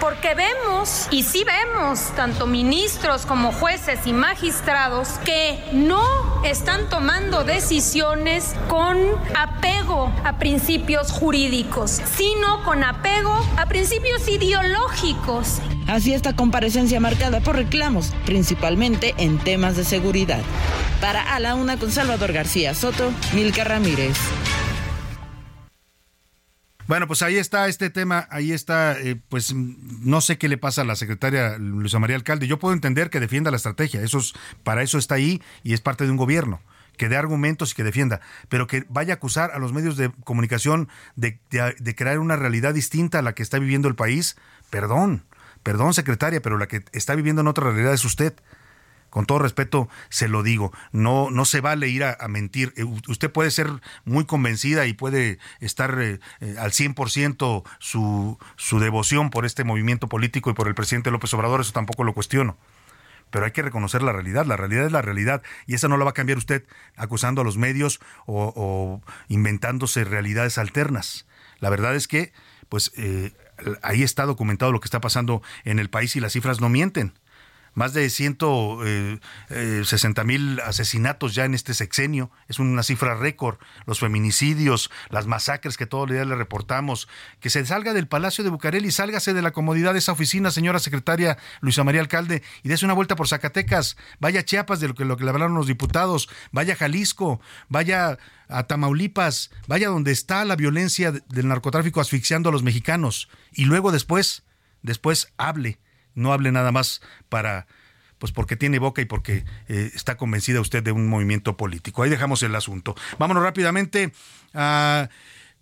Porque 0.00 0.34
vemos, 0.34 1.08
y 1.10 1.22
sí 1.22 1.44
vemos, 1.44 2.00
tanto 2.16 2.46
ministros 2.46 3.26
como 3.26 3.52
jueces 3.52 4.06
y 4.06 4.14
magistrados, 4.14 5.08
que 5.24 5.62
no 5.72 6.02
están 6.42 6.88
tomando 6.88 7.44
decisiones 7.44 8.54
con 8.68 8.98
apego 9.36 10.10
a 10.24 10.38
principios 10.38 11.12
jurídicos, 11.12 12.00
sino 12.16 12.64
con 12.64 12.82
apego 12.82 13.34
a 13.58 13.66
principios 13.66 14.26
ideológicos. 14.26 15.58
Así 15.86 16.14
esta 16.14 16.34
comparecencia 16.34 16.98
marcada 16.98 17.40
por 17.40 17.56
reclamos, 17.56 18.12
principalmente 18.24 19.14
en 19.18 19.38
temas 19.38 19.76
de 19.76 19.84
seguridad. 19.84 20.40
Para 21.00 21.34
A 21.34 21.40
la 21.40 21.54
Una 21.54 21.76
con 21.78 21.90
Salvador 21.90 22.32
García 22.32 22.74
Soto, 22.74 23.12
Milka 23.34 23.64
Ramírez. 23.64 24.16
Bueno, 26.90 27.06
pues 27.06 27.22
ahí 27.22 27.36
está 27.36 27.68
este 27.68 27.88
tema, 27.88 28.26
ahí 28.32 28.50
está, 28.50 28.98
eh, 28.98 29.14
pues 29.28 29.54
no 29.54 30.20
sé 30.20 30.38
qué 30.38 30.48
le 30.48 30.58
pasa 30.58 30.82
a 30.82 30.84
la 30.84 30.96
secretaria 30.96 31.56
Luisa 31.56 32.00
María 32.00 32.16
Alcalde. 32.16 32.48
Yo 32.48 32.58
puedo 32.58 32.74
entender 32.74 33.10
que 33.10 33.20
defienda 33.20 33.52
la 33.52 33.58
estrategia, 33.58 34.02
eso 34.02 34.18
es, 34.18 34.32
para 34.64 34.82
eso 34.82 34.98
está 34.98 35.14
ahí 35.14 35.40
y 35.62 35.72
es 35.72 35.80
parte 35.80 36.02
de 36.02 36.10
un 36.10 36.16
gobierno 36.16 36.60
que 36.96 37.08
dé 37.08 37.16
argumentos 37.16 37.70
y 37.70 37.74
que 37.76 37.84
defienda, 37.84 38.20
pero 38.48 38.66
que 38.66 38.86
vaya 38.88 39.14
a 39.14 39.16
acusar 39.18 39.52
a 39.52 39.60
los 39.60 39.72
medios 39.72 39.96
de 39.96 40.10
comunicación 40.24 40.88
de, 41.14 41.38
de 41.48 41.94
crear 41.94 42.18
una 42.18 42.34
realidad 42.34 42.74
distinta 42.74 43.20
a 43.20 43.22
la 43.22 43.34
que 43.34 43.44
está 43.44 43.60
viviendo 43.60 43.86
el 43.86 43.94
país, 43.94 44.36
perdón, 44.68 45.22
perdón 45.62 45.94
secretaria, 45.94 46.42
pero 46.42 46.58
la 46.58 46.66
que 46.66 46.82
está 46.90 47.14
viviendo 47.14 47.40
en 47.42 47.46
otra 47.46 47.70
realidad 47.70 47.94
es 47.94 48.04
usted 48.04 48.34
con 49.10 49.26
todo 49.26 49.40
respeto 49.40 49.88
se 50.08 50.28
lo 50.28 50.42
digo, 50.42 50.72
no, 50.92 51.30
no 51.30 51.44
se 51.44 51.60
vale 51.60 51.88
ir 51.88 52.04
a, 52.04 52.16
mentir. 52.28 52.72
Eh, 52.76 52.84
usted 52.84 53.30
puede 53.30 53.50
ser 53.50 53.68
muy 54.04 54.24
convencida 54.24 54.86
y 54.86 54.92
puede 54.92 55.38
estar 55.58 56.00
eh, 56.00 56.20
eh, 56.40 56.56
al 56.58 56.70
100% 56.70 57.64
su, 57.78 58.38
su 58.56 58.78
devoción 58.78 59.30
por 59.30 59.44
este 59.44 59.64
movimiento 59.64 60.08
político 60.08 60.50
y 60.50 60.54
por 60.54 60.68
el 60.68 60.74
presidente 60.74 61.10
López 61.10 61.34
Obrador, 61.34 61.60
eso 61.60 61.72
tampoco 61.72 62.04
lo 62.04 62.14
cuestiono. 62.14 62.56
Pero 63.30 63.44
hay 63.44 63.52
que 63.52 63.62
reconocer 63.62 64.02
la 64.02 64.12
realidad, 64.12 64.46
la 64.46 64.56
realidad 64.56 64.86
es 64.86 64.92
la 64.92 65.02
realidad 65.02 65.42
y 65.66 65.74
esa 65.74 65.88
no 65.88 65.96
la 65.96 66.04
va 66.04 66.10
a 66.10 66.14
cambiar 66.14 66.38
usted 66.38 66.64
acusando 66.96 67.42
a 67.42 67.44
los 67.44 67.58
medios 67.58 68.00
o, 68.26 69.00
inventándose 69.28 70.02
realidades 70.02 70.58
alternas. 70.58 71.26
La 71.60 71.70
verdad 71.70 71.94
es 71.94 72.08
que, 72.08 72.32
pues, 72.68 72.90
ahí 73.82 74.02
está 74.02 74.26
documentado 74.26 74.72
lo 74.72 74.80
que 74.80 74.86
está 74.86 75.00
pasando 75.00 75.42
en 75.64 75.78
el 75.78 75.90
país 75.90 76.16
y 76.16 76.20
las 76.20 76.32
cifras 76.32 76.60
no 76.60 76.68
mienten 76.68 77.12
más 77.80 77.94
de 77.94 78.10
160 78.10 78.82
eh, 78.84 79.18
eh, 79.48 80.24
mil 80.26 80.60
asesinatos 80.60 81.34
ya 81.34 81.46
en 81.46 81.54
este 81.54 81.72
sexenio, 81.72 82.30
es 82.46 82.58
una 82.58 82.82
cifra 82.82 83.14
récord, 83.14 83.56
los 83.86 84.00
feminicidios, 84.00 84.90
las 85.08 85.26
masacres 85.26 85.78
que 85.78 85.86
todos 85.86 86.06
los 86.06 86.14
días 86.14 86.26
le 86.26 86.34
reportamos, 86.34 87.08
que 87.40 87.48
se 87.48 87.64
salga 87.64 87.94
del 87.94 88.06
Palacio 88.06 88.44
de 88.44 88.50
Bucareli, 88.50 88.90
sálgase 88.90 89.32
de 89.32 89.40
la 89.40 89.52
comodidad 89.52 89.94
de 89.94 90.00
esa 90.00 90.12
oficina, 90.12 90.50
señora 90.50 90.78
secretaria 90.78 91.38
Luisa 91.62 91.82
María 91.82 92.02
Alcalde, 92.02 92.42
y 92.62 92.68
dése 92.68 92.84
una 92.84 92.92
vuelta 92.92 93.16
por 93.16 93.28
Zacatecas, 93.28 93.96
vaya 94.18 94.40
a 94.40 94.44
Chiapas 94.44 94.80
de 94.80 94.88
lo 94.88 94.94
que, 94.94 95.06
lo 95.06 95.16
que 95.16 95.24
le 95.24 95.30
hablaron 95.30 95.54
los 95.54 95.66
diputados, 95.66 96.28
vaya 96.52 96.74
a 96.74 96.76
Jalisco, 96.76 97.40
vaya 97.70 98.18
a 98.50 98.64
Tamaulipas, 98.64 99.52
vaya 99.68 99.88
donde 99.88 100.12
está 100.12 100.44
la 100.44 100.56
violencia 100.56 101.12
del 101.12 101.48
narcotráfico 101.48 102.02
asfixiando 102.02 102.50
a 102.50 102.52
los 102.52 102.62
mexicanos, 102.62 103.30
y 103.52 103.64
luego 103.64 103.90
después, 103.90 104.42
después 104.82 105.32
hable 105.38 105.78
no 106.14 106.32
hable 106.32 106.52
nada 106.52 106.72
más 106.72 107.00
para 107.28 107.66
pues 108.18 108.32
porque 108.32 108.54
tiene 108.54 108.78
boca 108.78 109.00
y 109.00 109.06
porque 109.06 109.44
eh, 109.68 109.90
está 109.94 110.18
convencida 110.18 110.60
usted 110.60 110.82
de 110.82 110.92
un 110.92 111.08
movimiento 111.08 111.56
político. 111.56 112.02
Ahí 112.02 112.10
dejamos 112.10 112.42
el 112.42 112.54
asunto. 112.54 112.94
Vámonos 113.18 113.42
rápidamente 113.42 114.12
a 114.52 115.08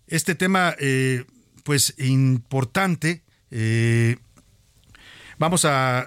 este 0.07 0.35
tema, 0.35 0.75
eh, 0.77 1.23
pues 1.63 1.95
importante. 1.97 3.23
Eh, 3.49 4.17
vamos 5.37 5.63
a 5.63 6.05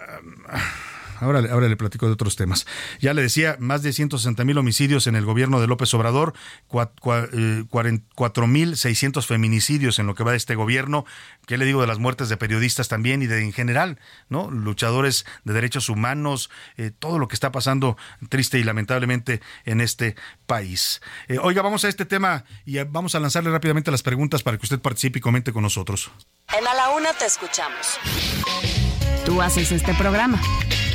Ahora, 1.23 1.69
le 1.69 1.77
platico 1.77 2.07
de 2.07 2.13
otros 2.13 2.35
temas. 2.35 2.67
Ya 3.01 3.15
le 3.15 3.23
decía, 3.23 3.57
más 3.61 3.83
de 3.83 3.93
160 3.93 4.45
mil 4.45 4.59
homicidios 4.59 5.07
en 5.07 5.15
el 5.15 5.25
gobierno 5.25 5.61
de 5.61 5.69
López 5.69 5.95
Obrador, 5.95 6.35
4 6.67 8.47
mil 8.49 8.77
600 8.77 9.27
feminicidios 9.27 9.99
en 10.01 10.07
lo 10.07 10.15
que 10.15 10.25
va 10.25 10.33
de 10.33 10.37
este 10.37 10.57
gobierno. 10.57 11.05
¿Qué 11.47 11.59
le 11.59 11.65
digo 11.65 11.81
de 11.81 11.87
las 11.87 11.99
muertes 11.99 12.29
de 12.29 12.37
periodistas 12.37 12.89
también 12.89 13.23
y 13.23 13.27
de 13.27 13.43
en 13.43 13.53
general, 13.53 14.01
no? 14.29 14.51
Luchadores 14.51 15.25
de 15.45 15.53
derechos 15.53 15.89
humanos, 15.89 16.51
eh, 16.77 16.91
todo 16.97 17.19
lo 17.19 17.29
que 17.29 17.35
está 17.35 17.53
pasando 17.53 17.97
triste 18.29 18.59
y 18.59 18.65
lamentablemente 18.65 19.41
en 19.65 19.81
este 19.81 20.17
país. 20.47 21.01
Eh, 21.29 21.39
oiga, 21.39 21.63
vamos 21.63 21.85
a 21.85 21.89
este 21.89 22.05
tema 22.05 22.45
y 22.65 22.79
vamos 22.83 23.15
a 23.15 23.21
lanzarle 23.21 23.51
rápidamente 23.51 23.91
las 23.91 24.03
preguntas 24.03 24.43
para 24.43 24.59
que 24.59 24.67
usted 24.67 24.81
participe 24.81 25.19
y 25.19 25.23
comente 25.23 25.53
con 25.53 25.63
nosotros. 25.63 26.11
En 26.49 26.67
A 26.67 26.75
la 26.75 26.91
Una 26.91 27.13
te 27.13 27.27
escuchamos. 27.27 27.99
Tú 29.25 29.41
haces 29.41 29.71
este 29.71 29.95
programa. 29.95 30.41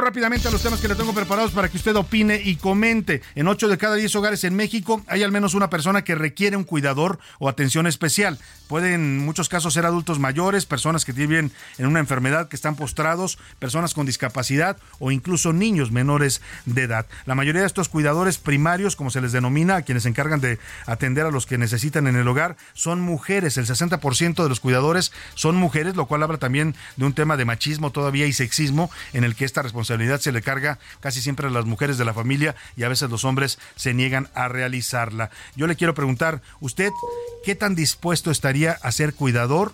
rápidamente 0.00 0.48
a 0.48 0.50
los 0.50 0.62
temas 0.62 0.80
que 0.80 0.88
le 0.88 0.94
tengo 0.94 1.14
preparados 1.14 1.52
para 1.52 1.68
que 1.68 1.76
usted 1.76 1.96
opine 1.96 2.40
y 2.44 2.56
comente. 2.56 3.22
En 3.34 3.48
8 3.48 3.68
de 3.68 3.78
cada 3.78 3.94
10 3.94 4.14
hogares 4.16 4.44
en 4.44 4.54
México 4.54 5.02
hay 5.06 5.22
al 5.22 5.32
menos 5.32 5.54
una 5.54 5.70
persona 5.70 6.02
que 6.02 6.14
requiere 6.14 6.56
un 6.56 6.64
cuidador 6.64 7.18
o 7.38 7.48
atención 7.48 7.86
especial. 7.86 8.38
Pueden 8.68 8.94
en 8.94 9.18
muchos 9.18 9.48
casos 9.48 9.74
ser 9.74 9.86
adultos 9.86 10.18
mayores, 10.18 10.66
personas 10.66 11.04
que 11.04 11.12
viven 11.12 11.52
en 11.78 11.86
una 11.86 12.00
enfermedad, 12.00 12.48
que 12.48 12.56
están 12.56 12.76
postrados, 12.76 13.38
personas 13.58 13.94
con 13.94 14.06
discapacidad 14.06 14.76
o 14.98 15.10
incluso 15.10 15.52
niños 15.52 15.92
menores 15.92 16.40
de 16.64 16.82
edad. 16.82 17.06
La 17.24 17.34
mayoría 17.34 17.60
de 17.62 17.66
estos 17.66 17.88
cuidadores 17.88 18.38
primarios, 18.38 18.96
como 18.96 19.10
se 19.10 19.20
les 19.20 19.32
denomina, 19.32 19.76
a 19.76 19.82
quienes 19.82 20.02
se 20.02 20.08
encargan 20.08 20.40
de 20.40 20.58
atender 20.86 21.26
a 21.26 21.30
los 21.30 21.46
que 21.46 21.58
necesitan 21.58 22.06
en 22.06 22.16
el 22.16 22.28
hogar, 22.28 22.56
son 22.74 23.00
mujeres. 23.00 23.56
El 23.56 23.66
60% 23.66 24.42
de 24.42 24.48
los 24.48 24.60
cuidadores 24.60 25.12
son 25.34 25.56
mujeres, 25.56 25.96
lo 25.96 26.06
cual 26.06 26.22
habla 26.22 26.38
también 26.38 26.74
de 26.96 27.04
un 27.04 27.12
tema 27.12 27.36
de 27.36 27.44
machismo 27.44 27.92
todavía 27.92 28.26
y 28.26 28.32
sexismo 28.32 28.90
en 29.12 29.24
el 29.24 29.34
que 29.34 29.44
esta 29.44 29.62
responsabilidad 29.62 29.85
responsabilidad 29.86 30.20
se 30.20 30.32
le 30.32 30.42
carga 30.42 30.78
casi 31.00 31.22
siempre 31.22 31.46
a 31.46 31.50
las 31.50 31.64
mujeres 31.64 31.96
de 31.96 32.04
la 32.04 32.12
familia 32.12 32.56
y 32.76 32.82
a 32.82 32.88
veces 32.88 33.08
los 33.08 33.24
hombres 33.24 33.58
se 33.76 33.94
niegan 33.94 34.28
a 34.34 34.48
realizarla. 34.48 35.30
Yo 35.54 35.66
le 35.66 35.76
quiero 35.76 35.94
preguntar, 35.94 36.42
¿usted 36.60 36.90
qué 37.44 37.54
tan 37.54 37.76
dispuesto 37.76 38.30
estaría 38.30 38.72
a 38.82 38.90
ser 38.90 39.14
cuidador 39.14 39.72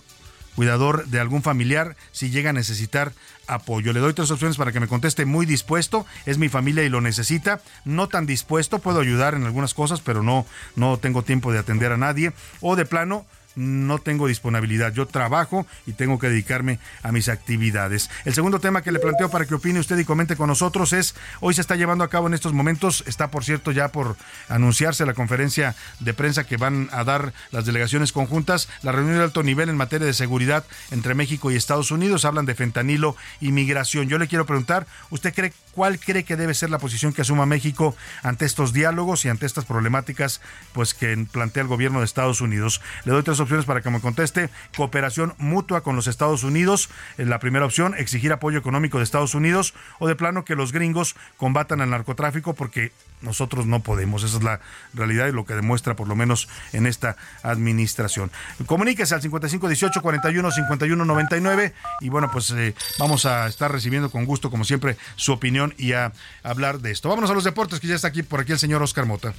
cuidador 0.54 1.06
de 1.06 1.18
algún 1.18 1.42
familiar 1.42 1.96
si 2.10 2.28
llega 2.28 2.50
a 2.50 2.52
necesitar 2.52 3.12
apoyo. 3.46 3.94
Le 3.94 4.00
doy 4.00 4.12
tres 4.12 4.30
opciones 4.30 4.58
para 4.58 4.70
que 4.70 4.80
me 4.80 4.86
conteste 4.86 5.24
muy 5.24 5.46
dispuesto, 5.46 6.04
es 6.26 6.36
mi 6.36 6.50
familia 6.50 6.84
y 6.84 6.90
lo 6.90 7.00
necesita, 7.00 7.62
no 7.86 8.06
tan 8.08 8.26
dispuesto, 8.26 8.78
puedo 8.78 9.00
ayudar 9.00 9.32
en 9.32 9.44
algunas 9.44 9.72
cosas, 9.72 10.02
pero 10.02 10.22
no 10.22 10.44
no 10.76 10.98
tengo 10.98 11.22
tiempo 11.22 11.52
de 11.52 11.58
atender 11.58 11.90
a 11.90 11.96
nadie 11.96 12.34
o 12.60 12.76
de 12.76 12.84
plano 12.84 13.24
no 13.56 13.98
tengo 13.98 14.26
disponibilidad. 14.26 14.92
Yo 14.92 15.06
trabajo 15.06 15.66
y 15.86 15.92
tengo 15.92 16.18
que 16.18 16.28
dedicarme 16.28 16.78
a 17.02 17.12
mis 17.12 17.28
actividades. 17.28 18.10
El 18.24 18.34
segundo 18.34 18.60
tema 18.60 18.82
que 18.82 18.92
le 18.92 18.98
planteo 18.98 19.30
para 19.30 19.46
que 19.46 19.54
opine 19.54 19.80
usted 19.80 19.98
y 19.98 20.04
comente 20.04 20.36
con 20.36 20.48
nosotros 20.48 20.92
es, 20.92 21.14
hoy 21.40 21.54
se 21.54 21.60
está 21.60 21.76
llevando 21.76 22.04
a 22.04 22.08
cabo 22.08 22.26
en 22.26 22.34
estos 22.34 22.52
momentos, 22.52 23.04
está 23.06 23.30
por 23.30 23.44
cierto 23.44 23.72
ya 23.72 23.88
por 23.88 24.16
anunciarse 24.48 25.06
la 25.06 25.14
conferencia 25.14 25.74
de 26.00 26.14
prensa 26.14 26.44
que 26.44 26.56
van 26.56 26.88
a 26.92 27.04
dar 27.04 27.32
las 27.50 27.64
delegaciones 27.64 28.12
conjuntas, 28.12 28.68
la 28.82 28.92
reunión 28.92 29.16
de 29.18 29.24
alto 29.24 29.42
nivel 29.42 29.68
en 29.68 29.76
materia 29.76 30.06
de 30.06 30.14
seguridad 30.14 30.64
entre 30.90 31.14
México 31.14 31.50
y 31.50 31.56
Estados 31.56 31.90
Unidos, 31.90 32.24
hablan 32.24 32.46
de 32.46 32.54
fentanilo 32.54 33.16
y 33.40 33.52
migración. 33.52 34.08
Yo 34.08 34.18
le 34.18 34.28
quiero 34.28 34.46
preguntar, 34.46 34.86
¿usted 35.10 35.34
cree 35.34 35.52
cuál 35.72 35.98
cree 35.98 36.24
que 36.24 36.36
debe 36.36 36.54
ser 36.54 36.70
la 36.70 36.78
posición 36.78 37.12
que 37.12 37.22
asuma 37.22 37.46
México 37.46 37.96
ante 38.22 38.44
estos 38.44 38.72
diálogos 38.72 39.24
y 39.24 39.28
ante 39.28 39.46
estas 39.46 39.64
problemáticas 39.64 40.40
pues 40.72 40.94
que 40.94 41.26
plantea 41.30 41.62
el 41.62 41.68
gobierno 41.68 42.00
de 42.00 42.04
Estados 42.04 42.40
Unidos? 42.40 42.80
Le 43.04 43.12
doy 43.12 43.22
tres 43.22 43.40
opciones 43.42 43.66
para 43.66 43.80
que 43.80 43.90
me 43.90 44.00
conteste. 44.00 44.50
Cooperación 44.76 45.34
mutua 45.38 45.82
con 45.82 45.96
los 45.96 46.06
Estados 46.06 46.44
Unidos. 46.44 46.88
En 47.18 47.30
la 47.30 47.38
primera 47.38 47.66
opción, 47.66 47.94
exigir 47.96 48.32
apoyo 48.32 48.58
económico 48.58 48.98
de 48.98 49.04
Estados 49.04 49.34
Unidos 49.34 49.74
o 49.98 50.08
de 50.08 50.16
plano 50.16 50.44
que 50.44 50.56
los 50.56 50.72
gringos 50.72 51.16
combatan 51.36 51.80
al 51.80 51.90
narcotráfico 51.90 52.54
porque 52.54 52.92
nosotros 53.22 53.66
no 53.66 53.80
podemos. 53.80 54.22
Esa 54.24 54.38
es 54.38 54.42
la 54.42 54.60
realidad 54.94 55.28
y 55.28 55.32
lo 55.32 55.44
que 55.44 55.54
demuestra 55.54 55.96
por 55.96 56.08
lo 56.08 56.16
menos 56.16 56.48
en 56.72 56.86
esta 56.86 57.16
administración. 57.42 58.30
Comuníquese 58.66 59.14
al 59.14 59.22
55 59.22 59.68
18 59.68 60.02
41 60.02 60.50
51 60.50 61.04
99 61.04 61.74
y 62.00 62.08
bueno, 62.08 62.30
pues 62.30 62.50
eh, 62.50 62.74
vamos 62.98 63.24
a 63.26 63.46
estar 63.46 63.70
recibiendo 63.70 64.10
con 64.10 64.24
gusto 64.24 64.50
como 64.50 64.64
siempre 64.64 64.96
su 65.16 65.32
opinión 65.32 65.74
y 65.78 65.92
a 65.92 66.12
hablar 66.42 66.80
de 66.80 66.90
esto. 66.90 67.08
Vámonos 67.08 67.30
a 67.30 67.34
los 67.34 67.44
deportes 67.44 67.80
que 67.80 67.86
ya 67.86 67.94
está 67.94 68.08
aquí 68.08 68.22
por 68.22 68.40
aquí 68.40 68.52
el 68.52 68.58
señor 68.58 68.82
Oscar 68.82 69.06
Mota. 69.06 69.32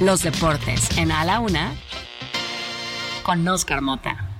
Los 0.00 0.24
deportes 0.24 0.98
en 0.98 1.12
A 1.12 1.24
la 1.24 1.38
Una 1.38 1.72
con 3.22 3.46
Oscar 3.46 3.80
Mota. 3.80 4.33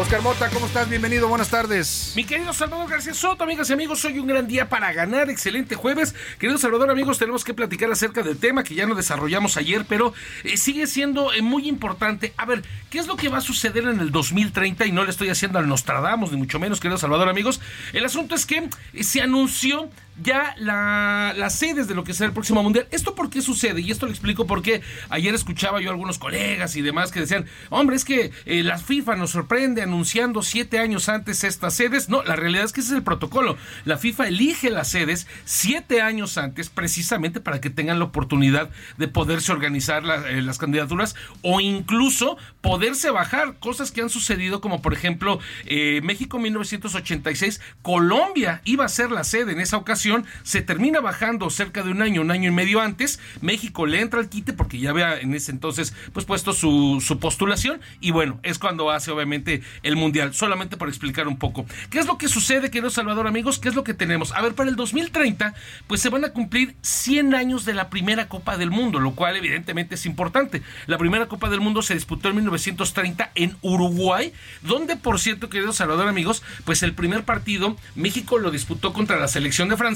Oscar 0.00 0.22
Mota, 0.22 0.48
¿cómo 0.48 0.64
estás? 0.64 0.88
Bienvenido, 0.88 1.28
buenas 1.28 1.50
tardes. 1.50 2.14
Mi 2.16 2.24
querido 2.24 2.54
Salvador 2.54 2.88
García 2.88 3.12
Soto, 3.12 3.44
amigas 3.44 3.68
y 3.68 3.74
amigos, 3.74 4.02
hoy 4.06 4.18
un 4.18 4.26
gran 4.26 4.46
día 4.46 4.66
para 4.70 4.90
ganar, 4.94 5.28
excelente 5.28 5.74
jueves. 5.74 6.14
Querido 6.38 6.56
Salvador, 6.56 6.90
amigos, 6.90 7.18
tenemos 7.18 7.44
que 7.44 7.52
platicar 7.52 7.90
acerca 7.92 8.22
del 8.22 8.38
tema 8.38 8.64
que 8.64 8.74
ya 8.74 8.86
no 8.86 8.94
desarrollamos 8.94 9.58
ayer, 9.58 9.84
pero 9.86 10.14
eh, 10.42 10.56
sigue 10.56 10.86
siendo 10.86 11.34
eh, 11.34 11.42
muy 11.42 11.68
importante. 11.68 12.32
A 12.38 12.46
ver, 12.46 12.62
¿qué 12.88 12.98
es 12.98 13.08
lo 13.08 13.16
que 13.16 13.28
va 13.28 13.38
a 13.38 13.42
suceder 13.42 13.84
en 13.84 14.00
el 14.00 14.10
2030? 14.10 14.86
Y 14.86 14.92
no 14.92 15.04
le 15.04 15.10
estoy 15.10 15.28
haciendo 15.28 15.58
al 15.58 15.68
Nostradamus, 15.68 16.32
ni 16.32 16.38
mucho 16.38 16.58
menos, 16.58 16.80
querido 16.80 16.96
Salvador, 16.96 17.28
amigos. 17.28 17.60
El 17.92 18.06
asunto 18.06 18.34
es 18.34 18.46
que 18.46 18.70
eh, 18.94 19.04
se 19.04 19.20
anunció 19.20 19.90
ya 20.22 20.54
la, 20.58 21.34
las 21.36 21.54
sedes 21.54 21.88
de 21.88 21.94
lo 21.94 22.04
que 22.04 22.14
será 22.14 22.28
el 22.28 22.32
próximo 22.32 22.62
mundial. 22.62 22.86
¿Esto 22.90 23.14
por 23.14 23.30
qué 23.30 23.42
sucede? 23.42 23.80
Y 23.80 23.90
esto 23.90 24.06
lo 24.06 24.12
explico 24.12 24.46
porque 24.46 24.82
ayer 25.08 25.34
escuchaba 25.34 25.80
yo 25.80 25.88
a 25.88 25.92
algunos 25.92 26.18
colegas 26.18 26.76
y 26.76 26.82
demás 26.82 27.10
que 27.10 27.20
decían, 27.20 27.46
hombre, 27.70 27.96
es 27.96 28.04
que 28.04 28.32
eh, 28.46 28.62
la 28.62 28.78
FIFA 28.78 29.16
nos 29.16 29.30
sorprende 29.30 29.82
anunciando 29.82 30.42
siete 30.42 30.78
años 30.78 31.08
antes 31.08 31.44
estas 31.44 31.74
sedes. 31.74 32.08
No, 32.08 32.22
la 32.22 32.36
realidad 32.36 32.64
es 32.64 32.72
que 32.72 32.80
ese 32.80 32.90
es 32.90 32.96
el 32.96 33.02
protocolo. 33.02 33.56
La 33.84 33.96
FIFA 33.96 34.28
elige 34.28 34.70
las 34.70 34.88
sedes 34.88 35.26
siete 35.44 36.02
años 36.02 36.38
antes 36.38 36.68
precisamente 36.68 37.40
para 37.40 37.60
que 37.60 37.70
tengan 37.70 37.98
la 37.98 38.06
oportunidad 38.06 38.70
de 38.98 39.08
poderse 39.08 39.52
organizar 39.52 40.02
eh, 40.28 40.42
las 40.42 40.58
candidaturas 40.58 41.14
o 41.42 41.60
incluso 41.60 42.36
poderse 42.60 43.10
bajar 43.10 43.58
cosas 43.58 43.90
que 43.92 44.02
han 44.02 44.10
sucedido 44.10 44.60
como 44.60 44.82
por 44.82 44.92
ejemplo 44.92 45.40
eh, 45.66 46.00
México 46.02 46.38
1986, 46.38 47.60
Colombia 47.82 48.60
iba 48.64 48.84
a 48.84 48.88
ser 48.88 49.10
la 49.10 49.24
sede 49.24 49.52
en 49.52 49.60
esa 49.60 49.76
ocasión, 49.76 49.99
se 50.42 50.62
termina 50.62 51.00
bajando 51.00 51.50
cerca 51.50 51.82
de 51.82 51.90
un 51.90 52.02
año, 52.02 52.20
un 52.20 52.30
año 52.30 52.48
y 52.48 52.52
medio 52.52 52.80
antes, 52.80 53.20
México 53.40 53.86
le 53.86 54.00
entra 54.00 54.20
al 54.20 54.28
quite 54.28 54.52
porque 54.52 54.78
ya 54.78 54.90
había 54.90 55.18
en 55.18 55.34
ese 55.34 55.50
entonces 55.52 55.94
pues 56.12 56.26
puesto 56.26 56.52
su, 56.52 57.18
postulación 57.20 57.80
y 58.00 58.12
bueno, 58.12 58.40
es 58.42 58.58
cuando 58.58 58.90
hace 58.90 59.10
obviamente 59.10 59.62
el 59.82 59.96
Mundial, 59.96 60.32
solamente 60.32 60.76
para 60.76 60.90
explicar 60.90 61.28
un 61.28 61.38
poco. 61.38 61.66
¿Qué 61.90 61.98
es 61.98 62.06
lo 62.06 62.16
que 62.16 62.28
sucede, 62.28 62.70
querido 62.70 62.90
Salvador 62.90 63.26
amigos? 63.26 63.58
¿Qué 63.58 63.68
es 63.68 63.74
lo 63.74 63.84
que 63.84 63.94
tenemos? 63.94 64.32
A 64.32 64.40
ver, 64.40 64.54
para 64.54 64.70
el 64.70 64.76
2030 64.76 65.54
pues 65.86 66.00
se 66.00 66.08
van 66.08 66.24
a 66.24 66.30
cumplir 66.30 66.74
100 66.82 67.34
años 67.34 67.64
de 67.64 67.74
la 67.74 67.90
primera 67.90 68.28
Copa 68.28 68.56
del 68.56 68.70
Mundo, 68.70 69.00
lo 69.00 69.12
cual 69.12 69.36
evidentemente 69.36 69.96
es 69.96 70.06
importante. 70.06 70.62
La 70.86 70.98
primera 70.98 71.26
Copa 71.26 71.50
del 71.50 71.60
Mundo 71.60 71.82
se 71.82 71.94
disputó 71.94 72.28
en 72.28 72.36
1930 72.36 73.32
en 73.34 73.56
Uruguay, 73.60 74.32
donde 74.62 74.96
por 74.96 75.18
cierto, 75.18 75.50
querido 75.50 75.72
Salvador 75.72 76.08
amigos, 76.08 76.42
pues 76.64 76.82
el 76.82 76.94
primer 76.94 77.24
partido 77.24 77.76
México 77.94 78.38
lo 78.38 78.50
disputó 78.50 78.92
contra 78.92 79.18
la 79.18 79.28
selección 79.28 79.68
de 79.68 79.76
Francia, 79.76 79.89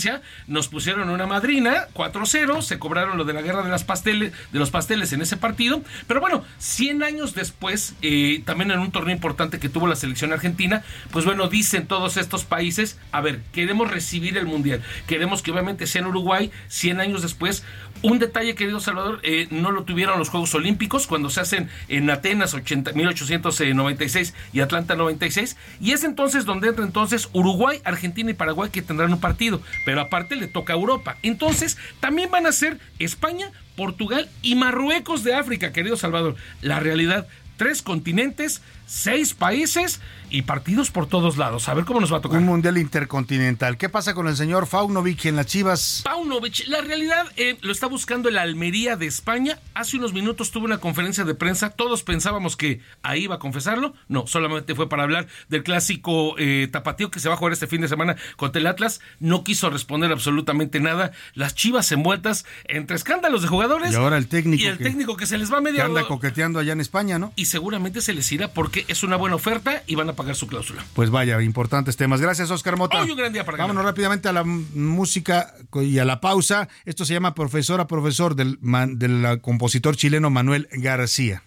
nos 0.47 0.69
pusieron 0.69 1.11
una 1.11 1.27
madrina 1.27 1.89
4-0, 1.95 2.63
se 2.63 2.79
cobraron 2.79 3.17
lo 3.17 3.25
de 3.25 3.33
la 3.33 3.43
guerra 3.43 3.63
de 3.63 3.71
las 3.71 3.85
pasteles, 3.85 4.33
de 4.53 4.59
los 4.59 4.71
pasteles 4.71 5.13
en 5.13 5.23
ese 5.23 5.37
partido, 5.37 5.83
pero 6.07 6.21
bueno, 6.21 6.45
100 6.59 7.03
años 7.03 7.35
después, 7.35 7.95
eh, 8.03 8.43
también 8.45 8.71
en 8.71 8.81
un 8.81 8.91
torneo 8.91 9.15
importante 9.15 9.59
que 9.59 9.69
tuvo 9.69 9.87
la 9.87 9.97
selección 9.97 10.33
argentina, 10.33 10.83
pues 11.11 11.25
bueno, 11.25 11.49
dicen 11.49 11.87
todos 11.87 12.17
estos 12.17 12.45
países, 12.45 12.99
a 13.13 13.21
ver, 13.21 13.41
queremos 13.53 13.91
recibir 13.91 14.37
el 14.37 14.47
mundial, 14.47 14.83
queremos 15.07 15.43
que 15.43 15.51
obviamente 15.51 15.87
sea 15.87 16.03
en 16.03 16.09
Uruguay, 16.09 16.51
100 16.69 17.01
años 17.01 17.23
después, 17.23 17.63
un 18.05 18.19
detalle, 18.19 18.55
querido 18.55 18.81
Salvador, 18.81 19.19
eh, 19.23 19.49
no 19.51 19.73
lo 19.73 19.85
tuvieron 19.85 20.19
los 20.19 20.29
Juegos 20.29 20.55
Olímpicos 20.55 21.07
cuando 21.07 21.31
se 21.31 21.41
hacen 21.41 21.71
en 21.89 22.11
Atenas 22.11 22.53
80, 22.53 22.93
1896 22.93 24.35
y 24.53 24.61
Atlanta 24.61 24.95
96. 24.95 25.57
Y 25.81 25.93
es 25.93 26.05
entonces 26.05 26.45
donde 26.45 26.69
entra 26.69 26.85
entonces 26.85 27.31
Uruguay, 27.33 27.81
Argentina 27.83 28.31
y 28.31 28.35
Paraguay 28.35 28.69
que 28.69 28.83
tendrán 28.83 29.11
un 29.11 29.21
partido. 29.21 29.63
Pero 29.87 30.03
aparte 30.03 30.37
le 30.37 30.49
toca 30.49 30.75
a 30.75 30.77
Europa. 30.77 31.17
Entonces 31.23 31.79
también 32.01 32.31
van 32.31 32.47
a 32.47 32.53
ser 32.53 32.79
España, 32.99 33.51
Portugal 33.75 34.29
y 34.43 34.55
Marruecos 34.55 35.25
de 35.25 35.35
África, 35.35 35.73
querido 35.73 35.97
Salvador. 35.97 36.37
La 36.61 36.81
realidad, 36.81 37.27
tres 37.57 37.81
continentes, 37.81 38.61
seis 38.87 39.35
países 39.35 40.01
y 40.31 40.43
partidos 40.43 40.91
por 40.91 41.07
todos 41.07 41.37
lados. 41.37 41.69
A 41.69 41.75
ver 41.75 41.85
cómo 41.85 42.01
nos 42.01 42.13
va 42.13 42.19
a 42.19 42.21
tocar. 42.21 42.39
Un 42.39 42.47
mundial 42.47 42.77
intercontinental. 42.77 43.77
¿Qué 43.77 43.89
pasa 43.89 44.15
con 44.15 44.27
el 44.27 44.37
señor 44.37 44.67
Faunovic 44.67 45.27
en 45.27 45.37
las 45.37 45.47
Chivas? 45.47 46.01
Paunovic, 46.05 46.67
la 46.67 46.81
realidad 46.81 47.31
eh, 47.37 47.57
lo 47.61 47.71
está 47.71 47.87
buscando 47.87 48.29
el 48.29 48.39
Almería 48.39 48.97
de 48.97 49.07
España. 49.07 49.61
Hace 49.75 49.97
unos 49.97 50.13
minutos 50.13 50.51
tuvo 50.51 50.65
una 50.65 50.79
conferencia 50.79 51.25
de 51.25 51.35
prensa. 51.35 51.71
Todos 51.71 52.03
pensábamos 52.03 52.57
que 52.57 52.81
ahí 53.03 53.25
iba 53.25 53.37
a 53.37 53.39
confesarlo. 53.39 53.95
No, 54.09 54.27
solamente 54.27 54.75
fue 54.75 54.89
para 54.89 55.05
hablar 55.05 55.29
del 55.49 55.63
clásico 55.63 56.35
eh, 56.39 56.69
tapatío 56.71 57.13
que 57.13 57.21
se 57.21 57.29
va 57.29 57.35
a 57.35 57.39
jugar 57.39 57.53
este 57.53 57.69
fin 57.69 57.81
de 57.81 57.89
semana 57.89 58.17
contra 58.37 58.61
el 58.61 58.67
Atlas. 58.67 59.01
No 59.21 59.45
quiso 59.45 59.71
responder 59.71 60.11
absolutamente 60.11 60.81
nada. 60.81 61.13
Las 61.35 61.55
Chivas 61.55 61.93
envueltas 61.93 62.45
entre 62.65 62.97
escándalos 62.97 63.43
de 63.43 63.49
jugadores. 63.49 63.93
Y 63.93 63.95
ahora 63.95 64.17
el 64.17 64.27
técnico. 64.27 64.65
Y 64.65 64.67
el 64.67 64.79
técnico 64.79 65.17
que 65.17 65.27
se 65.27 65.39
les 65.39 65.53
va 65.53 65.59
a 65.59 65.61
medio. 65.61 65.85
anda 65.85 66.09
coqueteando 66.09 66.59
allá 66.59 66.73
en 66.73 66.81
España, 66.81 67.21
¿no? 67.21 67.33
Y 67.37 67.45
seguramente 67.45 68.01
se 68.01 68.13
les 68.15 68.31
irá 68.33 68.49
porque 68.49 68.74
es 68.89 69.03
una 69.03 69.17
buena 69.17 69.37
oferta 69.37 69.83
y 69.87 69.95
van 69.95 70.09
a 70.09 70.13
pagar 70.15 70.37
su 70.37 70.47
cláusula. 70.47 70.85
Pues 70.95 71.11
vaya, 71.11 71.41
importantes 71.43 71.97
temas. 71.97 72.21
Gracias, 72.21 72.51
Oscar 72.51 72.77
Mota. 72.77 73.01
Hoy 73.01 73.11
un 73.11 73.17
gran 73.17 73.33
día 73.33 73.45
para 73.45 73.59
Vámonos 73.59 73.85
rápidamente 73.85 74.29
a 74.29 74.33
la 74.33 74.45
música 74.45 75.55
y 75.75 75.99
a 75.99 76.05
la 76.05 76.21
pausa. 76.21 76.69
Esto 76.85 77.05
se 77.05 77.15
llama 77.15 77.35
Profesora 77.35 77.87
Profesor 77.87 78.35
del, 78.35 78.59
del 78.61 79.41
compositor 79.41 79.97
chileno 79.97 80.31
Manuel 80.31 80.69
García. 80.73 81.43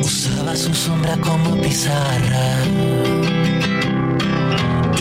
Usaba 0.00 0.56
su 0.56 0.74
sombra 0.74 1.16
como 1.18 1.60
pizarra 1.60 2.64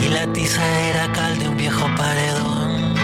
y 0.03 0.09
la 0.09 0.31
tiza 0.33 0.89
era 0.89 1.11
cal 1.13 1.39
de 1.39 1.49
un 1.49 1.57
viejo 1.57 1.87
paredón. 1.95 2.95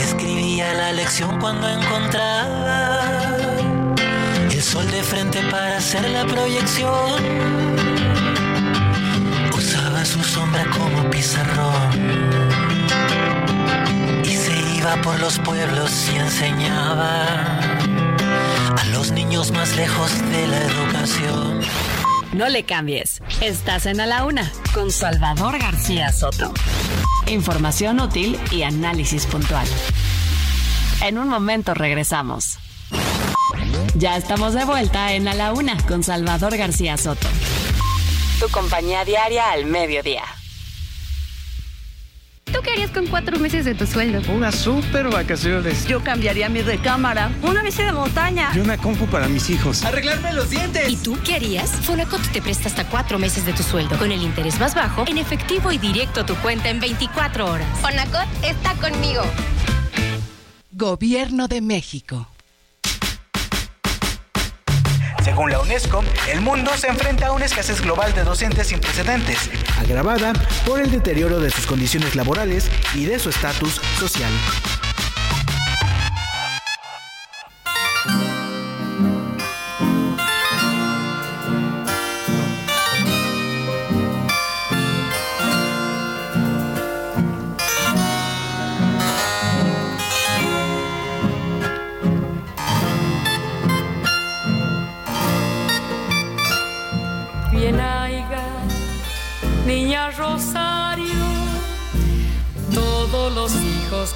Escribía 0.00 0.72
la 0.74 0.92
lección 0.92 1.38
cuando 1.38 1.68
encontraba 1.68 2.91
sol 4.62 4.88
de 4.90 5.02
frente 5.02 5.42
para 5.50 5.78
hacer 5.78 6.08
la 6.10 6.24
proyección. 6.24 7.10
Usaba 9.56 10.04
su 10.04 10.22
sombra 10.22 10.64
como 10.70 11.10
pizarrón. 11.10 11.90
Y 14.24 14.36
se 14.36 14.52
iba 14.78 14.96
por 15.02 15.18
los 15.20 15.38
pueblos 15.40 16.08
y 16.14 16.16
enseñaba 16.16 17.58
a 18.78 18.84
los 18.92 19.10
niños 19.10 19.50
más 19.50 19.76
lejos 19.76 20.12
de 20.30 20.46
la 20.46 20.58
educación. 20.58 21.60
No 22.32 22.48
le 22.48 22.62
cambies. 22.64 23.20
Estás 23.40 23.86
en 23.86 24.00
A 24.00 24.06
la 24.06 24.24
Una 24.24 24.50
con 24.72 24.90
Salvador 24.90 25.58
García 25.58 26.12
Soto. 26.12 26.54
Información 27.26 28.00
útil 28.00 28.38
y 28.50 28.62
análisis 28.62 29.26
puntual. 29.26 29.66
En 31.02 31.18
un 31.18 31.28
momento 31.28 31.74
regresamos. 31.74 32.58
Ya 33.94 34.16
estamos 34.16 34.54
de 34.54 34.64
vuelta 34.64 35.12
en 35.12 35.28
A 35.28 35.34
la 35.34 35.52
Una 35.52 35.76
con 35.86 36.02
Salvador 36.02 36.56
García 36.56 36.96
Soto. 36.96 37.28
Tu 38.40 38.48
compañía 38.48 39.04
diaria 39.04 39.52
al 39.52 39.66
mediodía. 39.66 40.24
¿Tú 42.52 42.60
qué 42.62 42.72
harías 42.72 42.90
con 42.90 43.06
cuatro 43.06 43.38
meses 43.38 43.64
de 43.64 43.74
tu 43.74 43.86
sueldo? 43.86 44.20
Unas 44.30 44.56
super 44.56 45.08
vacaciones. 45.08 45.86
Yo 45.86 46.04
cambiaría 46.04 46.50
mi 46.50 46.60
recámara. 46.60 47.30
Una 47.42 47.62
bici 47.62 47.82
de 47.82 47.92
montaña. 47.92 48.50
Y 48.54 48.58
una 48.58 48.76
compu 48.76 49.06
para 49.06 49.26
mis 49.26 49.48
hijos. 49.48 49.82
Arreglarme 49.84 50.34
los 50.34 50.50
dientes. 50.50 50.86
¿Y 50.88 50.96
tú 50.96 51.16
qué 51.24 51.36
harías? 51.36 51.70
Fonacot 51.70 52.20
te 52.30 52.42
presta 52.42 52.68
hasta 52.68 52.86
cuatro 52.88 53.18
meses 53.18 53.46
de 53.46 53.54
tu 53.54 53.62
sueldo. 53.62 53.96
Con 53.96 54.12
el 54.12 54.22
interés 54.22 54.58
más 54.60 54.74
bajo, 54.74 55.04
en 55.06 55.16
efectivo 55.16 55.72
y 55.72 55.78
directo 55.78 56.20
a 56.20 56.26
tu 56.26 56.34
cuenta 56.36 56.68
en 56.68 56.80
24 56.80 57.50
horas. 57.50 57.66
Fonacot 57.80 58.28
está 58.42 58.74
conmigo. 58.74 59.22
Gobierno 60.72 61.48
de 61.48 61.62
México. 61.62 62.28
Según 65.22 65.52
la 65.52 65.60
UNESCO, 65.60 66.02
el 66.32 66.40
mundo 66.40 66.72
se 66.76 66.88
enfrenta 66.88 67.28
a 67.28 67.32
una 67.32 67.44
escasez 67.44 67.80
global 67.80 68.12
de 68.12 68.24
docentes 68.24 68.66
sin 68.66 68.80
precedentes, 68.80 69.50
agravada 69.78 70.32
por 70.66 70.80
el 70.80 70.90
deterioro 70.90 71.38
de 71.38 71.50
sus 71.50 71.64
condiciones 71.64 72.16
laborales 72.16 72.68
y 72.94 73.04
de 73.04 73.20
su 73.20 73.30
estatus 73.30 73.80
social. 73.98 74.32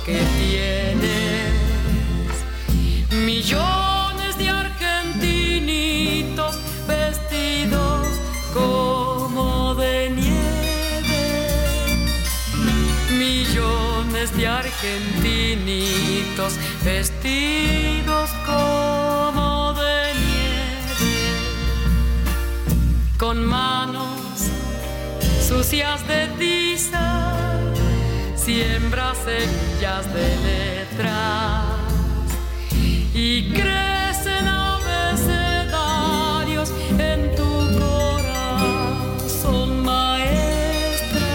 Que 0.05 0.21
tienes, 0.39 1.53
millones 3.11 4.37
de 4.39 4.51
argentinitos 4.51 6.57
vestidos 6.87 8.07
como 8.55 9.75
de 9.75 10.11
nieve, 10.11 11.97
millones 13.11 14.33
de 14.37 14.47
argentinitos 14.47 16.55
vestidos 16.85 18.31
como 18.45 19.75
de 19.75 20.15
nieve, 20.15 21.33
con 23.19 23.45
manos 23.45 24.17
sucias 25.47 26.07
de 26.09 26.27
tiza, 26.39 27.56
siembra 28.47 29.13
semillas 29.25 30.07
de 30.15 30.27
letras 30.47 31.65
y 33.13 33.51
crecen 33.51 34.47
abecedarios 34.47 36.73
en 36.97 37.35
tu 37.35 37.51
corazón, 37.81 39.83
maestra. 39.83 41.27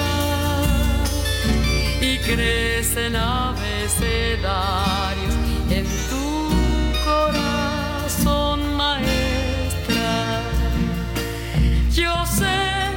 Y 1.99 2.17
crecen 2.19 3.17
abecedarios 3.17 5.35
en 5.69 5.85
tu 6.09 6.49
corazón, 7.03 8.73
maestra. 8.77 10.39
Yo 11.91 12.25
sé 12.25 12.87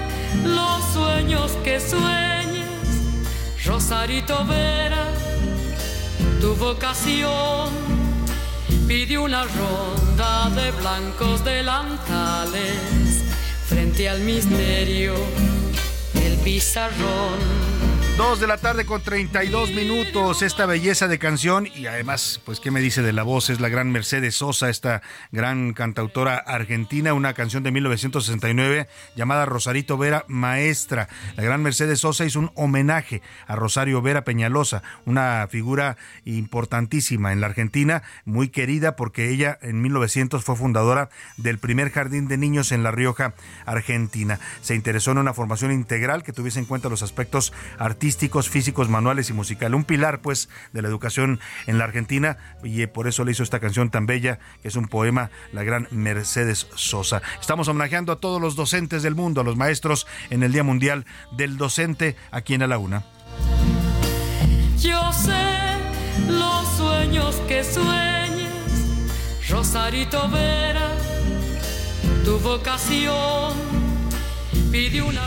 los 0.45 0.85
sueños 0.93 1.51
que 1.65 1.81
sueñes, 1.81 2.44
Rosarito 3.75 4.45
Vera, 4.45 5.05
tu 6.41 6.55
vocación. 6.55 7.71
Pide 8.87 9.19
una 9.19 9.43
ronda 9.43 10.49
de 10.51 10.71
blancos 10.71 11.45
delantales 11.45 13.25
frente 13.67 14.09
al 14.09 14.21
misterio 14.21 15.15
del 16.13 16.37
pizarrón. 16.45 17.74
Dos 18.17 18.39
de 18.39 18.47
la 18.47 18.59
tarde 18.59 18.87
con 18.87 19.03
32 19.03 19.73
minutos, 19.73 20.43
esta 20.43 20.67
belleza 20.67 21.09
de 21.09 21.19
canción 21.19 21.67
y 21.67 21.87
además, 21.87 22.41
pues, 22.45 22.61
¿qué 22.61 22.71
me 22.71 22.81
dice 22.81 23.03
de 23.03 23.13
la 23.13 23.25
voz? 23.25 23.51
Es 23.51 23.61
la 23.61 23.69
gran 23.69 23.91
Mercedes 23.91 24.37
Sosa, 24.37 24.71
esta 24.71 25.03
gran 25.33 25.73
cantautora 25.73 26.37
argentina, 26.37 27.13
una 27.13 27.35
canción 27.35 27.65
de 27.65 27.73
1969 27.73 28.87
llamada 29.17 29.47
Rosarito 29.47 29.99
Vera 29.99 30.25
Maestra. 30.29 31.09
La 31.35 31.43
gran 31.43 31.61
Mercedes 31.65 31.99
Sosa 31.99 32.25
hizo 32.25 32.39
un 32.39 32.53
homenaje 32.55 33.21
a 33.49 33.57
Rosario 33.57 34.01
Vera 34.01 34.23
Peñalosa, 34.23 34.85
una 35.07 35.49
figura 35.51 35.97
importantísima 36.25 37.33
en 37.33 37.41
la 37.41 37.49
Argentina, 37.49 38.05
muy 38.25 38.49
querida 38.49 38.95
porque 38.95 39.31
ella 39.31 39.59
en 39.61 39.83
1900 39.83 40.45
fue 40.45 40.55
fundadora 40.55 41.09
del 41.37 41.59
primer 41.59 41.91
jardín 41.91 42.29
de 42.29 42.39
niños 42.39 42.71
en 42.71 42.85
La 42.85 42.93
Rioja, 42.93 43.35
Argentina. 43.67 44.39
Se 44.61 44.77
interesó 44.77 45.11
en 45.11 45.19
una 45.19 45.35
formación 45.35 45.73
integral 45.73 46.23
que 46.23 46.33
tuviese 46.33 46.61
en 46.61 46.67
cuenta 46.67 46.89
los 46.89 47.03
aspectos 47.03 47.53
artísticos 47.77 48.04
artísticos, 48.05 48.51
físicos, 48.51 48.91
manuales 48.91 49.31
y 49.31 49.33
musical. 49.33 49.75
Un 49.75 49.85
pilar, 49.85 50.21
pues, 50.21 50.51
de 50.75 50.83
la 50.83 50.89
educación 50.89 51.41
en 51.67 51.79
la 51.79 51.85
Argentina 51.85 52.37
y 52.63 52.83
eh, 52.83 52.87
por 52.87 53.09
eso 53.09 53.25
le 53.25 53.33
hizo 53.33 53.43
esta 53.43 53.61
canción 53.61 53.89
tan 53.89 54.05
bella, 54.05 54.41
que 54.61 54.69
es 54.69 54.77
un 54.77 54.89
poema, 54.89 55.31
la 55.55 55.63
gran 55.63 55.89
Mercedes 55.91 56.67
Sosa. 56.75 57.23
Estamos 57.41 57.67
homenajeando 57.69 58.13
a 58.13 58.17
todos 58.17 58.43
los 58.43 58.57
docentes 58.57 59.03
del 59.03 59.15
mundo, 59.15 59.41
a 59.41 59.45
los 59.45 59.57
maestros 59.57 60.07
en 60.29 60.43
el 60.43 60.53
Día 60.53 60.63
Mundial 60.63 61.07
del 61.33 61.57
Docente 61.57 62.15
aquí 62.31 62.53
en 62.53 62.65
A 62.65 62.67
la 62.67 62.77
Una. 62.77 63.05
Yo 64.79 65.11
sé 65.15 65.79
los 66.29 66.69
sueños 66.77 67.37
que 67.49 67.65
sueñes, 67.65 69.49
Rosarito 69.49 70.29
Vera, 70.29 70.91
tu 72.23 72.39
vocación 72.39 73.55
pide 74.71 75.01
una 75.01 75.23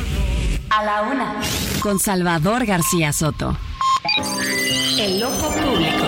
a 0.70 0.84
la 0.84 1.02
una. 1.02 1.42
Con 1.82 2.00
Salvador 2.00 2.66
García 2.66 3.14
Soto. 3.14 3.56
El 5.00 5.20
loco 5.20 5.50
público. 5.50 6.06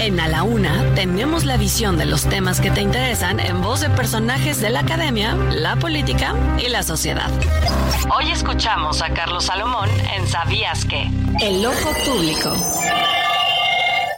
En 0.00 0.18
A 0.20 0.28
la 0.28 0.42
Una 0.42 0.94
tenemos 0.94 1.44
la 1.44 1.56
visión 1.56 1.96
de 1.96 2.06
los 2.06 2.24
temas 2.24 2.60
que 2.60 2.70
te 2.70 2.80
interesan 2.80 3.40
en 3.40 3.62
voz 3.62 3.80
de 3.80 3.90
personajes 3.90 4.60
de 4.60 4.70
la 4.70 4.80
academia, 4.80 5.34
la 5.34 5.76
política 5.76 6.34
y 6.58 6.68
la 6.68 6.82
sociedad. 6.82 7.30
Hoy 8.16 8.30
escuchamos 8.30 9.00
a 9.02 9.12
Carlos 9.14 9.44
Salomón 9.44 9.88
en 10.16 10.26
Sabías 10.26 10.84
que. 10.84 11.10
El 11.40 11.62
loco 11.62 11.92
público. 12.04 12.52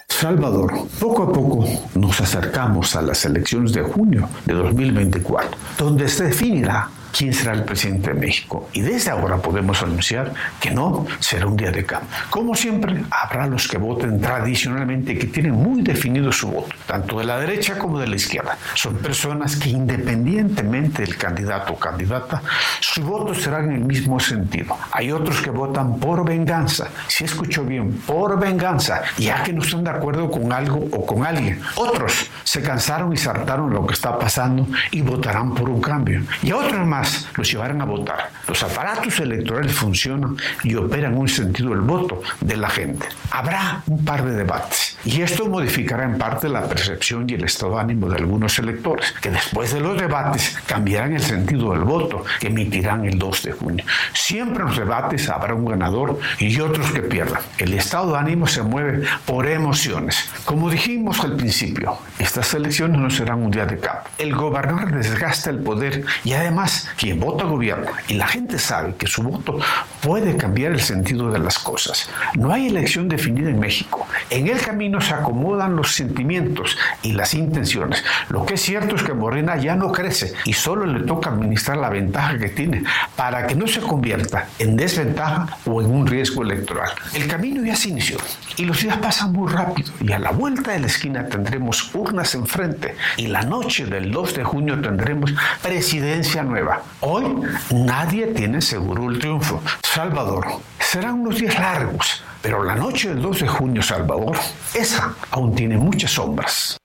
Salvador, 0.08 0.88
poco 0.98 1.22
a 1.24 1.32
poco 1.32 1.64
nos 1.94 2.20
acercamos 2.20 2.96
a 2.96 3.02
las 3.02 3.24
elecciones 3.24 3.72
de 3.72 3.82
junio 3.82 4.28
de 4.46 4.54
2024, 4.54 5.50
donde 5.78 6.08
se 6.08 6.24
definirá 6.24 6.88
quién 7.18 7.34
será 7.34 7.52
el 7.52 7.64
presidente 7.64 8.14
de 8.14 8.20
México. 8.20 8.70
Y 8.72 8.80
desde 8.80 9.10
ahora 9.10 9.38
podemos 9.38 9.82
anunciar 9.82 10.32
que 10.60 10.70
no 10.70 11.04
será 11.18 11.48
un 11.48 11.56
día 11.56 11.72
de 11.72 11.84
cambio. 11.84 12.08
Como 12.30 12.54
siempre, 12.54 13.02
habrá 13.10 13.48
los 13.48 13.66
que 13.66 13.76
voten 13.76 14.20
tradicionalmente 14.20 15.18
que 15.18 15.26
tienen 15.26 15.54
muy 15.54 15.82
definido 15.82 16.30
su 16.30 16.48
voto, 16.48 16.76
tanto 16.86 17.18
de 17.18 17.24
la 17.24 17.40
derecha 17.40 17.76
como 17.76 17.98
de 17.98 18.06
la 18.06 18.14
izquierda. 18.14 18.56
Son 18.74 18.94
personas 18.98 19.56
que 19.56 19.70
independientemente 19.70 21.02
del 21.02 21.16
candidato 21.16 21.72
o 21.72 21.76
candidata, 21.76 22.40
su 22.78 23.02
voto 23.02 23.34
será 23.34 23.64
en 23.64 23.72
el 23.72 23.80
mismo 23.80 24.20
sentido. 24.20 24.76
Hay 24.92 25.10
otros 25.10 25.40
que 25.40 25.50
votan 25.50 25.98
por 25.98 26.24
venganza. 26.24 26.86
Si 27.08 27.24
escucho 27.24 27.64
bien, 27.64 27.94
por 28.06 28.38
venganza, 28.38 29.02
ya 29.16 29.42
que 29.42 29.52
no 29.52 29.62
están 29.62 29.82
de 29.82 29.90
acuerdo 29.90 30.30
con 30.30 30.52
algo 30.52 30.86
o 30.92 31.04
con 31.04 31.26
alguien. 31.26 31.60
Otros 31.74 32.30
se 32.44 32.62
cansaron 32.62 33.12
y 33.12 33.16
saltaron 33.16 33.70
lo 33.70 33.84
que 33.84 33.94
está 33.94 34.16
pasando 34.16 34.68
y 34.92 35.00
votarán 35.00 35.52
por 35.52 35.68
un 35.68 35.80
cambio. 35.80 36.22
Y 36.44 36.52
otros 36.52 36.86
más 36.86 37.07
los 37.36 37.50
llevarán 37.50 37.80
a 37.80 37.84
votar. 37.84 38.30
Los 38.46 38.62
aparatos 38.62 39.20
electorales 39.20 39.72
funcionan 39.72 40.36
y 40.62 40.74
operan 40.74 41.16
un 41.16 41.28
sentido 41.28 41.70
del 41.70 41.80
voto 41.80 42.22
de 42.40 42.56
la 42.56 42.70
gente. 42.70 43.06
Habrá 43.30 43.82
un 43.86 44.04
par 44.04 44.24
de 44.24 44.32
debates 44.32 44.96
y 45.04 45.22
esto 45.22 45.46
modificará 45.46 46.04
en 46.04 46.18
parte 46.18 46.48
la 46.48 46.68
percepción 46.68 47.28
y 47.28 47.34
el 47.34 47.44
estado 47.44 47.74
de 47.74 47.80
ánimo 47.80 48.08
de 48.08 48.16
algunos 48.16 48.58
electores, 48.58 49.14
que 49.20 49.30
después 49.30 49.72
de 49.72 49.80
los 49.80 49.98
debates 49.98 50.56
cambiarán 50.66 51.14
el 51.14 51.22
sentido 51.22 51.72
del 51.72 51.82
voto 51.82 52.24
que 52.40 52.48
emitirán 52.48 53.04
el 53.04 53.18
2 53.18 53.42
de 53.42 53.52
junio. 53.52 53.84
Siempre 54.12 54.62
en 54.62 54.68
los 54.68 54.78
debates 54.78 55.28
habrá 55.28 55.54
un 55.54 55.66
ganador 55.66 56.18
y 56.38 56.58
otros 56.60 56.90
que 56.92 57.02
pierdan. 57.02 57.42
El 57.58 57.74
estado 57.74 58.12
de 58.12 58.18
ánimo 58.18 58.46
se 58.46 58.62
mueve 58.62 59.06
por 59.24 59.46
emociones. 59.46 60.28
Como 60.44 60.70
dijimos 60.70 61.20
al 61.20 61.36
principio, 61.36 61.98
estas 62.18 62.52
elecciones 62.54 62.98
no 62.98 63.10
serán 63.10 63.42
un 63.42 63.50
día 63.50 63.66
de 63.66 63.78
campo. 63.78 64.08
El 64.18 64.34
gobernador 64.34 64.92
desgasta 64.92 65.50
el 65.50 65.60
poder 65.60 66.04
y 66.24 66.32
además 66.32 66.87
quien 66.96 67.20
vota 67.20 67.44
gobierno 67.44 67.86
y 68.08 68.14
la 68.14 68.26
gente 68.26 68.58
sabe 68.58 68.94
que 68.96 69.06
su 69.06 69.22
voto 69.22 69.58
puede 70.00 70.36
cambiar 70.36 70.72
el 70.72 70.80
sentido 70.80 71.30
de 71.30 71.38
las 71.38 71.58
cosas. 71.58 72.08
No 72.34 72.52
hay 72.52 72.68
elección 72.68 73.08
definida 73.08 73.50
en 73.50 73.58
México. 73.58 74.06
En 74.30 74.48
el 74.48 74.60
camino 74.60 75.00
se 75.00 75.14
acomodan 75.14 75.76
los 75.76 75.94
sentimientos 75.94 76.76
y 77.02 77.12
las 77.12 77.34
intenciones. 77.34 78.04
Lo 78.28 78.44
que 78.46 78.54
es 78.54 78.62
cierto 78.62 78.96
es 78.96 79.02
que 79.02 79.12
Morena 79.12 79.56
ya 79.56 79.74
no 79.76 79.92
crece 79.92 80.32
y 80.44 80.52
solo 80.52 80.86
le 80.86 81.00
toca 81.00 81.30
administrar 81.30 81.78
la 81.78 81.90
ventaja 81.90 82.38
que 82.38 82.48
tiene 82.48 82.82
para 83.16 83.46
que 83.46 83.54
no 83.54 83.66
se 83.66 83.80
convierta 83.80 84.48
en 84.58 84.76
desventaja 84.76 85.58
o 85.66 85.80
en 85.82 85.90
un 85.90 86.06
riesgo 86.06 86.42
electoral. 86.42 86.90
El 87.14 87.26
camino 87.26 87.64
ya 87.64 87.76
se 87.76 87.90
inició 87.90 88.18
y 88.56 88.64
los 88.64 88.80
días 88.80 88.96
pasan 88.98 89.32
muy 89.32 89.50
rápido 89.50 89.92
y 90.00 90.12
a 90.12 90.18
la 90.18 90.30
vuelta 90.30 90.72
de 90.72 90.80
la 90.80 90.86
esquina 90.86 91.26
tendremos 91.26 91.94
urnas 91.94 92.34
enfrente 92.34 92.96
y 93.16 93.26
la 93.26 93.42
noche 93.42 93.86
del 93.86 94.10
2 94.10 94.34
de 94.34 94.44
junio 94.44 94.80
tendremos 94.80 95.34
presidencia 95.62 96.42
nueva. 96.42 96.77
Hoy 97.00 97.24
nadie 97.70 98.28
tiene 98.28 98.60
seguro 98.60 99.08
el 99.08 99.18
triunfo. 99.18 99.62
Salvador, 99.82 100.46
serán 100.78 101.20
unos 101.20 101.38
días 101.38 101.58
largos, 101.58 102.22
pero 102.42 102.62
la 102.62 102.74
noche 102.74 103.08
del 103.10 103.22
2 103.22 103.40
de 103.40 103.48
junio, 103.48 103.82
Salvador, 103.82 104.36
esa 104.74 105.14
aún 105.30 105.54
tiene 105.54 105.76
muchas 105.76 106.12
sombras. 106.12 106.76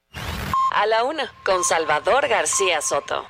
A 0.76 0.86
la 0.88 1.04
una, 1.04 1.32
con 1.46 1.64
Salvador 1.64 2.28
García 2.28 2.82
Soto. 2.82 3.26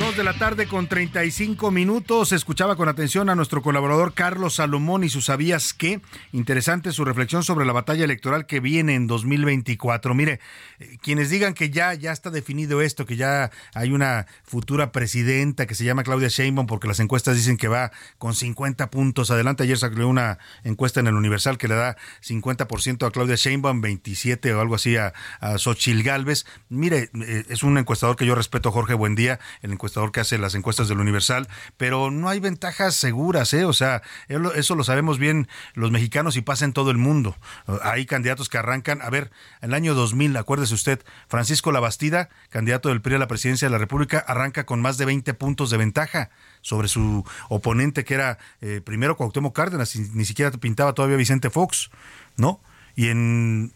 Dos 0.00 0.16
de 0.16 0.24
la 0.24 0.32
tarde 0.32 0.66
con 0.66 0.86
35 0.86 1.70
minutos. 1.70 2.32
Escuchaba 2.32 2.74
con 2.74 2.88
atención 2.88 3.28
a 3.28 3.34
nuestro 3.34 3.60
colaborador 3.60 4.14
Carlos 4.14 4.54
Salomón 4.54 5.04
y 5.04 5.10
sus 5.10 5.26
sabías 5.26 5.74
qué. 5.74 6.00
Interesante 6.32 6.92
su 6.92 7.04
reflexión 7.04 7.44
sobre 7.44 7.66
la 7.66 7.74
batalla 7.74 8.04
electoral 8.04 8.46
que 8.46 8.60
viene 8.60 8.94
en 8.94 9.06
2024. 9.06 10.14
Mire, 10.14 10.40
eh, 10.78 10.96
quienes 11.02 11.28
digan 11.28 11.52
que 11.52 11.68
ya, 11.68 11.92
ya 11.92 12.12
está 12.12 12.30
definido 12.30 12.80
esto, 12.80 13.04
que 13.04 13.16
ya 13.16 13.50
hay 13.74 13.92
una 13.92 14.26
futura 14.42 14.90
presidenta 14.90 15.66
que 15.66 15.74
se 15.74 15.84
llama 15.84 16.02
Claudia 16.02 16.28
Sheinbaum, 16.28 16.66
porque 16.66 16.88
las 16.88 16.98
encuestas 17.00 17.36
dicen 17.36 17.58
que 17.58 17.68
va 17.68 17.92
con 18.16 18.34
50 18.34 18.90
puntos 18.90 19.30
adelante. 19.30 19.64
Ayer 19.64 19.76
salió 19.76 20.08
una 20.08 20.38
encuesta 20.64 21.00
en 21.00 21.08
el 21.08 21.14
Universal 21.14 21.58
que 21.58 21.68
le 21.68 21.74
da 21.74 21.98
50% 22.26 23.06
a 23.06 23.10
Claudia 23.10 23.36
Sheinbaum, 23.36 23.82
27 23.82 24.54
o 24.54 24.62
algo 24.62 24.76
así 24.76 24.96
a, 24.96 25.12
a 25.40 25.58
Xochil 25.58 26.02
Gálvez. 26.02 26.46
Mire, 26.70 27.10
eh, 27.20 27.44
es 27.50 27.62
un 27.62 27.76
encuestador 27.76 28.16
que 28.16 28.24
yo 28.24 28.34
respeto, 28.34 28.72
Jorge 28.72 28.94
Buendía, 28.94 29.40
el 29.60 29.72
encuestador 29.72 29.89
que 30.12 30.20
hace 30.20 30.38
las 30.38 30.54
encuestas 30.54 30.88
del 30.88 31.00
Universal, 31.00 31.48
pero 31.76 32.10
no 32.10 32.28
hay 32.28 32.40
ventajas 32.40 32.94
seguras, 32.94 33.52
¿eh? 33.52 33.64
O 33.64 33.72
sea, 33.72 34.02
eso 34.28 34.74
lo 34.74 34.84
sabemos 34.84 35.18
bien 35.18 35.48
los 35.74 35.90
mexicanos 35.90 36.36
y 36.36 36.42
pasa 36.42 36.64
en 36.64 36.72
todo 36.72 36.90
el 36.90 36.96
mundo. 36.96 37.36
Hay 37.82 38.06
candidatos 38.06 38.48
que 38.48 38.58
arrancan, 38.58 39.02
a 39.02 39.10
ver, 39.10 39.30
en 39.60 39.70
el 39.70 39.74
año 39.74 39.94
2000, 39.94 40.36
acuérdese 40.36 40.74
usted, 40.74 41.02
Francisco 41.28 41.72
Labastida, 41.72 42.28
candidato 42.50 42.88
del 42.88 43.00
PRI 43.00 43.16
a 43.16 43.18
la 43.18 43.28
presidencia 43.28 43.68
de 43.68 43.72
la 43.72 43.78
República, 43.78 44.18
arranca 44.26 44.64
con 44.64 44.80
más 44.80 44.98
de 44.98 45.04
20 45.04 45.34
puntos 45.34 45.70
de 45.70 45.76
ventaja 45.76 46.30
sobre 46.62 46.88
su 46.88 47.24
oponente 47.48 48.04
que 48.04 48.14
era 48.14 48.38
eh, 48.60 48.80
primero 48.84 49.16
Cuauhtémoc 49.16 49.54
Cárdenas, 49.54 49.94
y 49.96 50.00
ni 50.14 50.24
siquiera 50.24 50.50
pintaba 50.52 50.94
todavía 50.94 51.16
Vicente 51.16 51.50
Fox, 51.50 51.90
¿no? 52.36 52.60
Y 52.96 53.08
en 53.08 53.72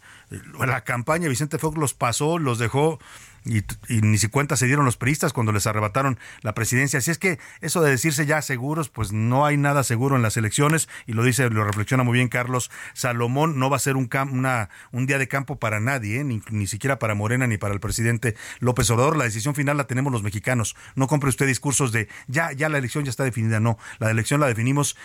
la 0.59 0.81
campaña 0.83 1.29
Vicente 1.29 1.57
Fox 1.57 1.77
los 1.77 1.93
pasó, 1.93 2.37
los 2.37 2.59
dejó 2.59 2.99
y, 3.45 3.63
ni 4.01 4.17
si 4.17 4.27
cuenta 4.27 4.57
se 4.57 4.65
dieron 4.65 4.85
los 4.85 4.97
peristas 4.97 5.33
cuando 5.33 5.51
les 5.51 5.67
arrebataron 5.67 6.17
la 6.41 6.53
presidencia. 6.53 6.99
Así 6.99 7.11
es 7.11 7.17
que 7.17 7.39
eso 7.61 7.81
de 7.81 7.91
decirse 7.91 8.25
ya 8.25 8.41
seguros, 8.41 8.89
pues 8.89 9.11
no 9.11 9.45
hay 9.45 9.57
nada 9.57 9.83
seguro 9.83 10.15
en 10.15 10.21
las 10.21 10.37
elecciones 10.37 10.89
y 11.05 11.13
lo 11.13 11.23
dice, 11.23 11.49
lo 11.49 11.63
reflexiona 11.63 12.03
muy 12.03 12.15
bien 12.15 12.27
Carlos 12.27 12.71
Salomón, 12.93 13.59
no 13.59 13.69
va 13.69 13.77
a 13.77 13.79
ser 13.79 13.95
un, 13.95 14.09
una, 14.31 14.69
un 14.91 15.05
día 15.05 15.17
de 15.17 15.27
campo 15.27 15.59
para 15.59 15.79
nadie, 15.79 16.19
¿eh? 16.19 16.23
ni, 16.23 16.41
ni, 16.49 16.67
siquiera 16.67 16.97
para 16.99 17.13
Morena 17.13 17.47
ni 17.47 17.57
para 17.57 17.73
el 17.73 17.79
presidente 17.79 18.35
López 18.59 18.89
Obrador. 18.89 19.17
La 19.17 19.25
decisión 19.25 19.55
final 19.55 19.77
la 19.77 19.85
tenemos 19.85 20.11
los 20.11 20.23
mexicanos. 20.23 20.75
No 20.95 21.07
compre 21.07 21.29
usted 21.29 21.45
discursos 21.45 21.91
de 21.91 22.07
ya, 22.27 22.51
ya 22.51 22.69
la 22.69 22.77
elección 22.77 23.05
ya 23.05 23.11
está 23.11 23.23
definida. 23.23 23.59
No, 23.59 23.77
la 23.99 24.09
elección 24.09 24.39
la 24.39 24.47
definimos 24.47 24.97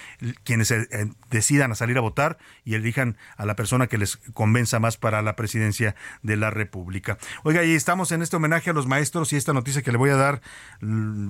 quienes 0.44 0.70
eh, 0.70 0.86
decidan 1.30 1.72
a 1.72 1.74
salir 1.74 1.98
a 1.98 2.00
votar 2.00 2.38
y 2.64 2.74
elijan 2.74 3.16
a 3.36 3.44
la 3.44 3.56
persona 3.56 3.86
que 3.86 3.98
les 3.98 4.16
convenza 4.32 4.78
más 4.78 4.96
para 4.96 5.22
la 5.22 5.36
presidencia 5.36 5.94
de 6.22 6.36
la 6.36 6.50
República. 6.50 7.18
Oiga, 7.42 7.64
y 7.64 7.74
estamos 7.74 8.12
en 8.12 8.22
este 8.22 8.29
homenaje 8.36 8.70
a 8.70 8.72
los 8.72 8.86
maestros 8.86 9.32
y 9.32 9.36
esta 9.36 9.52
noticia 9.52 9.82
que 9.82 9.92
le 9.92 9.98
voy 9.98 10.10
a 10.10 10.16
dar 10.16 10.40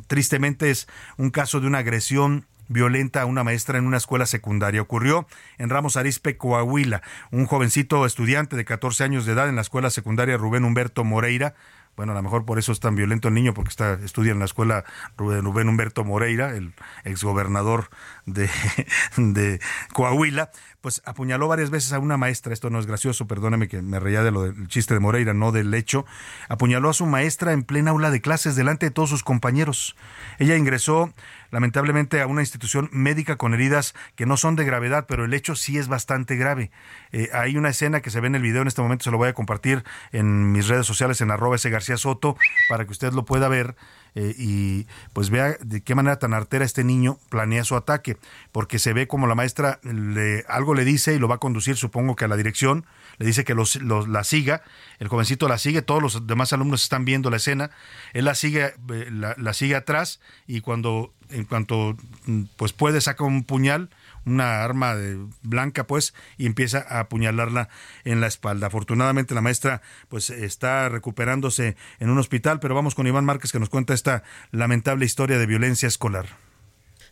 tristemente 0.06 0.70
es 0.70 0.88
un 1.16 1.30
caso 1.30 1.60
de 1.60 1.66
una 1.66 1.78
agresión 1.78 2.46
violenta 2.68 3.22
a 3.22 3.26
una 3.26 3.42
maestra 3.42 3.78
en 3.78 3.86
una 3.86 3.96
escuela 3.96 4.26
secundaria. 4.26 4.80
Ocurrió 4.80 5.26
en 5.58 5.70
Ramos 5.70 5.96
Arispe, 5.96 6.36
Coahuila. 6.36 7.02
Un 7.32 7.46
jovencito 7.46 8.06
estudiante 8.06 8.56
de 8.56 8.64
14 8.64 9.02
años 9.04 9.26
de 9.26 9.32
edad 9.32 9.48
en 9.48 9.56
la 9.56 9.62
escuela 9.62 9.90
secundaria 9.90 10.36
Rubén 10.36 10.64
Humberto 10.64 11.02
Moreira 11.02 11.54
bueno, 11.96 12.12
a 12.12 12.14
lo 12.14 12.22
mejor 12.22 12.46
por 12.46 12.58
eso 12.58 12.72
es 12.72 12.80
tan 12.80 12.94
violento 12.94 13.28
el 13.28 13.34
niño, 13.34 13.52
porque 13.52 13.68
está, 13.68 13.94
estudia 14.02 14.32
en 14.32 14.38
la 14.38 14.46
escuela 14.46 14.84
Rubén 15.18 15.68
Humberto 15.68 16.02
Moreira, 16.02 16.56
el 16.56 16.72
exgobernador 17.04 17.90
de, 18.24 18.48
de 19.18 19.60
Coahuila, 19.92 20.50
pues 20.80 21.02
apuñaló 21.04 21.48
varias 21.48 21.70
veces 21.70 21.92
a 21.92 21.98
una 21.98 22.16
maestra, 22.16 22.52
esto 22.52 22.70
no 22.70 22.78
es 22.78 22.86
gracioso, 22.86 23.26
perdóneme 23.26 23.68
que 23.68 23.82
me 23.82 24.00
reía 24.00 24.22
de 24.22 24.30
lo 24.30 24.42
del 24.42 24.68
chiste 24.68 24.94
de 24.94 25.00
Moreira, 25.00 25.34
no 25.34 25.52
del 25.52 25.72
hecho, 25.74 26.06
apuñaló 26.48 26.90
a 26.90 26.94
su 26.94 27.06
maestra 27.06 27.52
en 27.52 27.62
plena 27.62 27.90
aula 27.90 28.10
de 28.10 28.20
clases 28.20 28.56
delante 28.56 28.86
de 28.86 28.90
todos 28.90 29.10
sus 29.10 29.22
compañeros. 29.22 29.96
Ella 30.38 30.56
ingresó 30.56 31.12
lamentablemente 31.50 32.20
a 32.20 32.26
una 32.26 32.42
institución 32.42 32.88
médica 32.92 33.36
con 33.36 33.54
heridas 33.54 33.94
que 34.14 34.26
no 34.26 34.36
son 34.36 34.56
de 34.56 34.64
gravedad, 34.64 35.06
pero 35.08 35.24
el 35.24 35.34
hecho 35.34 35.54
sí 35.54 35.78
es 35.78 35.88
bastante 35.88 36.36
grave. 36.36 36.70
Eh, 37.12 37.28
hay 37.32 37.56
una 37.56 37.70
escena 37.70 38.00
que 38.00 38.10
se 38.10 38.20
ve 38.20 38.28
en 38.28 38.36
el 38.36 38.42
video, 38.42 38.62
en 38.62 38.68
este 38.68 38.82
momento 38.82 39.04
se 39.04 39.10
lo 39.10 39.18
voy 39.18 39.28
a 39.28 39.34
compartir 39.34 39.84
en 40.12 40.52
mis 40.52 40.68
redes 40.68 40.86
sociales 40.86 41.20
en 41.20 41.30
arroba 41.30 41.56
ese 41.56 41.70
García 41.70 41.96
Soto 41.96 42.36
para 42.68 42.84
que 42.84 42.92
usted 42.92 43.12
lo 43.12 43.24
pueda 43.24 43.48
ver. 43.48 43.76
Eh, 44.14 44.34
y 44.36 44.86
pues 45.12 45.30
vea 45.30 45.56
de 45.60 45.82
qué 45.82 45.94
manera 45.94 46.18
tan 46.18 46.34
artera 46.34 46.64
este 46.64 46.84
niño 46.84 47.18
planea 47.28 47.64
su 47.64 47.76
ataque, 47.76 48.16
porque 48.52 48.78
se 48.78 48.92
ve 48.92 49.06
como 49.06 49.26
la 49.26 49.34
maestra 49.34 49.78
le, 49.82 50.44
algo 50.48 50.74
le 50.74 50.84
dice 50.84 51.14
y 51.14 51.18
lo 51.18 51.28
va 51.28 51.36
a 51.36 51.38
conducir, 51.38 51.76
supongo 51.76 52.16
que 52.16 52.24
a 52.24 52.28
la 52.28 52.36
dirección, 52.36 52.86
le 53.18 53.26
dice 53.26 53.44
que 53.44 53.54
los, 53.54 53.76
la 53.82 54.24
siga, 54.24 54.62
el 54.98 55.08
jovencito 55.08 55.48
la 55.48 55.58
sigue, 55.58 55.82
todos 55.82 56.02
los 56.02 56.26
demás 56.26 56.52
alumnos 56.52 56.82
están 56.82 57.04
viendo 57.04 57.30
la 57.30 57.36
escena, 57.36 57.70
él 58.12 58.24
la 58.24 58.34
sigue, 58.34 58.74
eh, 58.92 59.10
la, 59.10 59.52
sigue 59.52 59.76
atrás 59.76 60.20
y 60.46 60.60
cuando, 60.60 61.12
en 61.28 61.44
cuanto 61.44 61.96
mm, 62.26 62.44
pues 62.56 62.72
puede 62.72 63.00
saca 63.00 63.24
un 63.24 63.44
puñal, 63.44 63.90
una 64.24 64.62
arma 64.62 64.94
de 64.94 65.18
blanca 65.42 65.86
pues 65.86 66.14
y 66.36 66.46
empieza 66.46 66.84
a 66.88 67.00
apuñalarla 67.00 67.68
en 68.04 68.20
la 68.20 68.26
espalda. 68.26 68.66
Afortunadamente 68.68 69.34
la 69.34 69.40
maestra 69.40 69.82
pues 70.08 70.30
está 70.30 70.88
recuperándose 70.88 71.76
en 71.98 72.10
un 72.10 72.18
hospital, 72.18 72.60
pero 72.60 72.74
vamos 72.74 72.94
con 72.94 73.06
Iván 73.06 73.24
Márquez 73.24 73.52
que 73.52 73.60
nos 73.60 73.70
cuenta 73.70 73.94
esta 73.94 74.22
lamentable 74.50 75.04
historia 75.04 75.38
de 75.38 75.46
violencia 75.46 75.88
escolar. 75.88 76.49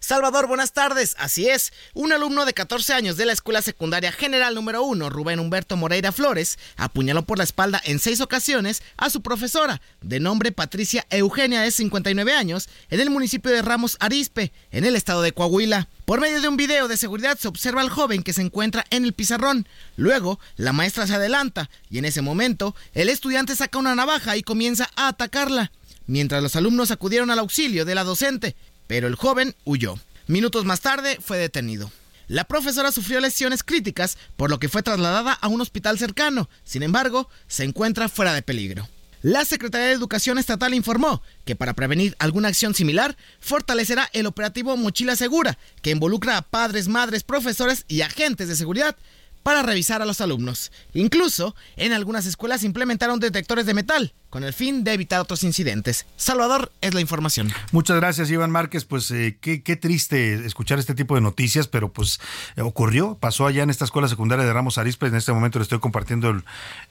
Salvador, 0.01 0.47
buenas 0.47 0.73
tardes. 0.73 1.17
Así 1.19 1.49
es, 1.49 1.73
un 1.93 2.13
alumno 2.13 2.45
de 2.45 2.55
14 2.55 2.93
años 2.93 3.17
de 3.17 3.27
la 3.27 3.33
Escuela 3.33 3.63
Secundaria 3.63 4.13
General 4.13 4.55
número 4.55 4.83
1, 4.85 5.11
Rubén 5.11 5.41
Humberto 5.41 5.77
Moreira 5.77 6.13
Flores, 6.13 6.59
apuñaló 6.77 7.25
por 7.25 7.39
la 7.39 7.45
espalda 7.45 7.83
en 7.85 7.99
seis 7.99 8.21
ocasiones 8.21 8.83
a 8.97 9.11
su 9.11 9.23
profesora, 9.23 9.81
de 10.01 10.21
nombre 10.21 10.53
Patricia 10.53 11.05
Eugenia, 11.11 11.63
de 11.63 11.73
59 11.73 12.33
años, 12.33 12.69
en 12.91 13.01
el 13.01 13.11
municipio 13.11 13.51
de 13.51 13.61
Ramos 13.61 13.97
Arispe, 13.99 14.53
en 14.71 14.85
el 14.85 14.95
estado 14.95 15.23
de 15.23 15.33
Coahuila. 15.33 15.89
Por 16.05 16.21
medio 16.21 16.41
de 16.41 16.49
un 16.49 16.57
video 16.57 16.87
de 16.87 16.97
seguridad 16.97 17.37
se 17.37 17.49
observa 17.49 17.81
al 17.81 17.91
joven 17.91 18.23
que 18.23 18.33
se 18.33 18.43
encuentra 18.43 18.85
en 18.91 19.05
el 19.05 19.15
pizarrón. 19.15 19.67
Luego, 19.97 20.39
la 20.57 20.73
maestra 20.73 21.07
se 21.07 21.15
adelanta 21.15 21.69
y 21.91 21.99
en 21.99 22.05
ese 22.05 22.23
momento, 22.23 22.75
el 22.95 23.09
estudiante 23.09 23.57
saca 23.57 23.79
una 23.79 23.95
navaja 23.95 24.37
y 24.37 24.43
comienza 24.43 24.89
a 24.97 25.09
atacarla, 25.09 25.73
mientras 26.07 26.43
los 26.43 26.57
alumnos 26.57 26.91
acudieron 26.93 27.31
al 27.31 27.41
auxilio 27.41 27.85
de 27.85 27.95
la 27.95 28.05
docente 28.05 28.57
pero 28.89 29.07
el 29.07 29.15
joven 29.15 29.55
huyó. 29.65 29.97
Minutos 30.27 30.65
más 30.65 30.81
tarde 30.81 31.19
fue 31.21 31.39
detenido. 31.39 31.93
La 32.27 32.45
profesora 32.45 32.91
sufrió 32.91 33.21
lesiones 33.21 33.63
críticas, 33.63 34.19
por 34.37 34.51
lo 34.51 34.59
que 34.59 34.69
fue 34.69 34.83
trasladada 34.83 35.33
a 35.33 35.47
un 35.49 35.61
hospital 35.61 35.99
cercano. 35.99 36.51
Sin 36.65 36.83
embargo, 36.83 37.31
se 37.47 37.65
encuentra 37.65 38.09
fuera 38.09 38.35
de 38.35 38.43
peligro. 38.43 38.89
La 39.23 39.45
Secretaría 39.45 39.89
de 39.89 39.95
Educación 39.95 40.39
Estatal 40.39 40.75
informó 40.75 41.23
que 41.45 41.57
para 41.57 41.75
prevenir 41.75 42.15
alguna 42.19 42.49
acción 42.49 42.75
similar, 42.75 43.17
fortalecerá 43.41 44.09
el 44.13 44.27
operativo 44.27 44.77
Mochila 44.77 45.17
Segura, 45.17 45.59
que 45.83 45.91
involucra 45.91 46.37
a 46.37 46.43
padres, 46.43 46.87
madres, 46.87 47.25
profesores 47.25 47.85
y 47.89 48.03
agentes 48.03 48.49
de 48.49 48.57
seguridad 48.57 48.97
para 49.43 49.63
revisar 49.63 50.03
a 50.03 50.07
los 50.07 50.21
alumnos. 50.21 50.73
Incluso, 50.93 51.55
en 51.77 51.93
algunas 51.93 52.27
escuelas 52.27 52.65
implementaron 52.65 53.21
detectores 53.21 53.67
de 53.67 53.75
metal 53.75 54.13
con 54.31 54.45
el 54.45 54.53
fin 54.53 54.85
de 54.85 54.93
evitar 54.93 55.21
otros 55.21 55.43
incidentes. 55.43 56.07
Salvador, 56.17 56.71
es 56.81 56.93
la 56.93 57.01
información. 57.01 57.51
Muchas 57.73 57.97
gracias, 57.97 58.31
Iván 58.31 58.51
Márquez. 58.51 58.85
Pues 58.85 59.11
eh, 59.11 59.39
qué, 59.41 59.59
triste 59.77 60.47
escuchar 60.47 60.79
este 60.79 60.95
tipo 60.95 61.15
de 61.15 61.21
noticias, 61.21 61.67
pero 61.67 61.93
pues 61.93 62.21
eh, 62.57 62.63
ocurrió, 62.63 63.17
pasó 63.19 63.47
allá 63.47 63.63
en 63.63 63.71
esta 63.71 63.85
escuela 63.85 64.09
secundaria 64.09 64.45
de 64.45 64.53
Ramos 64.53 64.77
Arispe. 64.77 65.07
En 65.07 65.15
este 65.15 65.33
momento 65.33 65.59
le 65.59 65.63
estoy 65.63 65.79
compartiendo 65.79 66.31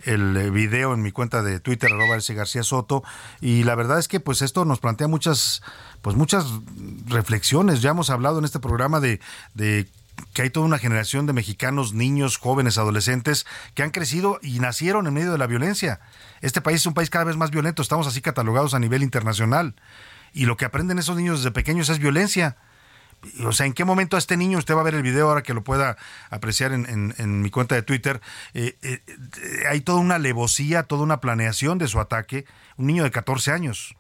el, 0.05 0.37
eh, 0.37 0.49
video 0.49 0.93
en 0.93 1.01
mi 1.01 1.11
cuenta 1.11 1.43
de 1.43 1.59
Twitter, 1.59 1.91
arroba 1.91 2.17
García 2.27 2.63
Soto. 2.63 3.03
Y 3.39 3.63
la 3.63 3.75
verdad 3.75 3.99
es 3.99 4.07
que 4.07 4.19
pues 4.19 4.41
esto 4.41 4.65
nos 4.65 4.79
plantea 4.79 5.07
muchas, 5.07 5.61
pues 6.01 6.15
muchas 6.15 6.45
reflexiones. 7.05 7.81
Ya 7.81 7.91
hemos 7.91 8.09
hablado 8.09 8.39
en 8.39 8.45
este 8.45 8.59
programa 8.59 8.99
de, 8.99 9.19
de 9.53 9.87
que 10.33 10.41
hay 10.43 10.49
toda 10.49 10.65
una 10.65 10.77
generación 10.77 11.25
de 11.25 11.33
mexicanos, 11.33 11.93
niños, 11.93 12.37
jóvenes, 12.37 12.77
adolescentes, 12.77 13.45
que 13.73 13.83
han 13.83 13.91
crecido 13.91 14.39
y 14.41 14.59
nacieron 14.59 15.07
en 15.07 15.13
medio 15.13 15.31
de 15.31 15.37
la 15.37 15.47
violencia. 15.47 15.99
Este 16.41 16.61
país 16.61 16.81
es 16.81 16.85
un 16.85 16.93
país 16.93 17.09
cada 17.09 17.25
vez 17.25 17.37
más 17.37 17.51
violento, 17.51 17.81
estamos 17.81 18.07
así 18.07 18.21
catalogados 18.21 18.73
a 18.73 18.79
nivel 18.79 19.03
internacional. 19.03 19.75
Y 20.33 20.45
lo 20.45 20.57
que 20.57 20.65
aprenden 20.65 20.99
esos 20.99 21.15
niños 21.15 21.39
desde 21.39 21.51
pequeños 21.51 21.89
es 21.89 21.99
violencia. 21.99 22.57
O 23.43 23.51
sea, 23.51 23.65
¿en 23.65 23.73
qué 23.73 23.83
momento 23.83 24.15
a 24.15 24.19
este 24.19 24.37
niño, 24.37 24.59
usted 24.59 24.75
va 24.75 24.81
a 24.81 24.83
ver 24.83 24.95
el 24.95 25.01
video 25.01 25.27
ahora 25.29 25.41
que 25.41 25.53
lo 25.53 25.63
pueda 25.63 25.97
apreciar 26.29 26.71
en, 26.71 27.41
mi 27.41 27.49
cuenta 27.49 27.73
de 27.73 27.81
Twitter, 27.81 28.21
eh, 28.53 28.77
eh, 28.83 29.01
hay 29.69 29.81
toda 29.81 29.99
una 29.99 30.15
alevosía, 30.15 30.83
toda 30.83 31.03
una 31.03 31.19
planeación 31.19 31.79
de 31.79 31.87
su 31.87 31.99
ataque, 31.99 32.45
un 32.77 32.85
niño 32.87 33.03
de 33.03 33.11
14 33.11 33.51
años. 33.51 33.95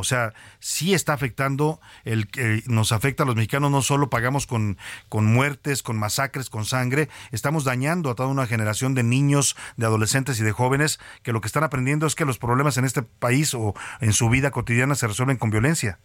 O 0.00 0.04
sea, 0.04 0.34
sí 0.58 0.94
está 0.94 1.12
afectando, 1.12 1.80
el 2.04 2.28
nos 2.66 2.92
afecta 2.92 3.22
a 3.22 3.26
los 3.26 3.36
mexicanos, 3.36 3.70
no 3.70 3.82
solo 3.82 4.10
pagamos 4.10 4.46
con, 4.46 4.78
con 5.08 5.26
muertes, 5.26 5.82
con 5.82 5.98
masacres, 5.98 6.50
con 6.50 6.64
sangre, 6.64 7.08
estamos 7.30 7.64
dañando 7.64 8.10
a 8.10 8.14
toda 8.14 8.28
una 8.28 8.46
generación 8.46 8.94
de 8.94 9.02
niños, 9.02 9.56
de 9.76 9.86
adolescentes 9.86 10.40
y 10.40 10.42
de 10.42 10.52
jóvenes 10.52 10.98
que 11.22 11.32
lo 11.32 11.40
que 11.40 11.46
están 11.46 11.64
aprendiendo 11.64 12.06
es 12.06 12.14
que 12.14 12.24
los 12.24 12.38
problemas 12.38 12.76
en 12.78 12.84
este 12.84 13.02
país 13.02 13.54
o 13.54 13.74
en 14.00 14.12
su 14.12 14.28
vida 14.28 14.50
cotidiana 14.50 14.94
se 14.94 15.06
resuelven 15.06 15.36
con 15.36 15.50
violencia. 15.50 15.98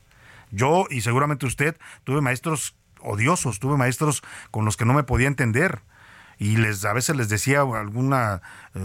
Yo 0.51 0.85
y 0.89 1.01
seguramente 1.01 1.45
usted 1.45 1.77
tuve 2.03 2.21
maestros 2.21 2.75
odiosos, 3.01 3.59
tuve 3.59 3.77
maestros 3.77 4.23
con 4.51 4.65
los 4.65 4.77
que 4.77 4.85
no 4.85 4.93
me 4.93 5.03
podía 5.03 5.27
entender 5.27 5.81
y 6.37 6.57
les 6.57 6.83
a 6.85 6.93
veces 6.93 7.15
les 7.15 7.29
decía 7.29 7.61
alguna 7.61 8.41
eh, 8.73 8.79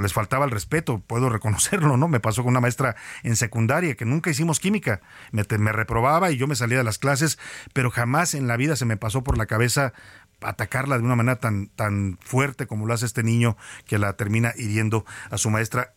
les 0.00 0.12
faltaba 0.12 0.44
el 0.44 0.50
respeto, 0.50 1.00
puedo 1.00 1.28
reconocerlo, 1.30 1.96
¿no? 1.96 2.08
Me 2.08 2.20
pasó 2.20 2.42
con 2.42 2.50
una 2.50 2.60
maestra 2.60 2.96
en 3.22 3.36
secundaria 3.36 3.94
que 3.94 4.04
nunca 4.04 4.30
hicimos 4.30 4.60
química, 4.60 5.00
me, 5.30 5.44
me 5.58 5.72
reprobaba 5.72 6.30
y 6.30 6.36
yo 6.36 6.46
me 6.46 6.56
salía 6.56 6.78
de 6.78 6.84
las 6.84 6.98
clases, 6.98 7.38
pero 7.72 7.90
jamás 7.90 8.34
en 8.34 8.46
la 8.46 8.56
vida 8.56 8.76
se 8.76 8.84
me 8.84 8.96
pasó 8.96 9.22
por 9.22 9.38
la 9.38 9.46
cabeza 9.46 9.92
atacarla 10.40 10.98
de 10.98 11.04
una 11.04 11.16
manera 11.16 11.38
tan 11.38 11.68
tan 11.68 12.18
fuerte 12.20 12.66
como 12.66 12.86
lo 12.86 12.94
hace 12.94 13.06
este 13.06 13.22
niño 13.22 13.56
que 13.86 13.98
la 13.98 14.14
termina 14.14 14.52
hiriendo 14.56 15.04
a 15.30 15.38
su 15.38 15.50
maestra 15.50 15.94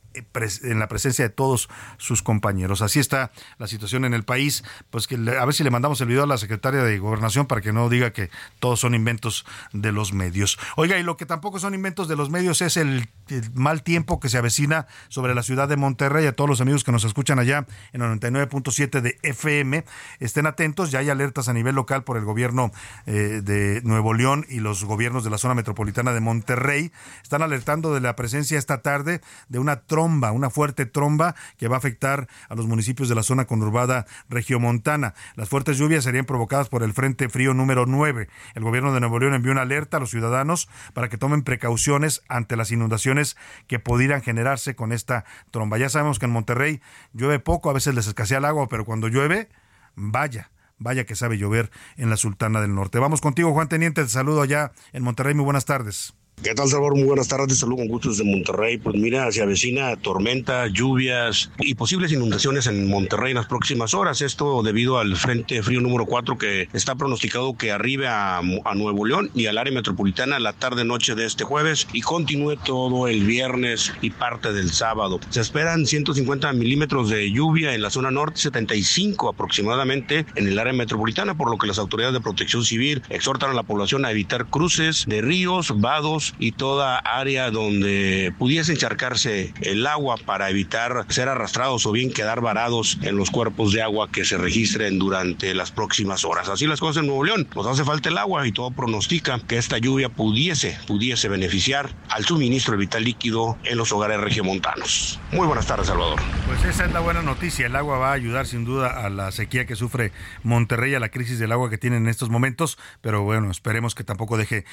en 0.64 0.80
la 0.80 0.88
presencia 0.88 1.26
de 1.26 1.30
todos 1.30 1.70
sus 1.98 2.22
compañeros. 2.22 2.82
Así 2.82 3.00
está 3.00 3.32
la 3.58 3.68
situación 3.68 4.06
en 4.06 4.14
el 4.14 4.24
país. 4.24 4.64
Pues 4.90 5.08
que 5.08 5.16
a 5.16 5.46
ver 5.46 5.54
si 5.54 5.64
le 5.64 5.72
mandamos 5.72 6.02
el 6.02 6.08
video 6.08 6.24
a 6.24 6.28
la 6.28 6.38
secretaria 6.38 6.84
de 6.84 6.98
Gobernación 7.00 7.46
para 7.48 7.62
que 7.62 7.74
no 7.74 7.90
diga 7.90 8.12
que 8.12 8.30
todos 8.60 8.80
son 8.80 8.96
inventos 8.96 9.46
de 9.74 9.92
los 9.92 10.14
medios. 10.14 10.58
Oiga, 10.76 10.98
y 10.98 11.04
lo 11.04 11.18
que 11.18 11.26
tampoco 11.26 11.60
son 11.60 11.74
inventos 11.74 12.08
de 12.08 12.16
los 12.16 12.30
medios 12.30 12.62
es 12.62 12.78
el, 12.78 13.10
mal 13.54 13.84
tiempo 13.84 14.20
que 14.20 14.30
se 14.30 14.38
avecina 14.38 14.88
sobre 15.10 15.36
la 15.36 15.44
ciudad 15.44 15.68
de 15.68 15.78
Monterrey. 15.78 16.28
A 16.28 16.34
todos 16.34 16.50
los 16.50 16.62
amigos 16.62 16.84
que 16.84 16.92
nos 16.92 17.04
escuchan 17.04 17.40
allá 17.40 17.66
en 17.94 18.02
99.7 18.02 19.02
de 19.02 19.18
FM, 19.24 19.86
estén 20.20 20.48
atentos. 20.48 20.92
Ya 20.92 21.00
hay 21.00 21.10
alertas 21.10 21.50
a 21.50 21.54
nivel 21.54 21.76
local 21.76 22.04
por 22.04 22.18
el 22.18 22.26
gobierno 22.26 22.72
eh, 23.06 23.42
de 23.44 23.82
Nuevo 23.84 24.14
León 24.14 24.46
y 24.50 24.60
los 24.60 24.84
gobiernos 24.84 25.24
de 25.24 25.30
la 25.30 25.38
zona 25.38 25.56
metropolitana 25.56 26.14
de 26.14 26.20
Monterrey. 26.20 26.92
Están 27.24 27.42
alertando 27.42 27.94
de 27.94 28.02
la 28.02 28.16
presencia 28.16 28.58
esta 28.60 28.82
tarde 28.82 29.22
de 29.50 29.60
una 29.60 29.82
tromba 29.82 30.05
una 30.06 30.50
fuerte 30.50 30.86
tromba 30.86 31.36
que 31.58 31.68
va 31.68 31.76
a 31.76 31.80
afectar 31.80 32.28
a 32.50 32.56
los 32.56 32.68
municipios 32.68 33.10
de 33.10 33.16
la 33.16 33.24
zona 33.24 33.46
conurbada 33.46 34.06
regiomontana. 34.30 35.14
Las 35.36 35.50
fuertes 35.50 35.78
lluvias 35.78 36.04
serían 36.04 36.26
provocadas 36.26 36.70
por 36.70 36.84
el 36.84 36.94
Frente 36.94 37.30
Frío 37.30 37.54
número 37.54 37.86
9. 37.86 38.30
El 38.54 38.64
gobierno 38.64 38.94
de 38.94 39.00
Nuevo 39.00 39.20
León 39.20 39.34
envió 39.34 39.52
una 39.52 39.64
alerta 39.64 39.98
a 39.98 40.00
los 40.00 40.12
ciudadanos 40.12 40.70
para 40.94 41.10
que 41.10 41.18
tomen 41.18 41.44
precauciones 41.44 42.24
ante 42.28 42.56
las 42.56 42.72
inundaciones 42.72 43.36
que 43.68 43.80
pudieran 43.80 44.22
generarse 44.22 44.76
con 44.76 44.92
esta 44.92 45.26
tromba. 45.52 45.78
Ya 45.78 45.90
sabemos 45.90 46.20
que 46.20 46.26
en 46.26 46.32
Monterrey 46.32 46.82
llueve 47.14 47.40
poco, 47.40 47.70
a 47.70 47.74
veces 47.74 47.96
les 47.96 48.08
escasea 48.08 48.38
el 48.38 48.46
agua, 48.46 48.68
pero 48.68 48.86
cuando 48.86 49.08
llueve, 49.08 49.50
vaya, 49.96 50.52
vaya 50.78 51.06
que 51.06 51.16
sabe 51.16 51.38
llover 51.38 51.72
en 51.98 52.10
la 52.10 52.18
Sultana 52.18 52.62
del 52.62 52.76
Norte. 52.76 53.00
Vamos 53.00 53.22
contigo, 53.22 53.54
Juan 53.54 53.70
Teniente, 53.70 54.04
te 54.04 54.10
saludo 54.10 54.42
allá 54.42 54.72
en 54.94 55.04
Monterrey, 55.04 55.34
muy 55.34 55.46
buenas 55.46 55.66
tardes. 55.66 56.14
¿Qué 56.44 56.54
tal, 56.54 56.68
Salvador? 56.68 56.96
Muy 56.96 57.06
buenas 57.06 57.28
tardes. 57.28 57.58
Saludos 57.58 57.80
con 57.80 57.88
gusto 57.88 58.10
desde 58.10 58.24
Monterrey. 58.24 58.78
Pues 58.78 58.96
mira, 58.98 59.32
se 59.32 59.42
avecina 59.42 59.96
tormenta, 59.96 60.68
lluvias 60.68 61.50
y 61.60 61.74
posibles 61.74 62.12
inundaciones 62.12 62.68
en 62.68 62.88
Monterrey 62.88 63.32
en 63.32 63.38
las 63.38 63.48
próximas 63.48 63.96
horas. 63.96 64.22
Esto 64.22 64.62
debido 64.62 65.00
al 65.00 65.16
Frente 65.16 65.64
Frío 65.64 65.82
número 65.82 66.06
4 66.06 66.38
que 66.38 66.68
está 66.74 66.94
pronosticado 66.94 67.58
que 67.58 67.72
arribe 67.72 68.08
a, 68.08 68.40
a 68.40 68.76
Nuevo 68.76 69.06
León 69.06 69.32
y 69.34 69.48
al 69.48 69.58
área 69.58 69.74
metropolitana 69.74 70.38
la 70.38 70.54
tarde-noche 70.54 71.16
de 71.16 71.26
este 71.26 71.46
jueves 71.46 71.88
y 71.94 72.02
continúe 72.02 72.58
todo 72.58 73.08
el 73.08 73.26
viernes 73.26 73.92
y 74.02 74.12
parte 74.12 74.54
del 74.54 74.70
sábado. 74.72 75.20
Se 75.30 75.42
esperan 75.42 75.88
150 75.88 76.54
milímetros 76.54 77.10
de 77.10 77.32
lluvia 77.32 77.74
en 77.74 77.82
la 77.82 77.90
zona 77.90 78.12
norte, 78.12 78.42
75 78.42 79.30
aproximadamente 79.30 80.28
en 80.36 80.48
el 80.48 80.60
área 80.60 80.74
metropolitana, 80.74 81.36
por 81.36 81.50
lo 81.50 81.58
que 81.58 81.66
las 81.66 81.80
autoridades 81.80 82.14
de 82.14 82.22
protección 82.22 82.64
civil 82.64 83.02
exhortan 83.10 83.50
a 83.50 83.54
la 83.54 83.64
población 83.64 84.06
a 84.06 84.12
evitar 84.12 84.46
cruces 84.46 85.06
de 85.08 85.22
ríos, 85.22 85.82
vados, 85.82 86.25
y 86.40 86.54
toda 86.54 86.98
área 86.98 87.52
donde 87.52 88.34
pudiese 88.38 88.72
encharcarse 88.72 89.54
el 89.62 89.86
agua 89.86 90.18
para 90.18 90.50
evitar 90.50 91.06
ser 91.10 91.30
arrastrados 91.30 91.86
o 91.86 91.92
bien 91.92 92.12
quedar 92.12 92.42
varados 92.42 92.98
en 93.02 93.18
los 93.18 93.30
cuerpos 93.32 93.74
de 93.74 93.82
agua 93.82 94.10
que 94.12 94.26
se 94.26 94.38
registren 94.38 95.00
durante 95.00 95.54
las 95.54 95.72
próximas 95.72 96.26
horas. 96.26 96.50
Así 96.50 96.68
las 96.68 96.80
cosas 96.80 97.02
en 97.02 97.08
Nuevo 97.08 97.24
León. 97.24 97.48
Nos 97.56 97.68
hace 97.68 97.84
falta 97.84 98.10
el 98.10 98.18
agua 98.18 98.48
y 98.48 98.52
todo 98.52 98.72
pronostica 98.72 99.40
que 99.48 99.58
esta 99.58 99.78
lluvia 99.78 100.10
pudiese, 100.10 100.78
pudiese 100.88 101.28
beneficiar 101.28 101.94
al 102.10 102.26
suministro 102.26 102.74
de 102.74 102.80
vital 102.80 103.04
líquido 103.04 103.58
en 103.64 103.78
los 103.78 103.92
hogares 103.92 104.20
regiomontanos. 104.20 105.20
Muy 105.32 105.48
buenas 105.48 105.68
tardes, 105.68 105.88
Salvador. 105.88 106.22
Pues 106.46 106.64
esa 106.66 106.86
es 106.86 106.94
la 106.94 107.00
buena 107.00 107.22
noticia. 107.22 107.68
El 107.68 107.76
agua 107.76 107.98
va 107.98 108.10
a 108.10 108.14
ayudar 108.14 108.48
sin 108.48 108.66
duda 108.66 109.06
a 109.06 109.10
la 109.10 109.32
sequía 109.32 109.66
que 109.66 109.76
sufre 109.76 110.12
Monterrey, 110.44 110.96
a 110.96 111.00
la 111.00 111.10
crisis 111.10 111.40
del 111.40 111.52
agua 111.52 111.70
que 111.70 111.78
tienen 111.78 112.04
en 112.04 112.10
estos 112.10 112.30
momentos, 112.30 112.78
pero 113.02 113.24
bueno, 113.24 113.52
esperemos 113.52 113.96
que 113.96 114.04
tampoco 114.04 114.38
deje 114.38 114.66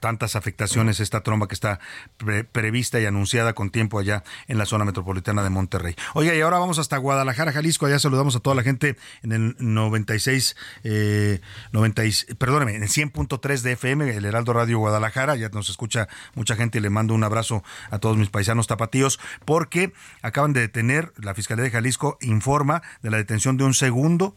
tantas 0.00 0.36
afectaciones 0.36 0.91
esta 1.00 1.22
tromba 1.22 1.48
que 1.48 1.54
está 1.54 1.80
prevista 2.52 3.00
y 3.00 3.06
anunciada 3.06 3.52
con 3.52 3.70
tiempo 3.70 3.98
allá 3.98 4.24
en 4.48 4.58
la 4.58 4.66
zona 4.66 4.84
metropolitana 4.84 5.42
de 5.42 5.50
Monterrey. 5.50 5.94
Oiga, 6.14 6.34
y 6.34 6.40
ahora 6.40 6.58
vamos 6.58 6.78
hasta 6.78 6.96
Guadalajara, 6.96 7.52
Jalisco. 7.52 7.86
Allá 7.86 7.98
saludamos 7.98 8.36
a 8.36 8.40
toda 8.40 8.56
la 8.56 8.62
gente 8.62 8.96
en 9.22 9.32
el 9.32 9.56
96, 9.58 10.56
eh, 10.84 11.40
90, 11.72 12.02
perdóneme, 12.38 12.74
en 12.76 12.82
el 12.82 12.88
100.3 12.88 13.60
de 13.62 13.72
FM, 13.72 14.16
el 14.16 14.24
Heraldo 14.24 14.52
Radio 14.52 14.78
Guadalajara. 14.78 15.36
Ya 15.36 15.48
nos 15.48 15.70
escucha 15.70 16.08
mucha 16.34 16.56
gente 16.56 16.78
y 16.78 16.80
le 16.80 16.90
mando 16.90 17.14
un 17.14 17.24
abrazo 17.24 17.62
a 17.90 17.98
todos 17.98 18.16
mis 18.16 18.30
paisanos 18.30 18.66
tapatíos 18.66 19.20
porque 19.44 19.92
acaban 20.22 20.52
de 20.52 20.60
detener, 20.60 21.12
la 21.16 21.34
Fiscalía 21.34 21.64
de 21.64 21.70
Jalisco 21.70 22.18
informa 22.20 22.82
de 23.02 23.10
la 23.10 23.16
detención 23.16 23.56
de 23.56 23.64
un 23.64 23.74
segundo 23.74 24.36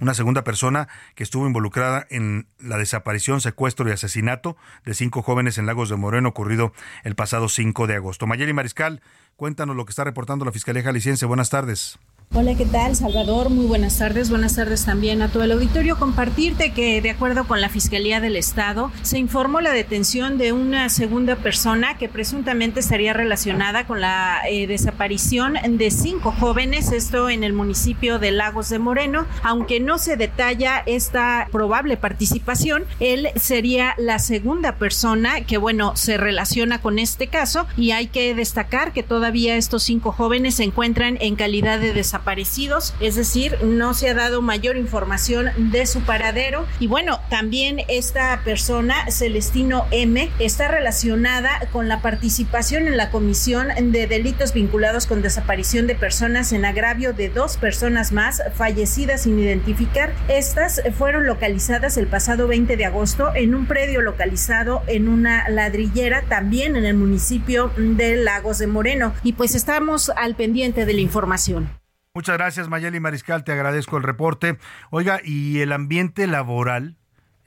una 0.00 0.14
segunda 0.14 0.44
persona 0.44 0.88
que 1.14 1.22
estuvo 1.22 1.46
involucrada 1.46 2.06
en 2.10 2.48
la 2.58 2.76
desaparición, 2.76 3.40
secuestro 3.40 3.88
y 3.88 3.92
asesinato 3.92 4.56
de 4.84 4.94
cinco 4.94 5.22
jóvenes 5.22 5.58
en 5.58 5.66
Lagos 5.66 5.88
de 5.88 5.96
Moreno 5.96 6.28
ocurrido 6.28 6.72
el 7.04 7.14
pasado 7.14 7.48
5 7.48 7.86
de 7.86 7.96
agosto. 7.96 8.26
Mayeli 8.26 8.52
Mariscal, 8.52 9.00
cuéntanos 9.36 9.76
lo 9.76 9.84
que 9.84 9.90
está 9.90 10.04
reportando 10.04 10.44
la 10.44 10.52
Fiscalía 10.52 10.82
Jalisciense. 10.82 11.26
Buenas 11.26 11.50
tardes. 11.50 11.98
Hola, 12.34 12.54
¿qué 12.54 12.66
tal, 12.66 12.94
Salvador? 12.94 13.48
Muy 13.48 13.64
buenas 13.64 13.96
tardes. 13.96 14.28
Buenas 14.28 14.56
tardes 14.56 14.84
también 14.84 15.22
a 15.22 15.28
todo 15.28 15.44
el 15.44 15.52
auditorio. 15.52 15.98
Compartirte 15.98 16.72
que, 16.72 17.00
de 17.00 17.08
acuerdo 17.08 17.46
con 17.46 17.62
la 17.62 17.70
Fiscalía 17.70 18.20
del 18.20 18.36
Estado, 18.36 18.92
se 19.00 19.18
informó 19.18 19.62
la 19.62 19.72
detención 19.72 20.36
de 20.36 20.52
una 20.52 20.90
segunda 20.90 21.36
persona 21.36 21.96
que 21.96 22.10
presuntamente 22.10 22.80
estaría 22.80 23.14
relacionada 23.14 23.86
con 23.86 24.02
la 24.02 24.42
eh, 24.50 24.66
desaparición 24.66 25.54
de 25.66 25.90
cinco 25.90 26.30
jóvenes, 26.30 26.92
esto 26.92 27.30
en 27.30 27.42
el 27.42 27.54
municipio 27.54 28.18
de 28.18 28.32
Lagos 28.32 28.68
de 28.68 28.80
Moreno. 28.80 29.24
Aunque 29.42 29.80
no 29.80 29.96
se 29.96 30.18
detalla 30.18 30.82
esta 30.84 31.48
probable 31.50 31.96
participación, 31.96 32.84
él 33.00 33.28
sería 33.36 33.94
la 33.96 34.18
segunda 34.18 34.72
persona 34.72 35.40
que, 35.40 35.56
bueno, 35.56 35.96
se 35.96 36.18
relaciona 36.18 36.82
con 36.82 36.98
este 36.98 37.28
caso 37.28 37.66
y 37.78 37.92
hay 37.92 38.08
que 38.08 38.34
destacar 38.34 38.92
que 38.92 39.02
todavía 39.02 39.56
estos 39.56 39.84
cinco 39.84 40.12
jóvenes 40.12 40.56
se 40.56 40.64
encuentran 40.64 41.16
en 41.22 41.36
calidad 41.36 41.80
de 41.80 41.94
desaparición 41.94 42.15
desaparecidos, 42.16 42.94
es 43.00 43.14
decir, 43.14 43.58
no 43.62 43.92
se 43.92 44.08
ha 44.08 44.14
dado 44.14 44.40
mayor 44.40 44.76
información 44.76 45.50
de 45.70 45.86
su 45.86 46.00
paradero. 46.00 46.66
Y 46.80 46.86
bueno, 46.86 47.20
también 47.28 47.80
esta 47.88 48.40
persona, 48.42 49.10
Celestino 49.10 49.86
M, 49.90 50.30
está 50.38 50.68
relacionada 50.68 51.68
con 51.72 51.88
la 51.88 52.00
participación 52.00 52.86
en 52.86 52.96
la 52.96 53.10
comisión 53.10 53.68
de 53.92 54.06
delitos 54.06 54.54
vinculados 54.54 55.06
con 55.06 55.20
desaparición 55.20 55.86
de 55.86 55.94
personas 55.94 56.52
en 56.52 56.64
agravio 56.64 57.12
de 57.12 57.28
dos 57.28 57.58
personas 57.58 58.12
más 58.12 58.42
fallecidas 58.54 59.22
sin 59.22 59.38
identificar. 59.38 60.14
Estas 60.28 60.80
fueron 60.96 61.26
localizadas 61.26 61.98
el 61.98 62.06
pasado 62.06 62.48
20 62.48 62.76
de 62.76 62.86
agosto 62.86 63.34
en 63.34 63.54
un 63.54 63.66
predio 63.66 64.00
localizado 64.00 64.82
en 64.86 65.08
una 65.08 65.48
ladrillera 65.50 66.22
también 66.22 66.76
en 66.76 66.86
el 66.86 66.94
municipio 66.94 67.70
de 67.76 68.16
Lagos 68.16 68.58
de 68.58 68.66
Moreno. 68.66 69.12
Y 69.22 69.34
pues 69.34 69.54
estamos 69.54 70.10
al 70.16 70.34
pendiente 70.34 70.86
de 70.86 70.94
la 70.94 71.00
información. 71.00 71.68
Muchas 72.16 72.38
gracias, 72.38 72.70
Mayeli 72.70 72.98
Mariscal, 72.98 73.44
te 73.44 73.52
agradezco 73.52 73.98
el 73.98 74.02
reporte. 74.02 74.56
Oiga, 74.90 75.20
¿y 75.22 75.60
el 75.60 75.70
ambiente 75.70 76.26
laboral? 76.26 76.96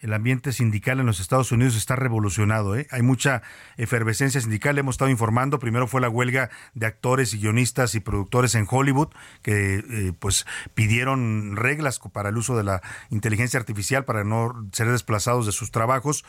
El 0.02 0.14
ambiente 0.14 0.54
sindical 0.54 1.00
en 1.00 1.06
los 1.06 1.20
Estados 1.20 1.52
Unidos 1.52 1.76
está 1.76 1.96
revolucionado. 1.96 2.76
¿eh? 2.76 2.88
Hay 2.92 3.02
mucha 3.02 3.42
efervescencia 3.78 4.40
sindical. 4.42 4.78
Hemos 4.78 4.96
estado 4.96 5.12
informando. 5.12 5.60
Primero 5.60 5.88
fue 5.88 6.02
la 6.02 6.10
huelga 6.10 6.50
de 6.74 6.86
actores 6.86 7.34
y 7.34 7.40
guionistas 7.40 7.96
y 7.96 8.00
productores 8.00 8.56
en 8.56 8.68
Hollywood 8.70 9.10
que 9.42 9.84
eh, 9.90 10.14
pues 10.18 10.46
pidieron 10.74 11.56
reglas 11.56 12.00
para 12.00 12.30
el 12.30 12.38
uso 12.38 12.56
de 12.56 12.64
la 12.64 12.82
inteligencia 13.10 13.60
artificial 13.60 14.06
para 14.06 14.24
no 14.24 14.68
ser 14.72 14.90
desplazados 14.90 15.46
de 15.46 15.52
sus 15.52 15.72
trabajos. 15.72 16.24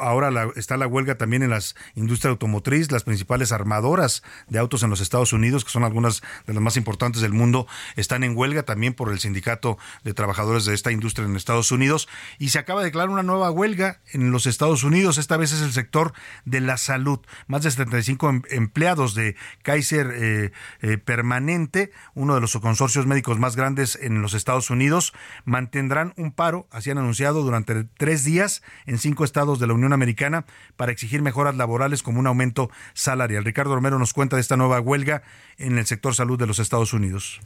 ahora 0.00 0.48
está 0.56 0.76
la 0.76 0.86
huelga 0.86 1.16
también 1.16 1.42
en 1.42 1.50
las 1.50 1.76
industrias 1.94 2.30
automotriz, 2.30 2.90
las 2.90 3.04
principales 3.04 3.52
armadoras 3.52 4.22
de 4.48 4.58
autos 4.58 4.82
en 4.82 4.90
los 4.90 5.00
Estados 5.00 5.32
Unidos, 5.32 5.64
que 5.64 5.70
son 5.70 5.84
algunas 5.84 6.22
de 6.46 6.54
las 6.54 6.62
más 6.62 6.76
importantes 6.76 7.22
del 7.22 7.32
mundo, 7.32 7.66
están 7.96 8.24
en 8.24 8.36
huelga 8.36 8.64
también 8.64 8.94
por 8.94 9.10
el 9.10 9.20
sindicato 9.20 9.78
de 10.04 10.14
trabajadores 10.14 10.64
de 10.64 10.74
esta 10.74 10.90
industria 10.90 11.26
en 11.26 11.36
Estados 11.36 11.70
Unidos. 11.70 12.08
Y 12.38 12.50
se 12.50 12.58
acaba 12.58 12.80
de 12.80 12.86
declarar 12.86 13.11
una 13.12 13.22
nueva 13.22 13.50
huelga 13.50 14.00
en 14.12 14.30
los 14.30 14.46
Estados 14.46 14.84
Unidos. 14.84 15.18
Esta 15.18 15.36
vez 15.36 15.52
es 15.52 15.60
el 15.62 15.72
sector 15.72 16.12
de 16.44 16.60
la 16.60 16.76
salud. 16.76 17.20
Más 17.46 17.62
de 17.62 17.70
75 17.70 18.28
em, 18.28 18.42
empleados 18.50 19.14
de 19.14 19.36
Kaiser 19.62 20.10
eh, 20.14 20.52
eh, 20.80 20.98
Permanente, 20.98 21.92
uno 22.14 22.34
de 22.34 22.40
los 22.40 22.56
consorcios 22.56 23.06
médicos 23.06 23.38
más 23.38 23.56
grandes 23.56 23.98
en 24.00 24.22
los 24.22 24.34
Estados 24.34 24.70
Unidos, 24.70 25.12
mantendrán 25.44 26.14
un 26.16 26.32
paro, 26.32 26.66
así 26.70 26.90
han 26.90 26.98
anunciado, 26.98 27.42
durante 27.42 27.84
tres 27.84 28.24
días 28.24 28.62
en 28.86 28.98
cinco 28.98 29.24
estados 29.24 29.58
de 29.58 29.66
la 29.66 29.74
Unión 29.74 29.92
Americana 29.92 30.44
para 30.76 30.92
exigir 30.92 31.22
mejoras 31.22 31.56
laborales 31.56 32.02
como 32.02 32.20
un 32.20 32.26
aumento 32.26 32.70
salarial. 32.94 33.44
Ricardo 33.44 33.74
Romero 33.74 33.98
nos 33.98 34.12
cuenta 34.12 34.36
de 34.36 34.42
esta 34.42 34.56
nueva 34.56 34.80
huelga 34.80 35.22
en 35.58 35.78
el 35.78 35.86
sector 35.86 36.14
salud 36.14 36.38
de 36.38 36.46
los 36.46 36.58
Estados 36.58 36.92
Unidos. 36.92 37.40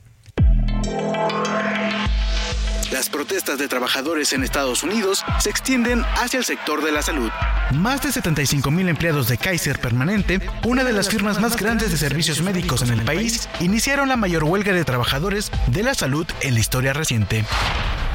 Las 2.93 3.09
protestas 3.09 3.59
de 3.59 3.67
trabajadores 3.67 4.33
en 4.33 4.45
Estados 4.45 4.85
Unidos 4.85 5.25
se 5.41 5.51
extienden 5.51 6.05
hacia 6.17 6.39
el 6.39 6.45
sector 6.45 6.85
de 6.85 6.93
la 6.93 7.03
salud. 7.03 7.31
Más 7.75 8.01
de 8.03 8.13
75 8.13 8.71
mil 8.71 8.89
empleados 8.89 9.27
de 9.27 9.39
Kaiser 9.39 9.81
Permanente, 9.81 10.41
una 10.65 10.85
de 10.85 10.93
las 10.93 11.09
firmas 11.09 11.41
más 11.41 11.57
grandes 11.57 11.91
de 11.91 11.97
servicios 11.97 12.43
médicos 12.43 12.83
en 12.83 12.91
el 12.91 13.05
país, 13.05 13.49
iniciaron 13.59 14.09
la 14.09 14.17
mayor 14.17 14.45
huelga 14.45 14.73
de 14.73 14.85
trabajadores 14.85 15.51
de 15.67 15.83
la 15.83 15.95
salud 15.95 16.27
en 16.43 16.55
la 16.55 16.61
historia 16.61 16.93
reciente. 16.93 17.45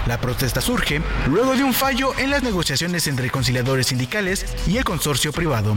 La 0.08 0.20
protesta 0.20 0.62
surge 0.62 1.02
luego 1.28 1.56
de 1.56 1.64
un 1.64 1.74
fallo 1.74 2.14
en 2.18 2.30
las 2.30 2.44
negociaciones 2.44 3.08
entre 3.08 3.30
conciliadores 3.30 3.88
sindicales 3.88 4.46
y 4.68 4.78
el 4.78 4.84
consorcio 4.84 5.32
privado. 5.32 5.76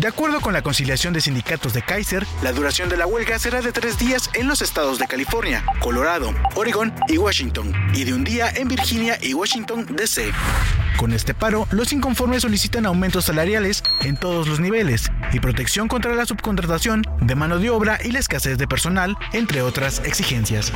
De 0.00 0.08
acuerdo 0.08 0.40
con 0.40 0.52
la 0.52 0.62
conciliación 0.62 1.12
de 1.12 1.20
sindicatos 1.20 1.72
de 1.72 1.82
Kaiser, 1.82 2.26
la 2.42 2.52
duración 2.52 2.88
de 2.88 2.96
la 2.96 3.06
huelga 3.06 3.38
será 3.38 3.60
de 3.60 3.72
tres 3.72 3.98
días 3.98 4.30
en 4.34 4.48
los 4.48 4.62
estados 4.62 4.98
de 4.98 5.06
California, 5.06 5.64
Colorado, 5.80 6.32
Oregon 6.54 6.94
y 7.08 7.18
Washington, 7.18 7.72
y 7.94 8.04
de 8.04 8.14
un 8.14 8.24
día 8.24 8.50
en 8.50 8.68
Virginia 8.68 9.18
y 9.20 9.34
Washington, 9.34 9.86
D.C. 9.90 10.32
Con 10.96 11.12
este 11.12 11.34
paro, 11.34 11.68
los 11.70 11.92
inconformes 11.92 12.42
solicitan 12.42 12.86
aumentos 12.86 13.26
salariales 13.26 13.82
en 14.00 14.16
todos 14.16 14.48
los 14.48 14.58
niveles 14.58 15.10
y 15.32 15.40
protección 15.40 15.88
contra 15.88 16.14
la 16.14 16.26
subcontratación 16.26 17.02
de 17.20 17.34
mano 17.34 17.58
de 17.58 17.70
obra 17.70 17.98
y 18.02 18.10
la 18.10 18.18
escasez 18.18 18.58
de 18.58 18.66
personal, 18.66 19.16
entre 19.32 19.62
otras 19.62 20.00
exigencias. 20.04 20.72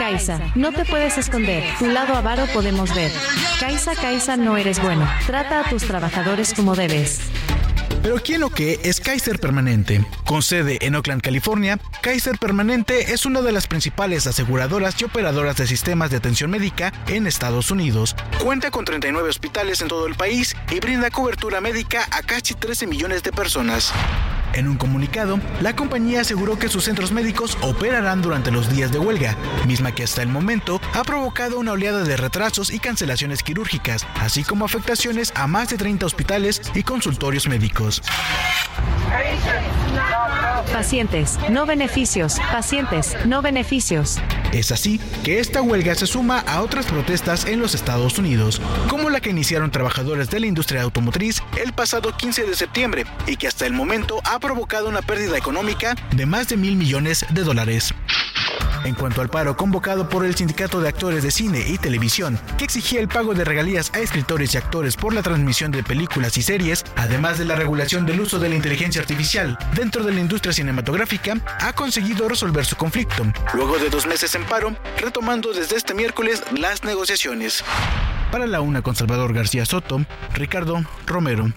Caixa, 0.00 0.40
no 0.54 0.72
te 0.72 0.86
puedes 0.86 1.18
esconder. 1.18 1.62
Tu 1.78 1.86
lado 1.88 2.14
avaro 2.14 2.46
podemos 2.54 2.94
ver. 2.94 3.12
Caixa, 3.60 3.94
Caixa, 3.94 4.38
no 4.38 4.56
eres 4.56 4.80
bueno. 4.80 5.06
Trata 5.26 5.60
a 5.60 5.68
tus 5.68 5.82
trabajadores 5.82 6.54
como 6.54 6.74
debes. 6.74 7.20
Pero 8.02 8.16
¿quién 8.16 8.42
o 8.42 8.48
qué 8.48 8.80
es 8.82 8.98
Kaiser 8.98 9.38
Permanente? 9.38 10.02
Con 10.24 10.40
sede 10.40 10.78
en 10.80 10.94
Oakland, 10.94 11.20
California, 11.20 11.78
Kaiser 12.00 12.38
Permanente 12.38 13.12
es 13.12 13.26
una 13.26 13.42
de 13.42 13.52
las 13.52 13.66
principales 13.66 14.26
aseguradoras 14.26 14.98
y 15.02 15.04
operadoras 15.04 15.56
de 15.56 15.66
sistemas 15.66 16.10
de 16.10 16.16
atención 16.16 16.50
médica 16.50 16.94
en 17.06 17.26
Estados 17.26 17.70
Unidos. 17.70 18.16
Cuenta 18.42 18.70
con 18.70 18.86
39 18.86 19.28
hospitales 19.28 19.82
en 19.82 19.88
todo 19.88 20.06
el 20.06 20.14
país 20.14 20.56
y 20.70 20.80
brinda 20.80 21.10
cobertura 21.10 21.60
médica 21.60 22.08
a 22.10 22.22
casi 22.22 22.54
13 22.54 22.86
millones 22.86 23.22
de 23.22 23.32
personas. 23.32 23.92
En 24.52 24.68
un 24.68 24.76
comunicado, 24.76 25.38
la 25.60 25.76
compañía 25.76 26.22
aseguró 26.22 26.58
que 26.58 26.68
sus 26.68 26.84
centros 26.84 27.12
médicos 27.12 27.56
operarán 27.60 28.20
durante 28.22 28.50
los 28.50 28.70
días 28.70 28.90
de 28.90 28.98
huelga, 28.98 29.36
misma 29.66 29.92
que 29.92 30.04
hasta 30.04 30.22
el 30.22 30.28
momento 30.28 30.80
ha 30.94 31.04
provocado 31.04 31.58
una 31.58 31.72
oleada 31.72 32.02
de 32.02 32.16
retrasos 32.16 32.70
y 32.70 32.78
cancelaciones 32.78 33.42
quirúrgicas, 33.42 34.06
así 34.16 34.42
como 34.42 34.64
afectaciones 34.64 35.32
a 35.36 35.46
más 35.46 35.70
de 35.70 35.76
30 35.76 36.06
hospitales 36.06 36.62
y 36.74 36.82
consultorios 36.82 37.48
médicos. 37.48 38.02
Pacientes, 40.72 41.36
no 41.50 41.66
beneficios. 41.66 42.38
Pacientes, 42.52 43.16
no 43.26 43.42
beneficios. 43.42 44.18
Es 44.52 44.70
así 44.70 45.00
que 45.24 45.40
esta 45.40 45.62
huelga 45.62 45.96
se 45.96 46.06
suma 46.06 46.38
a 46.40 46.62
otras 46.62 46.86
protestas 46.86 47.44
en 47.44 47.60
los 47.60 47.74
Estados 47.74 48.18
Unidos, 48.18 48.62
como 48.88 49.10
la 49.10 49.20
que 49.20 49.30
iniciaron 49.30 49.72
trabajadores 49.72 50.30
de 50.30 50.38
la 50.38 50.46
industria 50.46 50.82
automotriz 50.82 51.42
el 51.60 51.72
pasado 51.72 52.16
15 52.16 52.44
de 52.44 52.54
septiembre 52.54 53.04
y 53.26 53.36
que 53.36 53.48
hasta 53.48 53.66
el 53.66 53.72
momento 53.72 54.20
ha 54.24 54.38
provocado 54.38 54.88
una 54.88 55.02
pérdida 55.02 55.36
económica 55.36 55.96
de 56.14 56.26
más 56.26 56.48
de 56.48 56.56
mil 56.56 56.76
millones 56.76 57.26
de 57.30 57.42
dólares. 57.42 57.92
En 58.84 58.94
cuanto 58.94 59.20
al 59.20 59.28
paro 59.28 59.56
convocado 59.56 60.08
por 60.08 60.24
el 60.24 60.34
Sindicato 60.34 60.80
de 60.80 60.88
Actores 60.88 61.22
de 61.22 61.30
Cine 61.30 61.64
y 61.66 61.78
Televisión, 61.78 62.38
que 62.56 62.64
exigía 62.64 63.00
el 63.00 63.08
pago 63.08 63.34
de 63.34 63.44
regalías 63.44 63.90
a 63.94 63.98
escritores 64.00 64.54
y 64.54 64.58
actores 64.58 64.96
por 64.96 65.12
la 65.12 65.22
transmisión 65.22 65.70
de 65.70 65.82
películas 65.82 66.36
y 66.38 66.42
series, 66.42 66.84
además 66.96 67.38
de 67.38 67.44
la 67.44 67.56
regulación 67.56 68.06
del 68.06 68.20
uso 68.20 68.38
de 68.38 68.48
la 68.48 68.54
inteligencia 68.54 69.00
artificial 69.00 69.58
dentro 69.74 70.02
de 70.04 70.12
la 70.12 70.20
industria 70.20 70.52
cinematográfica, 70.52 71.36
ha 71.60 71.72
conseguido 71.74 72.28
resolver 72.28 72.64
su 72.64 72.76
conflicto, 72.76 73.24
luego 73.52 73.78
de 73.78 73.90
dos 73.90 74.06
meses 74.06 74.34
en 74.34 74.44
paro, 74.44 74.74
retomando 74.98 75.52
desde 75.52 75.76
este 75.76 75.94
miércoles 75.94 76.42
las 76.56 76.84
negociaciones. 76.84 77.62
Para 78.30 78.46
la 78.46 78.60
una 78.60 78.80
con 78.80 78.94
Salvador 78.94 79.34
García 79.34 79.66
Soto, 79.66 80.04
Ricardo 80.34 80.84
Romero. 81.06 81.52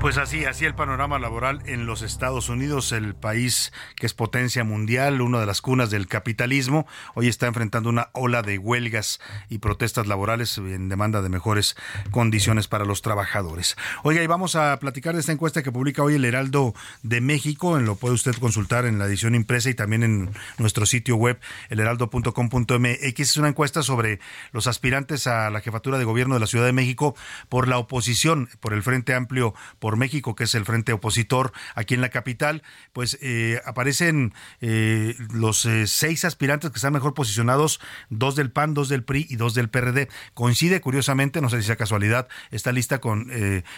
Pues 0.00 0.16
así, 0.16 0.44
así 0.44 0.64
el 0.64 0.76
panorama 0.76 1.18
laboral 1.18 1.60
en 1.66 1.84
los 1.84 2.02
Estados 2.02 2.48
Unidos, 2.48 2.92
el 2.92 3.16
país 3.16 3.72
que 3.96 4.06
es 4.06 4.14
potencia 4.14 4.62
mundial, 4.62 5.20
una 5.20 5.40
de 5.40 5.46
las 5.46 5.60
cunas 5.60 5.90
del 5.90 6.06
capitalismo, 6.06 6.86
hoy 7.14 7.26
está 7.26 7.48
enfrentando 7.48 7.90
una 7.90 8.08
ola 8.12 8.42
de 8.42 8.58
huelgas 8.58 9.18
y 9.48 9.58
protestas 9.58 10.06
laborales 10.06 10.56
en 10.56 10.88
demanda 10.88 11.20
de 11.20 11.28
mejores 11.28 11.74
condiciones 12.12 12.68
para 12.68 12.84
los 12.84 13.02
trabajadores. 13.02 13.76
Oiga, 14.04 14.22
y 14.22 14.28
vamos 14.28 14.54
a 14.54 14.78
platicar 14.78 15.14
de 15.14 15.20
esta 15.20 15.32
encuesta 15.32 15.64
que 15.64 15.72
publica 15.72 16.04
hoy 16.04 16.14
el 16.14 16.24
Heraldo 16.24 16.74
de 17.02 17.20
México, 17.20 17.76
en 17.76 17.84
lo 17.84 17.96
puede 17.96 18.14
usted 18.14 18.36
consultar 18.36 18.86
en 18.86 19.00
la 19.00 19.06
edición 19.06 19.34
impresa 19.34 19.68
y 19.68 19.74
también 19.74 20.04
en 20.04 20.30
nuestro 20.58 20.86
sitio 20.86 21.16
web, 21.16 21.40
elheraldo.com.mx. 21.70 23.20
Es 23.20 23.36
una 23.36 23.48
encuesta 23.48 23.82
sobre 23.82 24.20
los 24.52 24.68
aspirantes 24.68 25.26
a 25.26 25.50
la 25.50 25.60
jefatura 25.60 25.98
de 25.98 26.04
gobierno 26.04 26.34
de 26.34 26.40
la 26.40 26.46
Ciudad 26.46 26.66
de 26.66 26.72
México 26.72 27.16
por 27.48 27.66
la 27.66 27.78
oposición, 27.78 28.48
por 28.60 28.74
el 28.74 28.84
Frente 28.84 29.12
Amplio, 29.12 29.54
México, 29.96 30.34
que 30.34 30.44
es 30.44 30.54
el 30.54 30.64
frente 30.64 30.92
opositor 30.92 31.52
aquí 31.74 31.94
en 31.94 32.00
la 32.00 32.08
capital, 32.10 32.62
pues 32.92 33.18
eh, 33.20 33.60
aparecen 33.64 34.34
eh, 34.60 35.14
los 35.32 35.64
eh, 35.64 35.86
seis 35.86 36.24
aspirantes 36.24 36.70
que 36.70 36.76
están 36.76 36.92
mejor 36.92 37.14
posicionados, 37.14 37.80
dos 38.10 38.36
del 38.36 38.50
PAN, 38.50 38.74
dos 38.74 38.88
del 38.88 39.04
PRI 39.04 39.26
y 39.28 39.36
dos 39.36 39.54
del 39.54 39.68
PRD. 39.68 40.08
Coincide 40.34 40.80
curiosamente, 40.80 41.40
no 41.40 41.48
sé 41.48 41.60
si 41.60 41.66
sea 41.66 41.76
casualidad, 41.76 42.28
esta 42.50 42.72
lista 42.72 43.00
con 43.00 43.28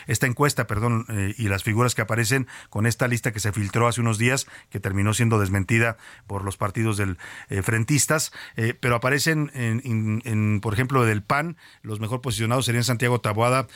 esta 0.06 0.26
encuesta, 0.26 0.66
perdón, 0.66 1.06
y 1.36 1.48
las 1.48 1.62
figuras 1.62 1.94
que 1.94 2.02
aparecen 2.02 2.46
con 2.68 2.86
esta 2.86 3.08
lista 3.08 3.32
que 3.32 3.40
se 3.40 3.52
filtró 3.52 3.88
hace 3.88 4.00
unos 4.00 4.18
días, 4.18 4.46
que 4.70 4.80
terminó 4.80 5.14
siendo 5.14 5.38
desmentida 5.38 5.96
por 6.26 6.44
los 6.44 6.56
partidos 6.56 6.96
del 6.96 7.18
frentistas, 7.62 8.32
pero 8.80 8.96
aparecen 8.96 9.50
en, 9.54 10.22
en, 10.24 10.60
por 10.60 10.74
ejemplo, 10.74 11.04
del 11.04 11.22
PAN, 11.22 11.56
los 11.82 12.00
mejor 12.00 12.20
posicionados 12.20 12.66
serían 12.66 12.84
Santiago 12.84 13.20
Taboada 13.20 13.66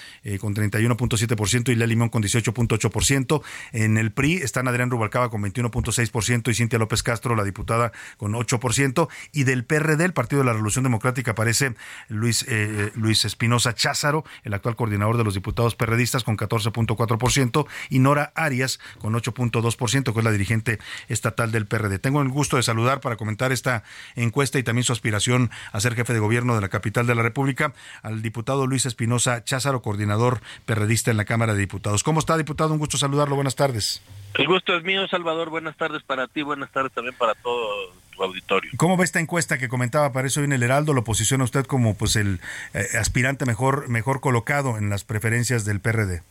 con 0.41 0.55
31.7% 0.55 1.71
y 1.71 1.75
Lea 1.75 1.87
Limón 1.87 2.09
con 2.09 2.24
18.8%. 2.25 3.43
En 3.73 3.99
el 3.99 4.13
PRI 4.13 4.37
están 4.37 4.69
Adrián 4.69 4.91
Rubalcaba 4.91 5.31
con 5.31 5.43
21.6% 5.43 6.51
y 6.51 6.55
Cintia 6.55 6.79
López 6.79 7.03
Castro, 7.03 7.37
la 7.37 7.45
diputada, 7.45 7.93
con 8.17 8.33
8%. 8.33 9.09
Y 9.33 9.45
del 9.45 9.65
PRD, 9.65 10.05
el 10.05 10.13
Partido 10.13 10.41
de 10.41 10.47
la 10.47 10.53
Revolución 10.53 10.83
Democrática, 10.83 11.33
aparece 11.33 11.75
Luis, 12.09 12.45
eh, 12.49 12.91
Luis 12.95 13.25
Espinosa 13.25 13.75
Cházaro, 13.75 14.25
el 14.43 14.55
actual 14.55 14.77
coordinador 14.77 15.17
de 15.17 15.25
los 15.25 15.35
diputados 15.35 15.75
perredistas, 15.75 16.25
con 16.25 16.37
14.4%, 16.37 17.67
y 17.91 17.99
Nora 17.99 18.33
Arias 18.35 18.81
con 18.99 19.15
8.2%, 19.15 20.13
que 20.13 20.19
es 20.19 20.25
la 20.25 20.33
dirigente 20.33 20.79
estatal 21.09 21.53
del 21.53 21.67
PRD. 21.67 21.99
Tengo 21.99 22.23
el 22.23 22.29
gusto 22.29 22.57
de 22.57 22.63
saludar 22.63 23.01
para 23.01 23.17
comentar 23.17 23.53
esta 23.53 23.83
encuesta 24.17 24.59
y 24.59 24.63
también 24.63 24.85
su 24.85 24.93
aspiración 24.93 25.51
a 25.73 25.81
ser 25.81 25.95
jefe 25.95 26.13
de 26.13 26.19
gobierno 26.19 26.55
de 26.55 26.61
la 26.61 26.69
capital 26.69 27.07
de 27.07 27.15
la 27.15 27.23
República 27.23 27.75
al 28.03 28.23
diputado 28.23 28.67
Luis 28.67 28.87
Espinosa 28.87 29.45
Cházaro, 29.45 29.83
coordinador 29.83 30.41
perredista 30.67 31.11
en 31.11 31.17
la 31.17 31.25
Cámara 31.25 31.55
de 31.55 31.61
Diputados. 31.61 32.03
¿Cómo 32.03 32.14
está, 32.21 32.37
diputado? 32.37 32.73
Un 32.73 32.79
gusto 32.79 32.97
saludarlo. 32.97 33.35
Buenas 33.35 33.57
tardes. 33.57 34.03
El 34.35 34.47
gusto 34.49 34.77
es 34.77 34.83
mío, 34.83 35.07
Salvador. 35.09 35.49
Buenas 35.49 35.77
tardes 35.77 36.03
para 36.03 36.27
ti, 36.27 36.43
buenas 36.43 36.71
tardes 36.71 36.93
también 36.93 37.15
para 37.17 37.35
todo 37.35 37.93
tu 38.15 38.23
auditorio. 38.23 38.73
¿Cómo 38.77 38.97
ve 38.97 39.05
esta 39.05 39.21
encuesta 39.21 39.59
que 39.59 39.69
comentaba 39.69 40.13
para 40.13 40.27
eso 40.27 40.43
en 40.43 40.53
el 40.53 40.63
Heraldo? 40.63 40.93
¿Lo 40.93 41.05
posiciona 41.05 41.45
usted 41.45 41.65
como 41.65 41.95
pues 41.95 42.17
el 42.17 42.41
eh, 42.75 42.85
aspirante 42.99 43.47
mejor, 43.47 43.89
mejor 43.89 44.21
colocado 44.21 44.77
en 44.77 44.91
las 44.91 45.05
preferencias 45.05 45.65
del 45.65 45.81
PRD? 45.81 46.23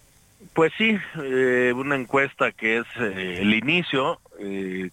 Pues 0.54 0.74
sí, 0.78 0.98
eh, 1.24 1.74
una 1.76 1.96
encuesta 1.96 2.52
que 2.52 2.80
es 2.80 2.86
eh, 3.00 3.40
el 3.42 3.54
inicio, 3.54 4.20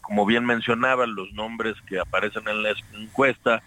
como 0.00 0.24
bien 0.24 0.44
mencionaban 0.44 1.16
los 1.16 1.32
nombres 1.32 1.74
que 1.88 1.98
aparecen 1.98 2.46
en 2.46 2.62
la 2.62 2.70
encuesta, 2.94 3.60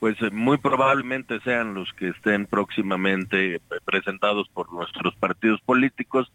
pues 0.00 0.20
eh, 0.22 0.30
muy 0.30 0.56
probablemente 0.56 1.40
sean 1.40 1.74
los 1.74 1.92
que 1.92 2.08
estén 2.08 2.46
próximamente 2.46 3.56
eh, 3.56 3.60
presentados 3.84 4.48
por 4.48 4.72
nuestros 4.72 5.14
partidos 5.14 5.60
políticos 5.60 6.32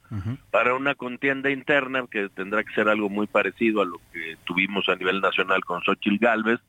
para 0.51 0.75
una 0.75 0.93
contienda 0.93 1.49
interna 1.49 2.05
que 2.09 2.29
tendrá 2.29 2.63
que 2.63 2.73
ser 2.73 2.87
algo 2.87 3.09
muy 3.09 3.25
parecido 3.25 3.81
a 3.81 3.85
lo 3.85 3.99
que 4.13 4.37
tuvimos 4.45 4.87
a 4.87 4.95
nivel 4.95 5.19
nacional 5.19 5.65
con 5.65 5.81
Xochitl 5.81 6.23
Galvez, 6.23 6.59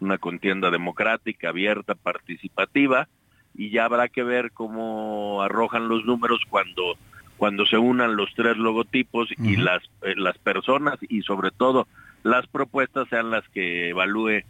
una 0.00 0.16
contienda 0.16 0.70
democrática, 0.70 1.50
abierta, 1.50 1.94
participativa, 1.94 3.06
y 3.54 3.70
ya 3.70 3.84
habrá 3.84 4.08
que 4.08 4.22
ver 4.22 4.50
cómo 4.52 5.42
arrojan 5.42 5.88
los 5.88 6.04
números 6.04 6.40
cuando 6.48 6.96
cuando 7.36 7.66
se 7.66 7.76
unan 7.76 8.16
los 8.16 8.32
tres 8.34 8.56
logotipos 8.56 9.28
y 9.38 9.56
las 9.56 9.82
eh, 10.02 10.14
las 10.16 10.38
personas 10.38 10.98
y 11.02 11.20
sobre 11.20 11.50
todo 11.50 11.86
las 12.22 12.46
propuestas 12.46 13.08
sean 13.08 13.30
las 13.30 13.46
que 13.50 13.90
evalúe 13.90 14.42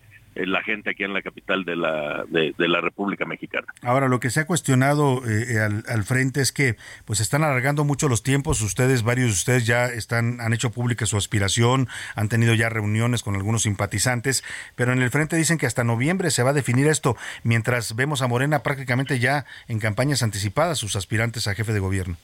la 0.45 0.63
gente 0.63 0.91
aquí 0.91 1.05
en 1.05 1.15
la 1.15 1.23
capital 1.23 1.65
de 1.65 1.77
la, 1.77 2.25
de, 2.29 2.55
la 2.59 2.81
República 2.81 3.25
Mexicana. 3.25 3.67
Ahora, 3.83 4.09
lo 4.09 4.21
que 4.21 4.31
se 4.31 4.41
ha 4.41 4.47
cuestionado 4.47 5.23
eh, 5.27 5.57
eh, 5.57 5.61
al, 5.61 6.05
frente 6.05 6.41
es 6.41 6.53
que 6.53 6.77
pues 7.05 7.21
están 7.21 7.43
alargando 7.43 7.85
mucho 7.85 8.09
los 8.09 8.23
tiempos. 8.23 8.61
Ustedes, 8.61 9.03
varios 9.03 9.29
de 9.29 9.33
ustedes 9.33 9.67
ya 9.67 9.87
están, 9.87 10.41
han 10.41 10.53
hecho 10.53 10.71
pública 10.71 11.07
su 11.07 11.17
aspiración, 11.17 11.89
han 12.15 12.29
tenido 12.29 12.55
ya 12.55 12.69
reuniones 12.69 13.23
con 13.23 13.35
algunos 13.35 13.63
simpatizantes, 13.63 14.45
pero 14.75 14.93
en 14.93 15.03
el 15.03 15.11
frente 15.11 15.37
dicen 15.37 15.59
que 15.59 15.67
hasta 15.67 15.85
noviembre 15.85 16.31
se 16.31 16.43
va 16.43 16.51
a 16.51 16.55
definir 16.55 16.87
esto, 16.87 17.17
mientras 17.43 17.97
vemos 17.97 18.23
a 18.23 18.27
Morena 18.27 18.63
prácticamente 18.63 19.19
ya 19.19 19.47
en 19.69 19.79
campañas 19.79 20.23
anticipadas 20.23 20.79
sus 20.79 20.97
aspirantes 20.97 21.47
a 21.49 21.55
jefe 21.55 21.73
de 21.73 21.81
gobierno. 21.81 22.17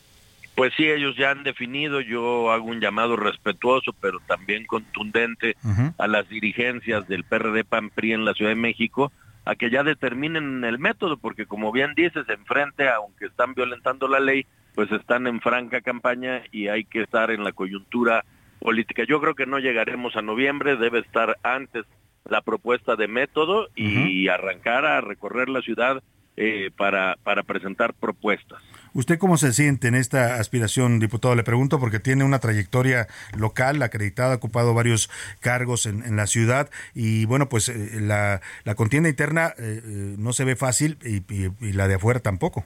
Pues 0.54 0.72
sí, 0.76 0.84
ellos 0.86 1.16
ya 1.16 1.30
han 1.30 1.44
definido, 1.44 2.00
yo 2.00 2.52
hago 2.52 2.66
un 2.66 2.80
llamado 2.80 3.16
respetuoso, 3.16 3.94
pero 4.00 4.20
también 4.20 4.66
contundente 4.66 5.56
a 5.98 6.06
las 6.06 6.28
dirigencias 6.28 7.08
del 7.08 7.24
PRD 7.24 7.64
PAN 7.64 7.90
PRI 7.90 8.12
en 8.12 8.24
la 8.24 8.34
Ciudad 8.34 8.50
de 8.50 8.56
México 8.56 9.12
a 9.44 9.56
que 9.56 9.70
ya 9.70 9.82
determinen 9.82 10.62
el 10.64 10.78
método, 10.78 11.16
porque 11.16 11.46
como 11.46 11.72
bien 11.72 11.94
dices, 11.96 12.28
enfrente, 12.28 12.88
aunque 12.88 13.26
están 13.26 13.54
violentando 13.54 14.06
la 14.08 14.20
ley, 14.20 14.46
pues 14.74 14.90
están 14.92 15.26
en 15.26 15.40
franca 15.40 15.80
campaña 15.80 16.42
y 16.52 16.68
hay 16.68 16.84
que 16.84 17.02
estar 17.02 17.30
en 17.30 17.44
la 17.44 17.52
coyuntura 17.52 18.24
política. 18.60 19.04
Yo 19.06 19.20
creo 19.20 19.34
que 19.34 19.46
no 19.46 19.58
llegaremos 19.58 20.16
a 20.16 20.22
noviembre, 20.22 20.76
debe 20.76 21.00
estar 21.00 21.38
antes 21.42 21.84
la 22.24 22.40
propuesta 22.40 22.94
de 22.94 23.08
método 23.08 23.68
y 23.74 24.28
arrancar 24.28 24.84
a 24.84 25.00
recorrer 25.00 25.48
la 25.48 25.60
ciudad 25.60 26.02
eh, 26.36 26.70
para, 26.76 27.16
para 27.24 27.42
presentar 27.42 27.94
propuestas. 27.94 28.62
¿Usted 28.94 29.18
cómo 29.18 29.38
se 29.38 29.52
siente 29.52 29.88
en 29.88 29.94
esta 29.94 30.36
aspiración, 30.36 30.98
diputado? 30.98 31.34
Le 31.34 31.44
pregunto 31.44 31.80
porque 31.80 31.98
tiene 31.98 32.24
una 32.24 32.40
trayectoria 32.40 33.06
local, 33.36 33.82
acreditada, 33.82 34.34
ha 34.34 34.36
ocupado 34.36 34.74
varios 34.74 35.10
cargos 35.40 35.86
en, 35.86 36.16
la 36.16 36.26
ciudad 36.26 36.68
y 36.94 37.24
bueno, 37.24 37.48
pues 37.48 37.68
eh, 37.70 38.00
la, 38.00 38.42
la, 38.64 38.74
contienda 38.74 39.08
interna 39.08 39.54
eh, 39.58 39.80
no 40.18 40.32
se 40.32 40.44
ve 40.44 40.56
fácil 40.56 40.98
y, 41.04 41.72
la 41.72 41.88
de 41.88 41.94
afuera 41.94 42.20
tampoco. 42.20 42.64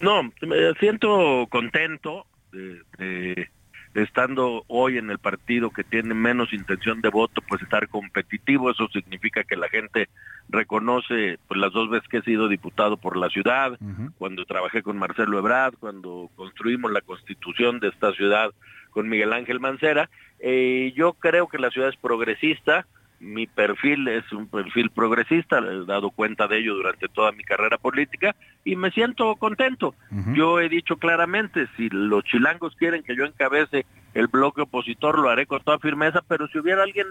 No, 0.00 0.22
me 0.22 0.74
siento 0.78 1.46
contento 1.50 2.26
de, 2.52 3.48
estando 3.94 4.64
hoy 4.66 4.98
en 4.98 5.10
el 5.10 5.18
partido 5.18 5.70
que 5.70 5.84
tiene 5.84 6.14
menos 6.14 6.52
intención 6.52 7.00
de 7.00 7.10
voto, 7.10 7.40
pues 7.48 7.62
estar 7.62 7.88
competitivo, 7.88 8.70
eso 8.70 8.88
significa 8.88 9.44
que 9.44 9.56
la 9.56 9.68
gente 9.68 10.08
reconoce 10.48 11.38
pues 11.46 11.60
las 11.60 11.72
dos 11.72 11.90
veces 11.90 12.08
que 12.08 12.18
he 12.18 12.22
sido 12.22 12.48
diputado 12.48 12.96
por 12.96 13.16
la 13.16 13.28
ciudad, 13.28 13.78
cuando 14.18 14.44
trabajé 14.44 14.82
con 14.82 14.98
Marcelo 14.98 15.38
Ebrard, 15.38 15.74
cuando 15.78 16.28
construimos 16.34 16.90
la 16.92 17.00
constitución 17.00 17.80
de 17.80 17.88
esta 17.88 18.12
ciudad 18.12 18.50
con 18.90 19.08
Miguel 19.08 19.32
Ángel 19.32 19.60
Mancera. 19.60 20.10
Eh, 20.40 20.92
yo 20.96 21.14
creo 21.14 21.48
que 21.48 21.58
la 21.58 21.70
ciudad 21.70 21.88
es 21.88 21.96
progresista, 21.96 22.86
mi 23.24 23.46
perfil 23.46 24.06
es 24.08 24.30
un 24.32 24.46
perfil 24.46 24.90
progresista, 24.90 25.58
he 25.58 25.84
dado 25.86 26.10
cuenta 26.10 26.46
de 26.46 26.58
ello 26.58 26.74
durante 26.74 27.08
toda 27.08 27.32
mi 27.32 27.42
carrera 27.42 27.78
política 27.78 28.36
y 28.64 28.76
me 28.76 28.90
siento 28.90 29.34
contento. 29.36 29.94
Yo 30.34 30.60
he 30.60 30.68
dicho 30.68 30.96
claramente, 30.96 31.66
si 31.76 31.88
los 31.90 32.22
chilangos 32.24 32.76
quieren 32.76 33.02
que 33.02 33.16
yo 33.16 33.24
encabece 33.24 33.86
el 34.12 34.28
bloque 34.28 34.62
opositor, 34.62 35.18
lo 35.18 35.30
haré 35.30 35.46
con 35.46 35.62
toda 35.62 35.78
firmeza, 35.78 36.20
pero 36.28 36.46
si 36.48 36.58
hubiera 36.58 36.82
alguien 36.82 37.06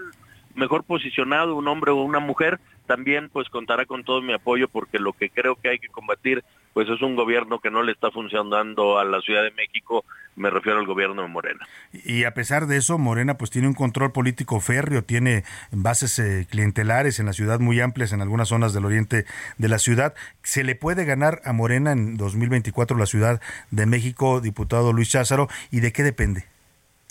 mejor 0.54 0.84
posicionado, 0.84 1.56
un 1.56 1.68
hombre 1.68 1.90
o 1.90 1.96
una 1.96 2.20
mujer, 2.20 2.60
también 2.86 3.28
pues 3.30 3.48
contará 3.48 3.86
con 3.86 4.04
todo 4.04 4.20
mi 4.22 4.32
apoyo 4.32 4.68
porque 4.68 4.98
lo 4.98 5.12
que 5.12 5.30
creo 5.30 5.56
que 5.56 5.70
hay 5.70 5.78
que 5.78 5.88
combatir 5.88 6.44
pues 6.74 6.88
es 6.88 7.00
un 7.02 7.14
gobierno 7.14 7.60
que 7.60 7.70
no 7.70 7.82
le 7.82 7.92
está 7.92 8.10
funcionando 8.10 8.98
a 8.98 9.04
la 9.04 9.20
Ciudad 9.20 9.44
de 9.44 9.52
México, 9.52 10.04
me 10.34 10.50
refiero 10.50 10.80
al 10.80 10.86
gobierno 10.86 11.22
de 11.22 11.28
Morena. 11.28 11.66
Y 11.92 12.24
a 12.24 12.34
pesar 12.34 12.66
de 12.66 12.76
eso, 12.76 12.98
Morena 12.98 13.38
pues 13.38 13.50
tiene 13.50 13.68
un 13.68 13.74
control 13.74 14.10
político 14.10 14.58
férreo, 14.60 15.04
tiene 15.04 15.44
bases 15.70 16.18
eh, 16.18 16.46
clientelares 16.50 17.20
en 17.20 17.26
la 17.26 17.32
ciudad 17.32 17.60
muy 17.60 17.80
amplias 17.80 18.12
en 18.12 18.22
algunas 18.22 18.48
zonas 18.48 18.74
del 18.74 18.84
oriente 18.84 19.24
de 19.56 19.68
la 19.68 19.78
ciudad. 19.78 20.14
¿Se 20.42 20.64
le 20.64 20.74
puede 20.74 21.04
ganar 21.04 21.40
a 21.44 21.52
Morena 21.52 21.92
en 21.92 22.16
2024 22.16 22.98
la 22.98 23.06
Ciudad 23.06 23.40
de 23.70 23.86
México, 23.86 24.40
diputado 24.40 24.92
Luis 24.92 25.10
Cházaro, 25.10 25.48
y 25.70 25.78
de 25.78 25.92
qué 25.92 26.02
depende? 26.02 26.53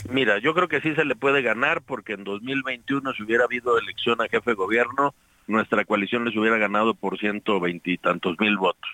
Mira, 0.10 0.38
yo 0.40 0.54
creo 0.54 0.68
que 0.68 0.82
sí 0.82 0.94
se 0.96 1.06
le 1.06 1.16
puede 1.16 1.42
ganar 1.42 1.82
porque 1.82 2.14
en 2.14 2.24
2021 2.24 3.14
si 3.14 3.24
hubiera 3.24 3.46
habido 3.46 3.78
elección 3.78 4.22
a 4.22 4.28
jefe 4.28 4.52
de 4.52 4.56
gobierno, 4.56 5.16
nuestra 5.48 5.86
coalición 5.86 6.26
les 6.26 6.36
hubiera 6.36 6.58
ganado 6.58 6.94
por 6.94 7.18
ciento 7.18 7.60
veintitantos 7.60 8.38
mil 8.40 8.58
votos. 8.58 8.90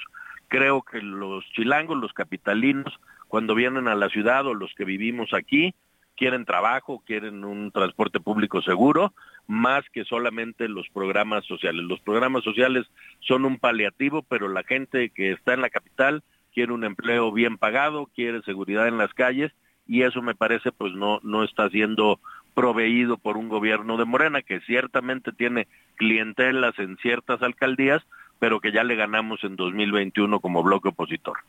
Creo 0.48 0.82
que 0.82 1.02
los 1.02 1.46
chilangos, 1.54 1.98
los 1.98 2.14
capitalinos, 2.14 3.00
cuando 3.28 3.56
vienen 3.56 3.88
a 3.88 3.96
la 3.96 4.10
ciudad 4.10 4.46
o 4.46 4.54
los 4.54 4.74
que 4.76 4.86
vivimos 4.86 5.34
aquí, 5.34 5.74
quieren 6.16 6.46
trabajo, 6.46 7.04
quieren 7.06 7.44
un 7.44 7.72
transporte 7.72 8.20
público 8.20 8.62
seguro, 8.62 9.14
más 9.48 9.84
que 9.92 10.06
solamente 10.06 10.68
los 10.68 10.90
programas 10.90 11.46
sociales. 11.46 11.86
Los 11.86 12.00
programas 12.02 12.44
sociales 12.44 12.86
son 13.20 13.46
un 13.46 13.58
paliativo, 13.58 14.24
pero 14.24 14.48
la 14.48 14.64
gente 14.64 15.10
que 15.10 15.32
está 15.32 15.54
en 15.54 15.62
la 15.62 15.70
capital 15.70 16.24
quiere 16.54 16.74
un 16.74 16.84
empleo 16.84 17.32
bien 17.32 17.58
pagado, 17.58 18.10
quiere 18.14 18.42
seguridad 18.42 18.88
en 18.88 18.98
las 18.98 19.14
calles 19.14 19.52
y 19.90 20.04
eso 20.04 20.22
me 20.22 20.36
parece 20.36 20.72
pues 20.72 20.94
no, 20.94 21.20
no 21.24 21.44
está 21.44 21.68
siendo 21.70 22.20
proveído 22.54 23.18
por 23.18 23.38
un 23.38 23.50
gobierno 23.50 23.98
de 23.98 24.06
Morena 24.06 24.44
que 24.44 24.62
ciertamente 24.62 25.32
tiene 25.32 25.68
clientelas 25.96 26.78
en 26.78 26.96
ciertas 26.98 27.42
alcaldías, 27.42 28.04
pero 28.38 28.62
que 28.62 28.72
ya 28.72 28.84
le 28.84 28.96
ganamos 28.96 29.44
en 29.44 29.56
2021 29.56 30.40
como 30.40 30.62
bloque 30.62 30.90
opositor. 30.90 31.40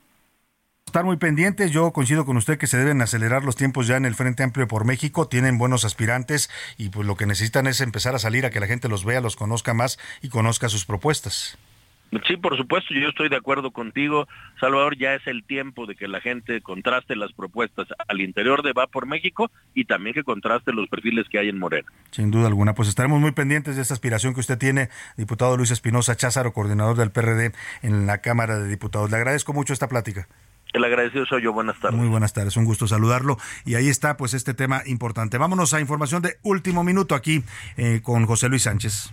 Estar 0.86 1.04
muy 1.04 1.18
pendientes, 1.18 1.70
yo 1.70 1.92
coincido 1.92 2.24
con 2.24 2.36
usted 2.36 2.58
que 2.58 2.66
se 2.66 2.78
deben 2.78 3.00
acelerar 3.02 3.44
los 3.44 3.56
tiempos 3.56 3.86
ya 3.86 3.96
en 3.96 4.06
el 4.06 4.14
Frente 4.14 4.42
Amplio 4.42 4.66
por 4.66 4.84
México, 4.84 5.28
tienen 5.28 5.58
buenos 5.58 5.84
aspirantes 5.84 6.50
y 6.78 6.88
pues 6.88 7.06
lo 7.06 7.16
que 7.16 7.26
necesitan 7.26 7.66
es 7.66 7.80
empezar 7.80 8.14
a 8.14 8.18
salir 8.18 8.46
a 8.46 8.50
que 8.50 8.58
la 8.58 8.66
gente 8.66 8.88
los 8.88 9.04
vea, 9.04 9.20
los 9.20 9.36
conozca 9.36 9.74
más 9.74 9.98
y 10.22 10.30
conozca 10.30 10.68
sus 10.68 10.86
propuestas. 10.86 11.58
Sí, 12.26 12.36
por 12.36 12.56
supuesto, 12.56 12.92
yo 12.92 13.08
estoy 13.08 13.28
de 13.28 13.36
acuerdo 13.36 13.70
contigo, 13.70 14.26
Salvador, 14.58 14.96
ya 14.98 15.14
es 15.14 15.24
el 15.26 15.44
tiempo 15.44 15.86
de 15.86 15.94
que 15.94 16.08
la 16.08 16.20
gente 16.20 16.60
contraste 16.60 17.14
las 17.14 17.32
propuestas 17.32 17.86
al 18.08 18.20
interior 18.20 18.62
de 18.62 18.72
Va 18.72 18.88
por 18.88 19.06
México 19.06 19.50
y 19.74 19.84
también 19.84 20.14
que 20.14 20.24
contraste 20.24 20.72
los 20.72 20.88
perfiles 20.88 21.28
que 21.28 21.38
hay 21.38 21.48
en 21.48 21.58
Morena. 21.58 21.88
Sin 22.10 22.32
duda 22.32 22.48
alguna, 22.48 22.74
pues 22.74 22.88
estaremos 22.88 23.20
muy 23.20 23.30
pendientes 23.30 23.76
de 23.76 23.82
esta 23.82 23.94
aspiración 23.94 24.34
que 24.34 24.40
usted 24.40 24.58
tiene, 24.58 24.88
diputado 25.16 25.56
Luis 25.56 25.70
Espinosa 25.70 26.16
Cházaro, 26.16 26.52
coordinador 26.52 26.96
del 26.96 27.12
PRD 27.12 27.52
en 27.82 28.06
la 28.06 28.18
Cámara 28.18 28.58
de 28.58 28.68
Diputados. 28.68 29.10
Le 29.10 29.16
agradezco 29.16 29.52
mucho 29.52 29.72
esta 29.72 29.88
plática. 29.88 30.26
El 30.72 30.84
agradecido 30.84 31.26
soy 31.26 31.42
yo. 31.42 31.52
Buenas 31.52 31.78
tardes. 31.80 31.98
Muy 31.98 32.08
buenas 32.08 32.32
tardes. 32.32 32.56
Un 32.56 32.64
gusto 32.64 32.86
saludarlo. 32.86 33.38
Y 33.64 33.74
ahí 33.74 33.88
está, 33.88 34.16
pues, 34.16 34.34
este 34.34 34.54
tema 34.54 34.82
importante. 34.86 35.36
Vámonos 35.36 35.74
a 35.74 35.80
información 35.80 36.22
de 36.22 36.36
último 36.42 36.84
minuto 36.84 37.14
aquí 37.14 37.42
eh, 37.76 38.00
con 38.02 38.24
José 38.26 38.48
Luis 38.48 38.62
Sánchez. 38.62 39.12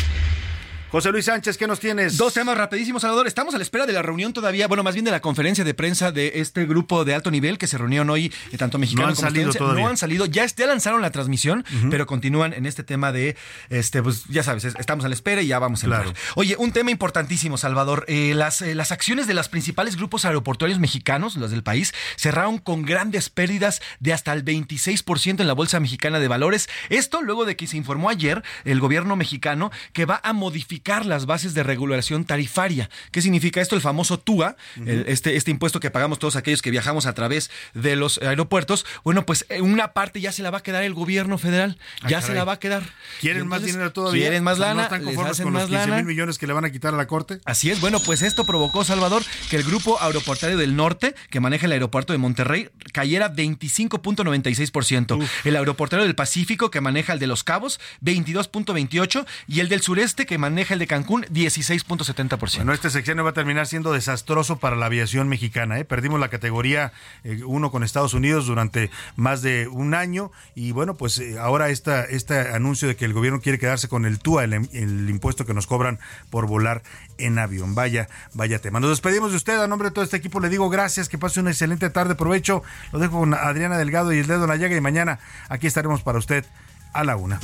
José 0.91 1.09
Luis 1.13 1.23
Sánchez, 1.23 1.57
¿qué 1.57 1.67
nos 1.67 1.79
tienes? 1.79 2.17
Dos 2.17 2.33
temas 2.33 2.57
rapidísimos, 2.57 3.03
Salvador. 3.03 3.25
Estamos 3.25 3.55
a 3.55 3.57
la 3.57 3.63
espera 3.63 3.85
de 3.85 3.93
la 3.93 4.01
reunión 4.01 4.33
todavía, 4.33 4.67
bueno, 4.67 4.83
más 4.83 4.93
bien 4.93 5.05
de 5.05 5.11
la 5.11 5.21
conferencia 5.21 5.63
de 5.63 5.73
prensa 5.73 6.11
de 6.11 6.33
este 6.35 6.65
grupo 6.65 7.05
de 7.05 7.15
alto 7.15 7.31
nivel 7.31 7.57
que 7.57 7.65
se 7.65 7.77
reunieron 7.77 8.09
hoy, 8.09 8.25
eh, 8.51 8.57
tanto 8.57 8.77
mexicanos 8.77 9.11
no 9.11 9.15
como 9.15 9.29
salido 9.29 9.73
No 9.73 9.87
han 9.87 9.95
salido, 9.95 10.25
ya, 10.25 10.45
ya 10.45 10.67
lanzaron 10.67 11.01
la 11.01 11.09
transmisión, 11.11 11.63
pero 11.89 12.05
continúan 12.05 12.51
en 12.51 12.65
este 12.65 12.83
tema 12.83 13.13
de, 13.13 13.37
este, 13.69 14.03
pues 14.03 14.25
ya 14.25 14.43
sabes, 14.43 14.65
estamos 14.65 15.05
a 15.05 15.07
la 15.07 15.13
espera 15.13 15.41
y 15.41 15.47
ya 15.47 15.59
vamos 15.59 15.81
a 15.81 15.85
entrar. 15.85 16.03
Claro. 16.03 16.17
Oye, 16.35 16.57
un 16.59 16.73
tema 16.73 16.91
importantísimo, 16.91 17.57
Salvador. 17.57 18.03
Eh, 18.09 18.33
las, 18.35 18.61
eh, 18.61 18.75
las 18.75 18.91
acciones 18.91 19.27
de 19.27 19.33
los 19.33 19.47
principales 19.47 19.95
grupos 19.95 20.25
aeroportuarios 20.25 20.77
mexicanos, 20.77 21.37
los 21.37 21.51
del 21.51 21.63
país, 21.63 21.93
cerraron 22.17 22.57
con 22.57 22.81
grandes 22.81 23.29
pérdidas 23.29 23.81
de 24.01 24.11
hasta 24.11 24.33
el 24.33 24.43
26% 24.43 25.39
en 25.39 25.47
la 25.47 25.53
Bolsa 25.53 25.79
Mexicana 25.79 26.19
de 26.19 26.27
Valores. 26.27 26.67
Esto 26.89 27.21
luego 27.21 27.45
de 27.45 27.55
que 27.55 27.65
se 27.65 27.77
informó 27.77 28.09
ayer 28.09 28.43
el 28.65 28.81
gobierno 28.81 29.15
mexicano 29.15 29.71
que 29.93 30.03
va 30.05 30.19
a 30.21 30.33
modificar 30.33 30.80
las 31.05 31.25
bases 31.25 31.53
de 31.53 31.63
regulación 31.63 32.25
tarifaria. 32.25 32.89
¿Qué 33.11 33.21
significa 33.21 33.61
esto? 33.61 33.75
El 33.75 33.81
famoso 33.81 34.19
TUA, 34.19 34.55
el- 34.85 35.05
este, 35.07 35.35
este 35.35 35.51
impuesto 35.51 35.79
que 35.79 35.91
pagamos 35.91 36.19
todos 36.19 36.35
aquellos 36.35 36.61
que 36.61 36.71
viajamos 36.71 37.05
a 37.05 37.13
través 37.13 37.49
de 37.73 37.95
los 37.95 38.17
aeropuertos. 38.19 38.85
Bueno, 39.03 39.25
pues 39.25 39.45
eh, 39.49 39.61
una 39.61 39.93
parte 39.93 40.21
ya 40.21 40.31
se 40.31 40.43
la 40.43 40.51
va 40.51 40.59
a 40.59 40.63
quedar 40.63 40.83
el 40.83 40.93
gobierno 40.93 41.37
federal. 41.37 41.77
Ah, 42.01 42.09
ya 42.09 42.17
caray. 42.17 42.23
se 42.27 42.33
la 42.35 42.43
va 42.43 42.53
a 42.53 42.59
quedar. 42.59 42.83
¿Quieren 43.19 43.47
más 43.47 43.63
dinero 43.63 43.91
todavía? 43.93 44.21
Quieren 44.23 44.43
más 44.43 44.57
lana. 44.59 44.73
¿No 44.73 44.81
están 44.83 45.03
conformes 45.03 45.37
con 45.41 45.53
los 45.53 45.61
más 45.63 45.69
15 45.69 45.79
lana. 45.87 45.95
mil 45.97 46.05
millones 46.05 46.37
que 46.37 46.47
le 46.47 46.53
van 46.53 46.65
a 46.65 46.71
quitar 46.71 46.93
a 46.93 46.97
la 46.97 47.07
Corte? 47.07 47.39
Así 47.45 47.69
es, 47.69 47.79
bueno, 47.81 47.99
pues 47.99 48.21
esto 48.21 48.45
provocó, 48.45 48.83
Salvador, 48.83 49.23
que 49.49 49.55
el 49.57 49.63
grupo 49.63 50.01
aeroportuario 50.01 50.57
del 50.57 50.75
norte, 50.75 51.15
que 51.29 51.39
maneja 51.39 51.65
el 51.67 51.71
aeropuerto 51.73 52.13
de 52.13 52.19
Monterrey, 52.19 52.69
cayera 52.93 53.33
25.96%. 53.33 55.27
El 55.45 55.55
aeroportuario 55.55 56.05
del 56.05 56.15
Pacífico, 56.15 56.71
que 56.71 56.81
maneja 56.81 57.13
el 57.13 57.19
de 57.19 57.27
Los 57.27 57.43
Cabos, 57.43 57.79
22.28%. 58.03 59.25
Y 59.47 59.59
el 59.59 59.69
del 59.69 59.81
sureste, 59.81 60.25
que 60.25 60.37
maneja 60.37 60.70
el 60.71 60.79
de 60.79 60.87
Cancún, 60.87 61.23
16.70%. 61.25 62.57
Bueno, 62.57 62.73
este 62.73 62.89
sexenio 62.89 63.23
va 63.23 63.31
a 63.31 63.33
terminar 63.33 63.67
siendo 63.67 63.93
desastroso 63.93 64.57
para 64.57 64.75
la 64.75 64.87
aviación 64.87 65.27
mexicana. 65.27 65.79
¿eh? 65.79 65.85
Perdimos 65.85 66.19
la 66.19 66.29
categoría 66.29 66.93
1 67.23 67.71
con 67.71 67.83
Estados 67.83 68.13
Unidos 68.13 68.47
durante 68.47 68.89
más 69.15 69.41
de 69.41 69.67
un 69.67 69.93
año 69.93 70.31
y 70.55 70.71
bueno, 70.71 70.95
pues 70.95 71.19
eh, 71.19 71.37
ahora 71.39 71.69
esta, 71.69 72.03
este 72.03 72.39
anuncio 72.39 72.87
de 72.87 72.95
que 72.95 73.05
el 73.05 73.13
gobierno 73.13 73.41
quiere 73.41 73.59
quedarse 73.59 73.87
con 73.87 74.05
el 74.05 74.19
TUA, 74.19 74.45
el, 74.45 74.53
el 74.53 75.09
impuesto 75.09 75.45
que 75.45 75.53
nos 75.53 75.67
cobran 75.67 75.99
por 76.29 76.47
volar 76.47 76.83
en 77.17 77.39
avión. 77.39 77.75
Vaya, 77.75 78.07
vaya 78.33 78.59
tema. 78.59 78.79
Nos 78.79 78.89
despedimos 78.89 79.31
de 79.31 79.37
usted. 79.37 79.59
A 79.59 79.67
nombre 79.67 79.89
de 79.89 79.93
todo 79.93 80.03
este 80.03 80.17
equipo 80.17 80.39
le 80.39 80.49
digo 80.49 80.69
gracias, 80.69 81.09
que 81.09 81.17
pase 81.17 81.39
una 81.39 81.51
excelente 81.51 81.89
tarde. 81.89 82.15
Provecho. 82.15 82.63
Lo 82.91 82.99
dejo 82.99 83.19
con 83.19 83.33
Adriana 83.33 83.77
Delgado 83.77 84.13
y 84.13 84.19
el 84.19 84.27
dedo 84.27 84.43
en 84.43 84.49
la 84.49 84.55
llaga 84.55 84.75
y 84.75 84.81
mañana 84.81 85.19
aquí 85.49 85.67
estaremos 85.67 86.01
para 86.01 86.17
usted 86.17 86.45
a 86.93 87.03
la 87.03 87.15
una. 87.15 87.39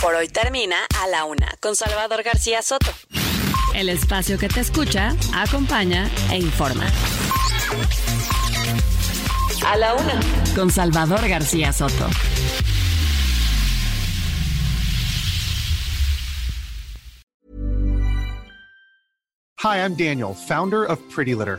Por 0.00 0.14
hoy 0.14 0.28
termina 0.28 0.76
A 1.02 1.08
la 1.08 1.24
Una, 1.24 1.48
con 1.60 1.74
Salvador 1.74 2.22
García 2.22 2.62
Soto. 2.62 2.90
El 3.74 3.88
espacio 3.88 4.38
que 4.38 4.48
te 4.48 4.60
escucha, 4.60 5.14
acompaña 5.34 6.10
e 6.30 6.38
informa. 6.38 6.86
A 9.66 9.76
la 9.76 9.94
Una, 9.94 10.20
con 10.54 10.70
Salvador 10.70 11.26
García 11.28 11.72
Soto. 11.72 12.08
Hi, 19.58 19.78
I'm 19.78 19.96
Daniel, 19.96 20.34
founder 20.34 20.84
of 20.84 21.00
Pretty 21.10 21.34
Litter. 21.34 21.58